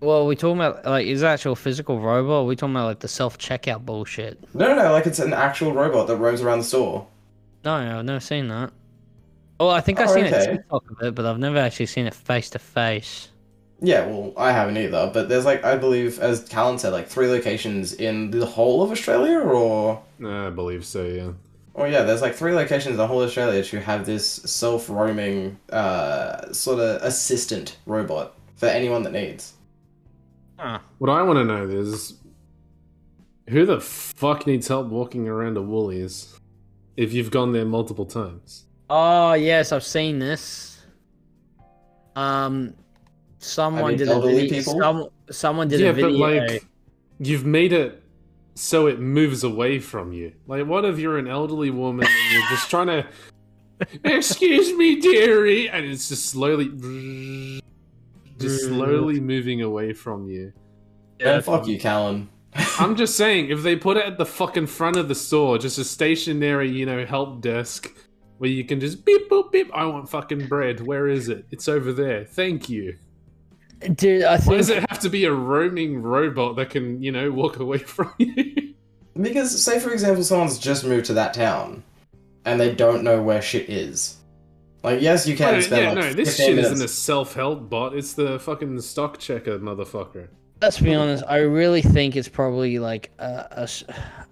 Well, 0.00 0.26
we 0.26 0.36
talking 0.36 0.56
about 0.58 0.84
like 0.86 1.06
is 1.06 1.22
it 1.22 1.26
actual 1.26 1.54
physical 1.54 2.00
robot? 2.00 2.30
Or 2.32 2.40
are 2.42 2.44
we 2.44 2.56
talking 2.56 2.74
about 2.74 2.86
like 2.86 3.00
the 3.00 3.08
self 3.08 3.36
checkout 3.38 3.84
bullshit? 3.84 4.42
No, 4.54 4.66
no, 4.74 4.82
no, 4.82 4.90
like 4.92 5.06
it's 5.06 5.20
an 5.20 5.32
actual 5.32 5.72
robot 5.72 6.08
that 6.08 6.16
roams 6.16 6.42
around 6.42 6.58
the 6.58 6.64
store. 6.64 7.06
No, 7.64 7.84
no, 7.84 7.98
I've 7.98 8.04
never 8.04 8.20
seen 8.20 8.48
that. 8.48 8.72
Well, 9.60 9.70
I 9.70 9.80
think 9.80 10.00
I've 10.00 10.08
Oh, 10.08 10.10
seen 10.10 10.26
a 10.26 10.32
okay. 10.32 10.34
TikTok 10.34 10.90
of 10.90 11.02
it, 11.02 11.14
but 11.14 11.26
I've 11.26 11.38
never 11.38 11.58
actually 11.58 11.86
seen 11.86 12.06
it 12.06 12.14
face 12.14 12.50
to 12.50 12.58
face. 12.58 13.30
Yeah, 13.80 14.06
well, 14.06 14.32
I 14.38 14.52
haven't 14.52 14.78
either, 14.78 15.10
but 15.12 15.28
there's 15.28 15.44
like, 15.44 15.62
I 15.64 15.76
believe, 15.76 16.18
as 16.18 16.46
Callan 16.48 16.78
said, 16.78 16.92
like 16.92 17.08
three 17.08 17.28
locations 17.28 17.92
in 17.92 18.30
the 18.30 18.46
whole 18.46 18.82
of 18.82 18.90
Australia, 18.90 19.38
or 19.38 20.02
I 20.24 20.50
believe 20.50 20.84
so. 20.84 21.04
Yeah. 21.04 21.32
Oh 21.74 21.84
yeah, 21.84 22.02
there's 22.02 22.22
like 22.22 22.34
three 22.34 22.54
locations 22.54 22.92
in 22.92 22.96
the 22.96 23.06
whole 23.06 23.20
of 23.22 23.28
Australia 23.28 23.62
to 23.62 23.80
have 23.80 24.06
this 24.06 24.26
self-roaming 24.28 25.58
uh, 25.70 26.52
sort 26.52 26.80
of 26.80 27.02
assistant 27.02 27.76
robot 27.86 28.34
for 28.56 28.66
anyone 28.66 29.02
that 29.02 29.12
needs. 29.12 29.52
Huh. 30.58 30.78
What 30.98 31.10
I 31.10 31.22
want 31.22 31.38
to 31.38 31.44
know 31.44 31.68
is 31.68 32.14
who 33.48 33.66
the 33.66 33.80
fuck 33.80 34.46
needs 34.46 34.68
help 34.68 34.88
walking 34.88 35.28
around 35.28 35.56
a 35.56 35.62
Woolies 35.62 36.38
if 36.96 37.12
you've 37.12 37.30
gone 37.30 37.52
there 37.52 37.64
multiple 37.64 38.06
times. 38.06 38.66
Oh 38.88 39.34
yes, 39.34 39.72
I've 39.72 39.84
seen 39.84 40.18
this. 40.18 40.82
Um, 42.14 42.74
someone 43.38 43.90
mean, 43.90 43.98
did 43.98 44.08
a 44.08 44.20
video. 44.20 44.62
Some, 44.62 45.08
someone 45.30 45.68
did 45.68 45.80
yeah, 45.80 45.88
a 45.88 45.92
video. 45.92 46.18
but 46.18 46.50
like 46.50 46.64
you've 47.18 47.44
made 47.44 47.72
it 47.72 48.02
so 48.56 48.86
it 48.86 48.98
moves 48.98 49.44
away 49.44 49.78
from 49.78 50.12
you. 50.12 50.32
Like, 50.46 50.66
what 50.66 50.84
if 50.84 50.98
you're 50.98 51.18
an 51.18 51.28
elderly 51.28 51.70
woman 51.70 52.06
and 52.06 52.32
you're 52.32 52.48
just 52.48 52.70
trying 52.70 52.86
to, 52.88 53.06
excuse 54.02 54.72
me, 54.76 54.98
dearie, 55.00 55.68
and 55.68 55.84
it's 55.84 56.08
just 56.08 56.26
slowly, 56.26 56.70
just 58.38 58.64
slowly 58.64 59.20
moving 59.20 59.62
away 59.62 59.92
from 59.92 60.26
you. 60.26 60.52
Yeah, 61.18 61.40
fuck 61.40 61.66
you, 61.66 61.78
Callan. 61.78 62.28
I'm 62.78 62.96
just 62.96 63.16
saying, 63.16 63.50
if 63.50 63.62
they 63.62 63.76
put 63.76 63.96
it 63.96 64.04
at 64.04 64.18
the 64.18 64.26
fucking 64.26 64.66
front 64.66 64.96
of 64.96 65.08
the 65.08 65.14
store, 65.14 65.58
just 65.58 65.78
a 65.78 65.84
stationary, 65.84 66.70
you 66.70 66.86
know, 66.86 67.04
help 67.04 67.40
desk 67.40 67.92
where 68.38 68.50
you 68.50 68.64
can 68.64 68.80
just 68.80 69.04
beep 69.04 69.28
boop 69.30 69.52
beep. 69.52 69.70
I 69.74 69.86
want 69.86 70.08
fucking 70.08 70.46
bread. 70.48 70.80
Where 70.80 71.08
is 71.08 71.28
it? 71.28 71.46
It's 71.50 71.68
over 71.68 71.92
there. 71.92 72.24
Thank 72.24 72.68
you. 72.68 72.96
dude, 73.94 74.24
I 74.24 74.32
Why 74.32 74.38
think 74.38 74.56
does 74.58 74.68
it 74.70 74.90
have 74.90 75.00
to 75.00 75.10
be 75.10 75.24
a 75.24 75.32
roaming 75.32 76.02
robot 76.02 76.56
that 76.56 76.70
can, 76.70 77.02
you 77.02 77.12
know, 77.12 77.30
walk 77.30 77.58
away 77.60 77.78
from 77.78 78.12
you? 78.18 78.74
Because, 79.20 79.62
say 79.62 79.80
for 79.80 79.92
example, 79.92 80.22
someone's 80.22 80.58
just 80.58 80.84
moved 80.84 81.06
to 81.06 81.14
that 81.14 81.32
town, 81.32 81.82
and 82.44 82.60
they 82.60 82.74
don't 82.74 83.02
know 83.02 83.22
where 83.22 83.40
shit 83.40 83.70
is. 83.70 84.18
Like, 84.86 85.02
yes, 85.02 85.26
you 85.28 85.36
can 85.36 85.54
No, 85.54 85.60
spend 85.60 85.82
yeah, 85.82 85.88
like 85.90 85.98
no, 85.98 86.12
this 86.14 86.36
shit 86.36 86.56
minutes. 86.56 86.72
isn't 86.72 86.84
a 86.84 86.88
self-help 86.88 87.68
bot. 87.68 87.94
It's 87.94 88.14
the 88.14 88.38
fucking 88.38 88.80
stock 88.80 89.18
checker, 89.18 89.58
motherfucker. 89.58 90.28
let's 90.62 90.80
be 90.80 90.94
honest. 90.94 91.22
I 91.28 91.38
really 91.38 91.82
think 91.82 92.16
it's 92.16 92.28
probably 92.28 92.78
like 92.78 93.10
a, 93.18 93.46
a 93.50 93.60
s- 93.62 93.84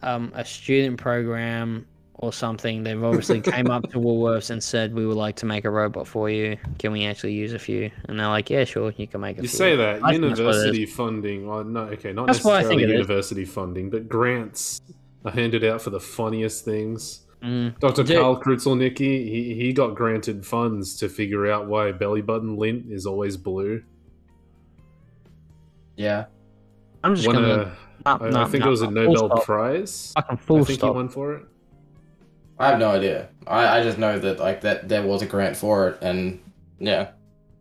um, 0.02 0.32
a 0.35 0.44
student 0.44 0.98
program 0.98 1.86
or 2.14 2.32
something. 2.32 2.82
They've 2.85 3.02
obviously 3.02 3.40
came 3.52 3.68
up 3.70 3.90
to 3.90 3.98
Woolworths 3.98 4.51
and 4.51 4.62
said 4.62 4.94
we 4.94 5.05
would 5.06 5.16
like 5.16 5.36
to 5.36 5.47
make 5.47 5.64
a 5.64 5.70
robot 5.70 6.06
for 6.06 6.31
you. 6.31 6.56
Can 6.78 6.93
we 6.93 7.05
actually 7.05 7.32
use 7.35 7.52
a 7.52 7.59
few? 7.59 7.90
And 8.09 8.18
they're 8.18 8.28
like, 8.28 8.48
yeah, 8.48 8.64
sure, 8.64 8.93
you 8.97 9.06
can 9.06 9.20
make 9.20 9.39
a 9.39 9.43
You 9.43 9.48
few. 9.48 9.59
say 9.59 9.76
that 9.76 10.02
I 10.05 10.12
think 10.12 10.22
that's 10.22 10.40
what 10.40 10.48
it 10.55 10.56
is. 10.59 10.64
university 10.64 10.86
funding, 10.86 11.47
well, 11.47 11.64
no, 11.64 11.81
okay, 11.94 12.12
not 12.12 12.26
That's 12.28 12.44
what 12.44 12.55
I 12.55 12.60
think 12.60 12.81
necessarily 12.81 12.93
university 12.94 13.44
funding, 13.44 13.90
but 13.90 14.09
grants 14.09 14.81
are 15.24 15.32
handed 15.32 15.64
out 15.64 15.82
for 15.82 15.90
the 15.90 16.01
funniest 16.01 16.64
things. 16.64 17.22
Mm. 17.44 17.78
Dr. 17.78 18.02
Dude. 18.04 18.16
Karl 18.18 18.40
Kruszelnicki, 18.40 19.28
he, 19.28 19.54
he 19.54 19.72
got 19.72 19.94
granted 19.94 20.46
funds 20.46 20.96
to 20.96 21.08
figure 21.08 21.50
out 21.50 21.66
why 21.66 21.92
belly 21.92 22.22
button 22.22 22.56
lint 22.56 22.90
is 22.90 23.04
always 23.04 23.36
blue. 23.36 23.82
Yeah. 25.96 26.24
I'm 27.02 27.14
just 27.14 27.28
gonna. 27.28 27.48
of 27.48 27.78
Nah, 28.04 28.18
I, 28.20 28.42
I 28.42 28.44
think 28.46 28.62
nah, 28.62 28.68
it 28.68 28.70
was 28.70 28.82
a 28.82 28.90
Nobel 28.90 29.28
stop. 29.28 29.44
Prize. 29.44 30.12
Fucking 30.14 30.38
I 30.38 30.40
full 30.40 30.64
think 30.64 30.78
stop. 30.78 30.90
he 30.90 30.96
won 30.96 31.08
for 31.08 31.34
it. 31.34 31.44
I 32.58 32.68
have 32.68 32.78
no 32.78 32.90
idea. 32.90 33.28
I, 33.46 33.78
I 33.78 33.82
just 33.82 33.98
know 33.98 34.18
that 34.18 34.38
like 34.38 34.60
that 34.60 34.88
there 34.88 35.02
was 35.02 35.22
a 35.22 35.26
grant 35.26 35.56
for 35.56 35.88
it, 35.88 35.98
and 36.02 36.40
yeah. 36.78 37.10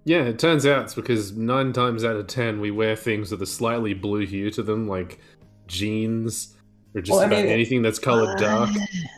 Yeah, 0.05 0.23
it 0.23 0.37
turns 0.37 0.65
out 0.65 0.83
it's 0.83 0.95
because 0.95 1.31
nine 1.31 1.71
times 1.71 2.03
out 2.03 2.15
of 2.15 2.27
ten 2.27 2.59
we 2.59 2.71
wear 2.71 2.95
things 2.95 3.31
with 3.31 3.41
a 3.41 3.45
slightly 3.45 3.93
blue 3.93 4.25
hue 4.25 4.51
to 4.51 4.63
them, 4.63 4.87
like 4.87 5.19
jeans 5.67 6.55
or 6.95 7.01
just 7.01 7.11
Well, 7.11 7.21
I 7.21 7.25
about 7.25 7.43
mean- 7.43 7.47
anything 7.53 7.81
that's 7.81 7.99
colored 7.99 8.37
dark. 8.39 8.69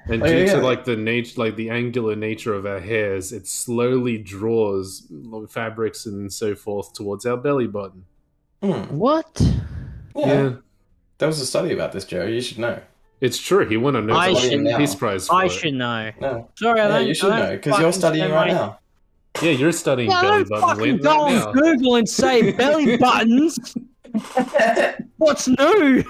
And 0.07 0.21
Oh, 0.23 0.27
due 0.27 0.37
yeah, 0.37 0.45
to 0.53 0.57
yeah. 0.57 0.63
like 0.63 0.85
the 0.85 0.95
nature, 0.95 1.33
like 1.41 1.55
the 1.55 1.69
angular 1.69 2.15
nature 2.15 2.53
of 2.53 2.65
our 2.65 2.79
hairs, 2.79 3.31
it 3.33 3.47
slowly 3.47 4.17
draws 4.17 5.07
fabrics 5.49 6.05
and 6.05 6.31
so 6.31 6.55
forth 6.55 6.93
towards 6.93 7.25
our 7.25 7.37
belly 7.37 7.67
button. 7.67 8.05
Hmm. 8.61 8.83
What? 8.97 9.29
Yeah. 10.15 10.25
Yeah, 10.27 10.53
There 11.17 11.27
was 11.27 11.39
a 11.41 11.45
study 11.45 11.73
about 11.73 11.91
this, 11.91 12.05
Joe. 12.05 12.25
You 12.25 12.41
should 12.41 12.59
know. 12.59 12.79
it's 13.21 13.37
true. 13.37 13.67
He 13.67 13.77
won 13.77 13.95
a 13.95 13.99
I 13.99 14.01
Nobel 14.01 14.35
should 14.35 14.61
know. 14.61 14.77
Peace 14.77 14.93
Prize 14.95 15.27
for 15.27 15.35
I 15.35 15.45
it. 15.45 15.49
should 15.51 15.73
know. 15.73 16.11
No. 16.21 16.49
Sorry, 16.55 16.79
I 16.79 16.83
Yeah, 16.87 16.97
don't. 16.99 17.07
you 17.07 17.13
should 17.13 17.31
I 17.31 17.39
don't 17.39 17.49
know 17.49 17.55
because 17.57 17.79
you're 17.79 17.93
studying 17.93 18.31
right 18.31 18.47
my- 18.47 18.53
now. 18.53 18.79
Yeah, 19.41 19.51
you're 19.51 19.71
studying 19.73 20.09
Yeah, 20.11 20.21
belly 20.21 20.43
don't 20.45 20.61
fucking 20.61 20.97
go 20.97 21.09
right 21.09 21.19
on 21.19 21.33
now. 21.33 21.51
Google 21.51 21.95
and 21.95 22.07
say 22.07 22.51
belly 22.53 22.95
buttons. 23.07 23.75
What's 25.17 25.47
new? 25.49 26.03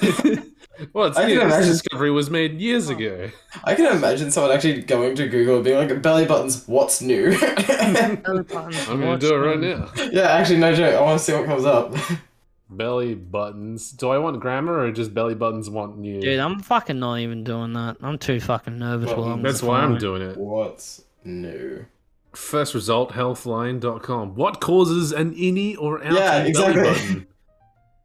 well, 0.92 1.06
it's 1.06 1.16
I 1.16 1.22
can 1.28 1.34
this 1.36 1.44
imagine- 1.44 1.68
discovery 1.68 2.10
was 2.10 2.30
made 2.30 2.60
years 2.60 2.88
oh. 2.90 2.94
ago. 2.94 3.30
I 3.64 3.74
can 3.74 3.86
imagine 3.96 4.30
someone 4.30 4.52
actually 4.52 4.82
going 4.82 5.14
to 5.16 5.28
Google 5.28 5.56
and 5.56 5.64
being 5.64 5.76
like, 5.76 6.02
"Belly 6.02 6.24
buttons, 6.24 6.66
what's 6.66 7.00
new?" 7.02 7.30
Belly 7.40 8.42
buttons. 8.42 8.88
I'm 8.88 9.00
gonna 9.00 9.18
do 9.18 9.34
it 9.34 9.38
right 9.38 9.58
new? 9.60 9.76
now. 9.76 9.90
yeah, 10.10 10.30
actually, 10.32 10.58
no 10.58 10.74
joke. 10.74 10.94
I 10.94 11.00
want 11.00 11.18
to 11.18 11.24
see 11.24 11.32
what 11.32 11.46
comes 11.46 11.64
up. 11.64 11.94
Belly 12.70 13.14
buttons. 13.14 13.90
Do 13.92 14.08
I 14.08 14.16
want 14.18 14.40
grammar 14.40 14.78
or 14.78 14.90
just 14.92 15.12
belly 15.12 15.34
buttons 15.34 15.68
want 15.68 15.98
new? 15.98 16.22
Dude, 16.22 16.38
I'm 16.38 16.58
fucking 16.58 16.98
not 16.98 17.18
even 17.18 17.44
doing 17.44 17.74
that. 17.74 17.98
I'm 18.00 18.16
too 18.16 18.40
fucking 18.40 18.78
nervous 18.78 19.08
Well, 19.08 19.18
while 19.18 19.32
I'm. 19.32 19.42
That's 19.42 19.62
why 19.62 19.80
I'm 19.80 19.98
doing 19.98 20.22
it. 20.22 20.38
what's 20.38 21.04
new? 21.22 21.84
First 22.32 22.72
result, 22.72 23.12
healthline.com. 23.12 24.36
What 24.36 24.62
causes 24.62 25.12
an 25.12 25.34
innie 25.34 25.76
or 25.78 25.98
outie 26.00 26.14
Yeah, 26.14 26.38
exactly. 26.44 26.82
belly 26.82 26.94
button? 26.94 27.26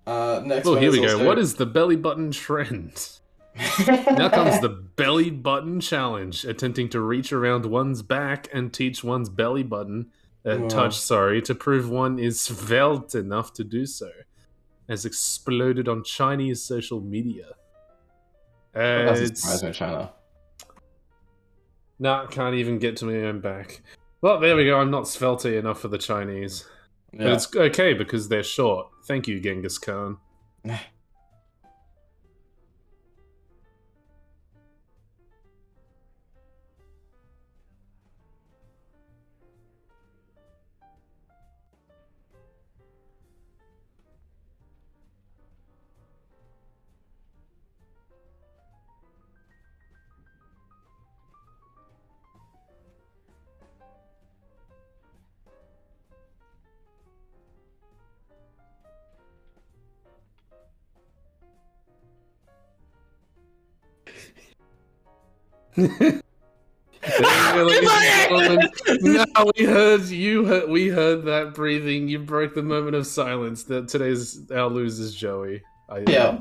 Uh, 0.07 0.41
next. 0.45 0.65
Oh, 0.65 0.75
here 0.75 0.91
we 0.91 1.01
go. 1.01 1.23
What 1.25 1.37
is 1.37 1.55
the 1.55 1.65
belly 1.65 1.97
button 1.97 2.31
trend? 2.31 3.09
Now 3.87 4.29
comes 4.29 4.61
the 4.61 4.69
belly 4.69 5.31
button 5.31 5.81
challenge, 5.81 6.45
attempting 6.45 6.89
to 6.89 7.01
reach 7.01 7.33
around 7.33 7.65
one's 7.65 8.01
back 8.03 8.47
and 8.53 8.71
teach 8.71 9.03
one's 9.03 9.29
belly 9.29 9.63
button, 9.63 10.11
uh, 10.45 10.57
Wow. 10.59 10.67
touch, 10.69 10.97
sorry, 10.99 11.41
to 11.41 11.55
prove 11.55 11.89
one 11.89 12.19
is 12.19 12.39
svelte 12.39 13.15
enough 13.15 13.51
to 13.53 13.63
do 13.63 13.85
so. 13.85 14.09
Has 14.87 15.05
exploded 15.05 15.87
on 15.89 16.03
Chinese 16.03 16.61
social 16.63 17.01
media. 17.01 17.47
Uh, 18.75 18.79
That's 19.05 19.19
a 19.19 19.23
it's, 19.23 19.63
me, 19.63 19.71
China. 19.71 20.11
nah, 21.99 22.27
can't 22.27 22.55
even 22.55 22.77
get 22.77 22.95
to 22.97 23.05
my 23.05 23.15
own 23.23 23.41
back. 23.41 23.81
Well, 24.21 24.39
there 24.39 24.55
we 24.55 24.65
go. 24.65 24.79
I'm 24.79 24.91
not 24.91 25.07
svelte 25.07 25.45
enough 25.45 25.79
for 25.81 25.87
the 25.89 25.97
Chinese. 25.97 26.65
But 27.13 27.27
it's 27.27 27.55
okay 27.55 27.93
because 27.93 28.29
they're 28.29 28.43
short. 28.43 28.87
Thank 29.05 29.27
you, 29.27 29.39
Genghis 29.39 29.77
Khan. 29.77 30.17
Ladies 65.77 66.21
and 67.09 68.69
gentlemen, 68.89 69.25
now 69.35 69.45
we 69.55 69.65
heard 69.65 70.01
you 70.05 70.45
heard 70.45 70.69
we 70.69 70.87
heard 70.87 71.23
that 71.25 71.53
breathing. 71.53 72.07
You 72.07 72.19
broke 72.19 72.55
the 72.55 72.63
moment 72.63 72.95
of 72.95 73.05
silence. 73.05 73.63
That 73.63 73.87
today's 73.87 74.49
our 74.51 74.67
losers, 74.67 75.13
Joey. 75.13 75.61
I, 75.89 75.99
Yeah. 76.07 76.39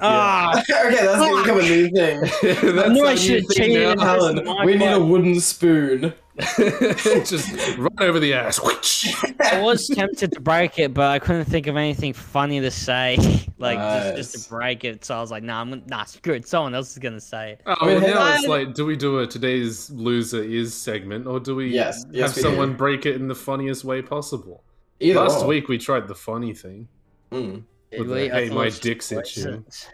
Ah, 0.00 0.58
okay, 0.70 1.04
that's 1.04 1.18
gonna 1.18 1.42
become 1.42 1.58
a 1.58 1.62
new 1.62 1.90
thing. 1.90 2.20
That's 2.42 2.88
I 2.88 2.92
knew 2.92 3.06
I 3.06 3.14
should've 3.14 3.46
thing 3.46 3.70
cheated 3.70 3.98
now. 3.98 4.26
and 4.28 4.40
Alan, 4.40 4.66
we 4.66 4.76
need 4.76 4.92
a 4.92 5.00
wooden 5.00 5.40
spoon. 5.40 6.14
Just 6.58 7.78
run 7.78 7.90
over 7.98 8.20
the 8.20 8.34
ass. 8.34 8.60
Whoosh. 8.62 9.14
I 9.40 9.62
was 9.62 9.86
tempted 9.88 10.32
to 10.32 10.40
break 10.40 10.78
it, 10.78 10.92
but 10.92 11.06
I 11.10 11.18
couldn't 11.18 11.46
think 11.46 11.66
of 11.66 11.76
anything 11.76 12.12
funny 12.12 12.60
to 12.60 12.70
say, 12.70 13.16
like 13.58 13.78
just, 13.78 14.34
just 14.34 14.44
to 14.44 14.50
break 14.50 14.84
it. 14.84 15.02
So 15.04 15.16
I 15.16 15.20
was 15.22 15.30
like, 15.30 15.42
"Nah, 15.42 15.62
I'm 15.62 15.70
gonna, 15.70 15.82
nah, 15.86 16.04
screw 16.04 16.34
it. 16.34 16.46
Someone 16.46 16.74
else 16.74 16.92
is 16.92 16.98
gonna 16.98 17.20
say 17.20 17.52
it." 17.52 17.62
Oh, 17.64 17.74
I 17.80 17.86
mean, 17.86 18.02
well, 18.02 18.14
now 18.14 18.34
it's 18.34 18.46
like, 18.46 18.74
do 18.74 18.84
we 18.84 18.96
do 18.96 19.20
a 19.20 19.26
today's 19.26 19.88
loser 19.90 20.42
is 20.42 20.74
segment, 20.74 21.26
or 21.26 21.40
do 21.40 21.54
we 21.56 21.68
Yes, 21.68 22.04
yes, 22.10 22.28
have 22.28 22.36
we 22.36 22.42
someone 22.42 22.72
do. 22.72 22.76
break 22.76 23.06
it 23.06 23.14
in 23.16 23.28
the 23.28 23.34
funniest 23.34 23.84
way 23.84 24.02
possible? 24.02 24.62
Either 25.00 25.20
Last 25.20 25.42
or. 25.44 25.48
week 25.48 25.68
we 25.68 25.78
tried 25.78 26.06
the 26.06 26.14
funny 26.14 26.52
thing. 26.52 26.86
Mm. 27.32 27.64
With 27.98 28.08
the, 28.08 28.14
Wait, 28.14 28.32
hey, 28.32 28.50
my 28.50 28.62
it 28.62 28.64
was 28.66 28.80
dick's 28.80 29.10
itching. 29.10 29.42
coincidence. 29.44 29.88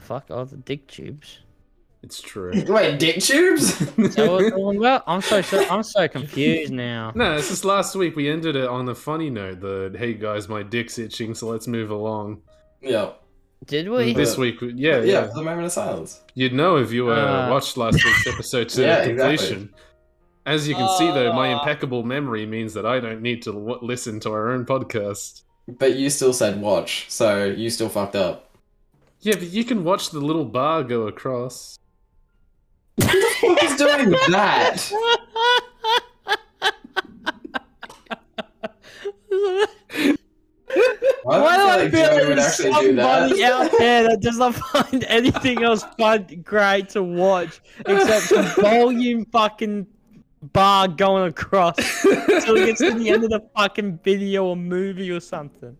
Fuck 0.00 0.30
all 0.30 0.44
the 0.46 0.56
dick 0.56 0.86
tubes. 0.86 1.40
It's 2.02 2.20
true. 2.20 2.52
Wait, 2.68 2.98
dick 2.98 3.20
tubes? 3.20 3.80
Is 3.80 4.14
that 4.14 4.28
we're 4.30 4.50
talking 4.50 4.78
about? 4.78 5.02
I'm 5.06 5.20
so, 5.20 5.42
so 5.42 5.66
I'm 5.68 5.82
so 5.82 6.06
confused 6.06 6.72
now. 6.72 7.10
no, 7.14 7.36
it's 7.36 7.48
just 7.48 7.64
last 7.64 7.96
week 7.96 8.14
we 8.16 8.28
ended 8.30 8.54
it 8.54 8.68
on 8.68 8.88
a 8.88 8.94
funny 8.94 9.28
note. 9.30 9.60
The 9.60 9.92
hey 9.98 10.14
guys, 10.14 10.48
my 10.48 10.62
dick's 10.62 10.98
itching, 10.98 11.34
so 11.34 11.48
let's 11.48 11.66
move 11.66 11.90
along. 11.90 12.42
yeah. 12.80 13.10
Did 13.64 13.88
we? 13.88 14.12
This- 14.12 14.30
This 14.30 14.38
week, 14.38 14.56
yeah, 14.60 14.98
yeah, 14.98 15.02
yeah, 15.02 15.20
the 15.34 15.42
moment 15.42 15.64
of 15.66 15.72
silence. 15.72 16.20
You'd 16.34 16.52
know 16.52 16.76
if 16.76 16.92
you 16.92 17.10
uh, 17.10 17.14
Uh. 17.14 17.48
watched 17.50 17.76
last 17.76 18.04
week's 18.04 18.26
episode 18.26 18.68
to 18.68 18.82
Yeah, 18.86 19.04
completion. 19.06 19.72
As 20.44 20.68
you 20.68 20.74
can 20.76 20.88
see, 20.98 21.10
though, 21.10 21.32
my 21.32 21.52
Uh. 21.52 21.58
impeccable 21.58 22.04
memory 22.04 22.46
means 22.46 22.74
that 22.74 22.84
I 22.86 23.00
don't 23.00 23.22
need 23.22 23.42
to 23.42 23.52
w- 23.52 23.78
listen 23.82 24.20
to 24.20 24.30
our 24.30 24.50
own 24.52 24.66
podcast. 24.66 25.42
But 25.66 25.96
you 25.96 26.10
still 26.10 26.32
said 26.34 26.60
watch, 26.60 27.06
so 27.08 27.46
you 27.46 27.70
still 27.70 27.88
fucked 27.88 28.14
up. 28.14 28.50
Yeah, 29.22 29.34
but 29.34 29.48
you 29.48 29.64
can 29.64 29.82
watch 29.82 30.10
the 30.10 30.20
little 30.20 30.44
bar 30.44 30.84
go 30.84 31.08
across. 31.08 31.78
Who's 33.00 33.76
doing 33.76 34.10
that? 34.30 34.90
Why, 41.22 41.40
Why 41.40 41.56
do 41.56 41.62
I 41.62 41.76
like 41.76 41.90
feel 41.90 42.06
Joey 42.06 42.14
like 42.18 42.28
would 42.28 42.38
there's 42.38 42.60
actually 42.60 42.70
do 42.70 42.72
somebody 42.96 43.40
that? 43.40 43.52
out 43.52 43.78
there 43.78 44.02
that 44.08 44.20
does 44.20 44.38
not 44.38 44.54
find 44.54 45.04
anything 45.08 45.62
else 45.62 45.84
fun 45.98 46.26
great 46.44 46.88
to 46.90 47.02
watch 47.02 47.60
except 47.86 48.26
some 48.26 48.44
volume 48.62 49.24
fucking 49.26 49.86
bar 50.52 50.86
going 50.88 51.28
across 51.28 51.78
until 52.04 52.56
it 52.56 52.66
gets 52.66 52.80
to 52.80 52.92
the 52.94 53.10
end 53.10 53.24
of 53.24 53.30
the 53.30 53.40
fucking 53.56 53.98
video 54.04 54.46
or 54.46 54.56
movie 54.56 55.10
or 55.10 55.20
something. 55.20 55.76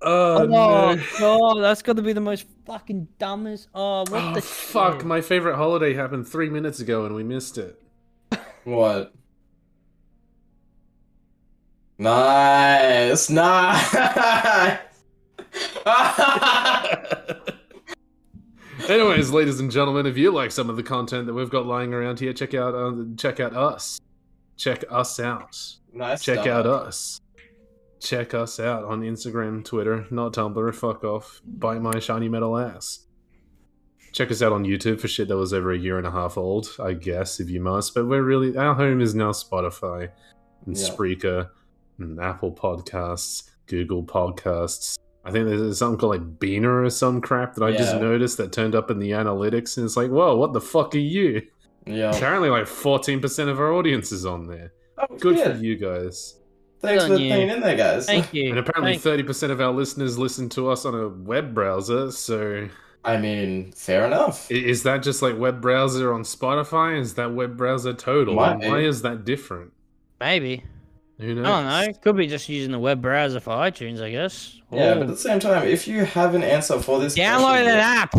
Oh, 0.00 0.42
Oh, 0.42 0.46
no. 0.46 1.02
god, 1.18 1.54
that's 1.62 1.82
got 1.82 1.96
to 1.96 2.02
be 2.02 2.12
the 2.12 2.20
most 2.20 2.46
fucking 2.66 3.08
dumbest. 3.18 3.68
Oh, 3.74 4.00
what 4.08 4.22
Oh, 4.22 4.34
the 4.34 4.40
fuck. 4.42 4.98
shit? 4.98 5.04
My 5.04 5.20
favorite 5.20 5.56
holiday 5.56 5.92
happened 5.94 6.28
three 6.28 6.48
minutes 6.50 6.78
ago 6.80 7.04
and 7.04 7.14
we 7.14 7.24
missed 7.24 7.58
it. 7.58 7.80
What? 8.64 9.12
Nice, 11.98 13.28
nice. 13.28 13.94
Anyways, 18.88 19.30
ladies 19.30 19.58
and 19.60 19.70
gentlemen, 19.70 20.06
if 20.06 20.16
you 20.16 20.30
like 20.30 20.52
some 20.52 20.70
of 20.70 20.76
the 20.76 20.82
content 20.82 21.26
that 21.26 21.34
we've 21.34 21.50
got 21.50 21.66
lying 21.66 21.92
around 21.92 22.20
here, 22.20 22.32
check 22.32 22.54
out 22.54 22.74
uh, 22.74 22.92
check 23.16 23.40
out 23.40 23.54
us. 23.54 24.00
Check 24.56 24.84
us 24.90 25.18
out. 25.20 25.56
nice. 25.92 26.22
Check 26.22 26.36
stuff. 26.40 26.46
out 26.48 26.66
us. 26.66 27.20
Check 28.00 28.32
us 28.34 28.60
out 28.60 28.84
on 28.84 29.02
Instagram, 29.02 29.64
Twitter, 29.64 30.06
not 30.10 30.32
Tumblr. 30.34 30.74
Fuck 30.74 31.04
off. 31.04 31.40
Bite 31.44 31.80
my 31.82 31.98
shiny 31.98 32.28
metal 32.28 32.56
ass. 32.56 33.00
Check 34.12 34.30
us 34.30 34.40
out 34.40 34.52
on 34.52 34.64
YouTube 34.64 35.00
for 35.00 35.08
shit 35.08 35.28
that 35.28 35.36
was 35.36 35.52
over 35.52 35.72
a 35.72 35.78
year 35.78 35.98
and 35.98 36.06
a 36.06 36.10
half 36.10 36.38
old, 36.38 36.68
I 36.82 36.92
guess, 36.94 37.40
if 37.40 37.50
you 37.50 37.60
must. 37.60 37.94
But 37.94 38.06
we're 38.06 38.22
really 38.22 38.56
our 38.56 38.74
home 38.74 39.00
is 39.00 39.14
now 39.14 39.32
Spotify 39.32 40.10
and 40.66 40.76
Yeah. 40.76 40.88
Spreaker 40.88 41.50
and 41.98 42.18
Apple 42.20 42.52
Podcasts, 42.52 43.50
Google 43.66 44.02
Podcasts. 44.04 44.96
I 45.24 45.30
think 45.30 45.46
there's 45.46 45.78
something 45.78 45.98
called 45.98 46.12
like 46.12 46.38
Beaner 46.38 46.84
or 46.86 46.90
some 46.90 47.20
crap 47.20 47.54
that 47.56 47.64
I 47.64 47.72
just 47.76 47.96
noticed 47.96 48.38
that 48.38 48.52
turned 48.52 48.74
up 48.74 48.90
in 48.90 48.98
the 48.98 49.10
analytics, 49.10 49.76
and 49.76 49.84
it's 49.84 49.96
like, 49.96 50.10
whoa, 50.10 50.36
what 50.36 50.52
the 50.54 50.60
fuck 50.60 50.94
are 50.94 50.98
you? 50.98 51.42
Yeah. 51.84 52.14
Apparently, 52.16 52.48
like 52.48 52.64
14% 52.64 53.48
of 53.48 53.58
our 53.60 53.72
audience 53.72 54.10
is 54.12 54.24
on 54.24 54.46
there. 54.46 54.72
Oh, 54.96 55.16
Good 55.18 55.36
yeah. 55.36 55.52
for 55.52 55.58
you 55.62 55.76
guys. 55.76 56.36
Thanks 56.80 57.04
for 57.06 57.14
on 57.14 57.20
you. 57.20 57.32
being 57.32 57.48
in 57.50 57.60
there, 57.60 57.76
guys. 57.76 58.06
Thank 58.06 58.32
you. 58.32 58.50
And 58.50 58.58
apparently, 58.58 58.98
thirty 58.98 59.22
percent 59.22 59.52
of 59.52 59.60
our 59.60 59.72
listeners 59.72 60.18
listen 60.18 60.48
to 60.50 60.70
us 60.70 60.84
on 60.84 60.94
a 60.94 61.08
web 61.08 61.54
browser. 61.54 62.10
So, 62.12 62.68
I 63.04 63.16
mean, 63.16 63.72
fair 63.72 64.06
enough. 64.06 64.50
is 64.50 64.82
that 64.84 65.02
just 65.02 65.20
like 65.22 65.36
web 65.38 65.60
browser 65.60 66.12
on 66.12 66.22
Spotify? 66.22 66.98
Is 67.00 67.14
that 67.14 67.34
web 67.34 67.56
browser 67.56 67.94
total? 67.94 68.34
Might 68.34 68.60
be. 68.60 68.68
Why 68.68 68.78
is 68.80 69.02
that 69.02 69.24
different? 69.24 69.72
Maybe. 70.20 70.64
Who 71.18 71.34
knows? 71.34 71.46
I 71.46 71.84
don't 71.86 71.92
know. 71.94 71.98
Could 72.00 72.16
be 72.16 72.28
just 72.28 72.48
using 72.48 72.70
the 72.70 72.78
web 72.78 73.02
browser 73.02 73.40
for 73.40 73.50
iTunes, 73.50 74.00
I 74.00 74.10
guess. 74.12 74.60
Yeah, 74.70 74.92
Or 74.92 74.94
but 74.94 75.02
at 75.02 75.08
the 75.08 75.16
same 75.16 75.40
time, 75.40 75.66
if 75.66 75.88
you 75.88 76.04
have 76.04 76.34
an 76.36 76.44
answer 76.44 76.78
for 76.80 77.00
this 77.00 77.16
download 77.16 77.62
question, 77.64 77.68
an 77.68 77.78
app. 77.80 78.14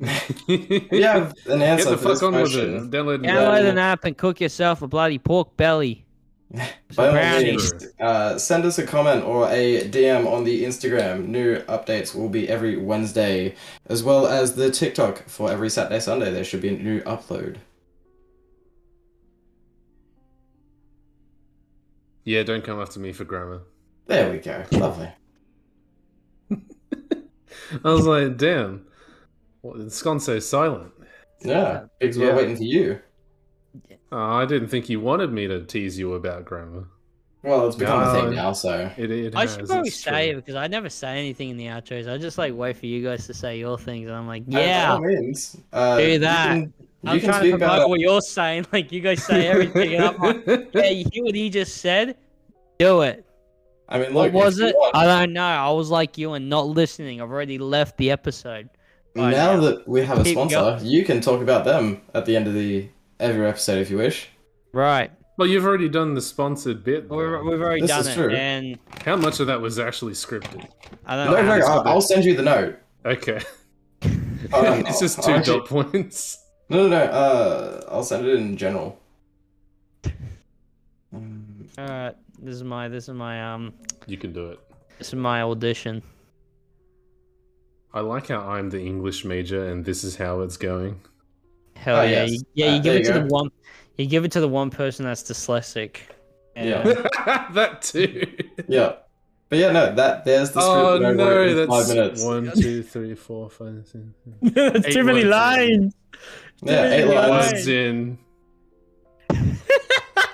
if 0.00 0.92
you 0.92 1.02
have 1.04 1.34
an 1.46 1.58
Get 1.58 1.68
answer 1.68 1.90
the 1.90 1.98
for 1.98 2.08
this 2.08 2.20
fuck 2.20 2.28
on 2.32 2.40
with 2.40 2.52
question, 2.52 2.76
it. 2.76 2.90
Download 2.90 3.22
Download 3.22 3.68
an 3.68 3.76
app 3.78 4.04
and 4.04 4.16
cook 4.16 4.40
yourself 4.40 4.80
a 4.80 4.88
bloody 4.88 5.18
pork 5.18 5.58
belly. 5.58 6.06
By 6.96 7.08
all 7.08 7.42
means, 7.42 7.72
uh, 8.00 8.38
send 8.38 8.64
us 8.64 8.78
a 8.78 8.86
comment 8.86 9.22
or 9.24 9.48
a 9.50 9.82
DM 9.88 10.26
on 10.26 10.44
the 10.44 10.64
Instagram. 10.64 11.26
New 11.26 11.58
updates 11.62 12.14
will 12.14 12.30
be 12.30 12.48
every 12.48 12.76
Wednesday, 12.76 13.54
as 13.86 14.02
well 14.02 14.26
as 14.26 14.54
the 14.54 14.70
TikTok 14.70 15.28
for 15.28 15.50
every 15.50 15.68
Saturday, 15.68 16.00
Sunday. 16.00 16.32
There 16.32 16.44
should 16.44 16.62
be 16.62 16.68
a 16.70 16.78
new 16.78 17.00
upload. 17.02 17.56
Yeah, 22.24 22.42
don't 22.42 22.64
come 22.64 22.80
after 22.80 23.00
me 23.00 23.12
for 23.12 23.24
grammar. 23.24 23.62
There 24.06 24.30
we 24.30 24.38
go. 24.38 24.64
Lovely. 24.72 25.10
I 27.84 27.90
was 27.92 28.06
like, 28.06 28.36
damn, 28.38 28.86
well, 29.62 29.80
it's 29.80 30.00
gone 30.02 30.20
so 30.20 30.38
silent. 30.38 30.92
Yeah, 31.42 31.84
because 31.98 32.16
Yeah. 32.16 32.28
we're 32.28 32.36
waiting 32.36 32.56
for 32.56 32.62
you. 32.64 33.00
Oh, 34.10 34.18
I 34.18 34.46
didn't 34.46 34.68
think 34.68 34.88
you 34.88 35.00
wanted 35.00 35.32
me 35.32 35.46
to 35.48 35.64
tease 35.64 35.98
you 35.98 36.14
about 36.14 36.44
grammar. 36.44 36.84
Well, 37.42 37.66
it's 37.68 37.76
become 37.76 38.02
a 38.02 38.12
thing 38.12 38.34
now, 38.34 38.52
so 38.52 38.90
It, 38.96 39.10
it 39.10 39.36
I 39.36 39.46
should 39.46 39.66
probably 39.66 39.88
it's 39.88 40.00
say 40.02 40.30
it 40.30 40.36
because 40.36 40.56
I 40.56 40.66
never 40.66 40.88
say 40.90 41.18
anything 41.18 41.50
in 41.50 41.56
the 41.56 41.66
outros. 41.66 42.12
I 42.12 42.18
just 42.18 42.36
like 42.36 42.52
wait 42.54 42.76
for 42.76 42.86
you 42.86 43.02
guys 43.04 43.26
to 43.28 43.34
say 43.34 43.58
your 43.58 43.78
things, 43.78 44.08
and 44.08 44.16
I'm 44.16 44.26
like, 44.26 44.42
yeah, 44.48 44.92
all 44.94 45.00
means, 45.00 45.56
uh, 45.72 45.98
Do 45.98 46.06
you 46.10 46.18
that. 46.20 46.48
can- 46.48 46.72
You 47.02 47.10
I'm 47.10 47.20
can, 47.20 47.28
trying 47.28 47.40
speak 47.42 47.52
to 47.52 47.58
promote 47.58 47.76
about 47.76 47.88
what 47.90 48.00
you're 48.00 48.20
saying. 48.20 48.66
Like 48.72 48.90
you 48.90 49.00
guys 49.00 49.22
say 49.22 49.46
everything, 49.46 49.94
and 49.94 50.04
I'm 50.04 50.16
like, 50.18 50.44
yeah, 50.74 50.90
you 50.90 51.04
hear 51.12 51.22
what 51.24 51.34
he 51.36 51.48
just 51.48 51.76
said? 51.76 52.16
Do 52.80 53.02
it. 53.02 53.24
I 53.88 53.98
mean, 54.00 54.12
What 54.14 54.32
was 54.32 54.58
it? 54.58 54.74
want- 54.74 54.96
I 54.96 55.04
don't 55.06 55.32
know. 55.32 55.42
I 55.46 55.70
was 55.70 55.90
like 55.90 56.18
you 56.18 56.32
and 56.32 56.48
not 56.48 56.66
listening. 56.66 57.22
I've 57.22 57.30
already 57.30 57.58
left 57.58 57.96
the 57.98 58.10
episode. 58.10 58.68
Right 59.14 59.30
now 59.30 59.54
now. 59.54 59.60
that 59.60 59.86
we 59.88 60.02
have 60.02 60.18
a 60.18 60.24
sponsor, 60.24 60.56
going. 60.56 60.84
you 60.86 61.04
can 61.04 61.20
talk 61.20 61.40
about 61.40 61.64
them 61.64 62.00
at 62.14 62.26
the 62.26 62.34
end 62.36 62.48
of 62.48 62.54
the 62.54 62.88
every 63.20 63.46
episode 63.46 63.78
if 63.78 63.90
you 63.90 63.96
wish. 63.98 64.28
Right. 64.72 65.10
Well, 65.36 65.46
you've 65.48 65.64
already 65.64 65.88
done 65.88 66.14
the 66.14 66.20
sponsored 66.20 66.82
bit. 66.82 67.08
We're, 67.08 67.30
though. 67.42 67.50
we've 67.50 67.60
already 67.60 67.82
This 67.82 67.90
done 67.90 68.00
is 68.00 68.08
it, 68.08 68.14
true. 68.14 68.30
and 68.34 68.78
How 69.04 69.16
much 69.16 69.38
of 69.40 69.46
that 69.46 69.60
was 69.60 69.78
actually 69.78 70.12
scripted? 70.14 70.68
I 71.06 71.16
No, 71.16 71.32
don't 71.32 71.46
no, 71.46 71.52
know. 71.52 71.56
it's 71.58 71.66
I'll, 71.68 71.86
I'll 71.88 72.00
send 72.00 72.24
you 72.24 72.36
the 72.36 72.42
note. 72.42 72.78
Okay. 73.04 73.40
Hold 74.02 74.12
on, 74.66 74.86
it's 74.86 74.98
just 75.00 75.22
two 75.22 75.30
I'll 75.30 75.38
actually- 75.38 75.58
dot 75.60 75.68
points. 75.68 76.44
No, 76.70 76.82
no, 76.86 76.88
no. 76.88 77.02
Uh, 77.04 77.80
I'll 77.88 78.02
send 78.04 78.26
it 78.26 78.34
in 78.34 78.56
general. 78.56 78.98
Um, 81.14 81.66
All 81.78 81.86
right. 81.86 82.14
This 82.40 82.54
is 82.56 82.62
my. 82.64 82.88
This 82.88 83.04
is 83.08 83.14
my. 83.14 83.54
Um. 83.54 83.72
You 84.06 84.16
can 84.18 84.32
do 84.32 84.48
it. 84.50 84.60
This 84.98 85.08
is 85.08 85.14
my 85.14 85.42
audition. 85.42 86.02
I 87.94 88.00
like 88.00 88.28
how 88.28 88.40
I'm 88.40 88.68
the 88.70 88.80
English 88.80 89.24
major 89.24 89.64
and 89.64 89.82
this 89.84 90.04
is 90.04 90.16
how 90.16 90.42
it's 90.42 90.56
going. 90.58 91.00
Hell 91.78 91.96
Oh, 91.96 92.02
yeah! 92.02 92.24
yes. 92.24 92.30
You, 92.32 92.40
yeah, 92.54 92.66
Uh, 92.66 92.74
you 92.76 92.82
give 92.82 92.94
it 92.94 92.98
you 93.06 93.12
to 93.12 93.20
the 93.20 93.26
one. 93.26 93.50
You 93.96 94.06
give 94.06 94.24
it 94.24 94.32
to 94.32 94.40
the 94.40 94.48
one 94.48 94.70
person 94.70 95.04
that's 95.06 95.22
dyslexic. 95.22 95.96
And, 96.56 96.68
Yeah. 96.68 97.04
uh, 97.26 97.52
that 97.54 97.82
too. 97.82 98.26
yeah, 98.68 98.94
but 99.48 99.58
yeah, 99.58 99.70
no. 99.72 99.94
That 99.94 100.24
there's 100.24 100.50
the 100.50 100.60
script 100.60 100.76
Oh 100.76 100.98
that 100.98 101.04
I 101.06 101.08
wrote 101.10 101.16
no, 101.16 101.42
in 101.42 101.56
that's 101.56 101.68
five 101.68 101.88
minutes. 101.96 102.24
one, 102.24 102.52
two, 102.60 102.82
three, 102.82 103.14
four, 103.14 103.48
five, 103.48 103.86
six. 103.86 104.04
That's 104.54 104.86
Eight 104.86 104.92
too 104.92 105.04
many 105.04 105.20
words. 105.24 105.30
lines. 105.30 105.94
Yeah, 106.62 106.90
eight 106.92 107.02
Too 107.04 107.12
lines. 107.14 107.52
lines. 107.52 107.68
In. 107.68 108.18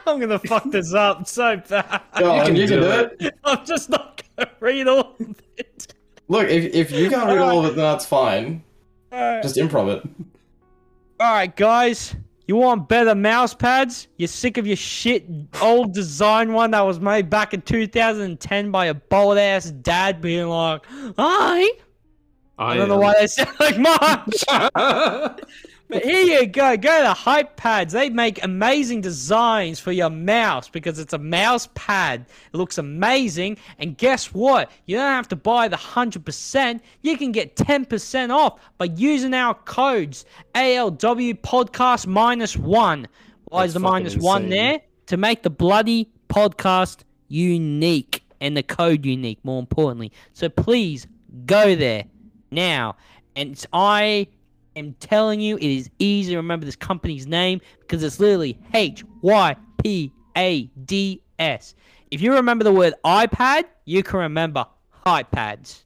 I'm 0.06 0.20
gonna 0.20 0.38
fuck 0.38 0.70
this 0.70 0.92
up 0.94 1.26
so 1.26 1.56
bad. 1.68 2.02
Go 2.18 2.32
on, 2.32 2.46
can 2.46 2.56
you 2.56 2.66
can 2.68 2.78
do 2.78 2.84
do 2.84 2.90
it. 2.90 3.16
it. 3.20 3.34
I'm 3.44 3.64
just 3.64 3.88
not 3.90 4.22
gonna 4.36 4.50
read 4.60 4.86
all 4.88 5.14
of 5.20 5.42
it. 5.56 5.94
Look, 6.28 6.48
if 6.48 6.74
if 6.74 6.92
you 6.92 7.08
can't 7.10 7.28
read 7.28 7.38
all 7.38 7.60
of 7.60 7.72
it, 7.72 7.76
then 7.76 7.84
that's 7.84 8.06
fine. 8.06 8.62
Alright, 9.12 9.42
Just 9.42 9.56
improv 9.56 9.96
it. 9.96 10.08
Alright, 11.24 11.56
guys. 11.56 12.14
You 12.46 12.56
want 12.56 12.86
better 12.86 13.14
mouse 13.14 13.54
pads? 13.54 14.08
You're 14.18 14.28
sick 14.28 14.58
of 14.58 14.66
your 14.66 14.76
shit 14.76 15.24
old 15.62 15.94
design 15.94 16.52
one 16.52 16.72
that 16.72 16.82
was 16.82 17.00
made 17.00 17.30
back 17.30 17.54
in 17.54 17.62
2010 17.62 18.70
by 18.70 18.86
a 18.86 18.94
bold 18.94 19.38
ass 19.38 19.70
dad 19.70 20.20
being 20.20 20.48
like, 20.48 20.82
I. 21.16 21.72
I 22.58 22.76
don't 22.76 22.90
know 22.90 22.98
why 22.98 23.14
they 23.18 23.26
sound 23.26 23.58
like 23.58 23.78
much. 23.78 24.44
But 25.94 26.02
here 26.02 26.40
you 26.40 26.46
go. 26.46 26.76
Go 26.76 27.02
to 27.02 27.12
HyPads. 27.20 27.92
They 27.92 28.10
make 28.10 28.42
amazing 28.42 29.00
designs 29.00 29.78
for 29.78 29.92
your 29.92 30.10
mouse 30.10 30.68
because 30.68 30.98
it's 30.98 31.12
a 31.12 31.18
mouse 31.18 31.68
pad. 31.74 32.26
It 32.52 32.56
looks 32.56 32.78
amazing. 32.78 33.58
And 33.78 33.96
guess 33.96 34.34
what? 34.34 34.72
You 34.86 34.96
don't 34.96 35.06
have 35.06 35.28
to 35.28 35.36
buy 35.36 35.68
the 35.68 35.76
100%. 35.76 36.80
You 37.02 37.16
can 37.16 37.30
get 37.30 37.54
10% 37.54 38.30
off 38.30 38.58
by 38.76 38.86
using 38.86 39.34
our 39.34 39.54
codes 39.54 40.24
ALW 40.56 41.40
podcast 41.42 42.08
minus 42.08 42.56
one. 42.56 43.06
Why 43.44 43.60
That's 43.60 43.68
is 43.68 43.74
the 43.74 43.80
minus 43.80 44.16
one 44.16 44.48
there? 44.48 44.80
To 45.06 45.16
make 45.16 45.44
the 45.44 45.50
bloody 45.50 46.10
podcast 46.28 47.02
unique 47.28 48.24
and 48.40 48.56
the 48.56 48.64
code 48.64 49.06
unique, 49.06 49.38
more 49.44 49.60
importantly. 49.60 50.10
So 50.32 50.48
please 50.48 51.06
go 51.46 51.76
there 51.76 52.06
now. 52.50 52.96
And 53.36 53.64
I 53.72 54.26
am 54.76 54.94
telling 55.00 55.40
you, 55.40 55.56
it 55.56 55.62
is 55.64 55.90
easy 55.98 56.32
to 56.32 56.36
remember 56.36 56.66
this 56.66 56.76
company's 56.76 57.26
name 57.26 57.60
because 57.80 58.02
it's 58.02 58.18
literally 58.20 58.58
H 58.72 59.04
Y 59.22 59.56
P 59.82 60.12
A 60.36 60.62
D 60.84 61.22
S. 61.38 61.74
If 62.10 62.20
you 62.20 62.32
remember 62.34 62.64
the 62.64 62.72
word 62.72 62.94
iPad, 63.04 63.64
you 63.84 64.02
can 64.02 64.20
remember 64.20 64.66
iPads. 65.06 65.82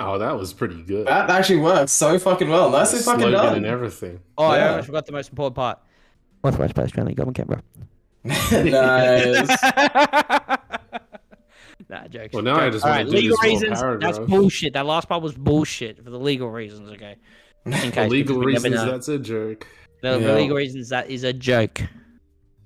oh, 0.00 0.18
that 0.18 0.36
was 0.36 0.52
pretty 0.52 0.82
good. 0.82 1.06
That 1.06 1.30
actually 1.30 1.60
works 1.60 1.92
so 1.92 2.18
fucking 2.18 2.48
well. 2.48 2.70
Nicely 2.70 2.98
fucking 3.00 3.20
Slogan 3.20 3.32
done. 3.40 3.56
and 3.58 3.66
everything. 3.66 4.20
Oh, 4.36 4.44
I 4.46 4.58
Yeah. 4.58 4.70
almost 4.70 4.86
forgot 4.86 5.06
the 5.06 5.12
most 5.12 5.30
important 5.30 5.56
part. 5.56 5.78
What's 6.40 6.54
Authorized 6.56 6.74
by 6.74 6.82
Australian 6.82 7.14
government 7.14 7.36
camera. 7.36 7.62
nice. 8.24 9.48
nah, 11.88 12.06
jokes. 12.08 12.32
Well, 12.34 12.42
now 12.42 12.56
I 12.56 12.70
jokes. 12.70 12.76
just 12.76 12.84
wanna 12.84 12.96
Alright, 12.98 13.06
do 13.06 13.12
legal 13.12 13.36
this 13.36 13.40
whole 13.40 13.50
reasons. 13.90 14.00
That's 14.00 14.18
bullshit. 14.18 14.72
That 14.74 14.86
last 14.86 15.08
part 15.08 15.22
was 15.22 15.34
bullshit 15.34 16.02
for 16.04 16.10
the 16.10 16.18
legal 16.18 16.50
reasons. 16.50 16.90
Okay. 16.92 17.16
In 17.66 17.72
For 17.92 18.08
legal 18.08 18.38
we 18.38 18.52
never 18.52 18.68
reasons, 18.68 18.84
that's 18.90 19.08
a 19.08 19.18
joke. 19.18 19.66
The, 20.02 20.18
the 20.18 20.26
Yeah. 20.26 20.34
legal 20.34 20.56
reasons 20.56 20.88
that 20.90 21.10
is 21.10 21.24
a 21.24 21.32
joke. 21.32 21.80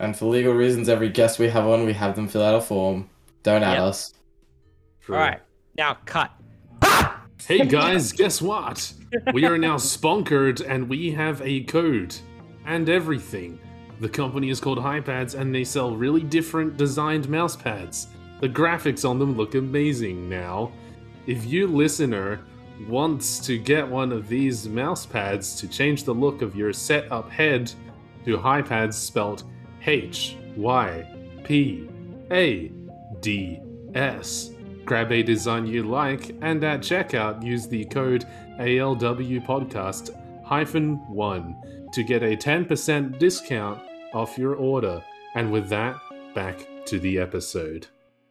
And 0.01 0.17
for 0.17 0.27
legal 0.27 0.53
reasons, 0.55 0.89
every 0.89 1.09
guest 1.09 1.39
we 1.39 1.49
have 1.49 1.67
on, 1.67 1.85
we 1.87 1.93
have 1.93 2.15
them 2.17 2.29
fill 2.29 2.43
out 2.43 2.55
a 2.55 2.61
form. 2.61 3.09
Don't 3.43 3.63
add 3.63 3.75
Yep. 3.75 3.83
us. 3.83 4.13
True. 5.01 5.17
All 5.17 5.21
right, 5.23 5.41
now 5.77 5.97
cut. 6.05 6.31
Hey 7.47 7.65
guys, 7.67 8.13
guess 8.23 8.43
what? 8.43 8.93
We 9.33 9.45
are 9.47 9.57
now 9.59 9.77
sponsored 9.77 10.61
and 10.61 10.89
we 10.89 11.11
have 11.13 11.41
a 11.43 11.63
code 11.65 12.15
and 12.67 12.89
everything. 12.89 13.59
The 14.01 14.09
company 14.09 14.51
is 14.51 14.61
called 14.61 14.79
HyPads 14.79 15.35
and 15.39 15.55
they 15.55 15.65
sell 15.65 15.97
really 15.97 16.23
different 16.23 16.77
designed 16.77 17.29
mouse 17.29 17.57
pads. 17.57 18.09
The 18.41 18.49
graphics 18.49 19.09
on 19.09 19.19
them 19.19 19.37
look 19.37 19.55
amazing 19.55 20.29
now. 20.29 20.73
If 21.27 21.45
you 21.47 21.67
listener 21.67 22.41
wants 22.87 23.39
to 23.41 23.59
get 23.59 23.87
one 23.87 24.13
of 24.13 24.29
these 24.29 24.69
mouse 24.69 25.07
pads 25.07 25.57
to 25.57 25.69
change 25.69 26.05
the 26.05 26.15
look 26.15 26.43
of 26.43 26.57
your 26.57 26.73
setup 26.73 27.31
head 27.31 27.73
to 28.25 28.37
HyPads 28.37 28.95
spelled 28.95 29.45
H 29.85 30.37
Y 30.57 31.07
P 31.45 31.89
A 32.31 32.71
D 33.21 33.61
S. 33.95 34.51
Grab 34.85 35.13
a 35.13 35.23
design 35.23 35.67
you 35.67 35.83
like, 35.83 36.35
and 36.41 36.63
at 36.65 36.81
checkout 36.81 37.43
use 37.43 37.67
the 37.67 37.85
code 37.87 38.25
ALW 38.59 39.45
Podcast 39.47 40.11
hyphen 40.45 40.97
one 41.09 41.57
to 41.93 42.03
get 42.03 42.23
a 42.23 42.37
10% 42.37 43.19
discount 43.19 43.81
off 44.15 44.39
your 44.39 44.55
order. 44.55 45.03
And 45.35 45.53
with 45.53 45.69
that, 45.69 45.97
back 46.35 46.67
to 46.87 46.99
the 46.99 47.19
episode. 47.19 47.87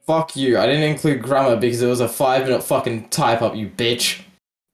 Fuck 0.06 0.36
you. 0.36 0.58
I 0.58 0.66
didn't 0.66 0.90
include 0.90 1.22
grammar 1.22 1.58
because 1.58 1.82
it 1.82 1.88
was 1.88 2.00
a 2.00 2.08
five 2.08 2.44
minute 2.44 2.64
fucking 2.64 3.10
type 3.10 3.42
up, 3.42 3.56
you 3.56 3.70
bitch. 3.70 4.22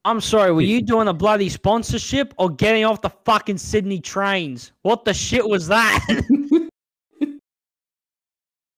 I'm 0.06 0.20
sorry, 0.20 0.52
were 0.52 0.60
you 0.60 0.82
doing 0.82 1.08
a 1.08 1.14
bloody 1.14 1.48
sponsorship 1.48 2.34
or 2.38 2.50
getting 2.50 2.84
off 2.84 3.00
the 3.00 3.08
fucking 3.10 3.56
Sydney 3.58 4.00
trains? 4.00 4.72
What 4.82 5.04
the 5.06 5.14
shit 5.14 5.48
was 5.48 5.66
that? 5.68 5.98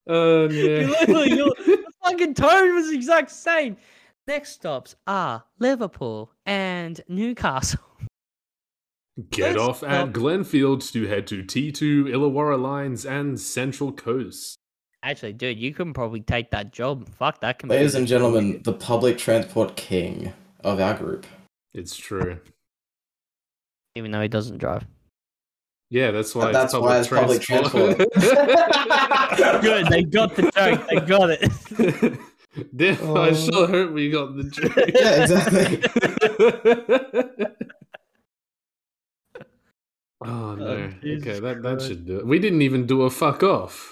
Uh, 0.08 0.48
You 0.48 0.48
yeah. 0.50 0.86
literally, 0.86 1.30
you- 1.30 1.54
the 1.66 1.92
fucking 2.04 2.34
tone 2.34 2.74
was 2.74 2.90
the 2.90 2.94
exact 2.94 3.30
same. 3.32 3.76
Next 4.28 4.52
stops 4.52 4.94
are 5.06 5.44
Liverpool 5.58 6.30
and 6.46 7.00
Newcastle. 7.08 7.80
Get 9.30 9.56
Let's 9.56 9.62
off 9.62 9.82
at 9.82 10.02
stop. 10.02 10.08
Glenfield 10.10 10.92
to 10.92 11.06
head 11.06 11.26
to 11.28 11.42
T2, 11.42 12.04
Illawarra 12.04 12.60
Lines, 12.60 13.06
and 13.06 13.40
Central 13.40 13.90
Coast. 13.90 14.58
Actually, 15.02 15.32
dude, 15.32 15.58
you 15.58 15.72
can 15.72 15.92
probably 15.94 16.20
take 16.20 16.50
that 16.50 16.72
job. 16.72 17.08
Fuck 17.08 17.40
that. 17.40 17.66
Ladies 17.66 17.94
and 17.94 18.06
gentlemen, 18.06 18.60
the 18.64 18.72
public 18.74 19.16
transport 19.18 19.74
king 19.76 20.32
of 20.64 20.80
our 20.80 20.94
group. 20.94 21.26
It's 21.74 21.96
true. 21.96 22.38
Even 23.94 24.10
though 24.10 24.20
he 24.22 24.28
doesn't 24.28 24.58
drive. 24.58 24.86
Yeah, 25.90 26.10
that's 26.10 26.34
why. 26.34 26.52
That's 26.52 26.74
it's 26.74 26.82
why 26.82 26.98
it's 26.98 27.08
public 27.08 27.40
transport. 27.40 27.96
Good, 29.62 29.86
they 29.86 30.02
got 30.02 30.34
the 30.34 30.50
joke. 30.54 30.88
They 30.88 31.00
got 31.00 31.30
it. 31.30 32.18
Damn, 32.76 32.96
Oh. 33.02 33.16
I 33.16 33.28
um, 33.28 33.34
sure 33.34 33.66
hope 33.68 33.92
we 33.92 34.10
got 34.10 34.34
the 34.36 34.44
joke. 34.44 34.74
Yeah, 34.94 35.22
exactly. 35.22 35.82
Oh, 40.22 40.28
oh 40.30 40.54
no. 40.54 40.88
Jesus 41.02 41.26
okay, 41.26 41.40
that 41.40 41.62
that 41.62 41.82
should 41.82 42.06
do 42.06 42.18
it. 42.18 42.26
We 42.26 42.38
didn't 42.38 42.62
even 42.62 42.86
do 42.86 43.02
a 43.02 43.10
fuck 43.10 43.42
off. 43.42 43.90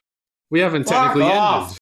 We 0.51 0.61
haven't 0.61 0.85
Fuck 0.85 1.13
technically 1.15 1.31
off. 1.33 1.65
ended. 1.69 1.79